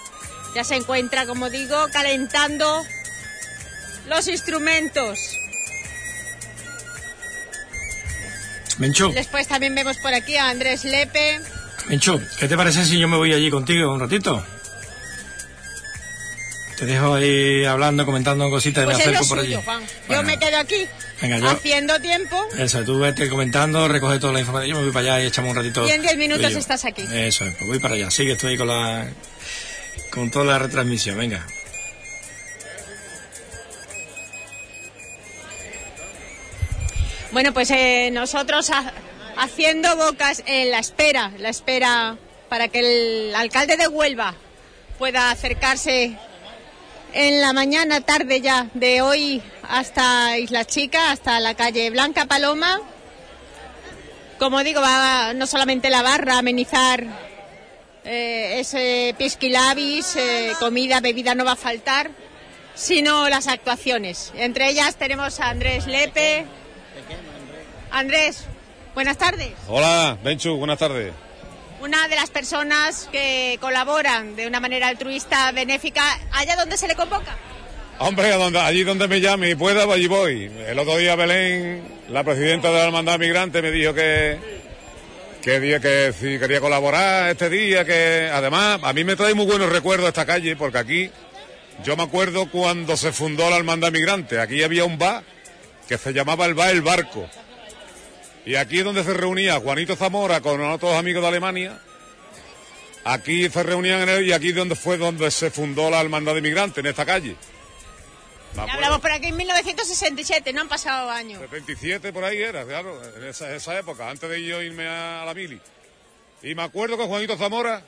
Ya 0.54 0.62
se 0.62 0.74
encuentra, 0.74 1.24
como 1.24 1.48
digo, 1.48 1.86
calentando 1.90 2.84
los 4.08 4.28
instrumentos. 4.28 5.38
Mencho, 8.78 9.08
Después 9.08 9.48
también 9.48 9.74
vemos 9.74 9.96
por 9.98 10.12
aquí 10.12 10.36
a 10.36 10.48
Andrés 10.50 10.84
Lepe. 10.84 11.40
Mencho, 11.88 12.20
¿qué 12.38 12.46
te 12.48 12.56
parece 12.56 12.84
si 12.84 12.98
yo 12.98 13.08
me 13.08 13.16
voy 13.16 13.32
allí 13.32 13.50
contigo 13.50 13.92
un 13.92 14.00
ratito? 14.00 14.44
Te 16.78 16.84
dejo 16.84 17.14
ahí 17.14 17.64
hablando, 17.64 18.04
comentando 18.04 18.50
cositas 18.50 18.82
y 18.82 18.84
Pues 18.84 18.98
me 18.98 19.04
es 19.04 19.08
lo 19.12 19.16
acerco 19.20 19.28
por 19.28 19.38
allí. 19.38 19.58
Yo 20.10 20.22
me 20.22 20.38
quedo 20.38 20.58
aquí 20.58 20.86
Venga, 21.22 21.38
yo- 21.38 21.48
haciendo 21.48 21.98
tiempo 22.00 22.46
Eso, 22.58 22.84
tú 22.84 22.98
vete 22.98 23.30
comentando, 23.30 23.88
recoge 23.88 24.18
toda 24.18 24.34
la 24.34 24.40
información, 24.40 24.70
yo 24.72 24.76
me 24.76 24.82
voy 24.84 24.92
para 24.92 25.14
allá 25.14 25.24
y 25.24 25.26
echamos 25.28 25.52
un 25.52 25.56
ratito. 25.56 25.86
y 25.88 25.92
en 25.92 26.02
10 26.02 26.12
tú 26.12 26.18
minutos 26.18 26.52
estás 26.52 26.84
aquí. 26.84 27.02
Eso, 27.10 27.46
es, 27.46 27.54
pues 27.54 27.66
voy 27.66 27.78
para 27.78 27.94
allá. 27.94 28.10
Sigue, 28.10 28.32
estoy 28.32 28.50
ahí 28.52 28.58
con 28.58 28.68
la 28.68 29.08
con 30.10 30.30
toda 30.30 30.44
la 30.44 30.58
retransmisión, 30.58 31.16
venga. 31.16 31.46
Bueno, 37.36 37.52
pues 37.52 37.70
eh, 37.70 38.08
nosotros 38.14 38.70
ha- 38.70 38.94
haciendo 39.36 39.94
bocas 39.94 40.42
en 40.46 40.70
la 40.70 40.78
espera, 40.78 41.30
la 41.36 41.50
espera 41.50 42.16
para 42.48 42.68
que 42.68 42.78
el 43.28 43.34
alcalde 43.34 43.76
de 43.76 43.88
Huelva 43.88 44.34
pueda 44.98 45.30
acercarse 45.30 46.16
en 47.12 47.42
la 47.42 47.52
mañana, 47.52 48.00
tarde 48.00 48.40
ya 48.40 48.68
de 48.72 49.02
hoy 49.02 49.42
hasta 49.68 50.38
Isla 50.38 50.64
Chica, 50.64 51.10
hasta 51.10 51.38
la 51.40 51.52
calle 51.52 51.90
Blanca 51.90 52.24
Paloma. 52.24 52.80
Como 54.38 54.62
digo, 54.64 54.80
va 54.80 55.34
no 55.34 55.46
solamente 55.46 55.90
la 55.90 56.00
barra 56.00 56.36
a 56.36 56.38
amenizar 56.38 57.04
eh, 58.06 58.60
ese 58.60 59.14
pisquilabis, 59.18 60.16
eh, 60.16 60.52
comida, 60.58 61.00
bebida 61.00 61.34
no 61.34 61.44
va 61.44 61.52
a 61.52 61.56
faltar, 61.56 62.10
sino 62.74 63.28
las 63.28 63.46
actuaciones. 63.46 64.32
Entre 64.38 64.70
ellas 64.70 64.96
tenemos 64.96 65.38
a 65.38 65.50
Andrés 65.50 65.86
Lepe. 65.86 66.46
Andrés, 67.90 68.44
buenas 68.94 69.18
tardes. 69.18 69.52
Hola, 69.68 70.18
Benchu, 70.22 70.56
buenas 70.56 70.78
tardes. 70.78 71.12
Una 71.80 72.08
de 72.08 72.16
las 72.16 72.30
personas 72.30 73.08
que 73.12 73.58
colaboran 73.60 74.34
de 74.34 74.46
una 74.46 74.60
manera 74.60 74.88
altruista, 74.88 75.52
benéfica, 75.52 76.02
allá 76.32 76.56
donde 76.56 76.76
se 76.76 76.88
le 76.88 76.94
convoca. 76.94 77.36
Hombre, 77.98 78.32
allí 78.32 78.84
donde 78.84 79.08
me 79.08 79.20
llame 79.20 79.50
y 79.50 79.54
pueda, 79.54 79.84
allí 79.84 80.06
voy. 80.06 80.50
El 80.66 80.78
otro 80.78 80.96
día 80.98 81.16
Belén, 81.16 81.82
la 82.08 82.24
presidenta 82.24 82.68
de 82.68 82.74
la 82.74 82.84
Hermandad 82.84 83.18
Migrante, 83.18 83.62
me 83.62 83.70
dijo 83.70 83.94
que, 83.94 84.38
que, 85.42 85.60
día 85.60 85.80
que 85.80 86.12
si 86.12 86.38
quería 86.38 86.60
colaborar 86.60 87.30
este 87.30 87.48
día, 87.48 87.84
que 87.84 88.28
además 88.32 88.80
a 88.82 88.92
mí 88.92 89.04
me 89.04 89.16
trae 89.16 89.34
muy 89.34 89.46
buenos 89.46 89.70
recuerdos 89.70 90.08
esta 90.08 90.26
calle, 90.26 90.56
porque 90.56 90.78
aquí 90.78 91.10
yo 91.84 91.96
me 91.96 92.02
acuerdo 92.02 92.50
cuando 92.50 92.96
se 92.96 93.12
fundó 93.12 93.48
la 93.48 93.56
Hermandad 93.56 93.92
Migrante. 93.92 94.40
Aquí 94.40 94.62
había 94.62 94.84
un 94.84 94.98
bar 94.98 95.24
que 95.88 95.96
se 95.98 96.12
llamaba 96.12 96.46
el 96.46 96.54
Bar 96.54 96.70
El 96.70 96.82
Barco. 96.82 97.28
Y 98.46 98.54
aquí 98.54 98.78
es 98.78 98.84
donde 98.84 99.02
se 99.04 99.12
reunía 99.12 99.58
Juanito 99.60 99.96
Zamora 99.96 100.40
con 100.40 100.60
otros 100.62 100.94
amigos 100.94 101.20
de 101.22 101.28
Alemania. 101.28 101.80
Aquí 103.04 103.48
se 103.48 103.62
reunían 103.62 104.02
en 104.02 104.08
él 104.08 104.26
y 104.26 104.32
aquí 104.32 104.52
donde 104.52 104.74
fue 104.76 104.96
donde 104.98 105.30
se 105.30 105.50
fundó 105.50 105.90
la 105.90 106.00
Hermandad 106.00 106.34
de 106.34 106.40
Migrantes, 106.42 106.78
en 106.78 106.86
esta 106.86 107.04
calle. 107.04 107.36
Hablamos 108.56 109.00
por 109.00 109.10
aquí 109.12 109.26
en 109.26 109.36
1967, 109.36 110.52
no 110.52 110.62
han 110.62 110.68
pasado 110.68 111.10
años. 111.10 111.40
77 111.40 112.12
por 112.12 112.24
ahí 112.24 112.38
era, 112.40 112.64
claro, 112.64 113.00
en 113.16 113.24
esa, 113.24 113.54
esa 113.54 113.78
época, 113.78 114.08
antes 114.08 114.28
de 114.30 114.42
yo 114.44 114.62
irme 114.62 114.88
a, 114.88 115.24
la 115.26 115.34
mili. 115.34 115.60
Y 116.42 116.54
me 116.54 116.62
acuerdo 116.62 116.96
que 116.96 117.04
Juanito 117.04 117.36
Zamora 117.36 117.82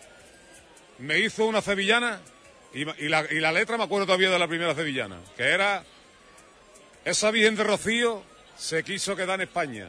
me 0.99 1.19
hizo 1.20 1.47
una 1.47 1.62
sevillana 1.62 2.20
y, 2.75 2.85
ma- 2.85 2.95
y 2.99 3.09
la, 3.09 3.25
y 3.31 3.37
la 3.41 3.51
letra 3.53 3.78
me 3.78 3.85
acuerdo 3.85 4.07
todavía 4.07 4.31
de 4.31 4.39
la 4.39 4.47
primera 4.49 4.75
sevillana, 4.75 5.19
que 5.37 5.45
era 5.45 5.85
esa 7.05 7.31
Virgen 7.31 7.57
de 7.57 7.65
Rocío 7.65 8.23
se 8.59 8.83
quiso 8.85 9.17
quedar 9.17 9.37
en 9.41 9.49
España. 9.49 9.89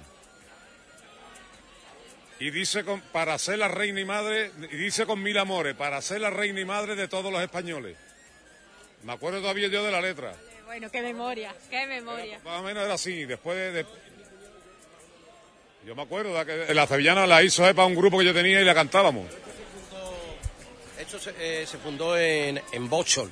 Y 2.40 2.52
dice 2.52 2.84
con- 2.86 3.02
para 3.02 3.38
ser 3.38 3.60
la 3.60 3.68
reina 3.68 4.00
y 4.00 4.06
madre, 4.06 4.52
y 4.72 4.76
dice 4.78 5.06
con 5.06 5.22
mil 5.22 5.38
amores, 5.38 5.76
para 5.76 6.02
ser 6.02 6.22
la 6.22 6.30
reina 6.30 6.60
y 6.62 6.66
madre 6.66 6.96
de 6.96 7.08
todos 7.08 7.32
los 7.32 7.42
españoles. 7.42 7.98
Me 9.04 9.12
acuerdo 9.14 9.42
todavía 9.42 9.68
yo 9.68 9.84
de 9.84 9.92
la 9.92 10.02
letra. 10.02 10.34
Bueno, 10.66 10.90
qué 10.92 11.02
memoria, 11.02 11.54
qué 11.70 11.86
memoria. 11.88 12.40
Más 12.46 12.60
o 12.62 12.64
menos 12.64 12.84
era 12.84 12.94
así. 12.94 13.26
Después 13.26 13.58
de. 13.58 13.72
de- 13.72 13.86
Yo 15.86 15.96
me 15.96 16.02
acuerdo 16.04 16.34
de 16.44 16.68
que 16.68 16.74
la 16.74 16.86
sevillana 16.88 17.26
la 17.26 17.42
hizo 17.42 17.68
eh, 17.68 17.74
para 17.74 17.88
un 17.88 17.96
grupo 17.96 18.20
que 18.20 18.26
yo 18.26 18.34
tenía 18.34 18.62
y 18.62 18.66
la 18.66 18.74
cantábamos. 18.76 19.26
Esto 21.00 21.18
se, 21.20 21.34
eh, 21.40 21.66
se 21.66 21.78
fundó 21.78 22.18
en, 22.18 22.62
en 22.72 22.90
Bochol, 22.90 23.32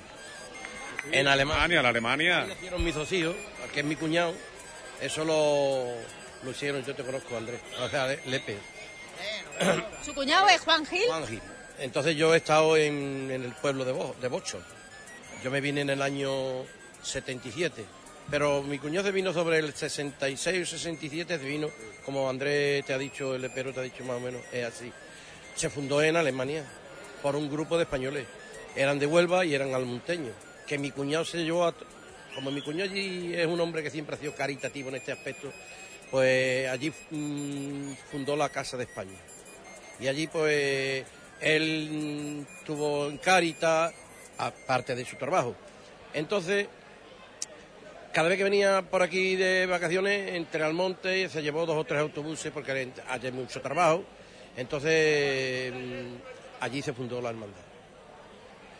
en 1.11 1.27
Alemania. 1.27 1.80
En 1.82 1.86
Alemania. 1.86 2.42
Ahí 2.44 2.48
nacieron 2.50 2.84
mis 2.84 2.95
dos 2.95 3.11
hijos, 3.11 3.36
que 3.74 3.82
es 3.82 3.86
mi 3.86 3.95
cuñado. 3.95 4.34
Eso 5.02 5.24
lo, 5.26 5.94
lo 6.44 6.52
hicieron, 6.52 6.84
yo 6.86 6.95
te 6.95 7.03
conozco, 7.03 7.38
Andrés. 7.38 7.60
O 7.82 7.90
sea, 7.90 8.08
Le- 8.08 8.22
Lepe. 8.26 8.58
Su 10.06 10.14
cuñado 10.14 10.47
es 10.49 10.61
Juan 10.61 10.85
Gil. 10.85 11.07
Juan 11.07 11.27
Gil. 11.27 11.41
Entonces 11.80 12.15
yo 12.15 12.33
he 12.33 12.38
estado 12.38 12.75
en, 12.77 13.30
en 13.31 13.43
el 13.43 13.53
pueblo 13.53 13.85
de, 13.85 13.91
Bo, 13.91 14.15
de 14.22 14.27
Bochol. 14.27 14.64
Yo 15.43 15.51
me 15.51 15.61
vine 15.61 15.81
en 15.81 15.89
el 15.89 16.01
año 16.01 16.65
77. 17.03 17.85
Pero 18.30 18.61
mi 18.61 18.77
cuñado 18.77 19.06
se 19.06 19.11
vino 19.14 19.31
sobre 19.31 19.59
el 19.59 19.73
66 19.73 20.64
o 20.64 20.65
67, 20.65 21.39
se 21.39 21.45
vino, 21.45 21.69
como 22.03 22.30
Andrés 22.30 22.85
te 22.85 22.93
ha 22.93 22.97
dicho, 22.97 23.35
el 23.35 23.41
lepero 23.41 23.73
te 23.73 23.80
ha 23.80 23.83
dicho 23.83 24.03
más 24.03 24.17
o 24.17 24.19
menos, 24.19 24.41
es 24.51 24.65
así. 24.65 24.91
Se 25.56 25.69
fundó 25.69 26.01
en 26.01 26.17
Alemania 26.17 26.65
por 27.22 27.38
un 27.38 27.49
grupo 27.49 27.77
de 27.77 27.83
españoles. 27.83 28.27
Eran 28.75 28.99
de 28.99 29.06
Huelva 29.06 29.45
y 29.45 29.56
eran 29.56 29.73
almonteños. 29.73 30.33
Que 30.67 30.77
mi 30.77 30.91
cuñado 30.91 31.23
se 31.23 31.43
llevó 31.43 31.65
a... 31.65 31.73
Como 32.35 32.51
mi 32.51 32.61
cuñado 32.61 32.91
allí 32.91 33.33
es 33.33 33.47
un 33.47 33.59
hombre 33.61 33.81
que 33.81 33.89
siempre 33.89 34.15
ha 34.15 34.19
sido 34.19 34.35
caritativo 34.35 34.89
en 34.89 34.95
este 34.95 35.14
aspecto, 35.14 35.51
pues 36.11 36.68
allí 36.69 36.92
mm, 37.11 37.94
fundó 38.11 38.36
la 38.36 38.50
Casa 38.50 38.77
de 38.77 38.84
España. 38.84 39.18
Y 40.00 40.08
allí 40.08 40.27
pues 40.27 41.06
él 41.42 41.90
mm, 41.92 42.66
tuvo 42.66 43.08
en 43.08 43.18
Caritas, 43.18 43.94
aparte 44.38 44.95
de 44.95 45.06
su 45.06 45.16
trabajo. 45.18 45.56
Entonces, 46.14 46.68
cada 48.14 48.30
vez 48.30 48.38
que 48.38 48.44
venía 48.44 48.82
por 48.84 49.02
aquí 49.03 49.36
de 49.36 49.66
vacaciones, 49.66 50.34
entre 50.36 50.64
Almonte, 50.64 51.30
se 51.30 51.42
llevó 51.42 51.66
dos 51.66 51.77
o 51.77 51.84
tres 51.84 52.00
autobuses 52.02 52.52
porque 52.52 52.72
hay 53.08 53.32
mucho 53.32 53.61
trabajo. 53.61 54.03
Entonces, 54.56 55.72
mm, 55.74 56.16
allí 56.61 56.82
se 56.82 56.94
fundó 56.94 57.22
la 57.22 57.30
hermandad. 57.30 57.61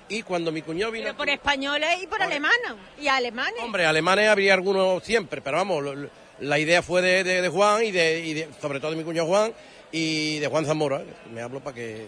Y 0.10 0.24
cuando 0.24 0.52
mi 0.54 0.62
cuñado 0.62 0.92
vino... 0.94 1.04
Pero 1.06 1.18
por 1.18 1.30
españoles 1.30 2.02
y 2.02 2.08
por 2.08 2.22
alemanes. 2.22 2.58
Y 3.00 3.10
alemanes. 3.10 3.62
Hombre, 3.62 3.86
alemanes 3.86 4.30
habría 4.30 4.54
algunos 4.54 5.04
siempre, 5.04 5.42
pero 5.42 5.58
vamos, 5.58 5.84
lo- 5.84 5.96
lo- 5.96 6.10
la 6.40 6.60
idea 6.60 6.82
fue 6.82 7.02
de, 7.02 7.24
de- 7.24 7.42
de 7.42 7.50
Juan 7.50 7.84
y, 7.84 7.92
de, 7.92 8.20
y 8.20 8.48
sobre 8.62 8.80
todo 8.80 8.92
de 8.92 8.98
mi 8.98 9.04
cuñado 9.04 9.28
Juan 9.28 9.54
y 9.92 10.40
de 10.40 10.48
Juan 10.48 10.66
Zamora, 10.66 11.04
me 11.34 11.42
hablo 11.42 11.60
para 11.62 11.76
que... 11.76 12.08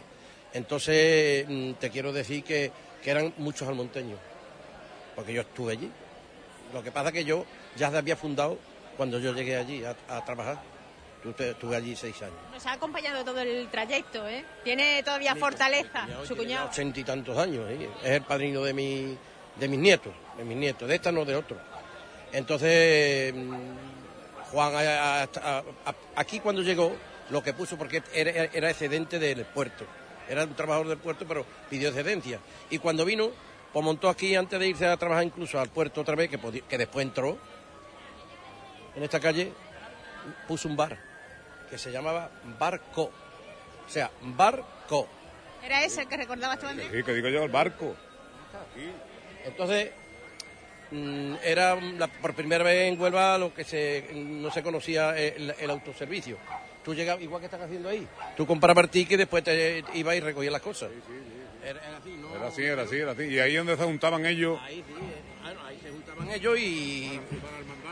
Entonces, 0.54 1.46
mm, 1.48 1.74
te 1.74 1.90
quiero 1.90 2.12
decir 2.12 2.44
que, 2.44 2.72
que 3.04 3.12
eran 3.12 3.34
muchos 3.38 3.68
almonteños, 3.68 4.20
porque 5.16 5.32
yo 5.34 5.42
estuve 5.42 5.74
allí. 5.74 5.92
Lo 6.74 6.84
que 6.84 6.92
pasa 6.92 7.12
que 7.12 7.24
yo 7.24 7.46
ya 7.76 7.90
se 7.92 7.98
había 7.98 8.16
fundado 8.16 8.58
cuando 8.98 9.20
yo 9.20 9.34
llegué 9.34 9.56
allí 9.58 9.84
a, 9.86 9.96
a 10.08 10.26
trabajar. 10.26 10.60
Estuve 11.38 11.76
allí 11.76 11.96
seis 11.98 12.22
años. 12.22 12.36
Nos 12.54 12.66
ha 12.66 12.72
acompañado 12.74 13.26
todo 13.26 13.42
el 13.42 13.68
trayecto, 13.70 14.26
¿eh? 14.28 14.44
Tiene 14.64 15.04
todavía 15.04 15.36
fortaleza, 15.36 16.08
su 16.26 16.36
cuñado. 16.36 16.70
ochenta 16.70 16.98
y 17.00 17.04
tantos 17.04 17.38
años, 17.38 17.70
¿eh? 17.70 17.90
es 18.04 18.10
el 18.12 18.22
padrino 18.22 18.62
de, 18.64 18.74
mi, 18.74 19.18
de 19.60 19.68
mis 19.68 19.80
nietos, 19.80 20.14
de 20.38 20.46
mis 20.46 20.56
nietos, 20.56 20.88
de 20.88 20.96
esta 20.96 21.12
no 21.12 21.26
de 21.26 21.36
otro. 21.36 21.58
Entonces, 22.32 23.34
mm, 23.36 23.54
Juan, 24.52 24.76
a- 24.76 25.22
a- 25.22 25.24
a- 25.24 25.64
a- 25.86 25.96
aquí 26.16 26.40
cuando 26.40 26.62
llegó, 26.62 26.96
lo 27.30 27.44
que 27.44 27.54
puso, 27.54 27.78
porque 27.78 28.02
era, 28.14 28.46
era 28.46 28.70
excedente 28.70 29.20
del 29.20 29.46
puerto, 29.46 29.86
era 30.28 30.44
un 30.44 30.56
trabajador 30.56 30.88
del 30.88 30.98
puerto, 30.98 31.26
pero 31.28 31.46
pidió 31.70 31.90
excedencia. 31.90 32.40
Y 32.70 32.80
cuando 32.80 33.06
vino, 33.06 33.30
pues 33.72 33.86
montó 33.86 34.10
aquí 34.10 34.36
antes 34.36 34.60
de 34.60 34.68
irse 34.68 34.88
a 34.88 34.98
trabajar 34.98 35.24
incluso 35.24 35.60
al 35.60 35.70
puerto 35.70 36.02
otra 36.02 36.16
vez, 36.16 36.30
que, 36.30 36.40
que 36.68 36.78
después 36.78 37.06
entró 37.06 37.38
en 38.96 39.04
esta 39.04 39.20
calle, 39.20 39.54
puso 40.48 40.68
un 40.68 40.76
bar, 40.76 40.98
que 41.70 41.78
se 41.78 41.92
llamaba 41.92 42.30
Barco. 42.58 43.12
O 43.88 43.90
sea, 43.92 44.10
Barco. 44.22 45.08
¿Era 45.64 45.84
ese 45.84 46.02
el 46.02 46.08
que 46.08 46.18
recordabas 46.18 46.58
tú 46.60 46.66
antes? 46.68 46.88
Sí, 46.92 47.04
que 47.04 47.14
digo 47.14 47.28
yo, 47.30 47.44
el 47.44 47.52
barco. 47.52 47.96
Entonces, 49.46 49.92
era 51.44 51.76
la- 51.76 52.08
por 52.08 52.34
primera 52.34 52.64
vez 52.64 52.92
en 52.92 53.00
Huelva 53.00 53.38
lo 53.38 53.54
que 53.54 53.64
se, 53.64 54.06
no 54.14 54.52
se 54.52 54.64
conocía 54.64 55.18
el, 55.18 55.54
el 55.60 55.70
autoservicio. 55.70 56.38
Tú 56.84 56.96
llegabas, 56.96 57.22
igual 57.22 57.42
que 57.42 57.46
están 57.46 57.62
haciendo 57.62 57.90
ahí, 57.90 58.08
tú 58.36 58.48
comprabas 58.48 58.86
el 58.86 58.90
ticket 58.90 59.14
y 59.14 59.18
después 59.18 59.44
te 59.44 59.84
ibas 59.94 60.16
y 60.16 60.20
recogías 60.22 60.52
las 60.54 60.62
cosas. 60.62 60.90
Era, 61.64 61.80
era 61.88 61.98
así, 61.98 62.16
¿no? 62.20 62.36
Era 62.36 62.48
así, 62.48 62.64
era 62.64 62.82
así, 62.84 62.96
era 62.96 63.12
así. 63.12 63.24
Y 63.26 63.40
ahí 63.40 63.56
donde 63.56 63.76
se 63.78 63.84
juntaban 63.84 64.26
ellos. 64.26 64.58
Ahí 64.64 64.78
sí, 64.88 64.94
eh, 64.94 65.56
ahí 65.68 65.78
se 65.84 65.92
juntaban 65.92 66.30
ellos 66.32 66.58
y... 66.58 67.20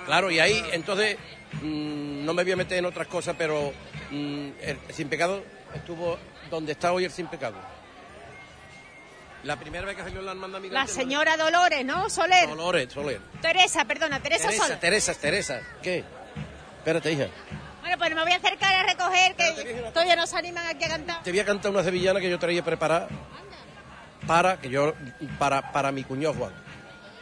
Claro, 0.06 0.32
y 0.32 0.40
ahí, 0.40 0.64
entonces, 0.72 1.18
mm, 1.62 2.24
no 2.26 2.34
me 2.34 2.44
voy 2.44 2.54
a 2.54 2.56
meter 2.56 2.78
en 2.78 2.86
otras 2.86 3.08
cosas, 3.08 3.36
pero 3.38 3.74
mm, 4.10 4.48
el, 4.62 4.78
Sin 4.94 5.10
Pecado 5.10 5.44
estuvo 5.76 6.18
donde 6.50 6.72
está 6.72 6.94
hoy 6.94 7.04
el 7.04 7.12
Sin 7.12 7.28
Pecado. 7.28 7.58
La 9.48 9.56
primera 9.56 9.86
vez 9.86 9.96
que 9.96 10.04
salió 10.04 10.22
la 10.22 10.32
hermandad 10.32 10.58
La 10.58 10.62
migrante... 10.62 10.92
señora 10.92 11.38
Dolores, 11.38 11.86
¿no? 11.86 12.10
Soler. 12.10 12.50
Dolores, 12.50 12.92
Soler. 12.92 13.22
Teresa, 13.42 13.86
perdona, 13.86 14.20
Teresa, 14.20 14.48
Teresa, 14.50 14.64
Soler. 14.64 14.80
Teresa, 14.82 15.14
Teresa. 15.14 15.62
¿Qué? 15.82 16.04
Espérate, 16.80 17.14
hija. 17.14 17.28
Bueno, 17.80 17.98
pues 17.98 18.14
me 18.14 18.24
voy 18.24 18.34
a 18.34 18.36
acercar 18.36 18.76
a 18.76 18.84
recoger, 18.84 19.36
que 19.38 19.90
todavía 19.94 20.18
no 20.18 20.28
se 20.28 20.38
animan 20.38 20.68
aquí 20.68 20.84
a 20.84 20.90
cantar. 20.90 21.24
Te 21.24 21.32
voy 21.32 21.40
a 21.40 21.46
cantar 21.46 21.72
una 21.72 21.82
sevillana 21.82 22.20
que 22.20 22.30
yo 22.30 22.38
traía 22.38 22.62
preparada 22.62 23.08
para 24.28 24.60
que 24.60 24.70
yo 24.70 24.94
para, 25.40 25.72
para 25.72 25.94
mi 25.94 26.04
cuñado 26.04 26.34
Juan. 26.34 26.52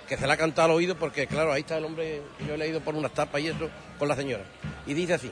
Que 0.08 0.18
se 0.18 0.26
la 0.26 0.34
ha 0.34 0.38
cantado 0.38 0.70
al 0.70 0.78
oído 0.78 0.96
porque, 0.96 1.28
claro, 1.28 1.54
ahí 1.54 1.62
está 1.62 1.78
el 1.78 1.86
hombre 1.86 2.24
que 2.40 2.48
yo 2.48 2.56
he 2.56 2.58
leído 2.58 2.82
por 2.82 2.96
unas 2.96 3.14
tapas 3.14 3.40
y 3.40 3.50
eso 3.50 3.70
con 4.00 4.08
la 4.08 4.16
señora. 4.16 4.46
Y 4.88 4.96
dice 4.96 5.14
así. 5.14 5.32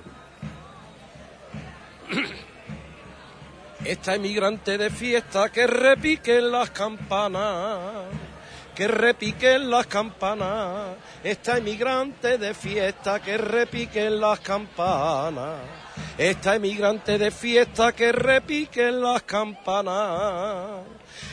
Esta 3.85 4.15
emigrante 4.15 4.77
de 4.77 4.89
fiesta 4.89 5.49
que 5.49 5.67
repiquen 5.67 6.49
las 6.49 6.69
campanas, 6.69 8.05
que 8.73 8.87
repiquen 8.87 9.69
las 9.69 9.87
campanas. 9.87 10.95
Esta 11.21 11.57
emigrante 11.57 12.37
de 12.37 12.53
fiesta 12.53 13.19
que 13.19 13.37
repiquen 13.37 14.21
las 14.21 14.39
campanas. 14.39 15.59
Esta 16.17 16.55
emigrante 16.55 17.17
de 17.17 17.29
fiesta 17.29 17.91
que 17.91 18.13
repiquen 18.13 19.01
las 19.01 19.23
campanas. 19.23 20.85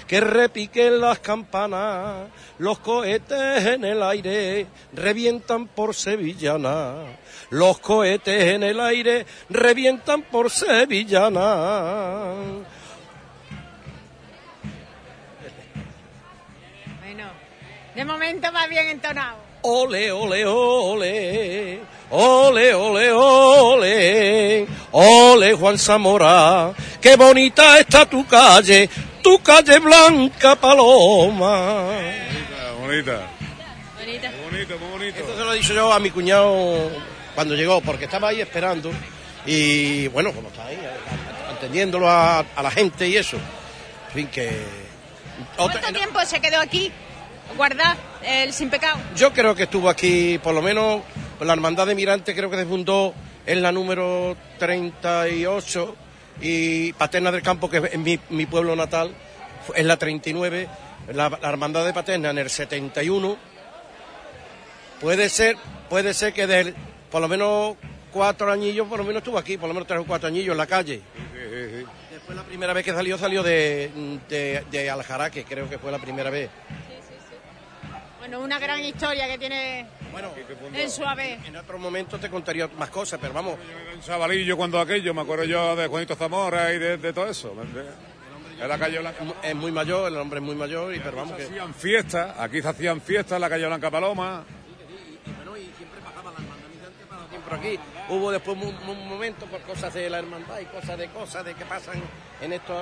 Que 0.09 0.21
repiquen 0.21 1.01
las 1.01 1.21
campanas, 1.21 2.29
los 2.59 2.81
cohetes 2.81 3.65
en 3.65 3.85
el 3.85 4.03
aire 4.03 4.67
revientan 4.93 5.69
por 5.69 5.95
sevillana. 5.95 7.05
Los 7.51 7.81
cohetes 7.81 8.55
en 8.55 8.63
el 8.63 8.79
aire 8.79 9.27
revientan 9.49 10.23
por 10.23 10.51
sevillana. 10.51 12.37
Bueno, 17.01 17.25
de 17.97 18.05
momento 18.05 18.53
va 18.53 18.69
bien 18.69 18.89
entonado. 18.91 19.39
Ole, 19.63 20.13
ole, 20.13 20.47
ole, 20.47 21.81
ole, 22.11 22.75
ole, 22.75 23.13
ole, 23.13 24.67
ole, 24.93 25.53
Juan 25.55 25.77
Zamora, 25.77 26.73
qué 27.01 27.17
bonita 27.17 27.81
está 27.81 28.07
tu 28.07 28.25
calle, 28.29 28.89
tu 29.21 29.43
calle 29.43 29.81
Blanca 29.81 30.55
Paloma. 30.55 31.89
Bonita. 32.81 33.27
Bonita. 33.99 34.31
Bonito, 34.45 34.79
muy 34.79 34.91
bonito. 34.93 35.19
Esto 35.19 35.37
se 35.37 35.45
lo 35.45 35.53
he 35.53 35.57
dicho 35.57 35.75
yo 35.75 35.93
a 35.93 35.99
mi 35.99 36.11
cuñado 36.11 37.10
cuando 37.41 37.55
llegó, 37.55 37.81
porque 37.81 38.05
estaba 38.05 38.29
ahí 38.29 38.43
esperando 38.43 38.91
y 39.47 40.09
bueno, 40.09 40.31
como 40.35 40.49
está 40.49 40.67
ahí, 40.67 40.79
atendiéndolo 41.57 42.07
a, 42.07 42.41
a 42.41 42.63
la 42.63 42.71
gente 42.71 43.09
y 43.09 43.17
eso. 43.17 43.39
En 44.09 44.13
fin, 44.15 44.27
que... 44.27 44.51
Otra- 45.57 45.81
¿Cuánto 45.81 45.99
tiempo 45.99 46.21
se 46.27 46.39
quedó 46.39 46.61
aquí? 46.61 46.93
Guardar 47.57 47.97
el 48.23 48.53
sin 48.53 48.69
pecado. 48.69 48.99
Yo 49.17 49.33
creo 49.33 49.55
que 49.55 49.63
estuvo 49.63 49.89
aquí, 49.89 50.39
por 50.43 50.53
lo 50.55 50.61
menos, 50.61 51.01
la 51.41 51.55
Hermandad 51.55 51.87
de 51.87 51.95
Mirantes 51.95 52.37
creo 52.37 52.51
que 52.51 52.59
se 52.59 52.67
fundó 52.67 53.15
en 53.47 53.63
la 53.63 53.73
número 53.73 54.37
38 54.59 55.97
y 56.43 56.93
Paterna 56.93 57.33
del 57.33 57.41
Campo, 57.41 57.71
que 57.71 57.79
es 57.91 57.99
mi, 57.99 58.21
mi 58.29 58.45
pueblo 58.45 58.77
natal, 58.77 59.15
en 59.75 59.89
la 59.89 59.97
39, 59.97 60.69
la, 61.15 61.31
la 61.31 61.49
Hermandad 61.49 61.87
de 61.87 61.95
Paterna 61.95 62.29
en 62.29 62.37
el 62.37 62.51
71. 62.51 63.39
Puede 65.01 65.31
ser, 65.31 65.57
puede 65.89 66.13
ser 66.13 66.35
que 66.35 66.47
del, 66.47 66.75
por 67.11 67.21
lo 67.21 67.29
menos 67.29 67.77
cuatro 68.13 68.51
añillos, 68.51 68.87
por 68.87 68.99
lo 68.99 69.05
menos 69.05 69.21
estuvo 69.21 69.39
aquí, 69.39 69.57
por 69.57 69.69
lo 69.69 69.75
menos 69.75 69.87
tres 69.87 70.01
o 70.01 70.05
cuatro 70.05 70.29
añillos 70.29 70.53
en 70.53 70.59
la 70.59 70.67
calle. 70.67 71.03
Después 72.11 72.37
la 72.37 72.45
primera 72.45 72.73
vez 72.73 72.85
que 72.85 72.93
salió, 72.93 73.17
salió 73.19 73.43
de, 73.43 73.91
de, 74.29 74.65
de 74.71 74.91
Aljaraque, 74.91 75.45
creo 75.45 75.69
que 75.69 75.79
fue 75.79 75.91
la 75.91 75.99
primera 75.99 76.31
vez. 76.31 76.51
Bueno, 78.19 78.41
una 78.41 78.59
gran 78.59 78.85
historia 78.85 79.27
que 79.27 79.39
tiene 79.39 79.87
en 80.75 80.91
su 80.91 81.05
haber. 81.05 81.39
En 81.47 81.57
otro 81.57 81.79
momento 81.79 82.19
te 82.19 82.29
contaría 82.29 82.69
más 82.69 82.91
cosas, 82.91 83.19
pero 83.21 83.33
vamos. 83.33 83.57
Un 83.95 84.01
chavalillo 84.03 84.57
cuando 84.57 84.79
aquello, 84.79 85.15
me 85.15 85.23
acuerdo 85.23 85.45
yo 85.45 85.75
de 85.75 85.87
Juanito 85.87 86.15
Zamora 86.15 86.73
y 86.73 86.79
de, 86.79 86.97
de 86.99 87.13
todo 87.13 87.29
eso. 87.29 87.55
En 88.61 88.69
la 88.69 88.79
calle 88.79 88.99
Blanca. 88.99 89.25
Es 89.43 89.55
muy 89.55 89.73
mayor, 89.73 90.13
el 90.13 90.19
hombre 90.19 90.39
es 90.39 90.45
muy 90.45 90.55
mayor, 90.55 90.95
y 90.95 91.01
pero 91.01 91.17
vamos 91.17 91.35
que... 91.35 91.45
hacían 91.45 91.73
fiestas, 91.73 92.39
aquí 92.39 92.61
se 92.61 92.69
hacían 92.69 93.01
fiestas 93.01 93.37
en 93.37 93.41
la 93.41 93.49
calle 93.49 93.67
Blanca 93.67 93.91
Paloma. 93.91 94.45
Por 97.51 97.59
aquí. 97.59 97.79
Hubo 98.09 98.31
después 98.31 98.57
un, 98.57 98.89
un 98.89 99.09
momento 99.09 99.47
por 99.47 99.61
cosas 99.63 99.93
de 99.93 100.09
la 100.09 100.19
hermandad 100.21 100.61
y 100.61 100.67
cosas 100.67 100.97
de 100.97 101.09
cosas 101.09 101.45
de 101.45 101.55
que 101.55 101.65
pasan 101.65 102.01
en 102.41 102.53
estos 102.53 102.77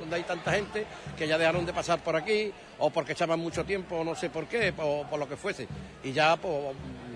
donde 0.00 0.16
hay 0.16 0.22
tanta 0.22 0.52
gente 0.52 0.86
que 1.16 1.28
ya 1.28 1.38
dejaron 1.38 1.66
de 1.66 1.72
pasar 1.72 1.98
por 2.00 2.16
aquí 2.16 2.52
o 2.78 2.90
porque 2.90 3.12
echaban 3.12 3.38
mucho 3.40 3.64
tiempo 3.64 3.96
o 3.96 4.04
no 4.04 4.14
sé 4.14 4.30
por 4.30 4.46
qué 4.46 4.72
o 4.78 5.04
por 5.08 5.18
lo 5.18 5.28
que 5.28 5.36
fuese. 5.36 5.66
Y 6.02 6.12
ya, 6.12 6.36
pues, 6.36 6.54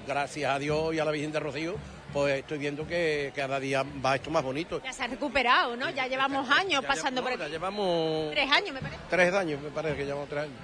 gracias 0.07 0.53
a 0.55 0.59
Dios 0.59 0.95
y 0.95 0.99
a 0.99 1.05
la 1.05 1.11
Virgen 1.11 1.33
de 1.33 1.41
Rocío, 1.41 1.75
pues 2.13 2.39
estoy 2.39 2.59
viendo 2.59 2.87
que 2.87 3.33
cada 3.35 3.59
día 3.59 3.85
va 4.05 4.17
esto 4.17 4.31
más 4.31 4.43
bonito. 4.45 4.81
Ya 4.83 4.93
se 4.93 5.05
ha 5.05 5.07
recuperado, 5.09 5.77
¿no? 5.77 5.91
Ya 5.91 6.07
llevamos 6.07 6.49
años 6.51 6.85
pasando 6.85 7.23
por 7.23 7.33
aquí. 7.33 7.41
Ya 7.41 7.49
llevamos 7.49 8.31
Tres 8.33 8.51
años, 8.51 8.73
me 8.73 8.81
parece. 8.81 9.01
tres 9.11 9.35
años, 9.35 9.61
me 9.61 9.71
parece 9.71 9.97
que 9.97 10.05
llevamos 10.05 10.29
tres 10.29 10.43
años. 10.45 10.59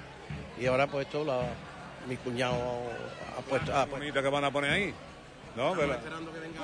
Y 0.60 0.66
ahora 0.66 0.86
pues 0.86 1.06
esto 1.06 1.24
la, 1.24 1.42
mi 2.08 2.16
cuñado 2.16 2.54
ha 3.36 3.40
puesto... 3.42 3.72
Puesto. 3.72 3.86
bonita 3.90 4.22
que 4.22 4.28
van 4.28 4.44
a 4.44 4.50
poner 4.50 4.70
ahí. 4.70 4.94
¿No? 5.56 5.74
De 5.74 5.86
la- 5.86 5.98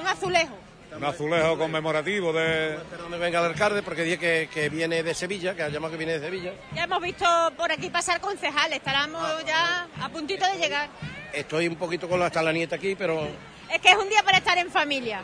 Un 0.01 0.07
azulejo. 0.07 0.57
un 0.97 1.05
azulejo 1.05 1.59
conmemorativo 1.59 2.33
de. 2.33 2.75
Esperando 2.77 3.11
que 3.17 3.23
venga 3.23 3.39
el 3.41 3.45
alcalde 3.47 3.83
porque 3.83 4.03
dice 4.03 4.19
que, 4.19 4.49
que 4.53 4.69
viene 4.71 5.03
de 5.03 5.15
Sevilla, 5.15 5.55
que 5.55 5.63
ha 5.63 5.69
llamado 5.69 5.93
que 5.93 5.99
viene 5.99 6.19
de 6.19 6.21
Sevilla. 6.25 6.53
Ya 6.75 6.85
hemos 6.85 7.03
visto 7.03 7.25
por 7.57 7.71
aquí 7.71 7.91
pasar 7.91 8.21
concejales. 8.21 8.79
Estaremos 8.79 9.45
ya 9.45 9.87
a 10.01 10.09
puntito 10.09 10.47
de 10.47 10.59
llegar. 10.59 10.89
Estoy 11.33 11.69
un 11.69 11.77
poquito 11.77 12.09
con 12.09 12.19
la, 12.19 12.29
está 12.29 12.43
la 12.43 12.53
nieta 12.53 12.77
aquí, 12.77 12.95
pero 12.97 13.29
Es 13.71 13.81
que 13.83 13.91
es 13.91 13.97
un 13.97 14.09
día 14.09 14.23
para 14.23 14.39
estar 14.39 14.57
en 14.57 14.71
familia. 14.71 15.23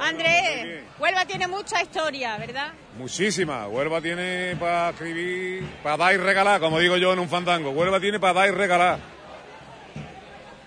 Andrés, 0.00 0.82
Huelva 0.98 1.24
tiene 1.24 1.46
mucha 1.46 1.80
historia, 1.80 2.36
¿verdad? 2.36 2.72
Muchísima. 2.98 3.68
Huelva 3.68 4.00
tiene 4.00 4.56
para 4.58 4.90
escribir, 4.90 5.64
para 5.84 5.96
dar 5.96 6.14
y 6.14 6.16
regalar, 6.16 6.60
como 6.60 6.80
digo 6.80 6.96
yo 6.96 7.12
en 7.12 7.20
un 7.20 7.28
fandango. 7.28 7.70
Huelva 7.70 8.00
tiene 8.00 8.18
para 8.18 8.32
dar 8.32 8.48
y 8.48 8.52
regalar. 8.52 8.98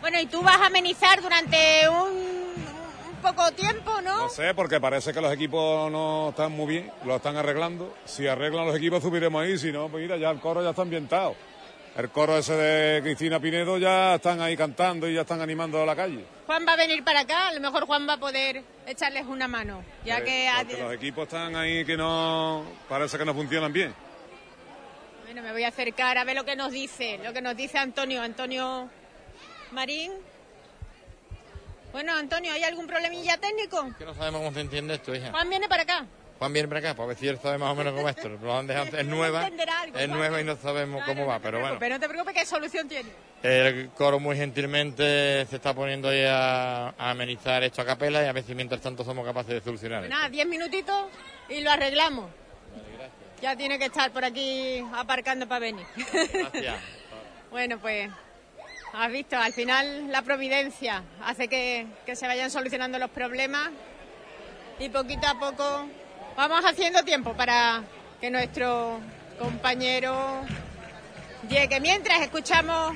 Bueno, 0.08 0.22
y 0.22 0.26
tú 0.28 0.42
vas 0.42 0.56
a 0.62 0.68
amenizar 0.68 1.22
durante 1.22 1.58
un, 1.90 1.98
un 2.08 3.16
poco 3.22 3.52
tiempo, 3.52 4.00
¿no? 4.02 4.20
No 4.20 4.30
sé, 4.30 4.54
porque 4.54 4.80
parece 4.80 5.12
que 5.12 5.20
los 5.20 5.34
equipos 5.34 5.92
no 5.92 6.30
están 6.30 6.54
muy 6.54 6.66
bien, 6.66 6.92
lo 7.04 7.18
están 7.18 7.36
arreglando. 7.36 7.94
Si 8.06 8.26
arreglan 8.26 8.68
los 8.68 8.78
equipos 8.78 9.04
subiremos 9.04 9.44
ahí, 9.44 9.58
si 9.58 9.70
no, 9.70 9.90
pues 9.90 10.02
mira, 10.04 10.16
ya 10.16 10.30
el 10.30 10.40
coro 10.40 10.64
ya 10.64 10.70
está 10.70 10.84
ambientado. 10.84 11.36
El 11.98 12.10
coro 12.10 12.38
ese 12.38 12.54
de 12.54 13.02
Cristina 13.02 13.42
Pinedo 13.42 13.78
ya 13.78 14.16
están 14.16 14.40
ahí 14.40 14.56
cantando 14.56 15.10
y 15.10 15.14
ya 15.16 15.22
están 15.22 15.42
animando 15.42 15.84
a 15.84 15.86
la 15.86 15.94
calle. 15.94 16.24
Juan 16.46 16.66
va 16.66 16.72
a 16.72 16.78
venir 16.78 17.04
para 17.04 17.20
acá, 17.20 17.50
a 17.50 17.54
lo 17.54 17.60
mejor 17.60 17.86
Juan 17.86 18.08
va 18.08 18.14
a 18.14 18.18
poder 18.18 18.64
echarles 18.86 19.26
una 19.26 19.50
mano, 19.50 19.84
ya 20.06 20.20
Eh, 20.20 20.24
que... 20.24 20.50
porque 20.68 20.84
los 20.84 20.94
equipos 20.94 21.24
están 21.24 21.54
ahí 21.58 21.84
que 21.84 21.98
no, 21.98 22.64
parece 22.88 23.18
que 23.18 23.26
no 23.26 23.34
funcionan 23.34 23.74
bien. 23.74 23.94
Bueno, 25.26 25.42
me 25.42 25.52
voy 25.52 25.66
a 25.66 25.68
acercar 25.68 26.18
a 26.18 26.24
ver 26.24 26.38
lo 26.38 26.46
que 26.46 26.56
nos 26.56 26.72
dice, 26.72 27.20
lo 27.22 27.34
que 27.34 27.42
nos 27.42 27.58
dice 27.58 27.78
Antonio, 27.78 28.22
Antonio 28.22 28.90
Marín. 29.72 30.12
Bueno, 31.92 32.14
Antonio, 32.16 32.52
¿hay 32.52 32.64
algún 32.64 32.86
problemilla 32.88 33.38
técnico? 33.38 33.90
Que 33.98 34.06
no 34.06 34.14
sabemos 34.14 34.42
cómo 34.42 34.54
se 34.54 34.62
entiende 34.62 34.96
esto, 34.96 35.16
hija. 35.16 35.32
Juan 35.32 35.50
viene 35.50 35.68
para 35.68 35.84
acá. 35.84 36.06
Juan 36.38 36.54
viene 36.54 36.68
para 36.68 36.80
acá, 36.80 36.94
para 36.96 37.08
ver 37.08 37.18
si 37.18 37.28
él 37.28 37.40
sabe 37.42 37.58
más 37.58 37.72
o 37.72 37.76
menos 37.76 37.94
cómo 37.94 38.08
es 38.08 38.16
esto. 38.16 38.30
Lo 38.30 38.56
han 38.56 38.68
dejado, 38.68 38.96
es 38.96 39.06
nueva, 39.08 39.46
algo, 39.46 39.98
es 39.98 40.10
nueva 40.10 40.40
y 40.40 40.44
no 40.44 40.56
sabemos 40.58 41.04
cómo 41.06 41.26
va, 41.26 41.40
pero 41.40 41.60
bueno. 41.60 41.78
Pero 41.80 41.96
no 41.96 42.00
te 42.00 42.08
preocupes, 42.08 42.36
¿qué 42.36 42.46
solución 42.46 42.88
tiene? 42.88 43.10
El 43.42 43.90
coro 43.92 44.20
muy 44.20 44.36
gentilmente 44.36 45.46
se 45.48 45.56
está 45.56 45.74
poniendo 45.74 46.10
ahí 46.10 46.24
a, 46.26 46.90
a 46.90 47.10
amenizar 47.12 47.64
esto 47.64 47.82
a 47.82 47.86
capela 47.86 48.22
y 48.24 48.28
a 48.28 48.34
ver 48.34 48.44
si 48.44 48.54
mientras 48.54 48.82
tanto 48.82 49.04
somos 49.04 49.26
capaces 49.26 49.54
de 49.54 49.62
solucionar. 49.62 50.08
Nada, 50.08 50.30
diez 50.30 50.46
minutitos 50.46 51.06
y 51.50 51.62
lo 51.62 51.72
arreglamos. 51.72 52.30
Ya 53.42 53.56
tiene 53.56 53.78
que 53.80 53.86
estar 53.86 54.12
por 54.12 54.24
aquí 54.26 54.84
aparcando 54.94 55.48
para 55.48 55.60
venir. 55.60 55.86
Gracias. 56.34 56.76
Bueno, 57.50 57.80
pues 57.80 58.10
has 58.94 59.12
visto, 59.12 59.38
al 59.38 59.54
final 59.54 60.12
la 60.12 60.22
providencia 60.22 61.04
hace 61.24 61.48
que, 61.48 61.88
que 62.06 62.16
se 62.16 62.28
vayan 62.28 62.50
solucionando 62.50 62.98
los 63.00 63.10
problemas 63.10 63.70
y 64.80 64.90
poquito 64.90 65.28
a 65.28 65.40
poco 65.40 65.88
vamos 66.36 66.64
haciendo 66.66 67.04
tiempo 67.04 67.34
para 67.34 67.84
que 68.22 68.30
nuestro 68.30 69.00
compañero 69.40 70.42
llegue. 71.50 71.80
Mientras 71.80 72.22
escuchamos 72.22 72.96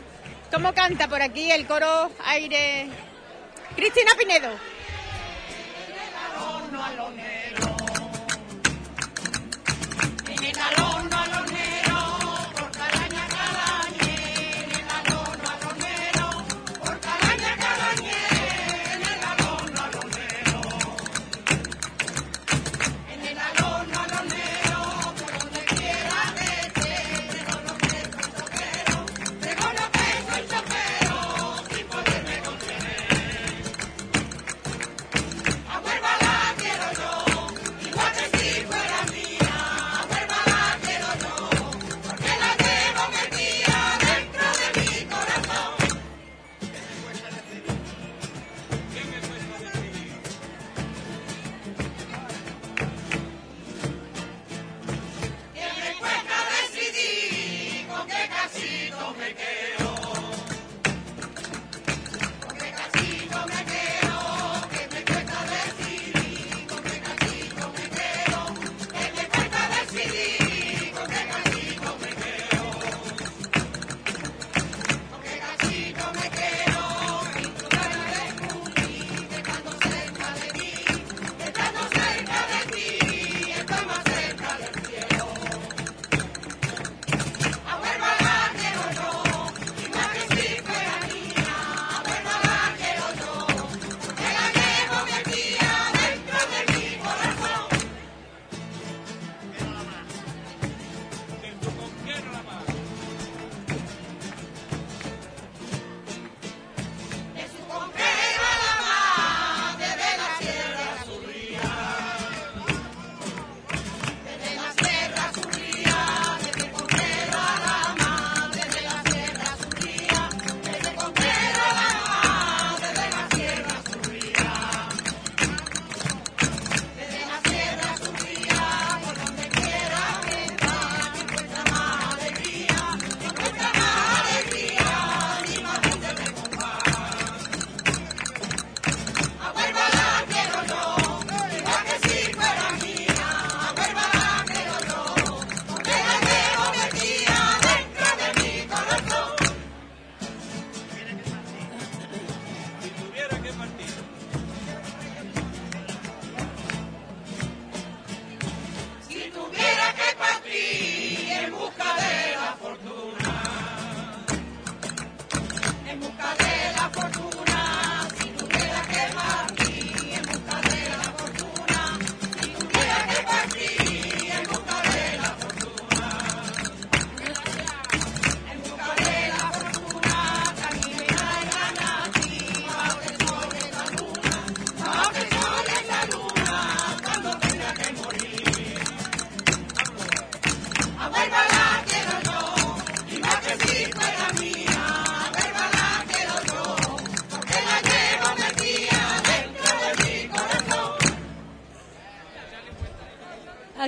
cómo 0.52 0.74
canta 0.74 1.08
por 1.08 1.22
aquí 1.22 1.52
el 1.52 1.66
coro 1.66 2.12
aire 2.26 2.88
Cristina 3.76 4.12
Pinedo. 4.18 4.50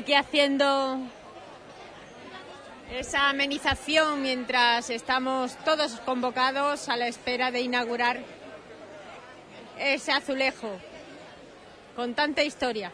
Aquí 0.04 0.16
haciendo 0.16 1.00
esa 2.92 3.30
amenización 3.30 4.22
mientras 4.22 4.90
estamos 4.90 5.56
todos 5.64 5.94
convocados 6.02 6.90
a 6.90 6.98
la 6.98 7.08
espera 7.08 7.52
de 7.52 7.62
inaugurar 7.62 8.20
ese 9.80 10.12
azulejo 10.12 10.78
con 11.96 12.16
tanta 12.16 12.44
historia. 12.44 12.92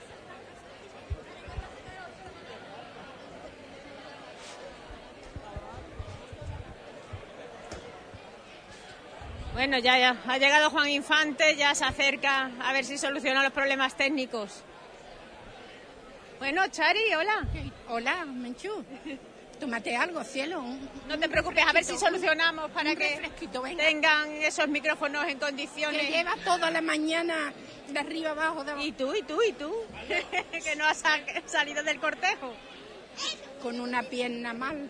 Bueno, 9.54 9.80
ya, 9.80 9.98
ya 9.98 10.16
ha 10.28 10.38
llegado 10.38 10.70
Juan 10.70 10.92
Infante, 10.92 11.56
ya 11.56 11.74
se 11.74 11.86
acerca 11.86 12.52
a 12.62 12.72
ver 12.72 12.86
si 12.86 13.00
soluciona 13.00 13.42
los 13.42 13.52
problemas 13.52 13.98
técnicos. 13.98 14.64
Bueno, 16.40 16.66
Chari, 16.70 16.99
hola. 17.16 17.48
Hola, 17.90 18.26
Menchú. 18.26 18.84
Tómate 19.60 19.96
algo, 19.96 20.24
cielo. 20.24 20.64
No 21.08 21.20
te 21.20 21.28
preocupes, 21.28 21.66
a 21.68 21.74
ver 21.74 21.84
si 21.84 21.98
solucionamos 21.98 22.72
para 22.72 22.96
que 22.96 23.20
venga. 23.62 23.84
tengan 23.84 24.32
esos 24.42 24.68
micrófonos 24.70 25.26
en 25.28 25.38
condiciones. 25.38 26.02
Que 26.08 26.12
llevas 26.12 26.38
toda 26.46 26.72
la 26.72 26.82
mañana 26.82 27.52
de 27.90 28.00
arriba 28.00 28.32
abajo. 28.32 28.64
De... 28.64 28.82
¿Y 28.84 28.94
tú, 28.94 29.14
y 29.14 29.22
tú, 29.24 29.42
y 29.42 29.52
tú? 29.54 29.74
que 30.64 30.76
no 30.78 30.86
has 30.88 31.00
sa- 31.00 31.20
salido 31.46 31.84
del 31.84 32.00
cortejo. 32.00 32.54
Con 33.62 33.82
una 33.82 34.04
pierna 34.04 34.54
mal. 34.54 34.90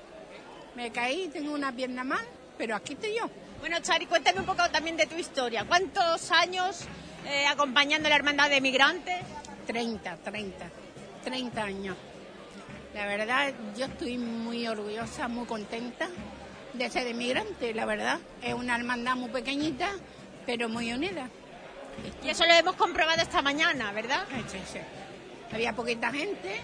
Me 0.75 0.91
caí, 0.91 1.29
tengo 1.29 1.51
una 1.53 1.71
pierna 1.71 2.03
mal, 2.03 2.23
pero 2.57 2.75
aquí 2.75 2.93
estoy 2.93 3.15
yo. 3.17 3.27
Bueno, 3.59 3.79
Chari, 3.81 4.05
cuéntame 4.05 4.39
un 4.41 4.45
poco 4.45 4.69
también 4.69 4.95
de 4.97 5.07
tu 5.07 5.15
historia. 5.17 5.65
¿Cuántos 5.65 6.29
años 6.31 6.81
eh, 7.25 7.47
acompañando 7.47 8.05
a 8.07 8.09
la 8.11 8.15
Hermandad 8.17 8.49
de 8.51 8.61
Migrantes? 8.61 9.17
30, 9.65 10.17
30, 10.17 10.65
30 11.23 11.63
años. 11.63 11.97
La 12.99 13.05
verdad, 13.05 13.53
yo 13.77 13.85
estoy 13.85 14.17
muy 14.17 14.67
orgullosa, 14.67 15.29
muy 15.29 15.45
contenta 15.45 16.09
de 16.73 16.89
ser 16.89 17.07
emigrante, 17.07 17.73
la 17.73 17.85
verdad. 17.85 18.19
Es 18.43 18.53
una 18.53 18.75
hermandad 18.75 19.15
muy 19.15 19.29
pequeñita, 19.29 19.91
pero 20.45 20.67
muy 20.67 20.91
unida. 20.91 21.29
Y 22.21 22.27
eso 22.27 22.45
lo 22.45 22.51
hemos 22.51 22.75
comprobado 22.75 23.21
esta 23.21 23.41
mañana, 23.41 23.93
¿verdad? 23.93 24.25
Sí, 24.49 24.59
sí. 24.73 24.79
Había 25.53 25.71
poquita 25.71 26.11
gente, 26.11 26.59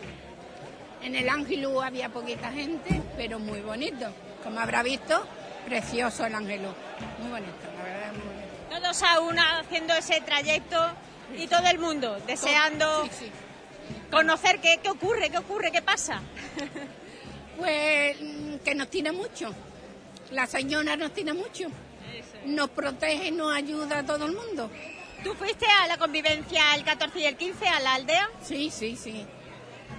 en 1.02 1.16
el 1.16 1.30
Ángelus 1.30 1.82
había 1.82 2.10
poquita 2.10 2.52
gente, 2.52 3.02
pero 3.16 3.40
muy 3.40 3.62
bonito. 3.62 4.08
Como 4.44 4.60
habrá 4.60 4.84
visto, 4.84 5.26
precioso 5.64 6.26
el 6.26 6.36
Ángelus. 6.36 6.76
Muy 7.20 7.32
bonito, 7.32 7.54
la 7.78 7.84
verdad, 7.86 8.12
muy 8.12 8.26
bonito. 8.26 8.82
Todos 8.82 9.04
a 9.04 9.22
una 9.22 9.60
haciendo 9.60 9.94
ese 9.94 10.20
trayecto 10.20 10.86
y 11.38 11.48
todo 11.48 11.66
el 11.66 11.80
mundo 11.80 12.18
deseando 12.28 13.06
Sí, 13.06 13.12
sí. 13.20 13.32
Conocer 14.12 14.60
qué, 14.60 14.80
qué 14.82 14.90
ocurre, 14.90 15.30
qué 15.30 15.38
ocurre, 15.38 15.72
qué 15.72 15.82
pasa. 15.82 16.22
Pues 17.58 18.18
mm, 18.20 18.56
que 18.66 18.76
nos 18.76 18.90
tiene 18.90 19.14
mucho. 19.14 19.54
La 20.32 20.46
señora 20.46 20.98
nos 20.98 21.14
tiene 21.14 21.34
mucho. 21.34 21.68
Nos 22.46 22.70
protege 22.70 23.30
y 23.30 23.32
nos 23.32 23.56
ayuda 23.56 24.00
a 24.00 24.06
todo 24.06 24.26
el 24.26 24.34
mundo. 24.34 24.70
¿Tú 25.24 25.34
fuiste 25.34 25.66
a 25.66 25.88
la 25.88 25.98
convivencia 25.98 26.76
el 26.76 26.84
14 26.84 27.20
y 27.20 27.26
el 27.26 27.38
15 27.38 27.68
a 27.68 27.80
la 27.80 27.94
aldea? 27.96 28.30
Sí, 28.44 28.70
sí, 28.70 28.96
sí. 28.96 29.26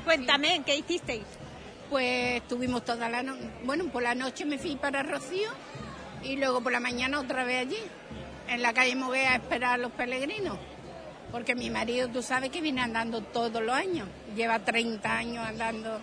Cuéntame, 0.05 0.63
¿qué 0.65 0.77
hicisteis? 0.77 1.25
Pues 1.91 2.43
estuvimos 2.43 2.85
toda 2.85 3.09
la 3.09 3.23
noche. 3.23 3.51
Bueno, 3.65 3.87
por 3.87 4.03
la 4.03 4.15
noche 4.15 4.45
me 4.45 4.59
fui 4.59 4.77
para 4.77 5.03
Rocío 5.03 5.51
y 6.23 6.37
luego 6.37 6.61
por 6.61 6.73
la 6.73 6.81
mañana 6.81 7.21
otra 7.21 7.45
vez 7.45 7.67
allí, 7.67 7.79
en 8.49 8.63
la 8.63 8.73
calle 8.73 8.95
Moguea, 8.95 9.33
a 9.33 9.37
esperar 9.37 9.75
a 9.75 9.79
los 9.79 9.93
peregrinos. 9.93 10.59
Porque 11.31 11.55
mi 11.55 11.71
marido, 11.71 12.09
tú 12.09 12.23
sabes 12.23 12.51
que 12.51 12.61
viene 12.61 12.81
andando 12.81 13.21
todos 13.21 13.63
los 13.63 13.75
años. 13.75 14.09
Lleva 14.35 14.59
30 14.59 15.11
años 15.13 15.47
andando. 15.47 16.01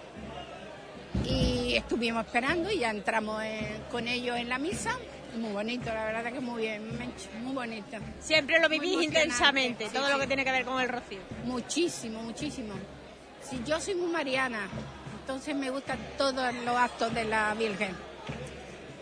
Y 1.25 1.75
estuvimos 1.75 2.25
esperando 2.25 2.71
y 2.71 2.79
ya 2.79 2.89
entramos 2.89 3.41
eh, 3.43 3.79
con 3.91 4.07
ellos 4.07 4.37
en 4.37 4.49
la 4.49 4.57
misa. 4.57 4.97
Muy 5.37 5.51
bonito, 5.51 5.85
la 5.85 6.05
verdad 6.05 6.31
que 6.31 6.39
muy 6.39 6.61
bien, 6.61 6.83
muy 7.41 7.53
bonito. 7.53 7.97
Siempre 8.19 8.59
lo 8.59 8.69
vivís 8.69 9.01
intensamente, 9.01 9.85
sí, 9.85 9.93
todo 9.93 10.07
lo 10.09 10.19
que 10.19 10.27
tiene 10.27 10.45
que 10.45 10.51
ver 10.51 10.63
con 10.63 10.79
el 10.79 10.87
rocío. 10.87 11.19
Muchísimo, 11.45 12.21
muchísimo. 12.21 12.73
Si 13.41 13.59
yo 13.63 13.79
soy 13.79 13.95
muy 13.95 14.11
mariana, 14.11 14.67
entonces 15.19 15.55
me 15.55 15.71
gustan 15.71 15.97
todos 16.17 16.53
los 16.53 16.75
actos 16.75 17.13
de 17.15 17.25
la 17.25 17.53
Virgen. 17.55 17.95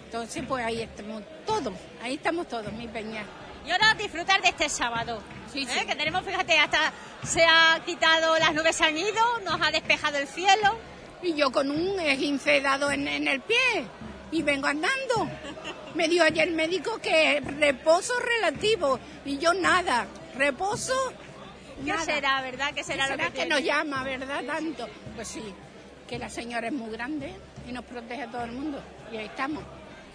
Entonces, 0.05 0.43
pues 0.47 0.63
ahí 0.63 0.81
estamos 0.81 1.23
todos, 1.45 1.73
ahí 2.01 2.15
estamos 2.15 2.47
todos, 2.47 2.71
mi 2.73 2.87
peña. 2.87 3.25
Y 3.65 3.71
ahora 3.71 3.93
disfrutar 3.95 4.41
de 4.41 4.49
este 4.49 4.69
sábado. 4.69 5.21
Sí, 5.51 5.63
¿eh? 5.63 5.67
sí. 5.67 5.85
Que 5.85 5.95
tenemos, 5.95 6.23
fíjate, 6.23 6.57
hasta 6.57 6.91
se 7.23 7.43
ha 7.45 7.81
quitado, 7.85 8.37
las 8.39 8.53
nubes 8.53 8.75
se 8.75 8.85
han 8.85 8.97
ido, 8.97 9.39
nos 9.43 9.61
ha 9.61 9.71
despejado 9.71 10.17
el 10.17 10.27
cielo. 10.27 10.77
Y 11.21 11.35
yo 11.35 11.51
con 11.51 11.69
un 11.69 11.99
esguince 11.99 12.61
dado 12.61 12.91
en, 12.91 13.07
en 13.07 13.27
el 13.27 13.41
pie 13.41 13.85
y 14.31 14.41
vengo 14.41 14.67
andando. 14.67 15.29
Me 15.93 16.07
dio 16.07 16.23
ayer 16.23 16.47
el 16.47 16.55
médico 16.55 16.99
que 16.99 17.39
reposo 17.41 18.13
relativo 18.19 18.99
y 19.25 19.37
yo 19.37 19.53
nada, 19.53 20.07
reposo. 20.35 20.93
¿Qué 21.83 21.91
nada. 21.91 22.05
será, 22.05 22.41
verdad? 22.41 22.73
¿Qué 22.73 22.83
será, 22.83 23.07
¿Qué 23.07 23.17
lo 23.17 23.23
que 23.25 23.31
que 23.31 23.45
nos 23.47 23.61
llama, 23.61 24.03
verdad? 24.03 24.43
Tanto. 24.45 24.87
Pues 25.15 25.27
sí, 25.27 25.43
que 26.07 26.17
la 26.17 26.29
señora 26.29 26.67
es 26.67 26.73
muy 26.73 26.91
grande 26.91 27.33
y 27.67 27.71
nos 27.71 27.83
protege 27.85 28.23
a 28.23 28.27
todo 28.27 28.43
el 28.43 28.51
mundo. 28.51 28.81
Y 29.11 29.17
ahí 29.17 29.25
estamos. 29.25 29.63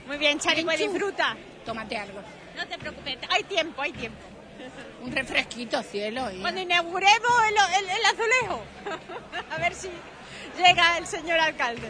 Muy 0.07 0.17
bien, 0.19 0.39
Chari, 0.39 0.65
pues 0.65 0.79
disfruta. 0.79 1.37
Tómate 1.65 1.97
algo. 1.97 2.21
No 2.57 2.67
te 2.67 2.79
preocupes, 2.79 3.19
hay 3.29 3.43
tiempo, 3.45 3.83
hay 3.83 3.93
tiempo. 3.93 4.19
Un 5.03 5.13
refresquito, 5.13 5.83
cielo. 5.83 6.31
y- 6.33 6.41
Cuando 6.41 6.61
inauguremos 6.61 7.31
el, 7.49 7.85
el- 7.85 7.91
el 7.91 8.05
azulejo, 8.07 8.63
a 9.51 9.59
ver 9.59 9.75
si 9.75 9.91
llega 10.57 10.99
el 10.99 11.07
señor 11.07 11.39
alcalde. 11.39 11.89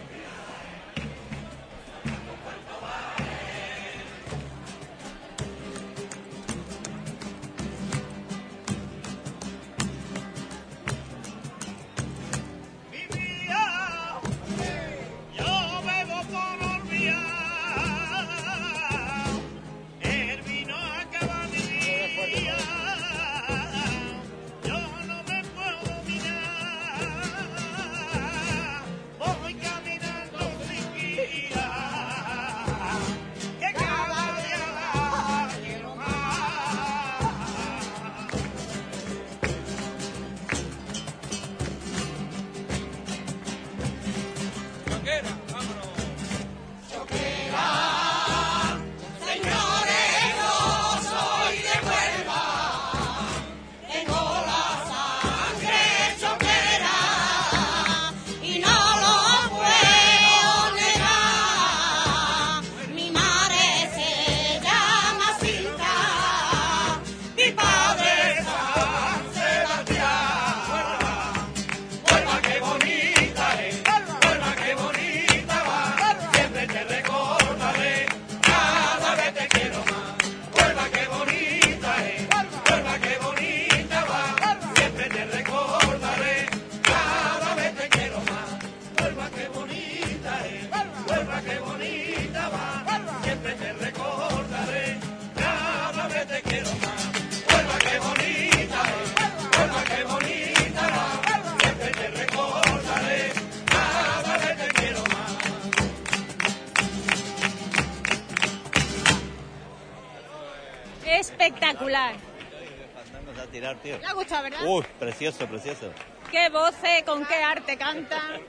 Espectacular. 111.46 112.14
Vamos 113.12 113.38
a 113.38 113.46
tirar, 113.46 113.76
tío. 113.76 113.98
¿Te 113.98 114.06
ha 114.06 114.12
gustado, 114.12 114.42
verdad? 114.42 114.60
Uy, 114.64 114.84
precioso, 114.98 115.46
precioso. 115.46 115.92
qué 116.30 116.48
voces, 116.48 117.02
con 117.04 117.24
qué 117.24 117.36
arte 117.36 117.76
cantan. 117.76 118.40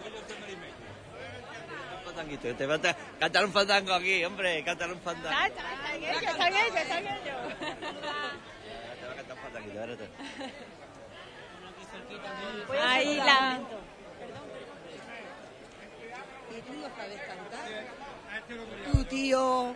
Te 2.57 2.65
va 2.65 2.75
a 2.75 2.95
cantar 3.19 3.45
un 3.45 3.53
fandango 3.53 3.93
aquí, 3.93 4.25
hombre, 4.25 4.63
cantar 4.63 4.91
un 4.91 4.99
fandango. 4.99 5.37
Ah, 5.39 5.47
Están 5.47 6.01
ellos, 6.01 6.23
están 6.23 6.53
ellos, 6.53 6.75
están 6.75 7.07
ellos. 7.07 7.35
Te 8.99 9.05
va 9.05 9.11
a 9.11 9.15
cantar 9.15 9.37
un 9.37 9.43
fandanguito, 9.43 9.79
espérate. 9.79 10.09
Ahí 12.81 13.15
la... 13.17 13.59
Tu 18.91 19.03
tío, 19.05 19.75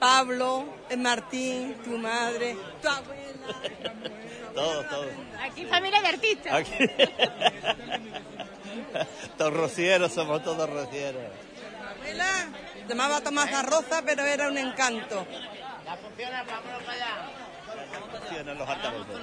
Pablo, 0.00 0.64
el 0.88 0.98
Martín, 0.98 1.74
tu 1.84 1.98
madre, 1.98 2.56
tu 2.80 2.88
abuela. 2.88 3.20
Todo, 4.54 4.82
todo. 4.84 5.06
Aquí 5.44 5.64
familia 5.64 6.02
de 6.02 6.08
artistas. 6.08 6.52
Aquí. 6.52 6.74
todos 9.38 9.52
rocieros, 9.52 10.12
somos 10.12 10.42
todos 10.42 10.68
rocieros. 10.68 11.22
abuela 11.96 12.48
llamaba 12.88 13.20
Tomás 13.20 13.64
Rosa, 13.64 14.02
pero 14.04 14.24
era 14.24 14.48
un 14.48 14.58
encanto. 14.58 15.24
Funcionan 18.10 18.58
los 18.58 18.68
altavoces. 18.68 19.16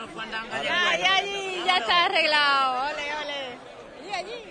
Ya, 0.63 0.97
ya, 0.97 1.15
allí, 1.15 1.63
ya 1.65 1.77
está 1.77 2.05
arreglado. 2.05 2.93
Ole, 2.93 3.13
ole. 3.15 4.09
Y 4.09 4.13
allí. 4.13 4.43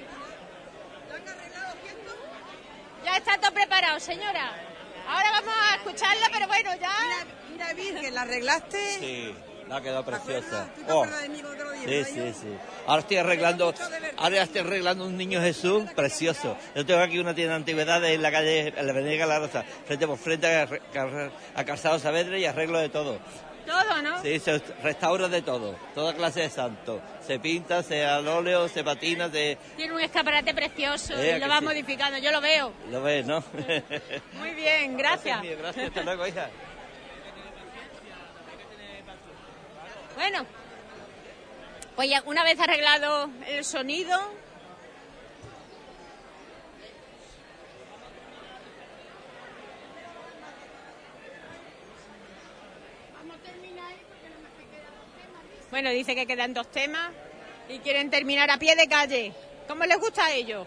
Ya 3.03 3.17
está 3.17 3.39
todo 3.39 3.53
preparado, 3.53 3.99
señora. 3.99 4.76
Ahora 5.09 5.31
vamos 5.31 5.55
a 5.57 5.77
escucharlo, 5.77 6.27
pero 6.33 6.47
bueno, 6.49 6.71
ya... 6.81 7.27
Mira, 7.51 7.73
Virgen, 7.75 8.15
¿la 8.15 8.23
arreglaste? 8.23 8.99
Sí, 8.99 9.35
la 9.69 9.77
ha 9.77 9.81
quedado 9.81 10.05
preciosa. 10.05 10.69
¿Tú 10.75 10.83
te 10.83 10.93
Oh, 10.93 11.07
de 11.07 11.29
mí 11.29 11.43
Sí, 11.85 12.05
sí, 12.05 12.33
sí. 12.41 12.57
Ahora 12.87 13.01
estoy 13.01 13.17
arreglando, 13.19 13.73
ahora 14.17 14.43
estoy 14.43 14.61
arreglando 14.63 15.07
un 15.07 15.17
niño 15.17 15.41
Jesús 15.41 15.85
precioso. 15.95 16.57
Yo 16.75 16.85
tengo 16.85 17.01
aquí 17.01 17.19
una 17.19 17.35
tienda 17.35 17.53
de 17.53 17.57
antigüedades 17.57 18.15
en 18.15 18.23
la 18.23 18.33
calle, 18.33 18.75
en 18.77 18.87
la 18.87 18.93
avenida 18.93 19.17
Galarza, 19.17 19.63
frente 19.87 20.07
por 20.07 20.19
frente 20.19 20.47
a, 20.47 20.69
a 21.55 21.65
Calzado 21.65 21.99
Saavedra 21.99 22.39
y 22.39 22.45
arreglo 22.45 22.79
de 22.79 22.89
todo. 22.89 23.21
Todo, 23.67 24.03
¿no? 24.03 24.23
Sí, 24.23 24.39
se 24.39 24.59
restaura 24.83 25.29
de 25.29 25.43
todo, 25.43 25.77
toda 25.95 26.15
clase 26.15 26.43
de 26.43 26.51
santos. 26.51 27.01
Se 27.27 27.41
pinta, 27.41 27.83
se 27.83 28.05
al 28.05 28.27
óleo, 28.29 28.69
se 28.69 28.85
patina, 28.85 29.29
se... 29.31 29.59
Tiene 29.77 29.93
un 29.95 30.01
escaparate 30.01 30.55
precioso 30.55 31.13
Eh, 31.17 31.35
y 31.37 31.41
lo 31.41 31.49
va 31.49 31.59
sí. 31.59 31.65
modificando. 31.65 32.19
Yo 32.19 32.31
lo 32.31 32.41
veo. 32.41 32.73
Lo 32.91 33.03
ves, 33.03 33.27
¿no? 33.27 33.43
Muy 34.35 34.51
bien, 34.55 34.97
gracias. 34.97 35.39
Gracias, 35.43 35.59
gracias, 35.59 35.89
hasta 35.89 36.03
luego, 36.05 36.27
hija. 36.27 36.49
Bueno, 40.15 40.47
pues 41.95 42.09
ya 42.11 42.23
una 42.27 42.43
vez 42.45 42.59
arreglado 42.61 43.29
el 43.49 43.65
sonido, 43.65 44.19
bueno, 55.71 55.91
dice 55.91 56.15
que 56.15 56.27
quedan 56.27 56.55
dos 56.55 56.71
temas 56.71 57.11
y 57.69 57.79
quieren 57.79 58.11
terminar 58.11 58.51
a 58.51 58.59
pie 58.59 58.77
de 58.77 58.87
calle. 58.87 59.33
¿Cómo 59.67 59.85
les 59.85 59.99
gusta 59.99 60.27
a 60.27 60.33
ellos? 60.33 60.67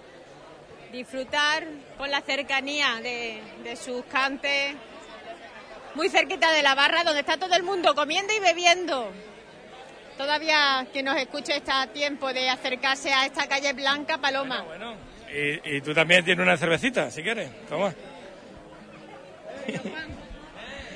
Disfrutar 0.91 1.65
con 1.97 2.09
la 2.11 2.21
cercanía 2.21 2.99
de, 3.01 3.41
de 3.63 3.75
sus 3.75 4.03
cantes, 4.05 4.75
muy 5.95 6.09
cerquita 6.09 6.51
de 6.51 6.63
la 6.63 6.75
barra 6.75 7.03
donde 7.03 7.21
está 7.21 7.37
todo 7.37 7.55
el 7.55 7.63
mundo 7.63 7.95
comiendo 7.95 8.33
y 8.33 8.39
bebiendo. 8.39 9.11
Todavía 10.17 10.85
que 10.91 11.01
nos 11.01 11.17
escuche 11.17 11.55
está 11.55 11.83
a 11.83 11.87
tiempo 11.87 12.33
de 12.33 12.49
acercarse 12.49 13.13
a 13.13 13.25
esta 13.25 13.47
calle 13.47 13.71
blanca, 13.71 14.17
Paloma. 14.17 14.65
Y, 15.33 15.77
y 15.77 15.81
tú 15.81 15.93
también 15.93 16.25
tienes 16.25 16.43
una 16.43 16.57
cervecita, 16.57 17.09
si 17.09 17.23
quieres. 17.23 17.49
Toma. 17.69 17.93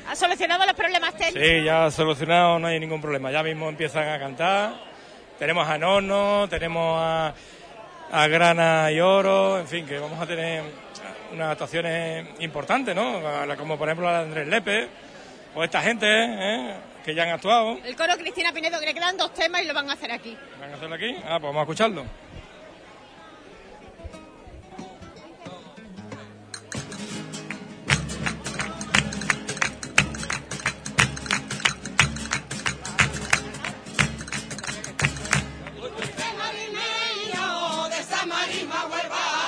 ¿Ha 0.09 0.15
solucionado 0.15 0.65
los 0.65 0.73
problemas 0.73 1.15
técnicos? 1.15 1.41
Sí, 1.47 1.63
ya 1.63 1.89
solucionado, 1.91 2.59
no 2.59 2.67
hay 2.67 2.79
ningún 2.79 3.01
problema. 3.01 3.31
Ya 3.31 3.43
mismo 3.43 3.69
empiezan 3.69 4.09
a 4.09 4.19
cantar. 4.19 4.73
Tenemos 5.39 5.67
a 5.67 5.77
Nono, 5.77 6.47
tenemos 6.49 6.97
a, 7.01 7.33
a 8.11 8.27
Grana 8.27 8.91
y 8.91 8.99
Oro, 8.99 9.59
en 9.59 9.67
fin, 9.67 9.85
que 9.85 9.97
vamos 9.97 10.19
a 10.19 10.25
tener 10.27 10.63
unas 11.33 11.51
actuaciones 11.51 12.27
importantes, 12.39 12.95
¿no? 12.95 13.27
A 13.27 13.55
Como 13.55 13.77
por 13.77 13.87
ejemplo 13.87 14.05
la 14.05 14.19
de 14.19 14.23
Andrés 14.25 14.47
Lepe, 14.47 14.87
o 15.55 15.63
esta 15.63 15.81
gente 15.81 16.05
¿eh? 16.07 16.75
que 17.03 17.15
ya 17.15 17.23
han 17.23 17.29
actuado. 17.29 17.77
El 17.83 17.95
coro 17.95 18.13
Cristina 18.17 18.53
Pinedo, 18.53 18.79
que 18.79 18.85
le 18.85 18.93
quedan 18.93 19.17
dos 19.17 19.33
temas 19.33 19.63
y 19.63 19.65
lo 19.65 19.73
van 19.73 19.89
a 19.89 19.93
hacer 19.93 20.11
aquí. 20.11 20.37
¿Van 20.59 20.71
a 20.71 20.75
hacerlo 20.75 20.95
aquí? 20.95 21.15
Ah, 21.25 21.39
pues 21.39 21.43
vamos 21.43 21.57
a 21.57 21.61
escucharlo. 21.63 22.05
Marisma 38.87 39.15
huevana. 39.15 39.42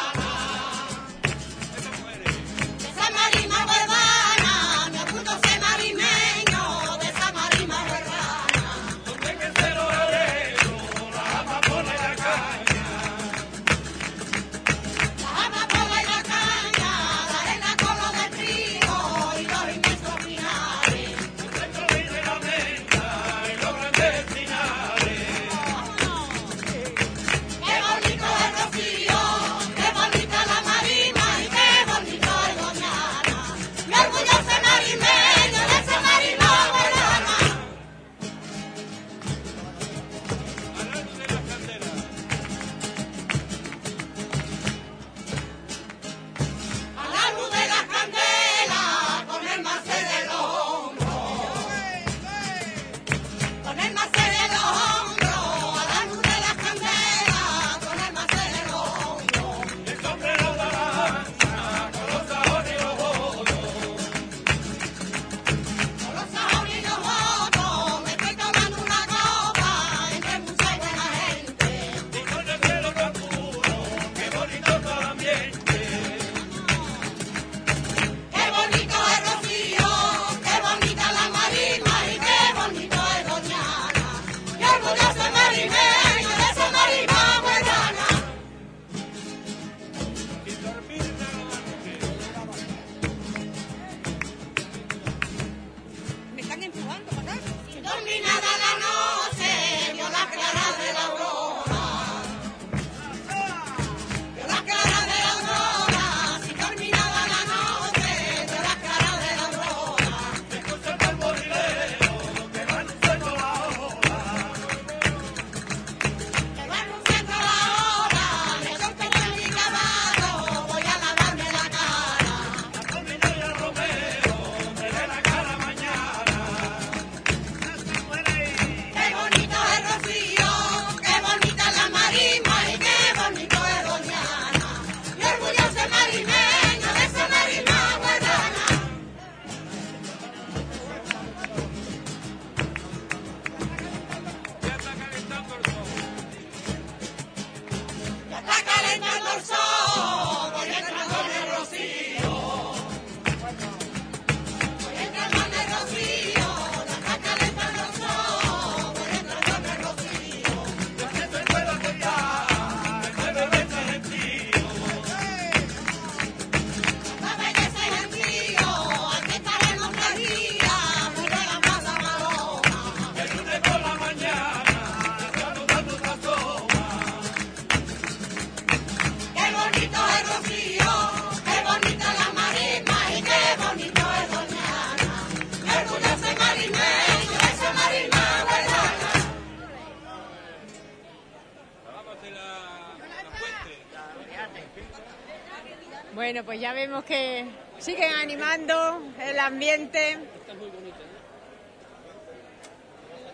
Pues 196.56 196.62
ya 196.62 196.72
vemos 196.72 197.04
que 197.04 197.46
siguen 197.80 198.14
animando 198.14 199.02
el 199.20 199.38
ambiente. 199.40 200.18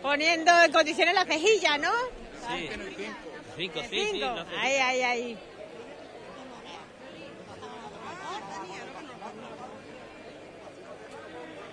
Poniendo 0.02 0.52
en 0.64 0.72
condiciones 0.72 1.14
la 1.14 1.26
cejilla, 1.26 1.78
¿no? 1.78 1.92
Sí. 2.50 2.70
Cinco, 3.58 3.80
sí. 3.88 4.08
Cinco. 4.12 4.26
no 4.26 4.44
sé. 4.44 4.58
Ahí, 4.58 4.76
ahí, 4.76 5.02
ahí. 5.04 5.38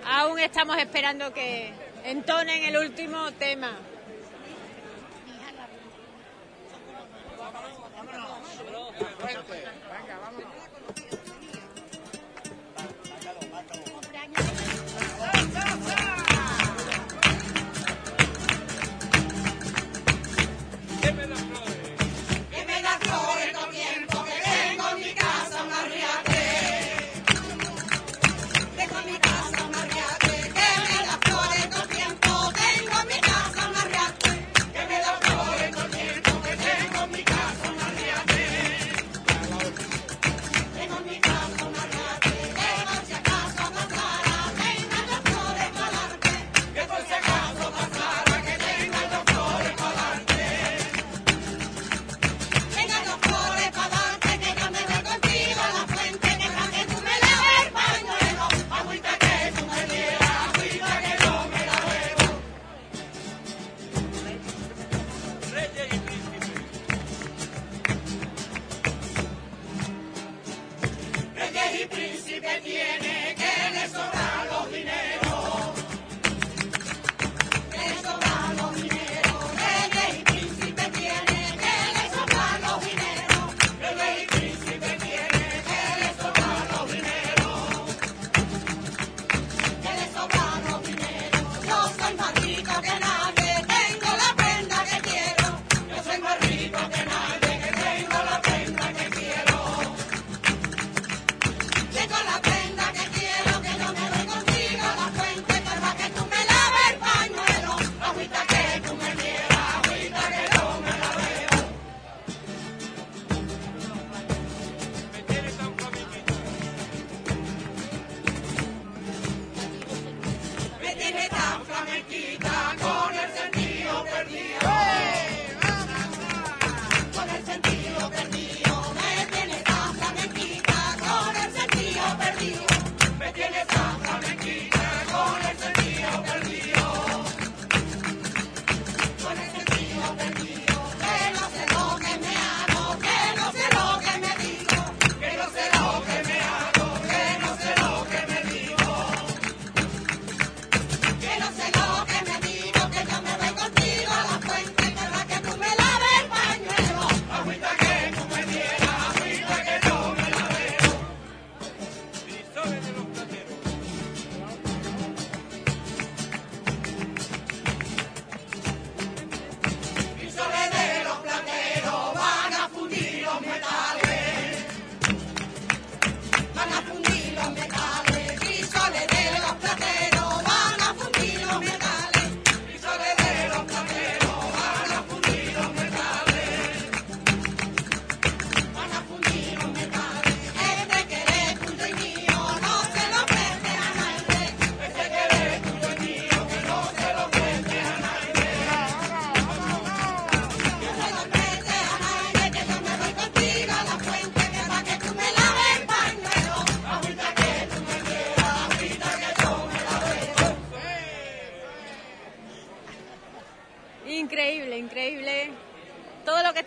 Aún 0.05 0.39
estamos 0.41 0.77
esperando 0.77 1.33
que 1.33 1.73
entonen 2.05 2.65
el 2.65 2.77
último 2.77 3.33
tema. 3.39 3.75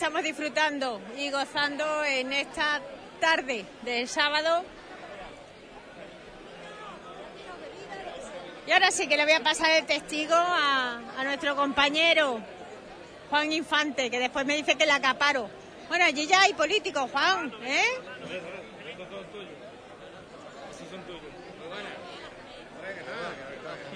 Estamos 0.01 0.23
disfrutando 0.23 0.99
y 1.15 1.29
gozando 1.29 2.03
en 2.03 2.33
esta 2.33 2.81
tarde 3.19 3.63
del 3.83 4.07
sábado. 4.07 4.63
Y 8.65 8.71
ahora 8.71 8.89
sí 8.89 9.07
que 9.07 9.15
le 9.15 9.25
voy 9.25 9.33
a 9.33 9.43
pasar 9.43 9.69
el 9.69 9.85
testigo 9.85 10.33
a, 10.33 10.99
a 11.19 11.23
nuestro 11.23 11.55
compañero 11.55 12.39
Juan 13.29 13.53
Infante, 13.53 14.09
que 14.09 14.17
después 14.17 14.43
me 14.43 14.55
dice 14.55 14.73
que 14.73 14.87
la 14.87 14.95
acaparo. 14.95 15.47
Bueno, 15.87 16.03
allí 16.03 16.25
ya 16.25 16.41
hay 16.41 16.55
políticos, 16.55 17.07
Juan, 17.11 17.53
¿eh? 17.63 17.83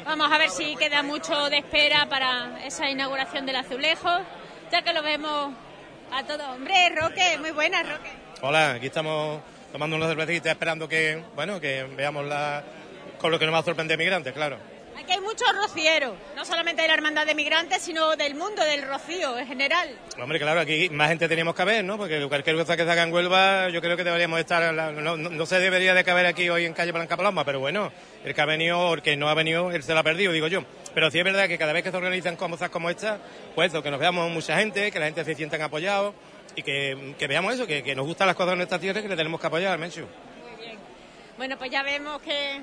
Vamos 0.05 0.31
a 0.31 0.37
ver 0.37 0.51
si 0.51 0.75
queda 0.75 1.01
mucho 1.01 1.49
de 1.49 1.57
espera 1.57 2.07
para 2.07 2.63
esa 2.63 2.91
inauguración 2.91 3.47
del 3.47 3.55
azulejo, 3.55 4.11
ya 4.71 4.83
que 4.83 4.93
lo 4.93 5.01
vemos 5.01 5.64
a 6.15 6.23
todo. 6.23 6.51
Hombre, 6.51 6.73
Roque, 6.95 7.37
muy 7.39 7.51
buena, 7.51 7.83
Roque. 7.83 8.09
Hola, 8.41 8.71
aquí 8.71 8.85
estamos 8.85 9.41
tomando 9.73 9.97
unos 9.97 10.07
cervecitas 10.07 10.53
esperando 10.53 10.87
que, 10.87 11.21
bueno, 11.35 11.59
que 11.59 11.83
veamos 11.95 12.25
la, 12.25 12.63
con 13.19 13.31
lo 13.31 13.39
que 13.39 13.45
nos 13.45 13.53
va 13.53 13.59
a 13.59 13.63
sorprender 13.63 13.97
migrantes, 13.97 14.31
claro. 14.31 14.57
Aquí 14.97 15.11
hay 15.11 15.19
muchos 15.19 15.47
rocieros, 15.61 16.13
no 16.35 16.45
solamente 16.45 16.81
de 16.81 16.87
la 16.87 16.93
hermandad 16.93 17.25
de 17.25 17.35
migrantes, 17.35 17.81
sino 17.81 18.15
del 18.15 18.33
mundo 18.33 18.63
del 18.63 18.81
rocío 18.87 19.37
en 19.37 19.45
general. 19.45 19.89
Hombre, 20.19 20.39
claro, 20.39 20.61
aquí 20.61 20.89
más 20.89 21.09
gente 21.09 21.27
teníamos 21.27 21.53
que 21.53 21.61
haber, 21.61 21.83
¿no? 21.83 21.97
Porque 21.97 22.25
cualquier 22.27 22.55
cosa 22.55 22.77
que 22.77 22.85
se 22.85 22.91
haga 22.91 23.03
en 23.03 23.13
Huelva, 23.13 23.69
yo 23.69 23.81
creo 23.81 23.97
que 23.97 24.03
deberíamos 24.05 24.39
estar, 24.39 24.73
la- 24.73 24.91
no, 24.91 25.17
no- 25.17 25.29
no 25.29 25.45
se 25.45 25.59
debería 25.59 25.93
de 25.93 26.03
caber 26.05 26.25
aquí 26.25 26.49
hoy 26.49 26.65
en 26.65 26.73
calle 26.73 26.91
Blanca 26.93 27.17
Paloma, 27.17 27.43
pero 27.43 27.59
bueno, 27.59 27.91
el 28.23 28.33
que 28.33 28.41
ha 28.41 28.45
venido, 28.45 28.79
o 28.79 28.93
el 28.95 29.01
que 29.01 29.17
no 29.17 29.27
ha 29.27 29.33
venido, 29.33 29.71
él 29.71 29.83
se 29.83 29.93
lo 29.93 29.99
ha 29.99 30.03
perdido, 30.03 30.31
digo 30.31 30.47
yo. 30.47 30.63
Pero 30.93 31.11
sí 31.11 31.19
es 31.19 31.25
verdad 31.25 31.47
que 31.47 31.57
cada 31.57 31.73
vez 31.73 31.83
que 31.83 31.91
se 31.91 31.97
organizan 31.97 32.37
cosas 32.37 32.69
como 32.69 32.89
esta, 32.89 33.19
pues 33.53 33.73
eso, 33.73 33.83
que 33.83 33.91
nos 33.91 33.99
veamos 33.99 34.31
mucha 34.31 34.57
gente, 34.57 34.91
que 34.91 34.99
la 34.99 35.05
gente 35.07 35.25
se 35.25 35.35
sientan 35.35 35.61
apoyados 35.61 36.15
y 36.55 36.63
que, 36.63 37.15
que 37.19 37.27
veamos 37.27 37.53
eso, 37.53 37.67
que, 37.67 37.83
que 37.83 37.95
nos 37.95 38.05
gustan 38.05 38.27
las 38.27 38.35
cosas 38.37 38.51
de 38.51 38.57
nuestra 38.57 38.79
tierra 38.79 39.01
y 39.01 39.03
que 39.03 39.09
le 39.09 39.17
tenemos 39.17 39.41
que 39.41 39.47
apoyar, 39.47 39.77
Menchu. 39.77 40.05
Bueno, 41.37 41.57
pues 41.57 41.69
ya 41.69 41.83
vemos 41.83 42.21
que, 42.21 42.61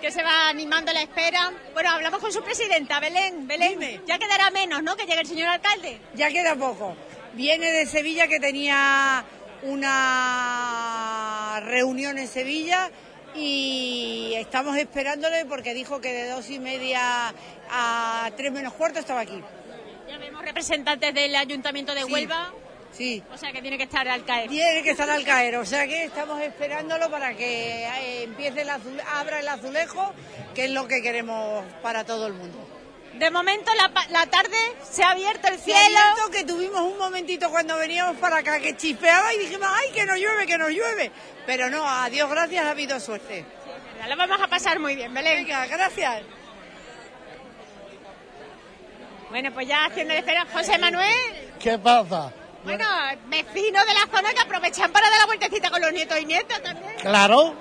que 0.00 0.10
se 0.10 0.22
va 0.22 0.48
animando 0.48 0.92
la 0.92 1.02
espera. 1.02 1.52
Bueno, 1.74 1.90
hablamos 1.90 2.20
con 2.20 2.32
su 2.32 2.42
presidenta, 2.42 2.98
Belén. 3.00 3.46
Belén, 3.46 4.02
ya 4.06 4.18
quedará 4.18 4.50
menos, 4.50 4.82
¿no? 4.82 4.96
Que 4.96 5.04
llegue 5.06 5.20
el 5.20 5.26
señor 5.26 5.48
alcalde. 5.48 6.00
Ya 6.14 6.30
queda 6.30 6.56
poco. 6.56 6.96
Viene 7.34 7.70
de 7.70 7.86
Sevilla 7.86 8.26
que 8.26 8.40
tenía 8.40 9.24
una 9.62 11.60
reunión 11.64 12.18
en 12.18 12.26
Sevilla 12.28 12.90
y 13.34 14.32
estamos 14.36 14.76
esperándole 14.76 15.44
porque 15.44 15.74
dijo 15.74 16.00
que 16.00 16.12
de 16.12 16.28
dos 16.30 16.50
y 16.50 16.58
media 16.58 17.32
a 17.70 18.30
tres 18.36 18.50
menos 18.52 18.72
cuarto 18.72 18.98
estaba 18.98 19.20
aquí. 19.20 19.40
Ya 20.08 20.18
vemos 20.18 20.42
representantes 20.44 21.14
del 21.14 21.36
ayuntamiento 21.36 21.94
de 21.94 22.02
Sí. 22.02 22.12
Huelva. 22.12 22.52
Sí. 22.92 23.22
O 23.32 23.38
sea 23.38 23.52
que 23.52 23.62
tiene 23.62 23.78
que 23.78 23.84
estar 23.84 24.06
al 24.08 24.24
caer. 24.24 24.50
Tiene 24.50 24.82
que 24.82 24.90
estar 24.90 25.08
al 25.08 25.24
caer, 25.24 25.56
o 25.56 25.64
sea 25.64 25.86
que 25.86 26.04
estamos 26.04 26.40
esperándolo 26.42 27.10
para 27.10 27.34
que 27.34 27.84
eh, 27.86 28.22
empiece 28.24 28.62
el 28.62 28.68
azul, 28.70 29.00
abra 29.14 29.40
el 29.40 29.48
azulejo, 29.48 30.12
que 30.54 30.64
es 30.66 30.70
lo 30.70 30.86
que 30.86 31.00
queremos 31.00 31.64
para 31.82 32.04
todo 32.04 32.26
el 32.26 32.34
mundo. 32.34 32.58
De 33.14 33.30
momento 33.30 33.70
la, 33.74 33.88
pa- 33.92 34.06
la 34.10 34.26
tarde 34.26 34.56
se 34.88 35.02
ha 35.02 35.10
abierto 35.10 35.48
el 35.48 35.58
cielo. 35.58 35.78
abierto 35.80 36.30
que 36.30 36.44
tuvimos 36.44 36.80
un 36.82 36.98
momentito 36.98 37.50
cuando 37.50 37.76
veníamos 37.76 38.16
para 38.18 38.38
acá 38.38 38.58
que 38.60 38.76
chispeaba 38.76 39.32
y 39.34 39.38
dijimos, 39.38 39.68
ay, 39.70 39.90
que 39.92 40.04
nos 40.06 40.16
llueve, 40.18 40.46
que 40.46 40.58
nos 40.58 40.70
llueve. 40.70 41.10
Pero 41.46 41.70
no, 41.70 41.88
a 41.88 42.08
Dios 42.10 42.28
gracias 42.30 42.64
ha 42.64 42.70
habido 42.70 42.98
suerte. 43.00 43.44
Lo 44.08 44.16
vamos 44.16 44.40
a 44.40 44.48
pasar 44.48 44.78
muy 44.78 44.94
bien, 44.96 45.12
Belén. 45.12 45.44
Venga, 45.44 45.66
gracias. 45.66 46.22
Bueno, 49.30 49.52
pues 49.52 49.68
ya 49.68 49.84
haciendo 49.86 50.12
la 50.14 50.20
espera. 50.20 50.46
José 50.52 50.78
Manuel, 50.78 51.52
¿Qué 51.60 51.78
pasa? 51.78 52.32
Bueno, 52.64 52.84
vecinos 53.26 53.86
de 53.86 53.94
la 53.94 54.06
zona 54.16 54.32
que 54.34 54.40
aprovechan 54.40 54.92
para 54.92 55.08
dar 55.10 55.18
la 55.20 55.26
vueltecita 55.26 55.70
con 55.70 55.80
los 55.80 55.92
nietos 55.92 56.18
y 56.20 56.26
nietas 56.26 56.62
también. 56.62 56.94
Claro. 57.00 57.54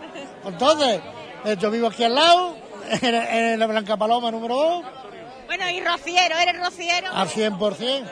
Entonces, 0.45 1.01
eh, 1.45 1.55
yo 1.59 1.71
vivo 1.71 1.87
aquí 1.87 2.03
al 2.03 2.15
lado, 2.15 2.57
en, 3.01 3.59
la 3.59 3.67
Blanca 3.67 3.97
Paloma 3.97 4.31
número 4.31 4.55
2, 4.55 4.85
Bueno, 5.47 5.69
y 5.69 5.81
rociero, 5.81 6.35
eres 6.37 6.59
rociero. 6.59 7.07
al 7.13 7.27
100%. 7.29 8.11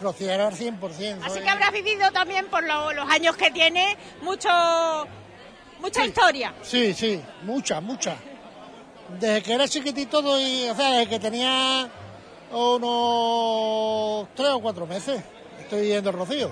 Rociero 0.00 0.46
al 0.48 0.54
100%. 0.54 1.18
Así 1.22 1.30
soy- 1.34 1.42
que 1.42 1.48
habrás 1.48 1.72
vivido 1.72 2.10
también 2.12 2.46
por 2.48 2.62
lo- 2.64 2.92
los 2.92 3.08
años 3.10 3.36
que 3.36 3.50
tiene 3.50 3.96
mucho, 4.22 4.48
mucha 5.80 6.04
historia. 6.04 6.52
Sí, 6.62 6.92
sí, 6.94 7.22
mucha, 7.42 7.80
mucha. 7.80 8.16
Desde 9.18 9.42
que 9.42 9.52
era 9.54 9.68
chiquitito, 9.68 10.20
y, 10.38 10.68
o 10.68 10.74
sea, 10.74 10.90
desde 10.92 11.08
que 11.08 11.18
tenía 11.20 11.88
unos 12.50 14.28
tres 14.34 14.50
o 14.50 14.60
cuatro 14.60 14.86
meses, 14.86 15.22
estoy 15.66 15.88
yendo 15.88 16.10
al 16.10 16.16
Rocío. 16.16 16.50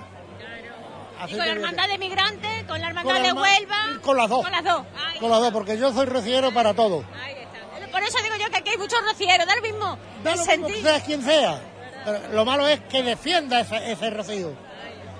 Y 1.27 1.29
con 1.29 1.37
la 1.37 1.45
hermandad 1.53 1.87
de 1.87 1.97
migrantes, 1.97 2.63
con 2.67 2.79
la 2.81 2.87
hermandad 2.89 3.13
Con 3.13 3.23
la 3.23 3.27
de 3.27 3.33
Huelva. 3.33 3.99
Con 4.01 4.17
las 4.17 4.29
dos. 4.29 4.43
Con 4.43 4.51
las 4.51 4.63
dos. 4.63 4.85
Ay, 4.97 5.19
Con 5.19 5.29
las 5.31 5.39
dos, 5.39 5.51
porque 5.51 5.77
yo 5.77 5.93
soy 5.93 6.05
rociero 6.05 6.53
para 6.53 6.73
todo. 6.73 7.03
por 7.91 8.03
eso 8.03 8.17
digo 8.21 8.35
yo 8.35 8.49
que 8.51 8.57
aquí 8.57 8.69
hay 8.71 8.77
muchos 8.77 8.99
rocieros, 9.01 9.47
da 9.47 9.55
lo 9.55 9.61
mismo. 9.61 9.97
Da 10.23 10.33
el 10.33 10.39
lo 10.39 10.45
mismo 10.45 10.67
que 10.67 10.73
sentir. 10.73 10.83
seas 10.83 11.03
quien 11.03 11.23
sea. 11.23 11.61
Pero 12.03 12.19
lo 12.33 12.45
malo 12.45 12.67
es 12.67 12.81
que 12.81 13.01
defienda 13.01 13.61
ese, 13.61 13.91
ese 13.91 14.09
rocío, 14.09 14.51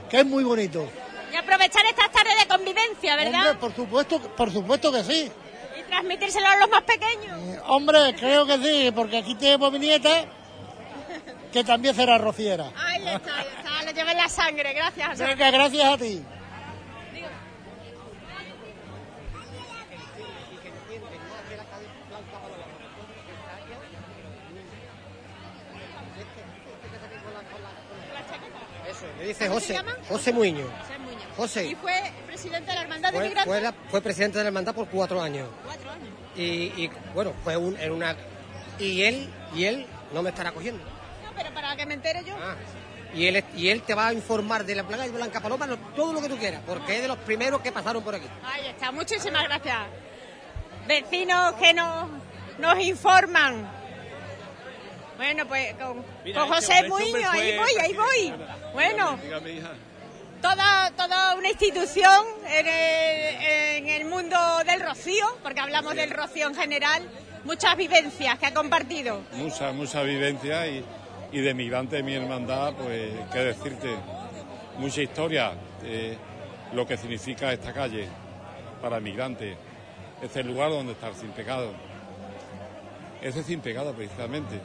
que 0.09 0.19
es 0.19 0.25
muy 0.25 0.43
bonito. 0.43 0.87
Y 1.31 1.35
aprovechar 1.37 1.85
estas 1.85 2.11
tardes 2.11 2.37
de 2.39 2.47
convivencia, 2.47 3.15
¿verdad? 3.15 3.39
Hombre, 3.39 3.55
por 3.55 3.75
supuesto, 3.75 4.19
por 4.19 4.51
supuesto 4.51 4.91
que 4.91 5.03
sí. 5.03 5.31
Y 5.79 5.83
transmitírselo 5.83 6.47
a 6.47 6.57
los 6.57 6.69
más 6.69 6.83
pequeños. 6.83 7.39
Hombre, 7.67 8.13
creo 8.19 8.45
que 8.45 8.57
sí, 8.57 8.91
porque 8.93 9.17
aquí 9.17 9.33
tengo 9.35 9.71
mi 9.71 9.79
nieta, 9.79 10.25
que 11.55 11.63
también 11.63 11.95
será 11.95 12.17
rociera. 12.17 12.69
Ahí 12.75 13.07
está, 13.07 13.37
ahí 13.39 13.47
está, 13.57 13.83
lo 13.85 13.91
lleva 13.93 14.11
en 14.11 14.17
la 14.17 14.27
sangre, 14.27 14.73
gracias. 14.73 15.19
Venga, 15.19 15.51
gracias 15.51 15.85
a 15.85 15.97
ti. 15.97 16.21
Eso, 28.89 29.05
me 29.17 29.25
dice 29.25 29.45
¿Cómo 29.47 29.55
José, 29.55 29.67
se 29.67 29.73
llama? 29.73 29.95
José 30.07 30.33
Muñoz. 30.33 30.69
José 30.77 30.99
Muñoz. 30.99 31.23
José. 31.35 31.65
Y 31.67 31.75
fue 31.75 31.93
presidente 32.27 32.69
de 32.69 32.75
la 32.75 32.81
hermandad 32.83 33.09
de 33.11 33.15
Fue, 33.17 33.23
migrantes. 33.27 33.45
fue 33.53 33.61
la- 33.61 33.73
fue 33.89 34.01
presidente 34.01 34.37
de 34.37 34.43
la 34.43 34.47
hermandad 34.49 34.75
por 34.75 34.87
cuatro 34.87 35.21
años. 35.21 35.49
Cuatro 35.65 35.89
años. 35.91 36.07
Y, 36.35 36.43
y, 36.83 36.91
bueno, 37.13 37.33
fue 37.43 37.57
un, 37.57 37.77
en 37.79 37.91
una... 37.91 38.15
Y 38.79 39.03
él, 39.03 39.29
y 39.55 39.65
él 39.65 39.85
no 40.13 40.21
me 40.21 40.29
estará 40.29 40.51
cogiendo. 40.51 40.83
Pero 41.35 41.53
para 41.53 41.75
que 41.75 41.85
me 41.85 41.93
entere 41.95 42.23
yo. 42.25 42.35
Ah. 42.41 42.55
Y 43.13 43.27
él, 43.27 43.43
y 43.55 43.69
él 43.69 43.81
te 43.81 43.93
va 43.93 44.07
a 44.07 44.13
informar 44.13 44.65
de 44.65 44.75
la 44.75 44.83
plaga 44.83 45.03
de 45.03 45.09
Blanca 45.11 45.39
Paloma 45.39 45.65
lo- 45.67 45.77
todo 45.95 46.11
lo 46.11 46.21
que 46.21 46.27
tú 46.27 46.37
quieras, 46.37 46.61
porque 46.67 46.95
es 46.97 47.01
de 47.01 47.07
los 47.07 47.17
primeros 47.19 47.61
que 47.61 47.71
pasaron 47.71 48.03
por 48.03 48.13
aquí. 48.15 48.27
Ahí 48.43 48.67
está, 48.67 48.91
muchísimas 48.91 49.43
gracias. 49.45 49.77
Vecinos 50.87 51.53
que 51.53 51.73
nos, 51.73 52.09
nos 52.59 52.79
informan. 52.83 53.71
Bueno, 55.17 55.45
pues 55.47 55.73
con, 55.75 56.03
Mira, 56.25 56.41
con 56.41 56.53
este- 56.53 56.65
José 56.67 56.73
este 56.73 56.89
Muñoz, 56.89 57.29
ahí 57.31 57.57
voy, 57.57 57.71
ahí 57.81 57.93
voy. 57.93 58.33
Bueno, 58.73 59.17
Dígame, 59.23 59.51
hija. 59.51 59.71
toda, 60.41 60.91
toda 60.91 61.35
una 61.35 61.47
institución 61.49 62.25
en 62.49 62.67
el, 62.67 63.41
en 63.45 63.87
el 63.89 64.05
mundo 64.05 64.37
del 64.65 64.81
rocío, 64.81 65.25
porque 65.41 65.61
hablamos 65.61 65.95
del 65.95 66.11
rocío 66.11 66.47
en 66.47 66.55
general, 66.55 67.01
muchas 67.45 67.77
vivencias 67.77 68.37
que 68.39 68.45
ha 68.47 68.53
compartido. 68.53 69.21
mucha, 69.33 69.71
mucha 69.71 70.01
vivencia 70.03 70.67
y, 70.67 70.83
y 71.35 71.41
de 71.41 71.53
migrante 71.53 71.97
de 71.97 72.03
mi 72.03 72.13
hermandad, 72.13 72.73
pues, 72.75 73.11
qué 73.33 73.39
decirte, 73.39 73.89
mucha 74.77 75.01
historia, 75.01 75.51
eh, 75.83 76.15
lo 76.71 76.87
que 76.87 76.95
significa 76.95 77.51
esta 77.51 77.73
calle 77.73 78.07
para 78.81 79.01
migrantes, 79.01 79.57
es 80.21 80.33
el 80.37 80.47
lugar 80.47 80.69
donde 80.69 80.93
estar 80.93 81.13
sin 81.13 81.31
pecado. 81.31 81.73
Ese 83.21 83.43
sin 83.43 83.59
pecado, 83.59 83.93
precisamente. 83.93 84.61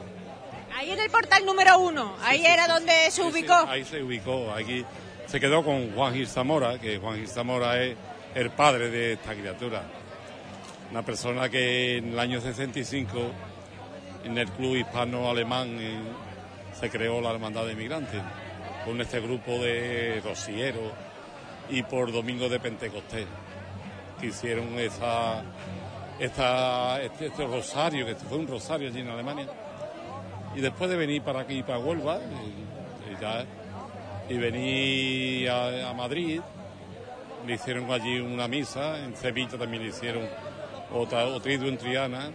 Ahí 0.73 0.93
en 0.93 1.01
el 1.01 1.11
portal 1.11 1.45
número 1.45 1.77
uno, 1.81 2.15
ahí 2.23 2.47
era 2.47 2.69
donde 2.69 3.11
se 3.11 3.23
ubicó. 3.23 3.67
Ahí 3.67 3.85
se 3.85 4.01
ubicó, 4.01 4.53
aquí 4.53 4.85
se 5.27 5.41
quedó 5.41 5.65
con 5.65 5.93
Juan 5.93 6.15
Gil 6.15 6.29
Zamora, 6.29 6.79
que 6.79 6.99
Juan 6.99 7.17
Gil 7.17 7.27
Zamora 7.27 7.83
es 7.83 7.97
el 8.37 8.51
padre 8.51 8.91
de 8.91 9.15
esta 9.15 9.35
criatura. 9.35 9.83
Una 10.93 11.03
persona 11.03 11.49
que 11.49 11.97
en 11.97 12.13
el 12.13 12.19
año 12.21 12.41
65, 12.41 13.19
en 14.23 14.39
el 14.39 14.49
club 14.53 14.77
hispano-alemán, 14.77 15.77
se 16.81 16.89
creó 16.89 17.21
la 17.21 17.31
Hermandad 17.31 17.67
de 17.67 17.75
Migrantes, 17.75 18.23
con 18.87 18.99
este 19.03 19.21
grupo 19.21 19.53
de 19.59 20.23
rocieros 20.25 20.91
y 21.69 21.83
por 21.83 22.11
Domingo 22.11 22.49
de 22.49 22.59
Pentecostés, 22.59 23.27
que 24.19 24.29
hicieron 24.29 24.79
esa, 24.79 25.43
esta, 26.19 27.03
este, 27.03 27.27
este 27.27 27.47
rosario, 27.47 28.07
que 28.07 28.15
fue 28.15 28.39
un 28.39 28.49
rosario 28.49 28.89
allí 28.89 29.01
en 29.01 29.09
Alemania. 29.09 29.47
Y 30.57 30.63
después 30.63 30.89
de 30.89 30.97
venir 30.97 31.23
para 31.23 31.41
aquí, 31.41 31.63
para 31.63 31.79
Huelva, 31.79 32.19
y, 32.19 33.13
y 33.13 33.21
ya, 33.21 33.45
y 34.31 34.39
venir 34.39 35.51
a, 35.51 35.93
Madrid, 35.93 36.41
le 37.47 37.55
hicieron 37.55 37.91
allí 37.91 38.21
una 38.21 38.49
misa, 38.49 39.05
en 39.05 39.15
Sevilla 39.15 39.59
también 39.59 39.83
le 39.83 39.91
hicieron 39.91 40.27
otra, 40.95 41.27
otra 41.27 41.53
en 41.53 41.77
Triana, 41.77 42.31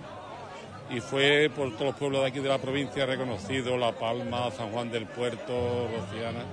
y 0.90 1.00
fue 1.00 1.50
por 1.56 1.72
todos 1.74 1.88
los 1.88 1.96
pueblos 1.96 2.22
de 2.22 2.28
aquí 2.28 2.40
de 2.40 2.50
la 2.50 2.58
provincia 2.58 3.06
reconocido, 3.06 3.78
La 3.78 3.92
Palma, 3.92 4.52
San 4.52 4.72
Juan 4.72 4.92
del 4.92 5.06
Puerto, 5.06 5.88
Rociana, 5.88 6.46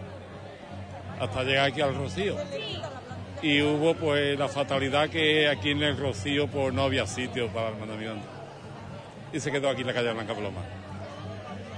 hasta 1.21 1.45
llegar 1.45 1.67
aquí 1.67 1.81
al 1.81 1.95
Rocío. 1.95 2.37
Y 3.43 3.61
hubo 3.61 3.95
pues 3.95 4.39
la 4.39 4.49
fatalidad 4.49 5.09
que 5.11 5.49
aquí 5.49 5.71
en 5.71 5.83
el 5.83 5.97
Rocío 5.97 6.47
pues 6.47 6.73
no 6.73 6.83
había 6.83 7.07
sitio 7.07 7.49
para 7.49 7.71
el 7.71 7.77
mandamiento. 7.77 8.27
Y 9.33 9.41
se 9.41 9.51
quedó 9.51 9.69
aquí 9.69 9.81
en 9.81 9.89
la 9.89 9.95
calle 9.95 10.13
Blanca 10.13 10.35
Paloma 10.35 10.61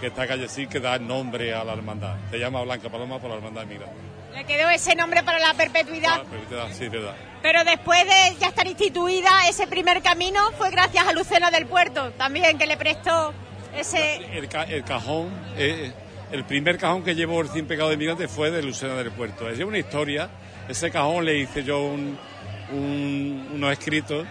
que 0.00 0.08
esta 0.08 0.26
calle 0.26 0.48
sí 0.48 0.66
que 0.66 0.80
da 0.80 0.98
nombre 0.98 1.54
a 1.54 1.64
la 1.64 1.72
hermandad. 1.72 2.16
Se 2.30 2.38
llama 2.38 2.62
Blanca 2.62 2.90
Paloma 2.90 3.18
por 3.18 3.30
la 3.30 3.36
hermandad 3.36 3.62
de 3.62 3.66
migrantes. 3.68 4.13
Le 4.34 4.44
quedó 4.44 4.68
ese 4.70 4.94
nombre 4.96 5.22
para 5.22 5.38
la 5.38 5.54
perpetuidad. 5.54 6.20
Ah, 6.20 6.24
pero 6.30 6.42
te 6.42 6.54
da- 6.56 6.72
sí, 6.72 6.88
verdad. 6.88 7.14
Pero 7.42 7.62
después 7.64 8.04
de 8.04 8.36
ya 8.40 8.48
estar 8.48 8.66
instituida 8.66 9.30
ese 9.48 9.66
primer 9.66 10.02
camino 10.02 10.40
fue 10.58 10.70
gracias 10.70 11.06
a 11.06 11.12
Lucena 11.12 11.50
del 11.50 11.66
Puerto 11.66 12.10
también 12.12 12.56
que 12.58 12.66
le 12.66 12.76
prestó 12.76 13.32
ese 13.76 14.16
El, 14.36 14.48
ca- 14.48 14.64
el 14.64 14.82
cajón, 14.82 15.28
eh, 15.56 15.92
el 16.32 16.44
primer 16.44 16.78
cajón 16.78 17.04
que 17.04 17.14
llevó 17.14 17.40
el 17.42 17.48
Cien 17.50 17.66
Pecado 17.66 17.90
de 17.90 17.96
Migrantes 17.96 18.30
fue 18.30 18.50
de 18.50 18.62
Lucena 18.62 18.94
del 18.94 19.10
Puerto. 19.12 19.48
Es 19.48 19.58
una 19.60 19.78
historia. 19.78 20.28
Ese 20.68 20.90
cajón 20.90 21.24
le 21.26 21.36
hice 21.38 21.62
yo 21.62 21.82
un- 21.82 22.18
un- 22.72 23.50
unos 23.54 23.72
escritos 23.72 24.26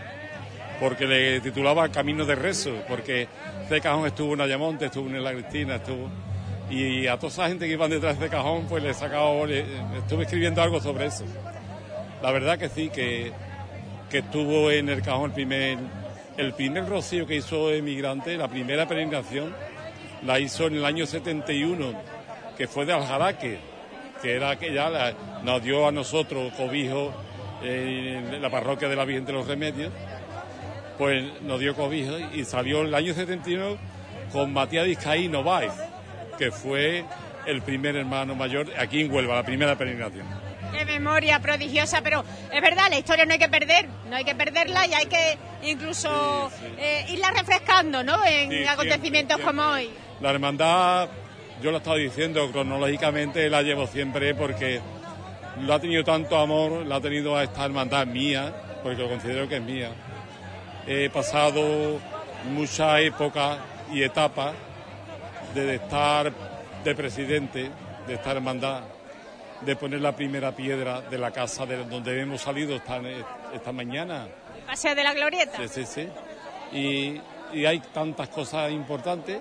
porque 0.79 1.05
le 1.05 1.39
titulaba 1.39 1.87
Camino 1.89 2.25
de 2.25 2.35
Rezo, 2.35 2.71
porque 2.89 3.27
ese 3.65 3.79
cajón 3.79 4.07
estuvo 4.07 4.33
en 4.33 4.41
Ayamonte, 4.41 4.85
estuvo 4.87 5.07
en 5.07 5.23
La 5.23 5.31
Cristina, 5.31 5.75
estuvo... 5.75 6.09
Y 6.73 7.07
a 7.07 7.17
toda 7.17 7.31
esa 7.31 7.47
gente 7.49 7.67
que 7.67 7.73
iban 7.73 7.89
detrás 7.91 8.19
de 8.19 8.29
cajón, 8.29 8.65
pues 8.67 8.81
le 8.83 8.89
he 8.89 8.93
sacado, 8.93 9.45
le- 9.45 9.65
estuve 9.97 10.23
escribiendo 10.23 10.61
algo 10.61 10.79
sobre 10.79 11.05
eso. 11.05 11.23
La 12.21 12.31
verdad 12.31 12.57
que 12.57 12.69
sí, 12.69 12.89
que, 12.89 13.31
que 14.09 14.19
estuvo 14.19 14.71
en 14.71 14.89
el 14.89 15.01
cajón 15.01 15.25
el 15.25 15.31
primer, 15.33 15.77
el 16.37 16.53
primer 16.53 16.87
rocío 16.87 17.27
que 17.27 17.35
hizo 17.35 17.69
Emigrante, 17.71 18.37
la 18.37 18.47
primera 18.47 18.87
peregrinación, 18.87 19.53
la 20.25 20.39
hizo 20.39 20.67
en 20.67 20.77
el 20.77 20.85
año 20.85 21.05
71, 21.05 21.93
que 22.57 22.67
fue 22.67 22.85
de 22.85 22.93
Aljaraque, 22.93 23.59
que 24.21 24.35
era 24.35 24.57
que 24.57 24.73
ya 24.73 25.13
nos 25.43 25.61
dio 25.61 25.87
a 25.87 25.91
nosotros 25.91 26.53
cobijo 26.53 27.13
en 27.61 28.41
la 28.41 28.49
parroquia 28.49 28.87
de 28.89 28.95
la 28.95 29.05
Virgen 29.05 29.25
de 29.25 29.33
los 29.33 29.47
Remedios, 29.47 29.91
pues 30.97 31.23
nos 31.43 31.59
dio 31.59 31.75
cobijo 31.75 32.13
y 32.33 32.45
salió 32.45 32.81
el 32.81 32.93
año 32.95 33.13
71 33.13 33.77
con 34.31 34.53
Matías 34.53 34.85
Vizcaíno 34.85 35.43
Báez, 35.43 35.73
que 36.43 36.51
fue 36.51 37.05
el 37.45 37.61
primer 37.61 37.95
hermano 37.95 38.35
mayor 38.35 38.67
aquí 38.77 39.01
en 39.01 39.11
Huelva, 39.11 39.35
la 39.35 39.43
primera 39.43 39.77
peregrinación. 39.77 40.25
Qué 40.73 40.85
memoria 40.85 41.39
prodigiosa, 41.39 42.01
pero 42.01 42.23
es 42.51 42.61
verdad, 42.61 42.87
la 42.89 42.97
historia 42.97 43.25
no 43.25 43.33
hay 43.33 43.39
que 43.39 43.47
perder, 43.47 43.87
no 44.09 44.15
hay 44.15 44.25
que 44.25 44.35
perderla 44.35 44.85
y 44.87 44.93
hay 44.93 45.05
que 45.05 45.37
incluso 45.63 46.51
eh, 46.77 47.05
irla 47.09 47.31
refrescando, 47.31 48.03
¿no? 48.03 48.25
En 48.25 48.49
Sí, 48.49 48.65
acontecimientos 48.65 49.37
siempre, 49.37 49.55
como 49.55 49.71
hoy. 49.73 49.89
La 50.19 50.31
hermandad, 50.31 51.09
yo 51.61 51.71
lo 51.71 51.77
he 51.77 51.79
estado 51.79 51.95
diciendo 51.97 52.51
cronológicamente, 52.51 53.49
la 53.49 53.61
llevo 53.61 53.87
siempre 53.87 54.35
porque 54.35 54.81
lo 55.61 55.73
ha 55.73 55.79
tenido 55.79 56.03
tanto 56.03 56.37
amor, 56.37 56.85
la 56.85 56.95
ha 56.95 57.01
tenido 57.01 57.37
a 57.37 57.43
esta 57.43 57.63
hermandad 57.63 58.05
mía, 58.07 58.51
porque 58.81 59.01
lo 59.01 59.07
considero 59.07 59.47
que 59.47 59.57
es 59.57 59.61
mía. 59.61 59.91
He 60.87 61.09
pasado 61.09 61.99
muchas 62.49 62.99
épocas 62.99 63.59
y 63.93 64.01
etapas 64.03 64.53
de 65.53 65.75
estar 65.75 66.31
de 66.83 66.95
presidente 66.95 67.69
de 68.07 68.13
esta 68.13 68.31
hermandad, 68.31 68.81
de 69.61 69.75
poner 69.75 70.01
la 70.01 70.15
primera 70.15 70.51
piedra 70.55 71.01
de 71.01 71.17
la 71.17 71.31
casa 71.31 71.65
de 71.65 71.85
donde 71.85 72.19
hemos 72.19 72.41
salido 72.41 72.75
esta, 72.75 72.99
esta 73.53 73.71
mañana. 73.71 74.27
El 74.57 74.63
Paseo 74.63 74.95
de 74.95 75.03
la 75.03 75.13
Glorieta. 75.13 75.57
Sí, 75.57 75.67
sí, 75.67 75.85
sí. 75.85 76.07
Y, 76.77 77.21
y 77.57 77.65
hay 77.65 77.79
tantas 77.93 78.29
cosas 78.29 78.71
importantes 78.71 79.39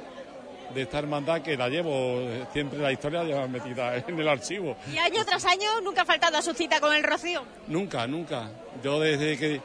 de 0.75 0.83
esta 0.83 0.99
hermandad 0.99 1.43
que 1.43 1.57
la 1.57 1.69
llevo, 1.69 2.21
siempre 2.53 2.79
la 2.79 2.93
historia 2.93 3.23
la 3.23 3.29
lleva 3.29 3.49
metida 3.49 3.97
en 3.97 4.19
el 4.19 4.29
archivo. 4.29 4.77
Y 4.93 4.99
año 4.99 5.25
tras 5.25 5.45
año 5.47 5.81
nunca 5.83 6.03
ha 6.03 6.07
faltado 6.07 6.37
a 6.39 6.43
su 6.43 6.53
cita 6.55 6.81
con 6.81 6.95
el 6.95 7.03
Rocío. 7.03 7.43
Nunca, 7.69 8.07
nunca. 8.07 8.51
Yo 8.83 9.01
desde 9.01 9.37
que, 9.39 9.61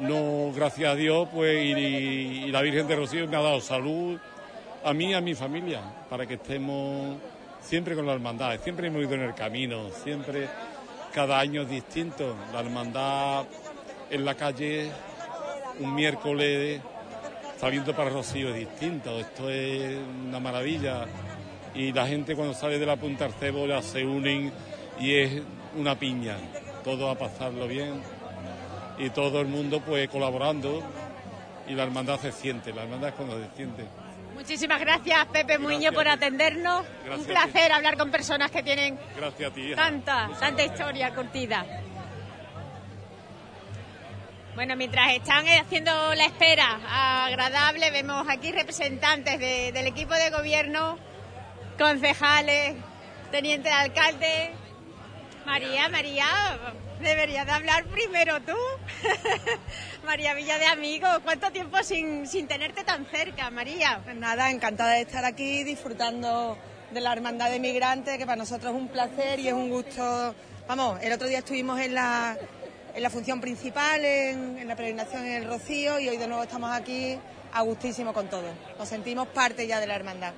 no, 0.00 0.52
gracias 0.54 0.92
a 0.92 0.94
Dios, 0.94 1.28
pues, 1.34 1.64
y, 1.64 2.44
y 2.44 2.50
la 2.50 2.62
Virgen 2.62 2.86
de 2.86 2.96
Rocío 2.96 3.26
me 3.26 3.36
ha 3.36 3.42
dado 3.42 3.60
salud 3.60 4.18
a 4.84 4.92
mí 4.92 5.10
y 5.10 5.14
a 5.14 5.20
mi 5.20 5.34
familia, 5.34 5.80
para 6.08 6.26
que 6.26 6.34
estemos 6.34 7.16
siempre 7.60 7.94
con 7.94 8.06
la 8.06 8.14
hermandad. 8.14 8.58
Siempre 8.60 8.88
hemos 8.88 9.02
ido 9.02 9.14
en 9.14 9.22
el 9.22 9.34
camino, 9.34 9.90
siempre, 10.02 10.48
cada 11.12 11.38
año 11.38 11.62
es 11.62 11.70
distinto. 11.70 12.36
La 12.52 12.60
hermandad 12.60 13.44
en 14.10 14.24
la 14.24 14.34
calle, 14.34 14.90
un 15.80 15.94
miércoles, 15.94 16.80
saliendo 17.58 17.94
para 17.94 18.10
Rocío 18.10 18.50
es 18.50 18.56
distinto. 18.56 19.18
Esto 19.18 19.50
es 19.50 19.98
una 20.26 20.40
maravilla. 20.40 21.06
Y 21.74 21.92
la 21.92 22.06
gente 22.06 22.34
cuando 22.34 22.54
sale 22.54 22.78
de 22.78 22.86
la 22.86 22.96
Punta 22.96 23.26
Arcebola 23.26 23.82
se 23.82 24.04
unen 24.04 24.52
y 24.98 25.14
es 25.14 25.42
una 25.76 25.98
piña. 25.98 26.36
Todo 26.82 27.10
a 27.10 27.16
pasarlo 27.16 27.66
bien 27.68 28.02
y 28.98 29.10
todo 29.10 29.40
el 29.40 29.46
mundo 29.46 29.80
pues 29.80 30.08
colaborando 30.08 30.82
y 31.68 31.74
la 31.74 31.84
hermandad 31.84 32.18
se 32.18 32.32
siente, 32.32 32.72
la 32.72 32.82
hermandad 32.82 33.10
es 33.10 33.14
cuando 33.14 33.38
se 33.38 33.56
siente. 33.56 33.84
Muchísimas 34.38 34.78
gracias, 34.80 35.26
Pepe 35.26 35.58
Muñoz, 35.58 35.92
por 35.92 36.06
atendernos. 36.06 36.84
Gracias 37.04 37.18
Un 37.18 37.26
placer 37.26 37.72
hablar 37.72 37.96
con 37.98 38.10
personas 38.12 38.50
que 38.52 38.62
tienen 38.62 38.96
Gracias 39.16 39.50
a 39.50 39.54
ti. 39.54 39.60
hija. 39.62 39.76
tanta, 39.76 40.30
tanta 40.38 40.62
historia 40.62 41.12
curtida. 41.12 41.66
Bueno, 44.54 44.76
mientras 44.76 45.12
están 45.12 45.44
haciendo 45.48 45.92
la 46.14 46.24
espera 46.24 47.24
agradable, 47.26 47.90
vemos 47.90 48.26
aquí 48.28 48.52
representantes 48.52 49.38
de- 49.40 49.72
del 49.72 49.86
equipo 49.88 50.14
de 50.14 50.30
gobierno, 50.30 50.98
concejales, 51.78 52.76
teniente 53.32 53.68
de 53.68 53.74
alcalde. 53.74 54.50
María, 55.46 55.88
María, 55.88 56.26
deberías 57.00 57.44
de 57.46 57.52
hablar 57.52 57.84
primero 57.86 58.40
tú. 58.42 58.54
María 60.08 60.32
Villa 60.32 60.58
de 60.58 60.64
Amigos, 60.64 61.20
¿cuánto 61.22 61.50
tiempo 61.50 61.82
sin, 61.82 62.26
sin 62.26 62.48
tenerte 62.48 62.82
tan 62.82 63.04
cerca, 63.04 63.50
María? 63.50 64.00
Pues 64.02 64.16
nada, 64.16 64.50
encantada 64.50 64.92
de 64.92 65.02
estar 65.02 65.22
aquí 65.26 65.64
disfrutando 65.64 66.56
de 66.90 67.02
la 67.02 67.12
Hermandad 67.12 67.50
de 67.50 67.60
Migrantes, 67.60 68.16
que 68.16 68.24
para 68.24 68.36
nosotros 68.36 68.72
es 68.72 68.80
un 68.80 68.88
placer 68.88 69.38
y 69.38 69.48
es 69.48 69.52
un 69.52 69.68
gusto. 69.68 70.34
Vamos, 70.66 70.98
el 71.02 71.12
otro 71.12 71.28
día 71.28 71.40
estuvimos 71.40 71.78
en 71.78 71.92
la, 71.92 72.38
en 72.94 73.02
la 73.02 73.10
función 73.10 73.38
principal, 73.42 74.02
en, 74.02 74.58
en 74.58 74.66
la 74.66 74.76
peregrinación 74.76 75.26
en 75.26 75.42
el 75.42 75.44
Rocío, 75.46 76.00
y 76.00 76.08
hoy 76.08 76.16
de 76.16 76.26
nuevo 76.26 76.42
estamos 76.42 76.74
aquí 76.74 77.18
a 77.52 77.60
gustísimo 77.60 78.14
con 78.14 78.30
todo. 78.30 78.50
Nos 78.78 78.88
sentimos 78.88 79.28
parte 79.28 79.66
ya 79.66 79.78
de 79.78 79.88
la 79.88 79.94
Hermandad. 79.94 80.32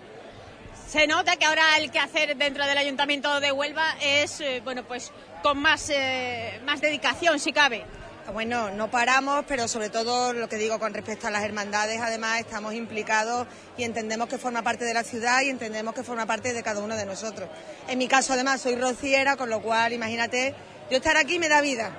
Se 0.89 1.07
nota 1.07 1.37
que 1.37 1.45
ahora 1.45 1.79
el 1.79 1.93
que 1.93 2.01
hacer 2.01 2.37
dentro 2.37 2.67
del 2.67 2.77
Ayuntamiento 2.77 3.39
de 3.39 3.53
Huelva 3.53 3.95
es, 4.03 4.41
eh, 4.41 4.63
bueno, 4.65 4.83
pues 4.83 5.13
con 5.45 5.59
más, 5.59 5.89
eh, 5.91 6.61
más 6.65 6.81
dedicación, 6.81 7.39
si 7.39 7.53
cabe. 7.53 7.85
Bueno, 8.33 8.71
no 8.71 8.89
paramos, 8.91 9.45
pero 9.49 9.67
sobre 9.67 9.91
todo 9.91 10.33
lo 10.33 10.49
que 10.49 10.57
digo 10.57 10.79
con 10.79 10.95
respecto 10.95 11.27
a 11.27 11.31
las 11.33 11.43
hermandades, 11.43 12.01
además 12.01 12.39
estamos 12.39 12.75
implicados 12.75 13.49
y 13.77 13.83
entendemos 13.83 14.29
que 14.29 14.39
forma 14.39 14.63
parte 14.63 14.85
de 14.85 14.95
la 14.95 15.03
ciudad 15.03 15.43
y 15.43 15.51
entendemos 15.51 15.95
que 15.95 16.05
forma 16.05 16.27
parte 16.27 16.53
de 16.53 16.63
cada 16.63 16.81
uno 16.81 16.95
de 16.95 17.07
nosotros. 17.07 17.49
En 17.89 17.99
mi 17.99 18.07
caso, 18.07 18.33
además, 18.35 18.61
soy 18.61 18.77
rociera, 18.77 19.37
con 19.37 19.51
lo 19.51 19.61
cual, 19.61 19.93
imagínate, 19.93 20.55
yo 20.91 20.99
estar 20.99 21.17
aquí 21.17 21.41
me 21.41 21.49
da 21.49 21.61
vida. 21.61 21.91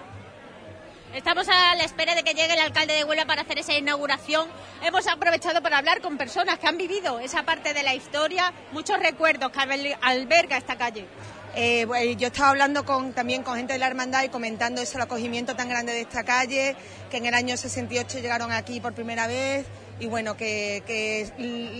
Estamos 1.13 1.49
a 1.49 1.75
la 1.75 1.83
espera 1.83 2.15
de 2.15 2.23
que 2.23 2.33
llegue 2.33 2.53
el 2.53 2.59
alcalde 2.61 2.93
de 2.93 3.03
Huelva 3.03 3.25
para 3.25 3.41
hacer 3.41 3.59
esa 3.59 3.73
inauguración. 3.73 4.47
Hemos 4.81 5.07
aprovechado 5.07 5.61
para 5.61 5.79
hablar 5.79 5.99
con 5.99 6.17
personas 6.17 6.57
que 6.59 6.67
han 6.67 6.77
vivido 6.77 7.19
esa 7.19 7.43
parte 7.43 7.73
de 7.73 7.83
la 7.83 7.93
historia, 7.93 8.53
muchos 8.71 8.97
recuerdos 8.99 9.51
que 9.51 9.59
alber- 9.59 9.97
alberga 10.01 10.55
esta 10.55 10.77
calle. 10.77 11.05
Eh, 11.53 12.15
yo 12.17 12.27
estaba 12.27 12.49
hablando 12.49 12.83
también 13.13 13.43
con 13.43 13.57
gente 13.57 13.73
de 13.73 13.79
la 13.79 13.87
hermandad 13.87 14.23
y 14.23 14.29
comentando 14.29 14.81
eso, 14.81 14.97
el 14.97 15.03
acogimiento 15.03 15.55
tan 15.55 15.67
grande 15.67 15.91
de 15.91 16.01
esta 16.01 16.23
calle, 16.23 16.75
que 17.09 17.17
en 17.17 17.25
el 17.25 17.33
año 17.33 17.57
68 17.57 18.19
llegaron 18.19 18.51
aquí 18.51 18.79
por 18.79 18.93
primera 18.93 19.27
vez 19.27 19.65
y 19.99 20.07
bueno, 20.07 20.37
que, 20.37 20.81
que 20.87 21.29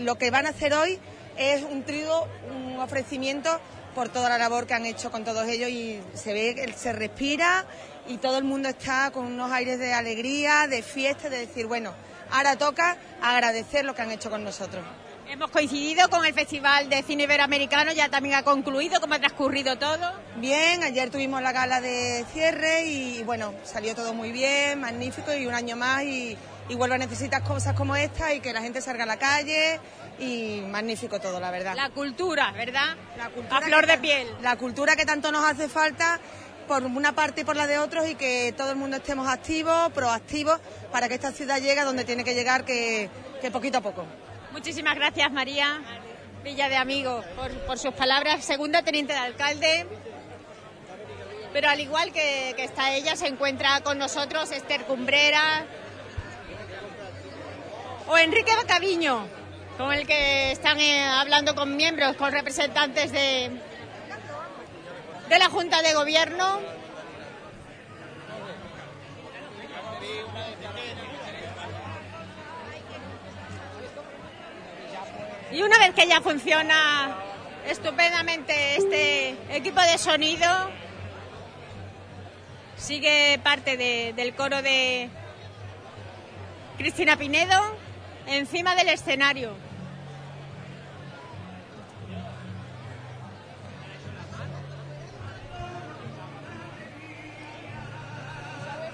lo 0.04 0.16
que 0.16 0.30
van 0.30 0.46
a 0.46 0.50
hacer 0.50 0.74
hoy 0.74 1.00
es 1.38 1.64
un 1.64 1.84
trigo, 1.84 2.28
un 2.50 2.80
ofrecimiento 2.80 3.60
por 3.96 4.10
toda 4.10 4.30
la 4.30 4.38
labor 4.38 4.68
que 4.68 4.74
han 4.74 4.86
hecho 4.86 5.10
con 5.10 5.24
todos 5.24 5.48
ellos 5.48 5.70
y 5.70 6.02
se 6.14 6.34
ve, 6.34 6.74
se 6.76 6.92
respira 6.92 7.66
y 8.08 8.18
todo 8.18 8.38
el 8.38 8.44
mundo 8.44 8.70
está 8.70 9.12
con 9.12 9.26
unos 9.26 9.52
aires 9.52 9.80
de 9.80 9.94
alegría, 9.94 10.68
de 10.68 10.82
fiesta, 10.82 11.30
de 11.30 11.40
decir, 11.40 11.68
bueno, 11.68 11.94
ahora 12.30 12.58
toca 12.58 12.98
agradecer 13.22 13.86
lo 13.86 13.96
que 13.96 14.02
han 14.02 14.12
hecho 14.12 14.30
con 14.30 14.44
nosotros. 14.44 14.84
Hemos 15.32 15.50
coincidido 15.50 16.10
con 16.10 16.26
el 16.26 16.34
Festival 16.34 16.90
de 16.90 17.04
Cine 17.04 17.24
Iberoamericano, 17.24 17.94
ya 17.94 18.10
también 18.10 18.36
ha 18.36 18.44
concluido, 18.44 19.00
cómo 19.00 19.14
ha 19.14 19.20
transcurrido 19.20 19.78
todo. 19.78 20.12
Bien, 20.36 20.84
ayer 20.84 21.10
tuvimos 21.10 21.42
la 21.42 21.54
gala 21.54 21.80
de 21.80 22.26
cierre 22.34 22.84
y 22.84 23.24
bueno, 23.24 23.54
salió 23.64 23.96
todo 23.96 24.14
muy 24.14 24.34
bien, 24.34 24.82
magnífico 24.82 25.34
y 25.34 25.48
un 25.48 25.54
año 25.54 25.78
más 25.78 26.04
y, 26.04 26.38
y 26.68 26.76
vuelvo 26.76 26.96
a 26.96 26.98
necesitar 26.98 27.44
cosas 27.44 27.76
como 27.76 27.96
esta 27.96 28.34
y 28.34 28.42
que 28.42 28.52
la 28.52 28.62
gente 28.62 28.82
salga 28.82 29.04
a 29.04 29.08
la 29.08 29.16
calle 29.16 29.80
y 30.20 30.64
magnífico 30.70 31.22
todo, 31.22 31.40
la 31.40 31.50
verdad. 31.50 31.78
La 31.78 31.92
cultura, 31.92 32.52
¿verdad? 32.52 32.98
La 33.18 33.30
cultura 33.30 33.58
A 33.60 33.62
flor 33.62 33.86
que 33.86 33.92
de 33.94 33.98
piel. 34.00 34.28
La 34.42 34.58
cultura 34.58 34.98
que 34.98 35.06
tanto 35.06 35.32
nos 35.32 35.46
hace 35.46 35.70
falta 35.70 36.20
por 36.68 36.84
una 36.84 37.14
parte 37.14 37.42
y 37.42 37.44
por 37.46 37.56
la 37.56 37.68
de 37.68 37.80
otros 37.80 38.06
y 38.06 38.16
que 38.16 38.54
todo 38.58 38.72
el 38.72 38.76
mundo 38.76 38.98
estemos 38.98 39.30
activos, 39.30 39.94
proactivos 39.94 40.60
para 40.92 41.08
que 41.08 41.14
esta 41.14 41.32
ciudad 41.32 41.62
llegue 41.62 41.80
a 41.80 41.86
donde 41.86 42.04
tiene 42.04 42.26
que 42.26 42.36
llegar, 42.36 42.66
que, 42.66 43.10
que 43.42 43.50
poquito 43.50 43.78
a 43.78 43.82
poco. 43.82 44.06
Muchísimas 44.52 44.96
gracias, 44.96 45.32
María 45.32 45.80
Villa 46.44 46.68
de 46.68 46.76
Amigos, 46.76 47.26
por, 47.66 47.80
sus 47.80 47.94
palabras. 47.94 48.44
Segunda 48.44 48.82
teniente 48.82 49.14
de 49.14 49.20
alcalde. 49.20 49.88
Pero 51.54 51.70
al 51.70 51.80
igual 51.80 52.12
que, 52.12 52.54
que 52.58 52.66
está 52.66 52.94
ella, 52.94 53.16
se 53.16 53.28
encuentra 53.28 53.80
con 53.80 53.98
nosotros 53.98 54.52
Esther 54.52 54.84
Cumbrera 54.84 55.66
o 58.08 58.18
Enrique 58.18 58.54
Bacaviño, 58.54 59.26
con 59.78 59.94
el 59.94 60.06
que 60.06 60.52
están 60.52 60.80
eh, 60.82 61.02
hablando 61.02 61.56
con 61.56 61.78
miembros, 61.78 62.18
con 62.18 62.34
representantes 62.34 63.14
de, 63.14 63.52
de 65.30 65.40
la 65.40 65.50
Junta 65.50 65.82
de 65.82 65.94
Gobierno. 65.94 66.60
Y 75.52 75.62
una 75.62 75.78
vez 75.80 75.94
que 75.94 76.08
ya 76.08 76.22
funciona 76.22 77.16
estupendamente 77.68 78.78
este 78.78 79.36
equipo 79.56 79.82
de 79.82 79.98
sonido, 79.98 80.48
sigue 82.78 83.40
parte 83.44 83.76
de- 83.78 84.14
del 84.16 84.34
coro 84.34 84.62
de 84.62 85.10
Cristina 86.78 87.18
Pinedo 87.18 87.60
encima 88.28 88.76
del 88.76 88.90
escenario. 88.90 89.56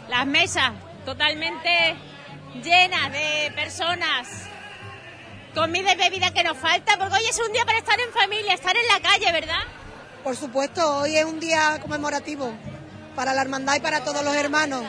Las 0.09 0.25
mesas 0.25 0.71
totalmente 1.05 1.95
llenas 2.63 3.11
de 3.11 3.51
personas 3.55 4.46
comida 5.57 5.91
y 5.93 5.95
bebida 5.95 6.31
que 6.31 6.43
nos 6.43 6.55
falta, 6.57 6.97
porque 6.99 7.15
hoy 7.15 7.25
es 7.27 7.39
un 7.39 7.51
día 7.51 7.65
para 7.65 7.79
estar 7.79 7.99
en 7.99 8.11
familia, 8.13 8.53
estar 8.53 8.75
en 8.77 8.87
la 8.87 8.99
calle, 8.99 9.31
¿verdad? 9.31 9.63
Por 10.23 10.35
supuesto, 10.35 10.99
hoy 10.99 11.17
es 11.17 11.25
un 11.25 11.39
día 11.39 11.79
conmemorativo 11.81 12.53
para 13.15 13.33
la 13.33 13.41
hermandad 13.41 13.75
y 13.75 13.79
para 13.79 14.03
todos 14.03 14.23
los 14.23 14.35
hermanos. 14.35 14.85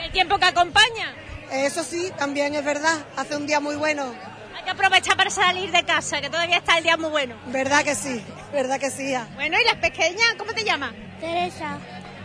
El 0.00 0.10
tiempo 0.10 0.38
que 0.38 0.46
acompaña. 0.46 1.14
Eso 1.52 1.84
sí, 1.84 2.10
también 2.16 2.54
es 2.54 2.64
verdad, 2.64 2.96
hace 3.16 3.36
un 3.36 3.46
día 3.46 3.60
muy 3.60 3.76
bueno. 3.76 4.14
Hay 4.56 4.64
que 4.64 4.70
aprovechar 4.70 5.18
para 5.18 5.28
salir 5.28 5.70
de 5.70 5.84
casa, 5.84 6.22
que 6.22 6.30
todavía 6.30 6.56
está 6.56 6.78
el 6.78 6.84
día 6.84 6.96
muy 6.96 7.10
bueno. 7.10 7.36
¿Verdad 7.46 7.84
que 7.84 7.94
sí? 7.94 8.24
¿Verdad 8.52 8.80
que 8.80 8.90
sí? 8.90 9.14
Bueno, 9.34 9.58
¿y 9.60 9.64
las 9.64 9.76
pequeñas? 9.76 10.34
¿Cómo 10.38 10.54
te 10.54 10.64
llamas? 10.64 10.94
Teresa. 11.20 11.78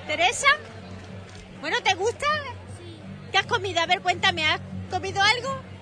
¿Teresa? 0.08 0.48
Bueno, 1.60 1.76
¿te 1.84 1.94
gusta? 1.96 2.28
¿Qué 3.34 3.38
has 3.38 3.46
comido? 3.48 3.82
A 3.82 3.86
ver, 3.86 4.02
cuéntame, 4.02 4.46
¿has 4.46 4.62
comido 4.90 5.22
algo? 5.22 5.73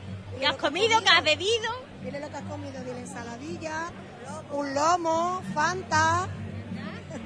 ¿Qué 0.42 0.48
has 0.48 0.58
comido? 0.58 1.00
¿Qué 1.04 1.10
has 1.10 1.24
bebido? 1.24 1.72
Dile 2.04 2.20
lo 2.20 2.28
que 2.32 2.38
has 2.38 2.44
comido, 2.46 2.84
dile 2.84 2.98
ensaladilla, 3.02 3.92
un 4.50 4.74
lomo, 4.74 5.44
fanta. 5.54 6.28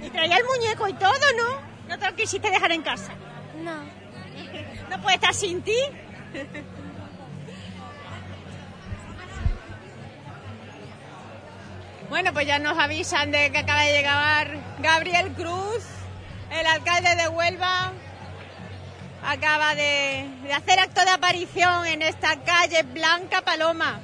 Y 0.03 0.10
traía 0.10 0.35
el 0.35 0.44
muñeco 0.44 0.85
y 0.90 0.94
todo, 0.95 1.14
¿no? 1.38 1.61
No 1.88 1.98
te 1.98 2.10
lo 2.10 2.16
quisiste 2.18 2.50
dejar 2.52 2.74
en 2.74 2.82
casa. 2.82 3.14
No. 3.64 3.84
¿No 4.90 5.02
puede 5.02 5.16
estar 5.16 5.34
sin 5.34 5.61
ti? 5.61 5.77
Bueno, 12.10 12.34
pues 12.34 12.45
ya 12.45 12.60
nos 12.60 12.77
avisan 12.77 13.32
de 13.32 13.50
que 13.50 13.60
acaba 13.60 13.84
de 13.84 13.94
llegar 13.94 14.58
Gabriel 14.80 15.32
Cruz, 15.32 15.85
el 16.52 16.68
alcalde 16.68 17.16
de 17.16 17.30
Huelva. 17.30 17.94
Acaba 19.28 19.74
de, 19.74 20.30
hacer 20.56 20.80
acto 20.80 21.02
de 21.04 21.10
aparición 21.10 21.88
en 21.88 22.04
esta 22.04 22.36
calle 22.44 22.84
Blanca 22.84 23.42
Paloma. 23.42 24.00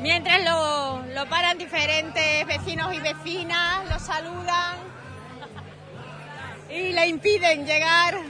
Mientras 0.00 0.42
lo, 0.44 1.04
lo 1.14 1.28
paran 1.28 1.58
diferentes 1.58 2.46
vecinos 2.46 2.94
y 2.94 3.00
vecinas, 3.00 3.90
lo 3.90 3.98
saludan 3.98 4.76
y 6.70 6.92
le 6.92 7.06
impiden 7.06 7.66
llegar 7.66 8.14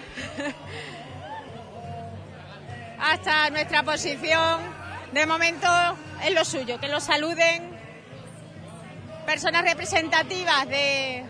hasta 2.98 3.50
nuestra 3.50 3.84
posición. 3.84 4.60
De 5.12 5.26
momento 5.26 5.68
es 6.24 6.34
lo 6.34 6.44
suyo, 6.44 6.80
que 6.80 6.88
lo 6.88 7.00
saluden 7.00 7.72
personas 9.24 9.62
representativas 9.62 10.68
de, 10.68 11.24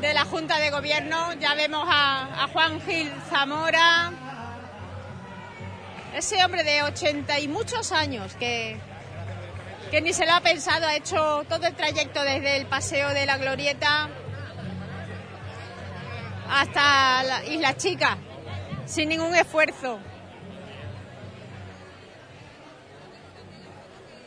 de 0.00 0.14
la 0.14 0.24
Junta 0.24 0.58
de 0.58 0.70
Gobierno. 0.70 1.32
Ya 1.34 1.54
vemos 1.54 1.86
a, 1.90 2.48
Juan 2.52 2.80
Gil 2.82 3.12
Zamora, 3.30 4.12
ese 6.14 6.42
hombre 6.44 6.64
de 6.64 6.82
ochenta 6.82 7.38
y 7.38 7.48
muchos 7.48 7.92
años 7.92 8.34
que, 8.34 8.78
que 9.90 10.00
ni 10.00 10.12
se 10.12 10.26
lo 10.26 10.34
ha 10.34 10.40
pensado, 10.40 10.86
ha 10.86 10.96
hecho 10.96 11.44
todo 11.48 11.66
el 11.66 11.74
trayecto 11.74 12.22
desde 12.22 12.56
el 12.56 12.66
Paseo 12.66 13.10
de 13.10 13.26
la 13.26 13.38
Glorieta 13.38 14.08
hasta 16.50 17.22
la 17.24 17.44
Isla 17.44 17.76
Chica, 17.76 18.16
sin 18.86 19.10
ningún 19.10 19.34
esfuerzo. 19.34 19.98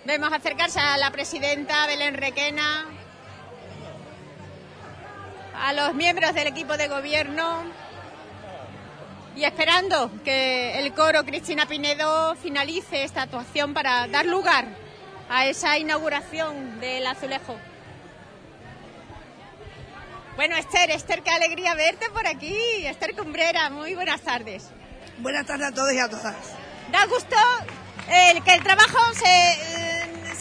Vemos 0.05 0.31
acercarse 0.33 0.79
a 0.79 0.97
la 0.97 1.11
presidenta 1.11 1.85
Belén 1.87 2.15
Requena, 2.15 2.85
a 5.61 5.73
los 5.73 5.93
miembros 5.93 6.33
del 6.33 6.47
equipo 6.47 6.75
de 6.75 6.87
gobierno 6.87 7.63
y 9.35 9.43
esperando 9.43 10.11
que 10.23 10.79
el 10.79 10.91
coro 10.93 11.23
Cristina 11.23 11.67
Pinedo 11.67 12.35
finalice 12.35 13.03
esta 13.03 13.23
actuación 13.23 13.73
para 13.73 14.07
dar 14.07 14.25
lugar 14.25 14.65
a 15.29 15.45
esa 15.45 15.77
inauguración 15.77 16.79
del 16.79 17.05
azulejo. 17.05 17.57
Bueno, 20.35 20.57
Esther, 20.57 20.89
Esther, 20.91 21.21
qué 21.21 21.29
alegría 21.29 21.75
verte 21.75 22.09
por 22.09 22.25
aquí. 22.25 22.55
Esther 22.85 23.15
Cumbrera, 23.15 23.69
muy 23.69 23.93
buenas 23.93 24.21
tardes. 24.21 24.65
Buenas 25.19 25.45
tardes 25.45 25.67
a 25.67 25.71
todos 25.71 25.93
y 25.93 25.99
a 25.99 26.09
todas. 26.09 26.35
Da 26.91 27.05
gusto 27.05 27.35
eh, 28.09 28.41
que 28.43 28.55
el 28.55 28.63
trabajo 28.63 28.97
se, 29.13 29.25
eh, 29.25 29.90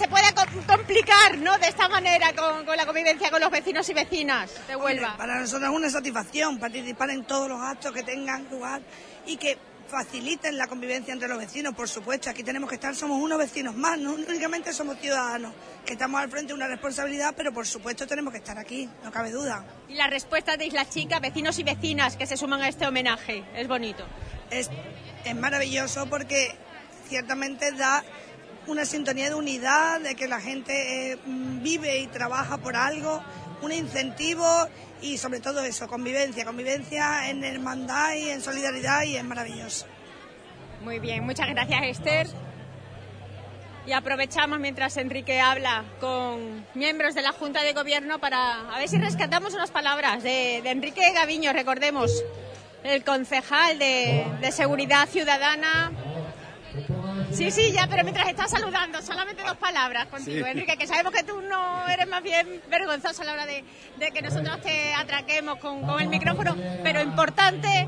se 0.01 0.09
pueda 0.09 0.33
com- 0.35 0.63
complicar, 0.67 1.37
¿no? 1.39 1.59
De 1.59 1.69
esta 1.69 1.87
manera, 1.89 2.33
con, 2.35 2.65
con 2.65 2.75
la 2.77 2.87
convivencia 2.87 3.31
con 3.31 3.41
los 3.41 3.51
vecinos 3.51 3.87
y 3.91 3.93
vecinas 3.95 4.51
de 4.67 4.75
Huelva. 4.77 5.09
Hombre, 5.13 5.19
para 5.19 5.41
nosotros 5.41 5.71
es 5.71 5.77
una 5.77 5.91
satisfacción 5.91 6.59
participar 6.59 7.11
en 7.11 7.25
todos 7.25 7.49
los 7.51 7.61
actos 7.61 7.93
que 7.93 8.03
tengan 8.03 8.49
lugar 8.51 8.81
y 9.27 9.37
que 9.37 9.59
faciliten 9.89 10.57
la 10.57 10.69
convivencia 10.69 11.13
entre 11.13 11.29
los 11.29 11.37
vecinos, 11.37 11.75
por 11.75 11.87
supuesto. 11.89 12.31
Aquí 12.31 12.43
tenemos 12.43 12.69
que 12.71 12.77
estar, 12.77 12.95
somos 12.95 13.21
unos 13.21 13.37
vecinos 13.39 13.75
más, 13.75 13.99
no 13.99 14.13
únicamente 14.15 14.73
somos 14.73 14.99
ciudadanos, 14.99 15.53
que 15.85 15.93
estamos 15.95 16.19
al 16.21 16.31
frente 16.31 16.49
de 16.49 16.55
una 16.55 16.69
responsabilidad, 16.69 17.35
pero 17.37 17.53
por 17.53 17.67
supuesto 17.67 18.07
tenemos 18.07 18.33
que 18.33 18.39
estar 18.39 18.57
aquí, 18.57 18.89
no 19.05 19.11
cabe 19.11 19.33
duda. 19.33 19.65
Y 19.89 19.95
la 19.97 20.07
respuesta 20.07 20.57
de 20.57 20.65
Isla 20.67 20.89
Chica, 20.89 21.19
vecinos 21.21 21.59
y 21.59 21.65
vecinas 21.65 22.17
que 22.17 22.27
se 22.27 22.37
suman 22.39 22.63
a 22.63 22.69
este 22.69 22.87
homenaje. 22.87 23.45
Es 23.55 23.69
bonito. 23.69 24.07
Es, 24.51 24.71
es 25.25 25.35
maravilloso 25.37 26.07
porque 26.07 26.55
ciertamente 27.09 27.73
da 27.73 28.03
una 28.71 28.85
sintonía 28.85 29.29
de 29.29 29.35
unidad, 29.35 30.01
de 30.01 30.15
que 30.15 30.29
la 30.29 30.41
gente 30.41 31.13
eh, 31.13 31.19
mm, 31.25 31.63
vive 31.63 31.99
y 31.99 32.07
trabaja 32.07 32.59
por 32.59 32.77
algo, 32.77 33.23
un 33.63 33.73
incentivo 33.73 34.47
y 35.03 35.19
sobre 35.19 35.41
todo 35.41 35.61
eso, 35.65 35.89
convivencia, 35.89 36.45
convivencia 36.45 37.29
en 37.29 37.45
hermandad 37.45 38.15
y 38.15 38.31
en 38.31 38.41
solidaridad 38.41 39.03
y 39.03 39.17
es 39.17 39.25
maravilloso. 39.25 39.87
Muy 40.83 40.99
bien, 40.99 41.25
muchas 41.25 41.49
gracias 41.49 41.83
Esther. 41.85 42.27
Y 43.87 43.93
aprovechamos 43.93 44.61
mientras 44.61 44.97
Enrique 44.99 45.41
habla 45.41 45.85
con 46.01 46.65
miembros 46.75 47.15
de 47.15 47.23
la 47.23 47.33
Junta 47.33 47.63
de 47.63 47.73
Gobierno 47.73 48.19
para 48.19 48.71
a 48.71 48.79
ver 48.79 48.89
si 48.89 48.99
rescatamos 48.99 49.55
unas 49.55 49.71
palabras 49.71 50.23
de, 50.23 50.61
de 50.63 50.71
Enrique 50.71 51.13
Gaviño, 51.13 51.53
recordemos, 51.53 52.13
el 52.85 53.03
concejal 53.05 53.79
de, 53.79 54.27
de 54.41 54.53
Seguridad 54.53 55.09
Ciudadana. 55.09 55.93
Sí, 57.33 57.51
sí, 57.51 57.73
ya, 57.73 57.87
pero 57.89 58.03
mientras 58.03 58.29
estás 58.29 58.51
saludando, 58.51 59.01
solamente 59.03 59.43
dos 59.43 59.57
palabras 59.57 60.07
contigo, 60.07 60.45
Sí. 60.45 60.51
Enrique, 60.51 60.77
que 60.77 60.87
sabemos 60.87 61.13
que 61.13 61.23
tú 61.23 61.41
no 61.41 61.89
eres 61.89 62.09
más 62.09 62.23
bien 62.23 62.61
vergonzoso 62.69 63.23
a 63.23 63.25
la 63.25 63.33
hora 63.33 63.47
de, 63.47 63.65
de 63.99 64.11
que 64.11 64.21
nosotros 64.23 64.61
te 64.63 64.93
atraquemos 64.95 65.59
con, 65.59 65.83
con 65.83 66.01
el 66.01 66.09
micrófono, 66.09 66.57
pero 66.83 67.01
importante 67.01 67.87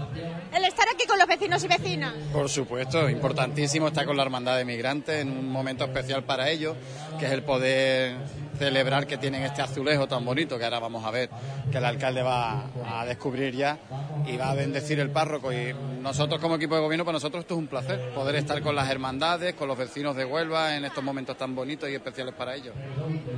el 0.54 0.64
estar 0.64 0.86
aquí 0.94 1.06
con 1.06 1.18
los 1.18 1.26
vecinos 1.26 1.62
y 1.64 1.68
vecinas. 1.68 2.14
Por 2.32 2.48
supuesto, 2.48 3.08
importantísimo 3.10 3.88
estar 3.88 4.04
con 4.06 4.16
la 4.16 4.22
Hermandad 4.22 4.56
de 4.56 4.64
Migrantes 4.64 5.20
en 5.22 5.30
un 5.36 5.48
momento 5.50 5.84
especial 5.84 6.24
para 6.24 6.48
ellos, 6.50 6.76
que 7.18 7.26
es 7.26 7.32
el 7.32 7.42
poder 7.42 8.16
celebrar 8.58 9.06
que 9.06 9.16
tienen 9.18 9.42
este 9.42 9.62
azulejo 9.62 10.06
tan 10.06 10.24
bonito 10.24 10.58
que 10.58 10.64
ahora 10.64 10.78
vamos 10.78 11.04
a 11.04 11.10
ver 11.10 11.30
que 11.70 11.78
el 11.78 11.84
alcalde 11.84 12.22
va 12.22 12.64
a 12.86 13.04
descubrir 13.06 13.54
ya 13.54 13.78
y 14.26 14.36
va 14.36 14.50
a 14.50 14.54
bendecir 14.54 15.00
el 15.00 15.10
párroco. 15.10 15.52
Y 15.52 15.74
nosotros 16.00 16.40
como 16.40 16.56
equipo 16.56 16.74
de 16.74 16.80
gobierno, 16.82 17.04
para 17.04 17.14
nosotros 17.16 17.42
esto 17.42 17.54
es 17.54 17.58
un 17.58 17.66
placer, 17.66 18.10
poder 18.14 18.36
estar 18.36 18.60
con 18.62 18.74
las 18.74 18.90
hermandades, 18.90 19.54
con 19.54 19.68
los 19.68 19.78
vecinos 19.78 20.16
de 20.16 20.24
Huelva 20.24 20.76
en 20.76 20.84
estos 20.84 21.02
momentos 21.02 21.36
tan 21.36 21.54
bonitos 21.54 21.88
y 21.88 21.94
especiales 21.94 22.34
para 22.34 22.54
ellos. 22.54 22.74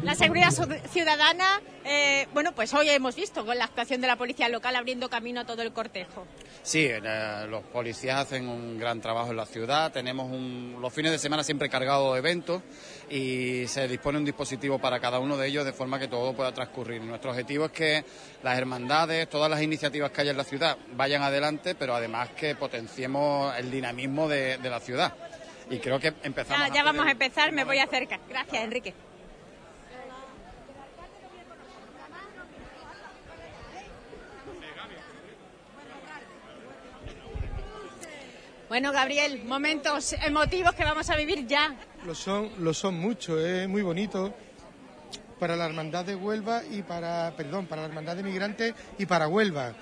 La 0.03 0.15
seguridad 0.15 0.51
ciudadana, 0.91 1.61
eh, 1.85 2.27
bueno, 2.35 2.53
pues 2.55 2.73
hoy 2.75 2.89
hemos 2.91 3.15
visto 3.17 3.45
con 3.47 3.57
la 3.59 3.65
actuación 3.65 4.01
de 4.01 4.07
la 4.07 4.17
policía 4.17 4.49
local 4.49 4.77
abriendo 4.77 5.09
camino 5.09 5.41
a 5.41 5.45
todo 5.47 5.63
el 5.63 5.73
cortejo. 5.73 6.27
Sí, 6.63 6.87
eh, 6.91 7.47
los 7.49 7.63
policías 7.65 8.21
hacen 8.21 8.49
un 8.49 8.79
gran 8.79 9.01
trabajo 9.01 9.31
en 9.31 9.37
la 9.37 9.47
ciudad. 9.47 9.93
Tenemos 9.93 10.31
un- 10.31 10.77
los 10.81 10.93
fines 10.93 11.13
de 11.13 11.19
semana 11.19 11.43
siempre 11.45 11.69
cargados 11.69 12.13
de 12.15 12.19
eventos 12.19 12.63
y 13.11 13.67
se 13.67 13.89
dispone 13.89 14.19
un 14.19 14.25
dispositivo 14.25 14.79
para 14.79 15.01
cada 15.01 15.19
uno 15.19 15.37
de 15.37 15.49
ellos 15.49 15.65
de 15.65 15.73
forma 15.73 15.99
que 15.99 16.09
todo 16.09 16.33
pueda 16.35 16.53
transcurrir. 16.53 17.03
Nuestro 17.03 17.31
objetivo 17.31 17.67
es 17.67 17.73
que 17.73 18.05
las 18.43 18.59
hermandades, 18.59 19.29
todas 19.29 19.51
las 19.51 19.63
iniciativas 19.63 20.11
que 20.11 20.21
haya 20.23 20.31
en 20.31 20.37
la 20.37 20.45
ciudad 20.45 20.77
vayan 20.97 21.23
adelante, 21.23 21.75
pero 21.75 21.95
además 21.95 22.31
que 22.31 22.55
potenciemos 22.55 23.57
el 23.59 23.71
dinamismo 23.71 24.29
de, 24.29 24.59
de 24.59 24.71
la 24.71 24.81
ciudad. 24.81 25.15
Y 25.71 25.79
creo 25.79 25.99
que 25.99 26.15
empezamos. 26.23 26.69
Ya, 26.69 26.75
ya 26.75 26.85
vamos 26.85 27.07
a 27.07 27.11
empezar, 27.11 27.53
me 27.53 27.65
voy 27.65 27.79
acerca. 27.79 28.21
Gracias, 28.29 28.63
Enrique. 28.63 28.95
Bueno, 38.69 38.91
Gabriel, 38.91 39.45
momentos 39.45 40.15
emotivos 40.15 40.75
que 40.75 40.83
vamos 40.83 41.09
a 41.09 41.17
vivir 41.17 41.47
ya. 41.47 41.77
Lo 42.07 42.15
son, 42.15 42.51
lo 42.59 42.75
son 42.75 42.99
mucho, 42.99 43.39
es 43.45 43.69
muy 43.69 43.83
bonito 43.83 44.33
para 45.39 45.57
la 45.57 45.67
hermandad 45.67 46.05
de 46.05 46.15
Huelva 46.15 46.63
y 46.71 46.83
para, 46.83 47.33
perdón, 47.37 47.67
para 47.67 47.83
la 47.83 47.89
hermandad 47.89 48.17
de 48.17 48.23
migrantes 48.23 48.75
y 48.99 49.07
para 49.07 49.27
Huelva. 49.29 49.73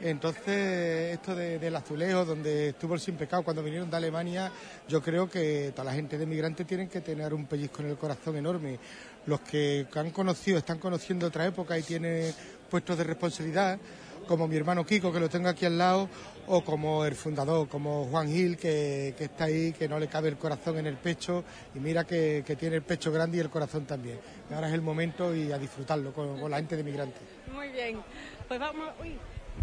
Entonces, 0.00 1.14
esto 1.14 1.34
de- 1.34 1.58
del 1.58 1.76
azulejo, 1.76 2.24
donde 2.24 2.70
estuvo 2.70 2.94
el 2.94 3.00
sin 3.00 3.16
pecado 3.16 3.42
cuando 3.44 3.62
vinieron 3.62 3.88
de 3.90 3.96
Alemania, 3.96 4.50
yo 4.88 5.00
creo 5.02 5.28
que 5.30 5.72
toda 5.74 5.84
la 5.84 5.92
gente 5.92 6.18
de 6.18 6.26
migrantes 6.26 6.66
tienen 6.66 6.88
que 6.88 7.00
tener 7.00 7.32
un 7.34 7.46
pellizco 7.46 7.82
en 7.82 7.90
el 7.90 7.96
corazón 7.96 8.36
enorme. 8.36 8.78
Los 9.26 9.40
que 9.40 9.86
han 9.94 10.10
conocido, 10.10 10.58
están 10.58 10.78
conociendo 10.78 11.26
otra 11.28 11.46
época 11.46 11.78
y 11.78 11.82
tienen 11.82 12.32
puestos 12.68 12.98
de 12.98 13.04
responsabilidad, 13.04 13.78
como 14.26 14.48
mi 14.48 14.56
hermano 14.56 14.84
Kiko, 14.84 15.12
que 15.12 15.20
lo 15.20 15.28
tengo 15.28 15.48
aquí 15.48 15.66
al 15.66 15.78
lado, 15.78 16.08
o 16.46 16.62
como 16.64 17.04
el 17.04 17.14
fundador, 17.14 17.68
como 17.68 18.06
Juan 18.06 18.28
Gil, 18.28 18.56
que, 18.56 19.14
que 19.16 19.24
está 19.24 19.44
ahí, 19.44 19.72
que 19.72 19.88
no 19.88 19.98
le 19.98 20.08
cabe 20.08 20.28
el 20.28 20.36
corazón 20.36 20.78
en 20.78 20.86
el 20.86 20.96
pecho, 20.96 21.44
y 21.74 21.78
mira 21.78 22.04
que, 22.04 22.42
que 22.46 22.56
tiene 22.56 22.76
el 22.76 22.82
pecho 22.82 23.12
grande 23.12 23.36
y 23.38 23.40
el 23.40 23.50
corazón 23.50 23.86
también. 23.86 24.18
Ahora 24.52 24.68
es 24.68 24.74
el 24.74 24.82
momento 24.82 25.34
y 25.34 25.52
a 25.52 25.58
disfrutarlo 25.58 26.12
con, 26.12 26.40
con 26.40 26.50
la 26.50 26.58
gente 26.58 26.76
de 26.76 26.84
migrantes. 26.84 27.22
Muy 27.52 27.68
bien. 27.68 28.00
Pues 28.48 28.58
vamos, 28.58 28.90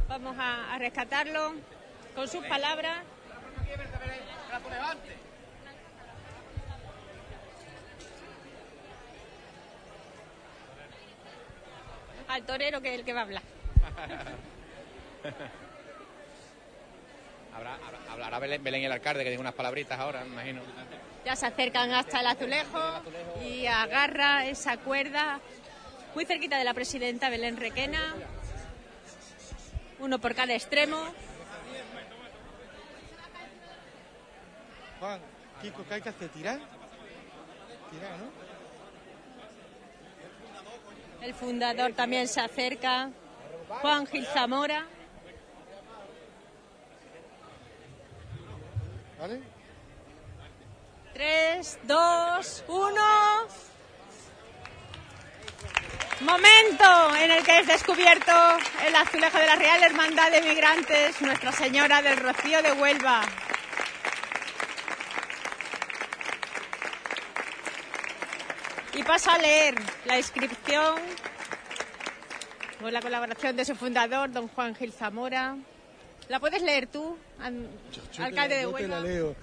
vamos 0.08 0.36
a, 0.38 0.74
a 0.74 0.78
rescatarlo 0.80 1.54
con 2.16 2.28
sus 2.28 2.46
palabras. 2.46 3.04
Al 12.28 12.44
torero 12.44 12.80
que 12.80 12.94
es 12.94 13.00
el 13.00 13.06
que 13.06 13.14
va 13.14 13.22
a 13.22 13.24
hablar. 13.24 13.59
Habrá- 17.54 17.76
habrá- 17.76 18.12
hablará 18.12 18.40
Belén, 18.40 18.64
Belén 18.64 18.82
y 18.82 18.86
el 18.86 18.92
alcalde, 18.92 19.24
que 19.24 19.30
diga 19.32 19.42
unas 19.42 19.54
palabritas 19.54 20.00
ahora, 20.00 20.22
me 20.24 20.28
imagino. 20.34 20.62
Ya 21.26 21.36
se 21.36 21.46
acercan 21.48 21.92
hasta 21.92 22.22
el 22.22 22.28
azulejo 22.28 22.80
y 23.44 23.66
agarra 23.66 24.46
esa 24.46 24.78
cuerda 24.78 25.40
muy 26.16 26.26
cerquita 26.26 26.58
de 26.58 26.64
la 26.64 26.74
presidenta 26.74 27.30
Belén 27.30 27.58
Requena. 27.58 28.16
Uno 30.00 30.20
por 30.20 30.34
cada 30.36 30.54
extremo. 30.54 30.98
Juan, 35.00 35.20
Kiko, 35.62 35.84
¿qué 35.88 35.94
hay 35.96 36.02
que 36.02 36.10
hacer? 36.10 36.30
¿Tirar? 36.30 36.60
Tirar, 37.92 38.12
¿no? 38.20 38.30
El 41.26 41.34
fundador 41.34 41.92
también 41.94 42.28
se 42.30 42.40
acerca. 42.40 43.10
Juan 43.70 44.08
Gil 44.08 44.26
Zamora. 44.26 44.86
¿Vale? 49.20 49.42
Tres, 51.14 51.78
dos, 51.84 52.64
uno. 52.68 53.48
Momento 56.22 57.16
en 57.16 57.32
el 57.32 57.44
que 57.44 57.60
es 57.60 57.68
descubierto 57.68 58.32
el 58.86 58.96
azulejo 58.96 59.38
de 59.38 59.46
la 59.46 59.56
Real 59.56 59.84
Hermandad 59.84 60.32
de 60.32 60.42
Migrantes, 60.42 61.22
Nuestra 61.22 61.52
Señora 61.52 62.02
del 62.02 62.18
Rocío 62.18 62.62
de 62.62 62.74
Huelva. 62.74 63.22
Y 68.94 69.04
paso 69.04 69.32
a 69.32 69.38
leer 69.38 69.76
la 70.06 70.18
inscripción 70.18 70.96
con 72.80 72.94
la 72.94 73.02
colaboración 73.02 73.56
de 73.56 73.66
su 73.66 73.76
fundador, 73.76 74.32
don 74.32 74.48
Juan 74.50 74.76
Gil 74.76 74.92
Zamora. 74.94 75.58
¿La 76.30 76.40
puedes 76.40 76.62
leer 76.62 76.88
tú, 76.88 77.18
an- 77.40 77.68
Yo 77.92 78.02
te 78.04 78.24
alcalde 78.24 78.56
la- 78.56 78.56
de 78.56 78.62
yo 78.64 78.72
te 78.74 78.88
la 78.88 78.96
Huelva? 78.96 79.08
leo. 79.10 79.36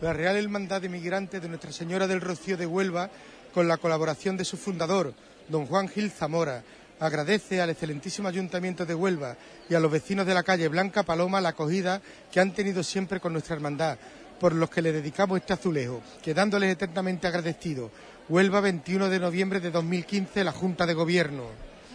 La 0.00 0.12
Real 0.12 0.36
Hermandad 0.36 0.80
de 0.82 0.88
Migrantes 0.88 1.40
de 1.42 1.48
Nuestra 1.48 1.72
Señora 1.72 2.06
del 2.06 2.20
Rocío 2.20 2.56
de 2.56 2.66
Huelva, 2.66 3.10
con 3.52 3.66
la 3.68 3.78
colaboración 3.78 4.36
de 4.36 4.44
su 4.44 4.56
fundador, 4.56 5.14
don 5.48 5.66
Juan 5.66 5.88
Gil 5.88 6.10
Zamora, 6.10 6.62
agradece 7.00 7.60
al 7.60 7.70
excelentísimo 7.70 8.28
Ayuntamiento 8.28 8.84
de 8.86 8.94
Huelva 8.94 9.36
y 9.68 9.74
a 9.74 9.80
los 9.80 9.90
vecinos 9.90 10.26
de 10.26 10.34
la 10.34 10.42
calle 10.42 10.68
Blanca 10.68 11.02
Paloma 11.02 11.40
la 11.40 11.50
acogida 11.50 12.00
que 12.32 12.40
han 12.40 12.52
tenido 12.52 12.82
siempre 12.82 13.20
con 13.20 13.32
nuestra 13.32 13.54
hermandad, 13.56 13.98
por 14.38 14.54
los 14.54 14.68
que 14.70 14.82
le 14.82 14.92
dedicamos 14.92 15.38
este 15.38 15.52
azulejo, 15.52 16.02
quedándoles 16.22 16.72
eternamente 16.72 17.26
agradecidos. 17.26 17.90
Huelva, 18.28 18.60
21 18.60 19.08
de 19.08 19.18
noviembre 19.20 19.60
de 19.60 19.70
2015, 19.70 20.44
la 20.44 20.52
Junta 20.52 20.86
de 20.86 20.94
Gobierno. 20.94 21.44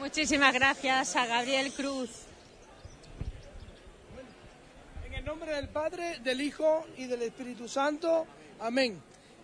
Muchísimas 0.10 0.56
gracias 0.56 1.16
a 1.16 1.28
Gabriel 1.28 1.72
Cruz. 1.72 2.10
En 5.06 5.14
el 5.14 5.24
nombre 5.24 5.54
del 5.54 5.70
Padre, 5.70 6.18
del 6.24 6.42
Hijo 6.42 6.88
y 6.98 7.06
del 7.06 7.22
Espíritu 7.22 7.68
Santo. 7.68 8.26
Amén. 8.60 9.00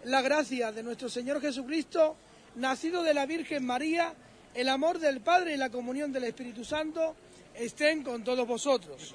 La 0.06 0.24
gracia 0.24 0.72
de 0.72 0.82
nuestro 0.82 1.08
Señor 1.08 1.40
Jesucristo, 1.40 2.16
nacido 2.56 3.04
de 3.04 3.14
la 3.14 3.28
Virgen 3.28 3.64
María, 3.64 4.16
el 4.56 4.68
amor 4.70 4.98
del 4.98 5.22
Padre 5.22 5.54
y 5.54 5.58
la 5.58 5.70
comunión 5.70 6.12
del 6.12 6.24
Espíritu 6.24 6.66
Santo 6.66 7.16
estén 7.54 8.02
con 8.02 8.24
todos 8.24 8.48
vosotros. 8.48 9.14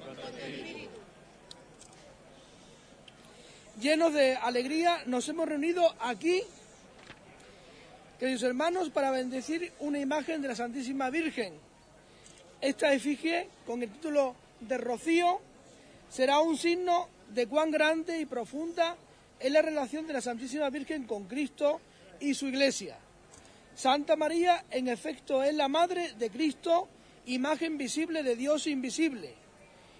Llenos 3.81 4.13
de 4.13 4.37
alegría, 4.37 5.03
nos 5.05 5.27
hemos 5.27 5.49
reunido 5.49 5.93
aquí, 5.99 6.43
queridos 8.21 8.43
hermanos, 8.43 8.91
para 8.91 9.09
bendecir 9.09 9.73
una 9.79 9.97
imagen 9.97 10.43
de 10.43 10.49
la 10.49 10.55
Santísima 10.55 11.09
Virgen. 11.09 11.55
Esta 12.61 12.93
efigie, 12.93 13.49
con 13.65 13.81
el 13.81 13.89
título 13.89 14.35
de 14.59 14.77
Rocío, 14.77 15.41
será 16.07 16.39
un 16.39 16.55
signo 16.55 17.07
de 17.33 17.47
cuán 17.47 17.71
grande 17.71 18.19
y 18.21 18.27
profunda 18.27 18.95
es 19.39 19.51
la 19.51 19.63
relación 19.63 20.05
de 20.05 20.13
la 20.13 20.21
Santísima 20.21 20.69
Virgen 20.69 21.05
con 21.05 21.23
Cristo 21.23 21.81
y 22.19 22.35
su 22.35 22.45
Iglesia. 22.45 22.95
Santa 23.73 24.15
María, 24.15 24.65
en 24.69 24.87
efecto, 24.87 25.41
es 25.41 25.55
la 25.55 25.67
Madre 25.67 26.13
de 26.13 26.29
Cristo, 26.29 26.89
imagen 27.25 27.75
visible 27.75 28.21
de 28.21 28.35
Dios 28.35 28.67
invisible, 28.67 29.33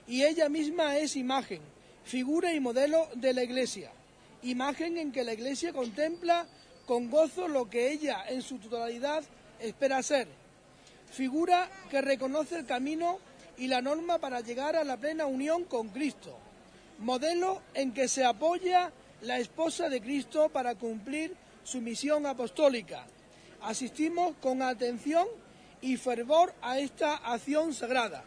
y 0.05 0.25
ella 0.25 0.47
misma 0.47 0.95
es 0.99 1.15
imagen, 1.15 1.63
figura 2.03 2.53
y 2.53 2.59
modelo 2.59 3.07
de 3.15 3.33
la 3.33 3.41
Iglesia, 3.41 3.89
imagen 4.43 4.99
en 4.99 5.11
que 5.11 5.23
la 5.23 5.33
Iglesia 5.33 5.73
contempla 5.73 6.45
con 6.85 7.09
gozo 7.09 7.47
lo 7.47 7.69
que 7.69 7.91
ella 7.91 8.23
en 8.27 8.41
su 8.41 8.57
totalidad 8.57 9.23
espera 9.59 10.01
ser, 10.03 10.27
figura 11.11 11.69
que 11.89 12.01
reconoce 12.01 12.57
el 12.57 12.65
camino 12.65 13.19
y 13.57 13.67
la 13.67 13.81
norma 13.81 14.17
para 14.17 14.41
llegar 14.41 14.75
a 14.75 14.83
la 14.83 14.97
plena 14.97 15.25
unión 15.25 15.65
con 15.65 15.89
Cristo, 15.89 16.37
modelo 16.99 17.61
en 17.73 17.93
que 17.93 18.07
se 18.07 18.25
apoya 18.25 18.91
la 19.21 19.37
esposa 19.37 19.89
de 19.89 20.01
Cristo 20.01 20.49
para 20.49 20.75
cumplir 20.75 21.35
su 21.63 21.81
misión 21.81 22.25
apostólica. 22.25 23.05
Asistimos 23.61 24.35
con 24.41 24.61
atención 24.61 25.27
y 25.81 25.97
fervor 25.97 26.53
a 26.61 26.79
esta 26.79 27.15
acción 27.15 27.73
sagrada. 27.73 28.23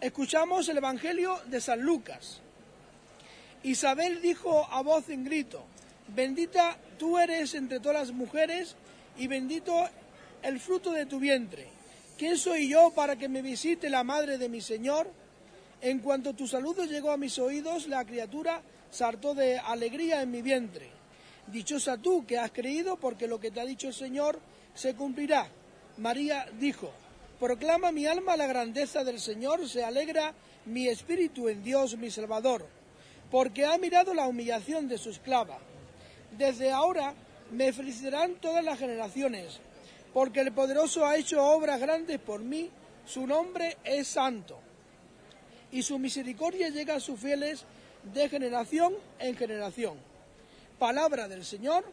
Escuchamos 0.00 0.68
el 0.68 0.78
Evangelio 0.78 1.40
de 1.46 1.60
San 1.60 1.80
Lucas. 1.80 2.40
Isabel 3.62 4.22
dijo 4.22 4.66
a 4.70 4.82
voz 4.82 5.08
en 5.08 5.24
grito, 5.24 5.64
bendita 6.14 6.76
tú 6.98 7.18
eres 7.18 7.54
entre 7.54 7.80
todas 7.80 8.08
las 8.08 8.12
mujeres 8.12 8.76
y 9.16 9.26
bendito 9.26 9.88
el 10.42 10.60
fruto 10.60 10.92
de 10.92 11.06
tu 11.06 11.18
vientre. 11.18 11.68
¿Quién 12.16 12.36
soy 12.36 12.68
yo 12.68 12.90
para 12.94 13.16
que 13.16 13.28
me 13.28 13.42
visite 13.42 13.88
la 13.90 14.02
madre 14.02 14.38
de 14.38 14.48
mi 14.48 14.60
Señor? 14.60 15.10
En 15.80 16.00
cuanto 16.00 16.34
tu 16.34 16.48
saludo 16.48 16.84
llegó 16.84 17.12
a 17.12 17.16
mis 17.16 17.38
oídos, 17.38 17.86
la 17.86 18.04
criatura 18.04 18.62
saltó 18.90 19.34
de 19.34 19.58
alegría 19.58 20.22
en 20.22 20.30
mi 20.30 20.42
vientre. 20.42 20.90
Dichosa 21.46 21.96
tú 21.96 22.26
que 22.26 22.38
has 22.38 22.50
creído, 22.50 22.96
porque 22.96 23.28
lo 23.28 23.38
que 23.38 23.50
te 23.50 23.60
ha 23.60 23.64
dicho 23.64 23.88
el 23.88 23.94
Señor 23.94 24.40
se 24.74 24.94
cumplirá. 24.94 25.48
María 25.96 26.46
dijo, 26.58 26.90
proclama 27.38 27.92
mi 27.92 28.06
alma 28.06 28.36
la 28.36 28.46
grandeza 28.46 29.04
del 29.04 29.20
Señor, 29.20 29.68
se 29.68 29.84
alegra 29.84 30.34
mi 30.66 30.88
espíritu 30.88 31.48
en 31.48 31.62
Dios 31.62 31.96
mi 31.96 32.10
Salvador, 32.10 32.66
porque 33.30 33.64
ha 33.64 33.78
mirado 33.78 34.12
la 34.14 34.26
humillación 34.26 34.88
de 34.88 34.98
su 34.98 35.10
esclava. 35.10 35.58
Desde 36.38 36.70
ahora 36.70 37.14
me 37.50 37.72
felicitarán 37.72 38.36
todas 38.36 38.64
las 38.64 38.78
generaciones, 38.78 39.58
porque 40.14 40.40
el 40.40 40.52
poderoso 40.52 41.04
ha 41.04 41.16
hecho 41.16 41.44
obras 41.44 41.80
grandes 41.80 42.20
por 42.20 42.40
mí, 42.40 42.70
su 43.04 43.26
nombre 43.26 43.76
es 43.82 44.06
santo, 44.06 44.56
y 45.72 45.82
su 45.82 45.98
misericordia 45.98 46.68
llega 46.68 46.94
a 46.94 47.00
sus 47.00 47.18
fieles 47.18 47.64
de 48.14 48.28
generación 48.28 48.94
en 49.18 49.36
generación. 49.36 49.98
Palabra 50.78 51.26
del 51.26 51.44
Señor. 51.44 51.84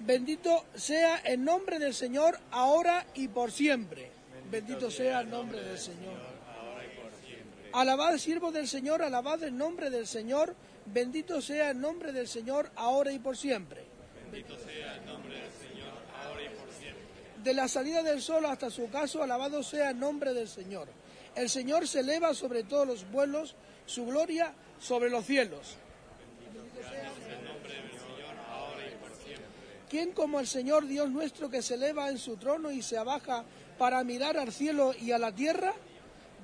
Bendito 0.00 0.64
sea 0.74 1.18
el 1.18 1.44
nombre 1.44 1.78
del 1.78 1.94
Señor 1.94 2.40
ahora 2.50 3.06
y 3.14 3.28
por 3.28 3.52
siempre. 3.52 4.10
Bendito 4.50 4.90
sea 4.90 5.20
el 5.20 5.30
nombre 5.30 5.62
del 5.62 5.78
Señor. 5.78 6.32
Alabad, 7.72 8.18
siervo 8.18 8.50
del 8.50 8.66
Señor, 8.66 9.02
alabad 9.02 9.42
el 9.44 9.56
nombre 9.56 9.88
del 9.88 10.08
Señor. 10.08 10.56
Bendito 10.86 11.40
sea 11.40 11.70
el 11.70 11.80
nombre 11.80 12.12
del 12.12 12.28
Señor 12.28 12.70
ahora 12.76 13.12
y 13.12 13.18
por 13.18 13.36
siempre. 13.36 13.84
Bendito 14.30 14.56
sea 14.58 14.96
el 14.96 15.06
nombre 15.06 15.34
del 15.34 15.52
Señor, 15.52 15.92
ahora 16.22 16.42
y 16.42 16.48
por 16.48 16.72
siempre. 16.72 17.02
De 17.42 17.54
la 17.54 17.68
salida 17.68 18.02
del 18.02 18.20
sol 18.20 18.44
hasta 18.46 18.70
su 18.70 18.84
ocaso, 18.84 19.22
alabado 19.22 19.62
sea 19.62 19.90
el 19.90 19.98
nombre 19.98 20.34
del 20.34 20.48
Señor. 20.48 20.88
El 21.34 21.48
Señor 21.48 21.88
se 21.88 22.00
eleva 22.00 22.34
sobre 22.34 22.62
todos 22.64 22.86
los 22.86 23.10
vuelos, 23.10 23.56
su 23.86 24.06
gloria 24.06 24.52
sobre 24.80 25.08
los 25.08 25.24
cielos. 25.24 25.76
El 26.46 27.44
nombre 27.44 27.74
del 27.74 27.90
Señor, 27.90 28.34
ahora 28.50 28.86
y 28.86 28.94
por 28.96 29.14
siempre. 29.16 29.46
¿Quién 29.88 30.12
como 30.12 30.40
el 30.40 30.46
Señor 30.46 30.86
Dios 30.86 31.10
nuestro 31.10 31.48
que 31.48 31.62
se 31.62 31.74
eleva 31.74 32.10
en 32.10 32.18
su 32.18 32.36
trono 32.36 32.70
y 32.70 32.82
se 32.82 32.98
abaja 32.98 33.44
para 33.78 34.02
mirar 34.04 34.36
al 34.36 34.52
cielo 34.52 34.94
y 35.00 35.12
a 35.12 35.18
la 35.18 35.32
tierra? 35.32 35.72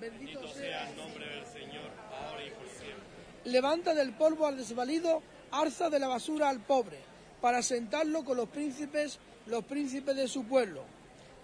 Bendito 0.00 0.46
sea 0.48 0.88
el 0.88 0.96
nombre 0.96 1.26
del 1.26 1.46
Señor, 1.46 1.90
ahora 2.10 2.44
y 2.44 2.50
por 2.50 2.68
siempre. 2.68 3.18
Levanta 3.44 3.94
del 3.94 4.12
polvo 4.12 4.46
al 4.46 4.56
desvalido, 4.56 5.22
alza 5.50 5.88
de 5.90 5.98
la 5.98 6.08
basura 6.08 6.48
al 6.48 6.60
pobre, 6.60 6.98
para 7.40 7.62
sentarlo 7.62 8.24
con 8.24 8.36
los 8.36 8.48
príncipes, 8.48 9.18
los 9.46 9.64
príncipes 9.64 10.16
de 10.16 10.28
su 10.28 10.44
pueblo. 10.44 10.82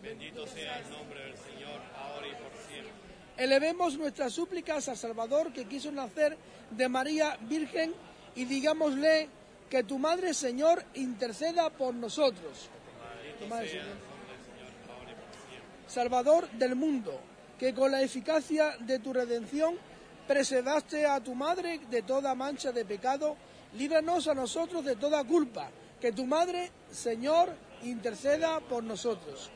Bendito 0.02 0.46
sea 0.46 0.78
el 0.80 0.90
nombre 0.90 1.24
del 1.24 1.36
Señor, 1.36 1.80
ahora 1.96 2.26
y 2.28 2.32
por 2.32 2.52
siempre. 2.68 2.92
Elevemos 3.36 3.96
nuestras 3.96 4.32
súplicas 4.32 4.88
al 4.88 4.96
Salvador 4.96 5.52
que 5.52 5.64
quiso 5.64 5.90
nacer 5.90 6.36
de 6.70 6.88
María 6.88 7.38
Virgen 7.42 7.94
y 8.34 8.44
digámosle 8.44 9.28
que 9.70 9.82
tu 9.82 9.98
Madre 9.98 10.34
Señor 10.34 10.84
interceda 10.94 11.70
por 11.70 11.94
nosotros. 11.94 12.68
Tu 13.38 13.46
Madre, 13.46 13.68
Señor. 13.68 14.14
Salvador 15.86 16.50
del 16.52 16.74
mundo, 16.74 17.20
que 17.58 17.74
con 17.74 17.92
la 17.92 18.02
eficacia 18.02 18.76
de 18.80 18.98
tu 18.98 19.12
redención 19.12 19.76
preservaste 20.26 21.06
a 21.06 21.20
tu 21.20 21.34
Madre 21.34 21.80
de 21.90 22.02
toda 22.02 22.34
mancha 22.34 22.72
de 22.72 22.84
pecado, 22.84 23.36
líbranos 23.76 24.28
a 24.28 24.34
nosotros 24.34 24.84
de 24.84 24.96
toda 24.96 25.24
culpa. 25.24 25.70
Que 26.00 26.12
tu 26.12 26.26
Madre, 26.26 26.70
Señor, 26.90 27.54
interceda 27.82 28.60
por 28.60 28.82
nosotros. 28.84 29.50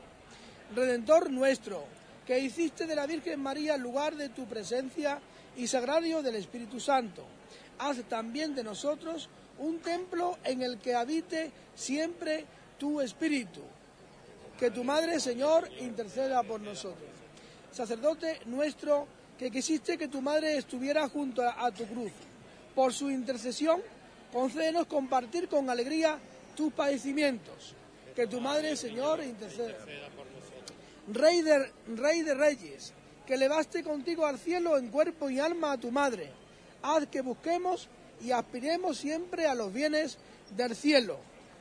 Redentor 0.75 1.31
nuestro, 1.31 1.85
que 2.27 2.39
hiciste 2.39 2.87
de 2.87 2.95
la 2.95 3.07
Virgen 3.07 3.41
María 3.41 3.77
lugar 3.77 4.17
de 4.17 4.29
tu 4.29 4.47
presencia 4.47 5.19
y 5.57 5.67
sagrario 5.67 6.23
del 6.23 6.37
Espíritu 6.37 6.79
Santo, 6.79 7.25
haz 7.79 8.03
también 8.09 8.55
de 8.55 8.63
nosotros 8.63 9.29
un 9.59 9.79
templo 9.81 10.39
en 10.45 10.63
el 10.63 10.79
que 10.79 10.95
habite 10.95 11.51
siempre 11.75 12.45
tu 12.79 13.01
Espíritu. 13.01 13.63
Que 14.59 14.71
tu 14.71 14.85
Madre, 14.85 15.21
Señor, 15.21 15.69
interceda 15.81 16.43
por 16.43 16.61
nosotros. 16.61 17.09
Sacerdote 17.73 18.41
nuestro, 18.47 19.07
que 19.39 19.51
quisiste 19.51 19.97
que 19.97 20.09
tu 20.09 20.21
Madre 20.21 20.57
estuviera 20.57 21.09
junto 21.09 21.43
a, 21.43 21.65
a 21.65 21.71
tu 21.71 21.87
cruz. 21.87 22.13
Por 22.75 22.93
su 22.93 23.11
intercesión, 23.11 23.81
concédenos 24.33 24.87
compartir 24.87 25.49
con 25.49 25.71
alegría 25.71 26.19
tus 26.57 26.73
padecimientos. 26.73 27.75
Que 28.15 28.27
tu 28.27 28.41
Madre, 28.41 28.77
Señor, 28.77 29.23
interceda. 29.23 29.77
Rey 31.13 31.41
de, 31.43 31.73
Rey 31.95 32.23
de 32.23 32.35
Reyes, 32.35 32.93
que 33.27 33.35
elevaste 33.35 33.83
contigo 33.83 34.27
al 34.27 34.39
cielo 34.39 34.77
en 34.77 34.89
cuerpo 34.89 35.31
y 35.31 35.39
alma 35.39 35.73
a 35.73 35.79
tu 35.79 35.91
Madre. 35.91 36.31
Haz 36.83 37.07
que 37.07 37.21
busquemos 37.21 37.89
y 38.21 38.33
aspiremos 38.33 38.99
siempre 38.99 39.47
a 39.47 39.55
los 39.55 39.73
bienes 39.73 40.19
del 40.57 40.75
cielo. 40.75 41.19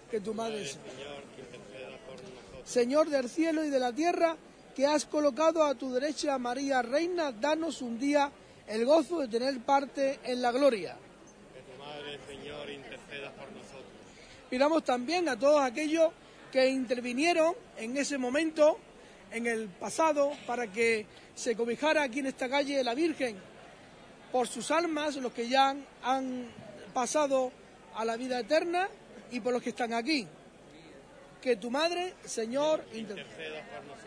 Que 0.09 0.19
tu 0.19 0.33
Madre, 0.33 0.65
Señor, 0.65 1.23
Señor 2.65 3.09
del 3.09 3.30
cielo 3.30 3.64
y 3.64 3.69
de 3.69 3.80
la 3.80 3.93
tierra, 3.93 4.35
que 4.77 4.85
has 4.85 5.07
colocado 5.07 5.64
a 5.64 5.73
tu 5.73 5.91
derecha 5.91 6.38
María 6.38 6.83
Reina, 6.83 7.31
danos 7.31 7.81
un 7.81 7.97
día 7.97 8.31
el 8.67 8.85
gozo 8.85 9.22
de 9.22 9.27
tener 9.27 9.59
parte 9.61 10.19
en 10.23 10.39
la 10.39 10.51
gloria. 10.51 10.95
Que 11.51 11.61
tu 11.61 11.80
Madre, 11.80 12.19
Señor, 12.27 12.69
interceda 12.69 13.31
por 13.31 13.51
nosotros. 13.53 13.88
Pidamos 14.51 14.83
también 14.83 15.30
a 15.30 15.35
todos 15.35 15.64
aquellos 15.64 16.11
que 16.51 16.69
intervinieron 16.69 17.56
en 17.75 17.97
ese 17.97 18.19
momento, 18.19 18.77
en 19.31 19.47
el 19.47 19.67
pasado, 19.67 20.33
para 20.45 20.72
que 20.72 21.07
se 21.33 21.56
cobijara 21.56 22.03
aquí 22.03 22.19
en 22.19 22.27
esta 22.27 22.47
calle 22.47 22.83
la 22.83 22.93
Virgen 22.93 23.35
por 24.31 24.47
sus 24.47 24.69
almas, 24.69 25.15
los 25.15 25.33
que 25.33 25.49
ya 25.49 25.75
han, 26.03 26.51
pasado 26.93 27.51
a 27.95 28.06
la 28.06 28.15
vida 28.15 28.39
eterna 28.39 28.88
y 29.31 29.39
por 29.39 29.53
los 29.53 29.64
que 29.64 29.69
están 29.69 29.93
aquí. 29.93 30.27
Que 31.41 31.56
tu 31.56 31.72
Madre, 31.72 32.14
Señor. 32.25 32.85
Interceda 32.93 33.65
por 33.72 33.83
nosotros. 33.85 34.07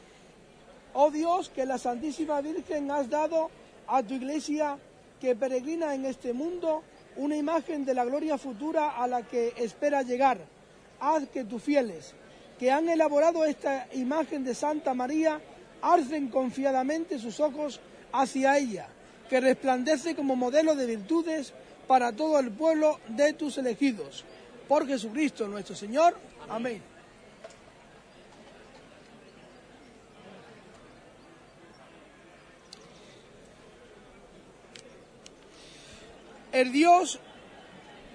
Oh 0.93 1.09
Dios, 1.09 1.49
que 1.49 1.65
la 1.65 1.77
Santísima 1.77 2.41
Virgen 2.41 2.91
has 2.91 3.09
dado 3.09 3.49
a 3.87 4.03
tu 4.03 4.13
iglesia 4.13 4.77
que 5.19 5.35
peregrina 5.35 5.95
en 5.95 6.05
este 6.05 6.33
mundo 6.33 6.83
una 7.15 7.37
imagen 7.37 7.85
de 7.85 7.93
la 7.93 8.03
gloria 8.03 8.37
futura 8.37 8.97
a 8.97 9.07
la 9.07 9.21
que 9.23 9.53
espera 9.57 10.01
llegar. 10.01 10.39
Haz 10.99 11.29
que 11.29 11.45
tus 11.45 11.63
fieles, 11.63 12.13
que 12.59 12.71
han 12.71 12.89
elaborado 12.89 13.45
esta 13.45 13.87
imagen 13.93 14.43
de 14.43 14.53
Santa 14.53 14.93
María, 14.93 15.39
alcen 15.81 16.27
confiadamente 16.27 17.19
sus 17.19 17.39
ojos 17.39 17.79
hacia 18.11 18.57
ella, 18.57 18.87
que 19.29 19.39
resplandece 19.39 20.15
como 20.15 20.35
modelo 20.35 20.75
de 20.75 20.85
virtudes 20.85 21.53
para 21.87 22.11
todo 22.11 22.39
el 22.39 22.51
pueblo 22.51 22.99
de 23.07 23.33
tus 23.33 23.57
elegidos. 23.57 24.25
Por 24.67 24.87
Jesucristo 24.87 25.47
nuestro 25.47 25.75
Señor. 25.75 26.15
Amén. 26.49 26.90
El 36.51 36.71
Dios 36.71 37.19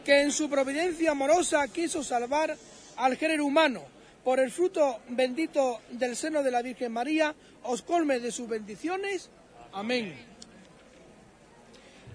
que 0.04 0.22
en 0.22 0.30
su 0.30 0.48
providencia 0.48 1.10
amorosa 1.10 1.66
quiso 1.68 2.04
salvar 2.04 2.56
al 2.96 3.16
género 3.16 3.44
humano 3.44 3.82
por 4.22 4.40
el 4.40 4.50
fruto 4.50 5.00
bendito 5.08 5.80
del 5.90 6.16
seno 6.16 6.42
de 6.42 6.50
la 6.50 6.62
Virgen 6.62 6.92
María, 6.92 7.34
os 7.62 7.82
colme 7.82 8.18
de 8.18 8.32
sus 8.32 8.48
bendiciones. 8.48 9.30
Amén. 9.72 10.14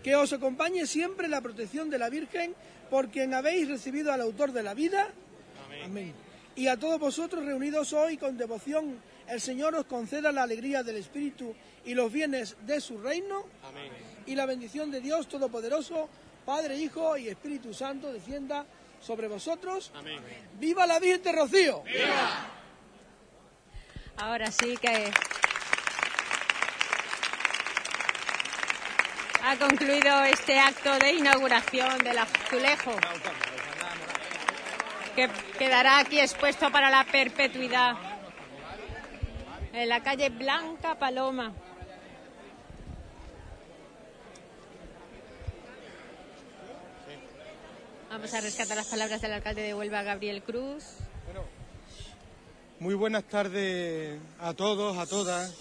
Que 0.04 0.16
os 0.16 0.34
acompañe 0.34 0.86
siempre 0.88 1.28
la 1.28 1.42
protección 1.42 1.90
de 1.90 2.00
la 2.00 2.10
Virgen, 2.10 2.54
por 2.90 3.10
quien 3.10 3.34
habéis 3.34 3.70
recibido 3.70 4.12
al 4.12 4.22
autor 4.22 4.52
de 4.52 4.64
la 4.64 4.74
vida. 4.74 5.08
Amén. 5.84 6.14
Y 6.56 6.68
a 6.68 6.78
todos 6.78 7.00
vosotros 7.00 7.46
reunidos 7.46 7.94
hoy 7.94 8.18
con 8.18 8.38
devoción, 8.38 9.00
el 9.30 9.40
Señor 9.40 9.76
os 9.76 9.86
conceda 9.86 10.32
la 10.32 10.44
alegría 10.44 10.84
del 10.84 10.98
Espíritu 10.98 11.56
y 11.86 11.94
los 11.94 12.12
bienes 12.12 12.58
de 12.66 12.82
su 12.82 13.00
reino. 13.00 13.46
Amén. 13.64 14.11
Y 14.26 14.36
la 14.36 14.46
bendición 14.46 14.92
de 14.92 15.02
Dios 15.02 15.28
Todopoderoso, 15.28 16.10
Padre, 16.46 16.78
Hijo 16.78 17.18
y 17.18 17.28
Espíritu 17.28 17.74
Santo, 17.74 18.12
descienda 18.12 18.66
sobre 19.02 19.28
vosotros. 19.28 19.92
Amén. 19.96 20.22
¡Viva 20.60 20.86
la 20.86 21.00
Virgen 21.00 21.24
de 21.24 21.32
Rocío! 21.32 21.84
Ahora 24.18 24.52
sí 24.52 24.78
que 24.78 25.12
ha 29.44 29.56
concluido 29.58 30.24
este 30.26 30.60
acto 30.60 31.00
de 31.00 31.14
inauguración 31.14 31.98
del 32.00 32.20
azulejo 32.20 32.94
que 35.16 35.30
quedará 35.58 36.00
aquí 36.00 36.20
expuesto 36.20 36.72
para 36.72 36.90
la 36.90 37.04
perpetuidad 37.06 37.96
en 39.74 39.90
la 39.90 40.02
calle 40.02 40.30
Blanca 40.30 40.96
Paloma. 40.96 41.54
Vamos 48.12 48.34
a 48.34 48.42
rescatar 48.42 48.76
las 48.76 48.88
palabras 48.88 49.22
del 49.22 49.32
alcalde 49.32 49.62
de 49.62 49.74
Huelva, 49.74 50.04
Gabriel 50.04 50.44
Cruz. 50.44 50.84
Muy 52.82 52.94
buenas 52.94 53.24
tardes 53.24 54.20
a 54.38 54.54
todos, 54.54 54.98
a 54.98 55.06
todas, 55.06 55.56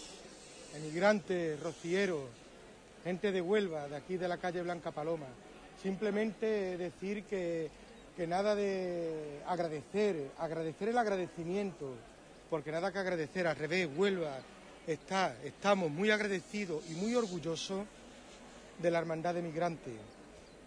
emigrantes, 0.74 1.60
rocieros, 1.60 2.24
gente 3.04 3.30
de 3.30 3.40
Huelva, 3.40 3.86
de 3.86 3.94
aquí 3.94 4.16
de 4.16 4.26
la 4.26 4.38
calle 4.38 4.62
Blanca 4.62 4.90
Paloma. 4.90 5.28
Simplemente 5.80 6.76
decir 6.76 7.22
que, 7.22 7.70
que 8.16 8.26
nada 8.26 8.56
de 8.56 9.42
agradecer, 9.46 10.32
agradecer 10.36 10.88
el 10.88 10.98
agradecimiento, 10.98 11.94
porque 12.50 12.72
nada 12.72 12.90
que 12.90 12.98
agradecer, 12.98 13.46
al 13.46 13.54
revés, 13.54 13.88
Huelva 13.96 14.38
está, 14.88 15.36
estamos 15.44 15.88
muy 15.88 16.10
agradecidos 16.10 16.82
y 16.90 16.94
muy 16.94 17.14
orgullosos 17.14 17.86
de 18.82 18.90
la 18.90 18.98
Hermandad 18.98 19.34
de 19.34 19.42
Migrantes. 19.42 20.19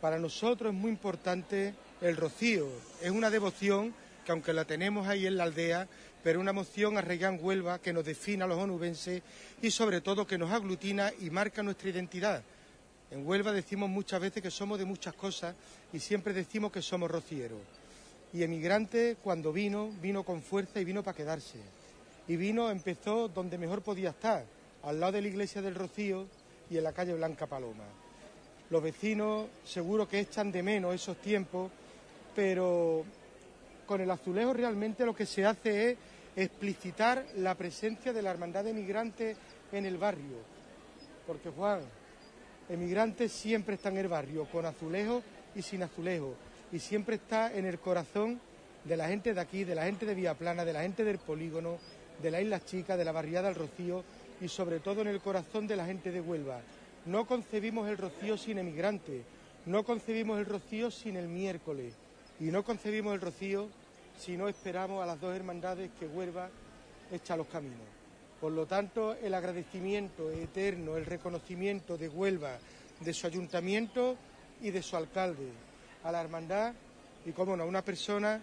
Para 0.03 0.19
nosotros 0.19 0.73
es 0.73 0.77
muy 0.77 0.91
importante 0.91 1.73
el 2.01 2.17
rocío, 2.17 2.67
es 3.01 3.09
una 3.09 3.29
devoción 3.29 3.95
que 4.25 4.33
aunque 4.33 4.51
la 4.51 4.65
tenemos 4.65 5.07
ahí 5.07 5.25
en 5.25 5.37
la 5.37 5.45
aldea, 5.45 5.87
pero 6.21 6.41
una 6.41 6.51
emoción 6.51 6.97
arraigada 6.97 7.33
en 7.33 7.41
Huelva 7.41 7.79
que 7.79 7.93
nos 7.93 8.03
define 8.03 8.43
a 8.43 8.47
los 8.47 8.57
onubenses 8.57 9.21
y 9.61 9.71
sobre 9.71 10.01
todo 10.01 10.27
que 10.27 10.37
nos 10.37 10.51
aglutina 10.51 11.13
y 11.21 11.29
marca 11.29 11.63
nuestra 11.63 11.87
identidad. 11.87 12.43
En 13.11 13.25
Huelva 13.25 13.53
decimos 13.53 13.89
muchas 13.89 14.19
veces 14.19 14.43
que 14.43 14.51
somos 14.51 14.77
de 14.77 14.83
muchas 14.83 15.13
cosas 15.13 15.55
y 15.93 16.01
siempre 16.01 16.33
decimos 16.33 16.73
que 16.73 16.81
somos 16.81 17.09
rocieros. 17.09 17.61
Y 18.33 18.43
Emigrante 18.43 19.15
cuando 19.23 19.53
vino, 19.53 19.89
vino 20.01 20.23
con 20.25 20.41
fuerza 20.41 20.81
y 20.81 20.83
vino 20.83 21.01
para 21.01 21.15
quedarse. 21.15 21.59
Y 22.27 22.35
vino, 22.35 22.69
empezó 22.69 23.29
donde 23.29 23.57
mejor 23.57 23.81
podía 23.81 24.09
estar, 24.09 24.43
al 24.83 24.99
lado 24.99 25.13
de 25.13 25.21
la 25.21 25.29
iglesia 25.29 25.61
del 25.61 25.75
Rocío 25.75 26.27
y 26.69 26.75
en 26.77 26.83
la 26.83 26.91
calle 26.91 27.13
Blanca 27.13 27.47
Paloma. 27.47 28.02
Los 28.73 28.81
vecinos 28.81 29.45
seguro 29.63 30.07
que 30.07 30.19
echan 30.19 30.51
de 30.51 30.63
menos 30.63 30.95
esos 30.95 31.17
tiempos, 31.17 31.69
pero 32.35 33.05
con 33.85 34.01
el 34.01 34.09
azulejo 34.09 34.51
realmente 34.51 35.05
lo 35.05 35.15
que 35.15 35.27
se 35.27 35.45
hace 35.45 35.91
es 35.91 35.97
explicitar 36.35 37.23
la 37.35 37.53
presencia 37.53 38.11
de 38.11 38.23
la 38.23 38.31
hermandad 38.31 38.63
de 38.63 38.73
migrantes 38.73 39.37
en 39.71 39.85
el 39.85 39.99
barrio. 39.99 40.37
Porque 41.27 41.51
Juan, 41.51 41.81
emigrantes 42.67 43.31
siempre 43.31 43.75
están 43.75 43.93
en 43.93 43.99
el 43.99 44.07
barrio, 44.07 44.45
con 44.45 44.65
azulejo 44.65 45.21
y 45.53 45.61
sin 45.61 45.83
azulejo, 45.83 46.33
y 46.71 46.79
siempre 46.79 47.17
está 47.17 47.53
en 47.53 47.67
el 47.67 47.77
corazón 47.77 48.41
de 48.85 48.97
la 48.97 49.07
gente 49.07 49.35
de 49.35 49.39
aquí, 49.39 49.65
de 49.65 49.75
la 49.75 49.83
gente 49.83 50.07
de 50.07 50.15
Viaplana, 50.15 50.65
de 50.65 50.73
la 50.73 50.81
gente 50.81 51.03
del 51.03 51.19
polígono, 51.19 51.77
de 52.23 52.31
la 52.31 52.41
Isla 52.41 52.59
Chica, 52.65 52.97
de 52.97 53.05
la 53.05 53.11
barriada 53.11 53.49
del 53.49 53.55
Rocío 53.55 54.03
y 54.41 54.47
sobre 54.47 54.79
todo 54.79 55.03
en 55.03 55.09
el 55.09 55.21
corazón 55.21 55.67
de 55.67 55.75
la 55.75 55.85
gente 55.85 56.11
de 56.11 56.21
Huelva. 56.21 56.59
No 57.05 57.25
concebimos 57.27 57.89
el 57.89 57.97
Rocío 57.97 58.37
sin 58.37 58.59
emigrantes, 58.59 59.23
no 59.65 59.83
concebimos 59.83 60.39
el 60.39 60.45
Rocío 60.45 60.89
sin 60.89 61.17
el 61.17 61.27
miércoles 61.27 61.93
y 62.39 62.45
no 62.45 62.63
concebimos 62.63 63.13
el 63.13 63.21
Rocío 63.21 63.67
si 64.17 64.37
no 64.37 64.47
esperamos 64.47 65.03
a 65.03 65.05
las 65.05 65.19
dos 65.19 65.35
hermandades 65.35 65.91
que 65.99 66.07
Huelva 66.07 66.49
echa 67.11 67.35
los 67.35 67.47
caminos. 67.47 67.87
Por 68.39 68.51
lo 68.53 68.65
tanto, 68.65 69.15
el 69.15 69.33
agradecimiento 69.33 70.31
eterno, 70.31 70.97
el 70.97 71.05
reconocimiento 71.05 71.97
de 71.97 72.09
Huelva, 72.09 72.57
de 72.99 73.13
su 73.13 73.27
ayuntamiento 73.27 74.15
y 74.61 74.71
de 74.71 74.81
su 74.81 74.95
alcalde, 74.95 75.49
a 76.03 76.11
la 76.11 76.21
hermandad 76.21 76.73
y, 77.25 77.31
como 77.31 77.55
no, 77.55 77.63
a 77.63 77.67
una 77.67 77.83
persona 77.83 78.41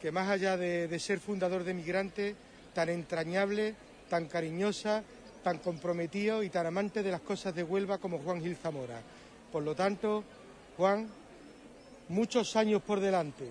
que 0.00 0.12
más 0.12 0.28
allá 0.30 0.56
de, 0.56 0.88
de 0.88 0.98
ser 0.98 1.20
fundador 1.20 1.64
de 1.64 1.74
Migrantes, 1.74 2.34
tan 2.74 2.88
entrañable, 2.88 3.74
tan 4.08 4.26
cariñosa, 4.26 5.02
tan 5.42 5.58
comprometido 5.58 6.42
y 6.42 6.50
tan 6.50 6.66
amante 6.66 7.02
de 7.02 7.10
las 7.10 7.20
cosas 7.20 7.54
de 7.54 7.62
Huelva 7.62 7.98
como 7.98 8.18
Juan 8.18 8.40
Gil 8.40 8.56
Zamora. 8.56 9.00
Por 9.50 9.62
lo 9.62 9.74
tanto, 9.74 10.24
Juan, 10.76 11.08
muchos 12.08 12.56
años 12.56 12.82
por 12.82 13.00
delante 13.00 13.48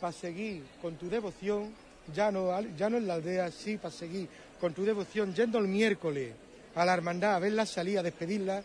para 0.00 0.12
seguir 0.12 0.62
con 0.80 0.96
tu 0.96 1.08
devoción, 1.08 1.72
ya 2.14 2.30
no, 2.32 2.58
ya 2.76 2.88
no 2.88 2.96
en 2.96 3.06
la 3.06 3.14
aldea, 3.14 3.50
sí, 3.50 3.76
para 3.76 3.92
seguir 3.92 4.28
con 4.60 4.72
tu 4.72 4.84
devoción, 4.84 5.34
yendo 5.34 5.58
el 5.58 5.68
miércoles 5.68 6.32
a 6.74 6.84
la 6.84 6.94
hermandad 6.94 7.34
a 7.34 7.38
verla 7.38 7.66
salir, 7.66 7.98
a 7.98 8.02
despedirla. 8.02 8.62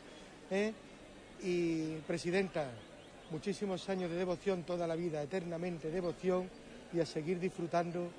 ¿eh? 0.50 0.74
Y, 1.44 1.96
Presidenta, 2.08 2.70
muchísimos 3.32 3.88
años 3.90 4.10
de 4.10 4.18
devoción, 4.18 4.64
toda 4.64 4.88
la 4.88 4.96
vida, 4.96 5.22
eternamente 5.22 5.92
devoción, 5.92 6.50
y 6.94 7.00
a 7.00 7.06
seguir 7.06 7.40
disfrutando 7.40 8.10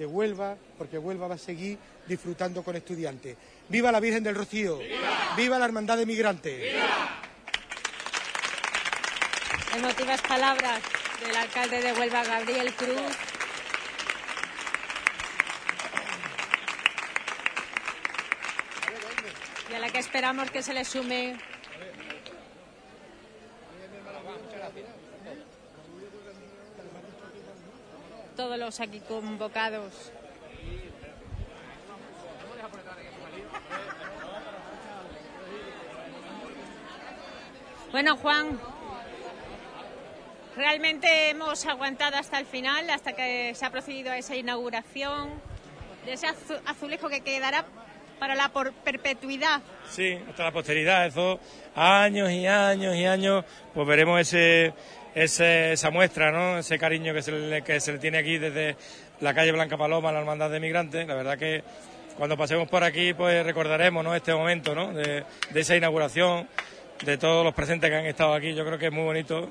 de 0.00 0.06
Huelva, 0.06 0.56
porque 0.78 0.96
Huelva 0.96 1.28
va 1.28 1.34
a 1.34 1.38
seguir 1.38 1.76
disfrutando 2.08 2.62
con 2.62 2.74
estudiantes. 2.74 3.36
¡Viva 3.68 3.92
la 3.92 4.00
Virgen 4.00 4.24
del 4.24 4.34
Rocío! 4.34 4.78
¡Viva, 5.36 5.58
la 5.58 5.66
Hermandad 5.66 5.98
de 5.98 6.06
Migrantes! 6.06 6.74
Emotivas 9.76 10.22
palabras 10.22 10.80
del 11.22 11.36
alcalde 11.36 11.82
de 11.82 11.92
Huelva, 11.92 12.24
Gabriel 12.24 12.72
Cruz. 12.72 13.12
Y 19.70 19.74
a 19.74 19.80
la 19.80 19.90
que 19.90 19.98
esperamos 19.98 20.50
que 20.50 20.62
se 20.62 20.72
le 20.72 20.86
sume 20.86 21.36
todos 28.40 28.58
los 28.58 28.80
aquí 28.80 29.00
convocados. 29.00 29.92
Bueno, 37.92 38.16
Juan, 38.16 38.58
realmente 40.56 41.30
hemos 41.30 41.66
aguantado 41.66 42.16
hasta 42.16 42.38
el 42.38 42.46
final, 42.46 42.88
hasta 42.90 43.12
que 43.14 43.52
se 43.54 43.66
ha 43.66 43.70
procedido 43.70 44.12
a 44.12 44.18
esa 44.18 44.36
inauguración 44.36 45.30
de 46.06 46.12
ese 46.12 46.28
azu- 46.28 46.60
azulejo 46.66 47.08
que 47.08 47.20
quedará 47.22 47.64
para 48.20 48.34
la 48.34 48.48
por- 48.50 48.72
perpetuidad. 48.72 49.60
Sí, 49.88 50.18
hasta 50.28 50.44
la 50.44 50.52
posteridad, 50.52 51.06
eso 51.06 51.40
años 51.74 52.30
y 52.30 52.46
años 52.46 52.94
y 52.94 53.04
años, 53.06 53.44
pues 53.74 53.86
veremos 53.88 54.20
ese, 54.20 54.72
esa 55.14 55.90
muestra, 55.90 56.30
¿no? 56.30 56.58
Ese 56.58 56.78
cariño 56.78 57.12
que 57.12 57.22
se, 57.22 57.32
le, 57.32 57.98
tiene 57.98 58.18
aquí 58.18 58.38
desde 58.38 58.76
la 59.20 59.34
calle 59.34 59.52
Blanca 59.52 59.76
Paloma, 59.76 60.12
la 60.12 60.20
Hermandad 60.20 60.50
de 60.50 60.60
Migrantes. 60.60 61.06
La 61.06 61.14
verdad 61.14 61.38
que 61.38 61.62
cuando 62.16 62.36
pasemos 62.36 62.68
por 62.68 62.84
aquí, 62.84 63.14
pues 63.14 63.44
recordaremos, 63.44 64.04
¿no? 64.04 64.14
Este 64.14 64.34
momento, 64.34 64.74
¿no? 64.74 64.92
De, 64.92 65.24
esa 65.54 65.76
inauguración, 65.76 66.48
de 67.04 67.16
todos 67.18 67.44
los 67.44 67.54
presentes 67.54 67.90
que 67.90 67.96
han 67.96 68.06
estado 68.06 68.34
aquí. 68.34 68.54
Yo 68.54 68.64
creo 68.64 68.78
que 68.78 68.86
es 68.86 68.92
muy 68.92 69.04
bonito 69.04 69.48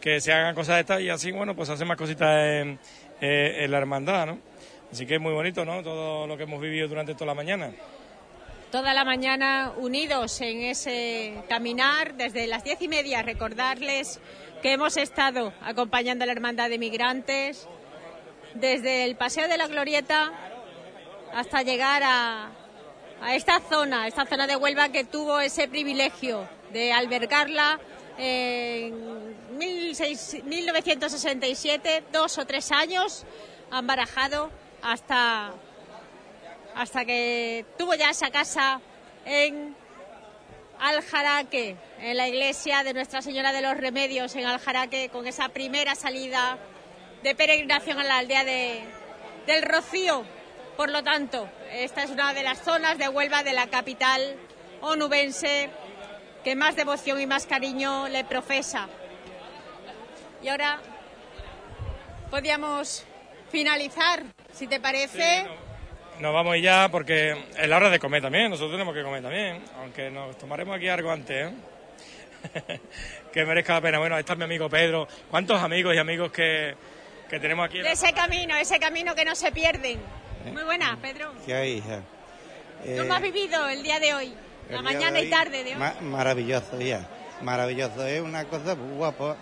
que 0.00 0.20
se 0.20 0.32
hagan 0.32 0.54
cosas 0.54 0.76
de 0.76 0.80
estas 0.82 1.00
y 1.00 1.08
así, 1.08 1.32
bueno, 1.32 1.56
pues 1.56 1.70
hacer 1.70 1.86
más 1.86 1.96
cositas 1.96 2.28
en, 2.44 2.78
eh, 3.20 3.64
en 3.64 3.70
la 3.70 3.78
hermandad, 3.78 4.26
¿no? 4.26 4.38
Así 4.92 5.06
que 5.06 5.14
es 5.14 5.20
muy 5.20 5.32
bonito, 5.32 5.64
¿no? 5.64 5.82
Todo 5.82 6.26
lo 6.26 6.36
que 6.36 6.44
hemos 6.44 6.60
vivido 6.60 6.86
durante 6.86 7.14
toda 7.14 7.26
la 7.26 7.34
mañana. 7.34 7.72
Toda 8.70 8.92
la 8.92 9.04
mañana 9.04 9.72
unidos 9.76 10.40
en 10.40 10.62
ese 10.62 11.34
caminar, 11.48 12.14
desde 12.14 12.46
las 12.48 12.64
diez 12.64 12.82
y 12.82 12.88
media, 12.88 13.22
recordarles 13.22 14.20
que 14.64 14.72
hemos 14.72 14.96
estado 14.96 15.52
acompañando 15.60 16.24
a 16.24 16.26
la 16.26 16.32
Hermandad 16.32 16.70
de 16.70 16.78
Migrantes 16.78 17.68
desde 18.54 19.04
el 19.04 19.14
Paseo 19.14 19.46
de 19.46 19.58
la 19.58 19.66
Glorieta 19.66 20.32
hasta 21.34 21.60
llegar 21.60 22.02
a, 22.02 22.50
a 23.20 23.34
esta 23.34 23.60
zona, 23.60 24.08
esta 24.08 24.24
zona 24.24 24.46
de 24.46 24.56
Huelva 24.56 24.88
que 24.88 25.04
tuvo 25.04 25.38
ese 25.38 25.68
privilegio 25.68 26.48
de 26.72 26.94
albergarla 26.94 27.78
en 28.16 29.36
16 29.58 30.44
1967, 30.44 32.04
dos 32.10 32.38
o 32.38 32.46
tres 32.46 32.72
años 32.72 33.26
han 33.70 33.86
barajado 33.86 34.50
hasta, 34.80 35.52
hasta 36.74 37.04
que 37.04 37.66
tuvo 37.76 37.94
ya 37.96 38.08
esa 38.08 38.30
casa 38.30 38.80
en 39.26 39.76
Aljaraque, 40.80 41.76
en 42.00 42.16
la 42.16 42.28
iglesia 42.28 42.82
de 42.82 42.94
Nuestra 42.94 43.22
Señora 43.22 43.52
de 43.52 43.62
los 43.62 43.76
Remedios 43.76 44.34
en 44.36 44.46
Aljaraque, 44.46 45.08
con 45.08 45.26
esa 45.26 45.48
primera 45.48 45.94
salida 45.94 46.58
de 47.22 47.34
peregrinación 47.34 47.98
a 47.98 48.04
la 48.04 48.18
aldea 48.18 48.44
de, 48.44 48.84
del 49.46 49.62
Rocío. 49.62 50.24
Por 50.76 50.90
lo 50.90 51.02
tanto, 51.02 51.48
esta 51.72 52.02
es 52.02 52.10
una 52.10 52.34
de 52.34 52.42
las 52.42 52.60
zonas 52.60 52.98
de 52.98 53.08
Huelva, 53.08 53.42
de 53.42 53.52
la 53.52 53.68
capital 53.68 54.36
onubense, 54.80 55.70
que 56.42 56.54
más 56.54 56.76
devoción 56.76 57.20
y 57.20 57.26
más 57.26 57.46
cariño 57.46 58.08
le 58.08 58.24
profesa. 58.24 58.88
Y 60.42 60.48
ahora 60.48 60.80
podríamos 62.30 63.04
finalizar, 63.50 64.24
si 64.52 64.66
te 64.66 64.80
parece. 64.80 65.46
Nos 66.20 66.32
vamos 66.32 66.56
ya 66.60 66.88
porque 66.90 67.36
es 67.58 67.68
la 67.68 67.76
hora 67.76 67.90
de 67.90 67.98
comer 67.98 68.22
también, 68.22 68.48
nosotros 68.50 68.72
tenemos 68.72 68.94
que 68.94 69.02
comer 69.02 69.22
también, 69.22 69.62
aunque 69.80 70.10
nos 70.10 70.38
tomaremos 70.38 70.76
aquí 70.76 70.88
algo 70.88 71.10
antes, 71.10 71.50
¿eh? 71.50 72.80
que 73.32 73.44
merezca 73.44 73.74
la 73.74 73.80
pena. 73.80 73.98
Bueno, 73.98 74.14
ahí 74.14 74.20
está 74.20 74.34
mi 74.36 74.44
amigo 74.44 74.68
Pedro. 74.68 75.08
¿Cuántos 75.30 75.60
amigos 75.60 75.94
y 75.94 75.98
amigos 75.98 76.30
que, 76.30 76.74
que 77.28 77.40
tenemos 77.40 77.66
aquí? 77.66 77.80
De 77.80 77.92
ese 77.92 78.12
camino, 78.12 78.54
ese 78.56 78.78
camino 78.78 79.14
que 79.14 79.24
no 79.24 79.34
se 79.34 79.50
pierden. 79.50 79.98
Muy 80.52 80.62
buena, 80.62 80.96
Pedro. 81.00 81.32
¿Qué 81.46 81.54
hay, 81.54 81.72
hija? 81.78 82.00
Eh, 82.84 82.96
¿Cómo 83.00 83.14
has 83.14 83.22
vivido 83.22 83.66
el 83.68 83.82
día 83.82 83.98
de 83.98 84.14
hoy? 84.14 84.34
el 84.68 84.76
La 84.76 84.82
mañana 84.82 85.12
de 85.12 85.20
y 85.20 85.24
hoy, 85.24 85.30
tarde 85.30 85.64
de 85.64 85.70
hoy. 85.72 85.76
ma- 85.78 85.94
maravilloso, 86.02 86.78
ya. 86.80 87.08
Maravilloso. 87.42 88.06
Es 88.06 88.20
una 88.20 88.44
cosa 88.44 88.74
guapa 88.74 89.36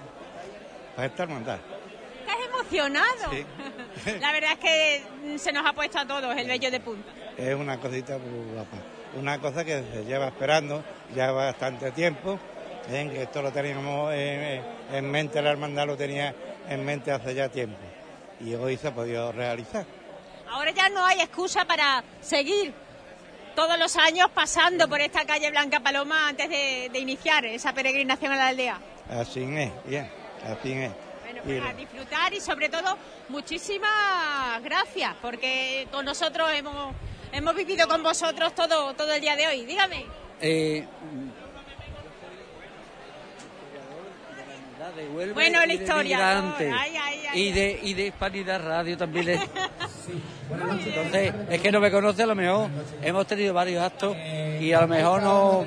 para 0.97 1.07
esta 1.09 1.25
hermandad. 1.25 1.59
Estás 2.21 2.37
emocionado. 2.49 3.31
Sí. 3.33 3.45
La 4.21 4.33
verdad 4.33 4.53
es 4.53 4.59
que 4.59 5.39
se 5.39 5.53
nos 5.53 5.65
ha 5.67 5.73
puesto 5.73 5.99
a 5.99 6.07
todos 6.07 6.37
el 6.37 6.47
vello 6.49 6.71
de 6.71 6.81
punta. 6.81 7.11
Es 7.37 7.55
una 7.55 7.79
cosita 7.79 8.19
muy 8.19 8.53
guapa. 8.53 8.77
Una 9.15 9.39
cosa 9.39 9.65
que 9.65 9.83
se 9.93 10.05
lleva 10.05 10.29
esperando 10.29 10.83
ya 11.15 11.31
bastante 11.33 11.91
tiempo. 11.93 12.39
¿eh? 12.91 13.09
Que 13.13 13.23
esto 13.23 13.43
lo 13.43 13.53
teníamos 13.53 14.13
en, 14.15 14.63
en 14.93 15.11
mente, 15.11 15.41
la 15.41 15.51
hermandad 15.51 15.87
lo 15.87 15.97
tenía 15.97 16.35
en 16.69 16.85
mente 16.85 17.13
hace 17.13 17.35
ya 17.35 17.49
tiempo. 17.49 17.79
Y 18.41 18.55
hoy 18.55 18.77
se 18.77 18.89
ha 18.89 18.95
podido 18.95 19.31
realizar. 19.33 19.85
Ahora 20.49 20.71
ya 20.73 20.89
no 20.89 21.05
hay 21.05 21.21
excusa 21.21 21.65
para 21.65 22.03
seguir 22.21 22.75
todos 23.55 23.79
los 23.79 23.97
años 23.97 24.29
pasando 24.35 24.89
por 24.89 25.01
esta 25.01 25.25
calle 25.25 25.51
Blanca 25.51 25.81
Paloma 25.81 26.29
antes 26.29 26.49
de, 26.49 26.91
de 26.93 26.99
iniciar 26.99 27.45
esa 27.45 27.73
peregrinación 27.73 28.33
a 28.33 28.37
la 28.37 28.49
aldea. 28.49 28.79
Así 29.11 29.43
es, 29.43 29.71
bien, 29.87 30.11
así 30.45 30.73
es. 30.73 30.91
Bueno, 31.23 31.41
pues 31.45 31.63
a 31.63 31.73
disfrutar 31.75 32.33
y 32.35 32.41
sobre 32.41 32.69
todo 32.69 32.97
muchísimas 33.33 34.63
gracias 34.63 35.15
porque 35.21 35.89
con 35.91 36.05
nosotros 36.05 36.49
hemos, 36.55 36.95
hemos 37.33 37.55
vivido 37.57 37.89
con 37.89 38.03
vosotros 38.03 38.55
todo, 38.55 38.95
todo 38.95 39.13
el 39.13 39.21
día 39.21 39.35
de 39.37 39.47
hoy. 39.49 39.65
Dígame. 39.65 40.07
Eh, 40.41 40.87
de 44.97 45.09
Huelva 45.09 45.35
Bueno, 45.35 45.59
y 45.65 45.67
la 45.69 45.75
de 45.75 45.75
historia, 45.75 46.17
Migrantes. 46.19 46.71
¿no? 46.71 46.77
Ay, 46.79 46.97
ay, 47.01 47.23
ay, 47.31 47.41
y 47.49 47.53
de 47.53 47.81
y 47.83 47.95
de 47.95 48.07
Hispanidad 48.09 48.63
Radio 48.63 48.99
también. 48.99 49.29
es- 49.31 49.41
Entonces, 50.87 51.33
es 51.49 51.61
que 51.63 51.73
no 51.73 51.81
me 51.81 51.91
conoce, 51.91 52.25
a 52.25 52.27
lo 52.27 52.35
mejor 52.35 52.69
hemos 53.01 53.27
tenido 53.27 53.55
varios 53.55 53.83
actos 53.83 54.17
y 54.61 54.73
a 54.73 54.81
lo 54.83 54.89
mejor 54.89 55.23
no. 55.23 55.65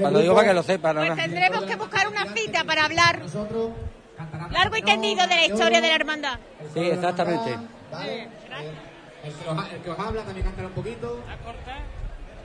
Cuando 0.00 0.20
digo 0.20 0.34
para 0.34 0.48
que 0.48 0.54
lo 0.54 0.62
sepan, 0.62 0.96
¿no? 0.96 1.06
Pues 1.06 1.16
tendremos 1.16 1.64
que 1.64 1.76
buscar 1.76 2.08
una 2.08 2.32
cita 2.34 2.64
para 2.64 2.84
hablar 2.86 3.20
Largo 4.50 4.76
y 4.76 4.82
tendido 4.82 5.26
de 5.26 5.34
la 5.36 5.44
historia 5.46 5.80
de 5.80 5.88
la 5.88 5.94
hermandad. 5.94 6.38
Sí, 6.74 6.80
exactamente. 6.80 7.58
¿vale? 7.92 8.28
El, 9.24 9.32
que 9.34 9.48
os, 9.48 9.58
ha- 9.58 9.70
el 9.70 9.80
que 9.82 9.90
os 9.90 9.98
habla 9.98 10.22
también 10.22 10.46
cantará 10.46 10.68
un 10.68 10.74
poquito. 10.74 11.20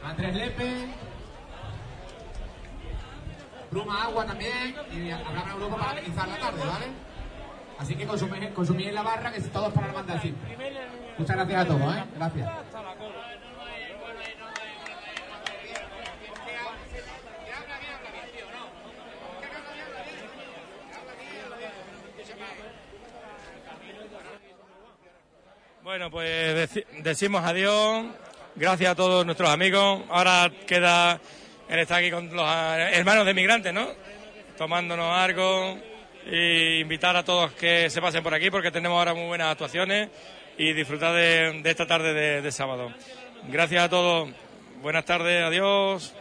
Andrés 0.04 0.36
Lepe. 0.36 0.88
Bruma 3.72 4.04
Agua 4.04 4.26
también. 4.26 4.76
Y 4.92 5.12
habrá 5.12 5.30
una 5.32 5.54
grupo 5.56 5.78
para 5.78 5.92
amenizar 5.92 6.28
la 6.28 6.38
tarde, 6.38 6.60
¿vale? 6.66 6.86
Así 7.80 7.96
que 7.96 8.06
consumid, 8.06 8.50
consumid 8.54 8.88
en 8.88 8.96
la 8.96 9.02
barra, 9.02 9.32
que 9.32 9.42
todo 9.42 9.68
es 9.68 9.74
para 9.74 9.88
la 9.88 9.94
hermandad 9.94 10.22
siempre. 10.22 10.58
Muchas 11.18 11.36
gracias 11.36 11.62
a 11.62 11.68
todos, 11.68 11.96
¿eh? 11.96 12.04
Gracias. 12.16 12.50
Bueno, 25.84 26.10
pues 26.10 26.56
deci- 26.56 26.86
decimos 27.02 27.44
adiós. 27.44 28.06
Gracias 28.56 28.92
a 28.92 28.96
todos 28.96 29.26
nuestros 29.26 29.50
amigos. 29.50 30.02
Ahora 30.10 30.50
queda 30.68 31.20
el 31.70 31.80
estar 31.80 32.00
aquí 32.00 32.12
con 32.12 32.34
los 32.34 32.46
eh, 32.48 32.90
hermanos 32.94 33.26
de 33.26 33.34
migrantes, 33.34 33.74
¿no? 33.74 33.88
Tomándonos 34.58 35.12
algo 35.18 35.78
y 36.32 36.80
invitar 36.80 37.16
a 37.18 37.24
todos 37.24 37.52
que 37.54 37.90
se 37.90 38.02
pasen 38.02 38.24
por 38.24 38.34
aquí 38.34 38.50
porque 38.50 38.72
tenemos 38.72 38.98
ahora 38.98 39.14
muy 39.14 39.26
buenas 39.26 39.52
actuaciones 39.52 40.10
y 40.58 40.72
disfrutar 40.74 41.14
de, 41.14 41.62
esta 41.66 41.86
tarde 41.88 42.14
de, 42.14 42.42
de 42.42 42.52
sábado. 42.52 42.94
Gracias 43.50 43.84
a 43.84 43.90
todos. 43.90 44.30
Buenas 44.82 45.06
tardes. 45.06 45.44
Adiós. 45.44 46.14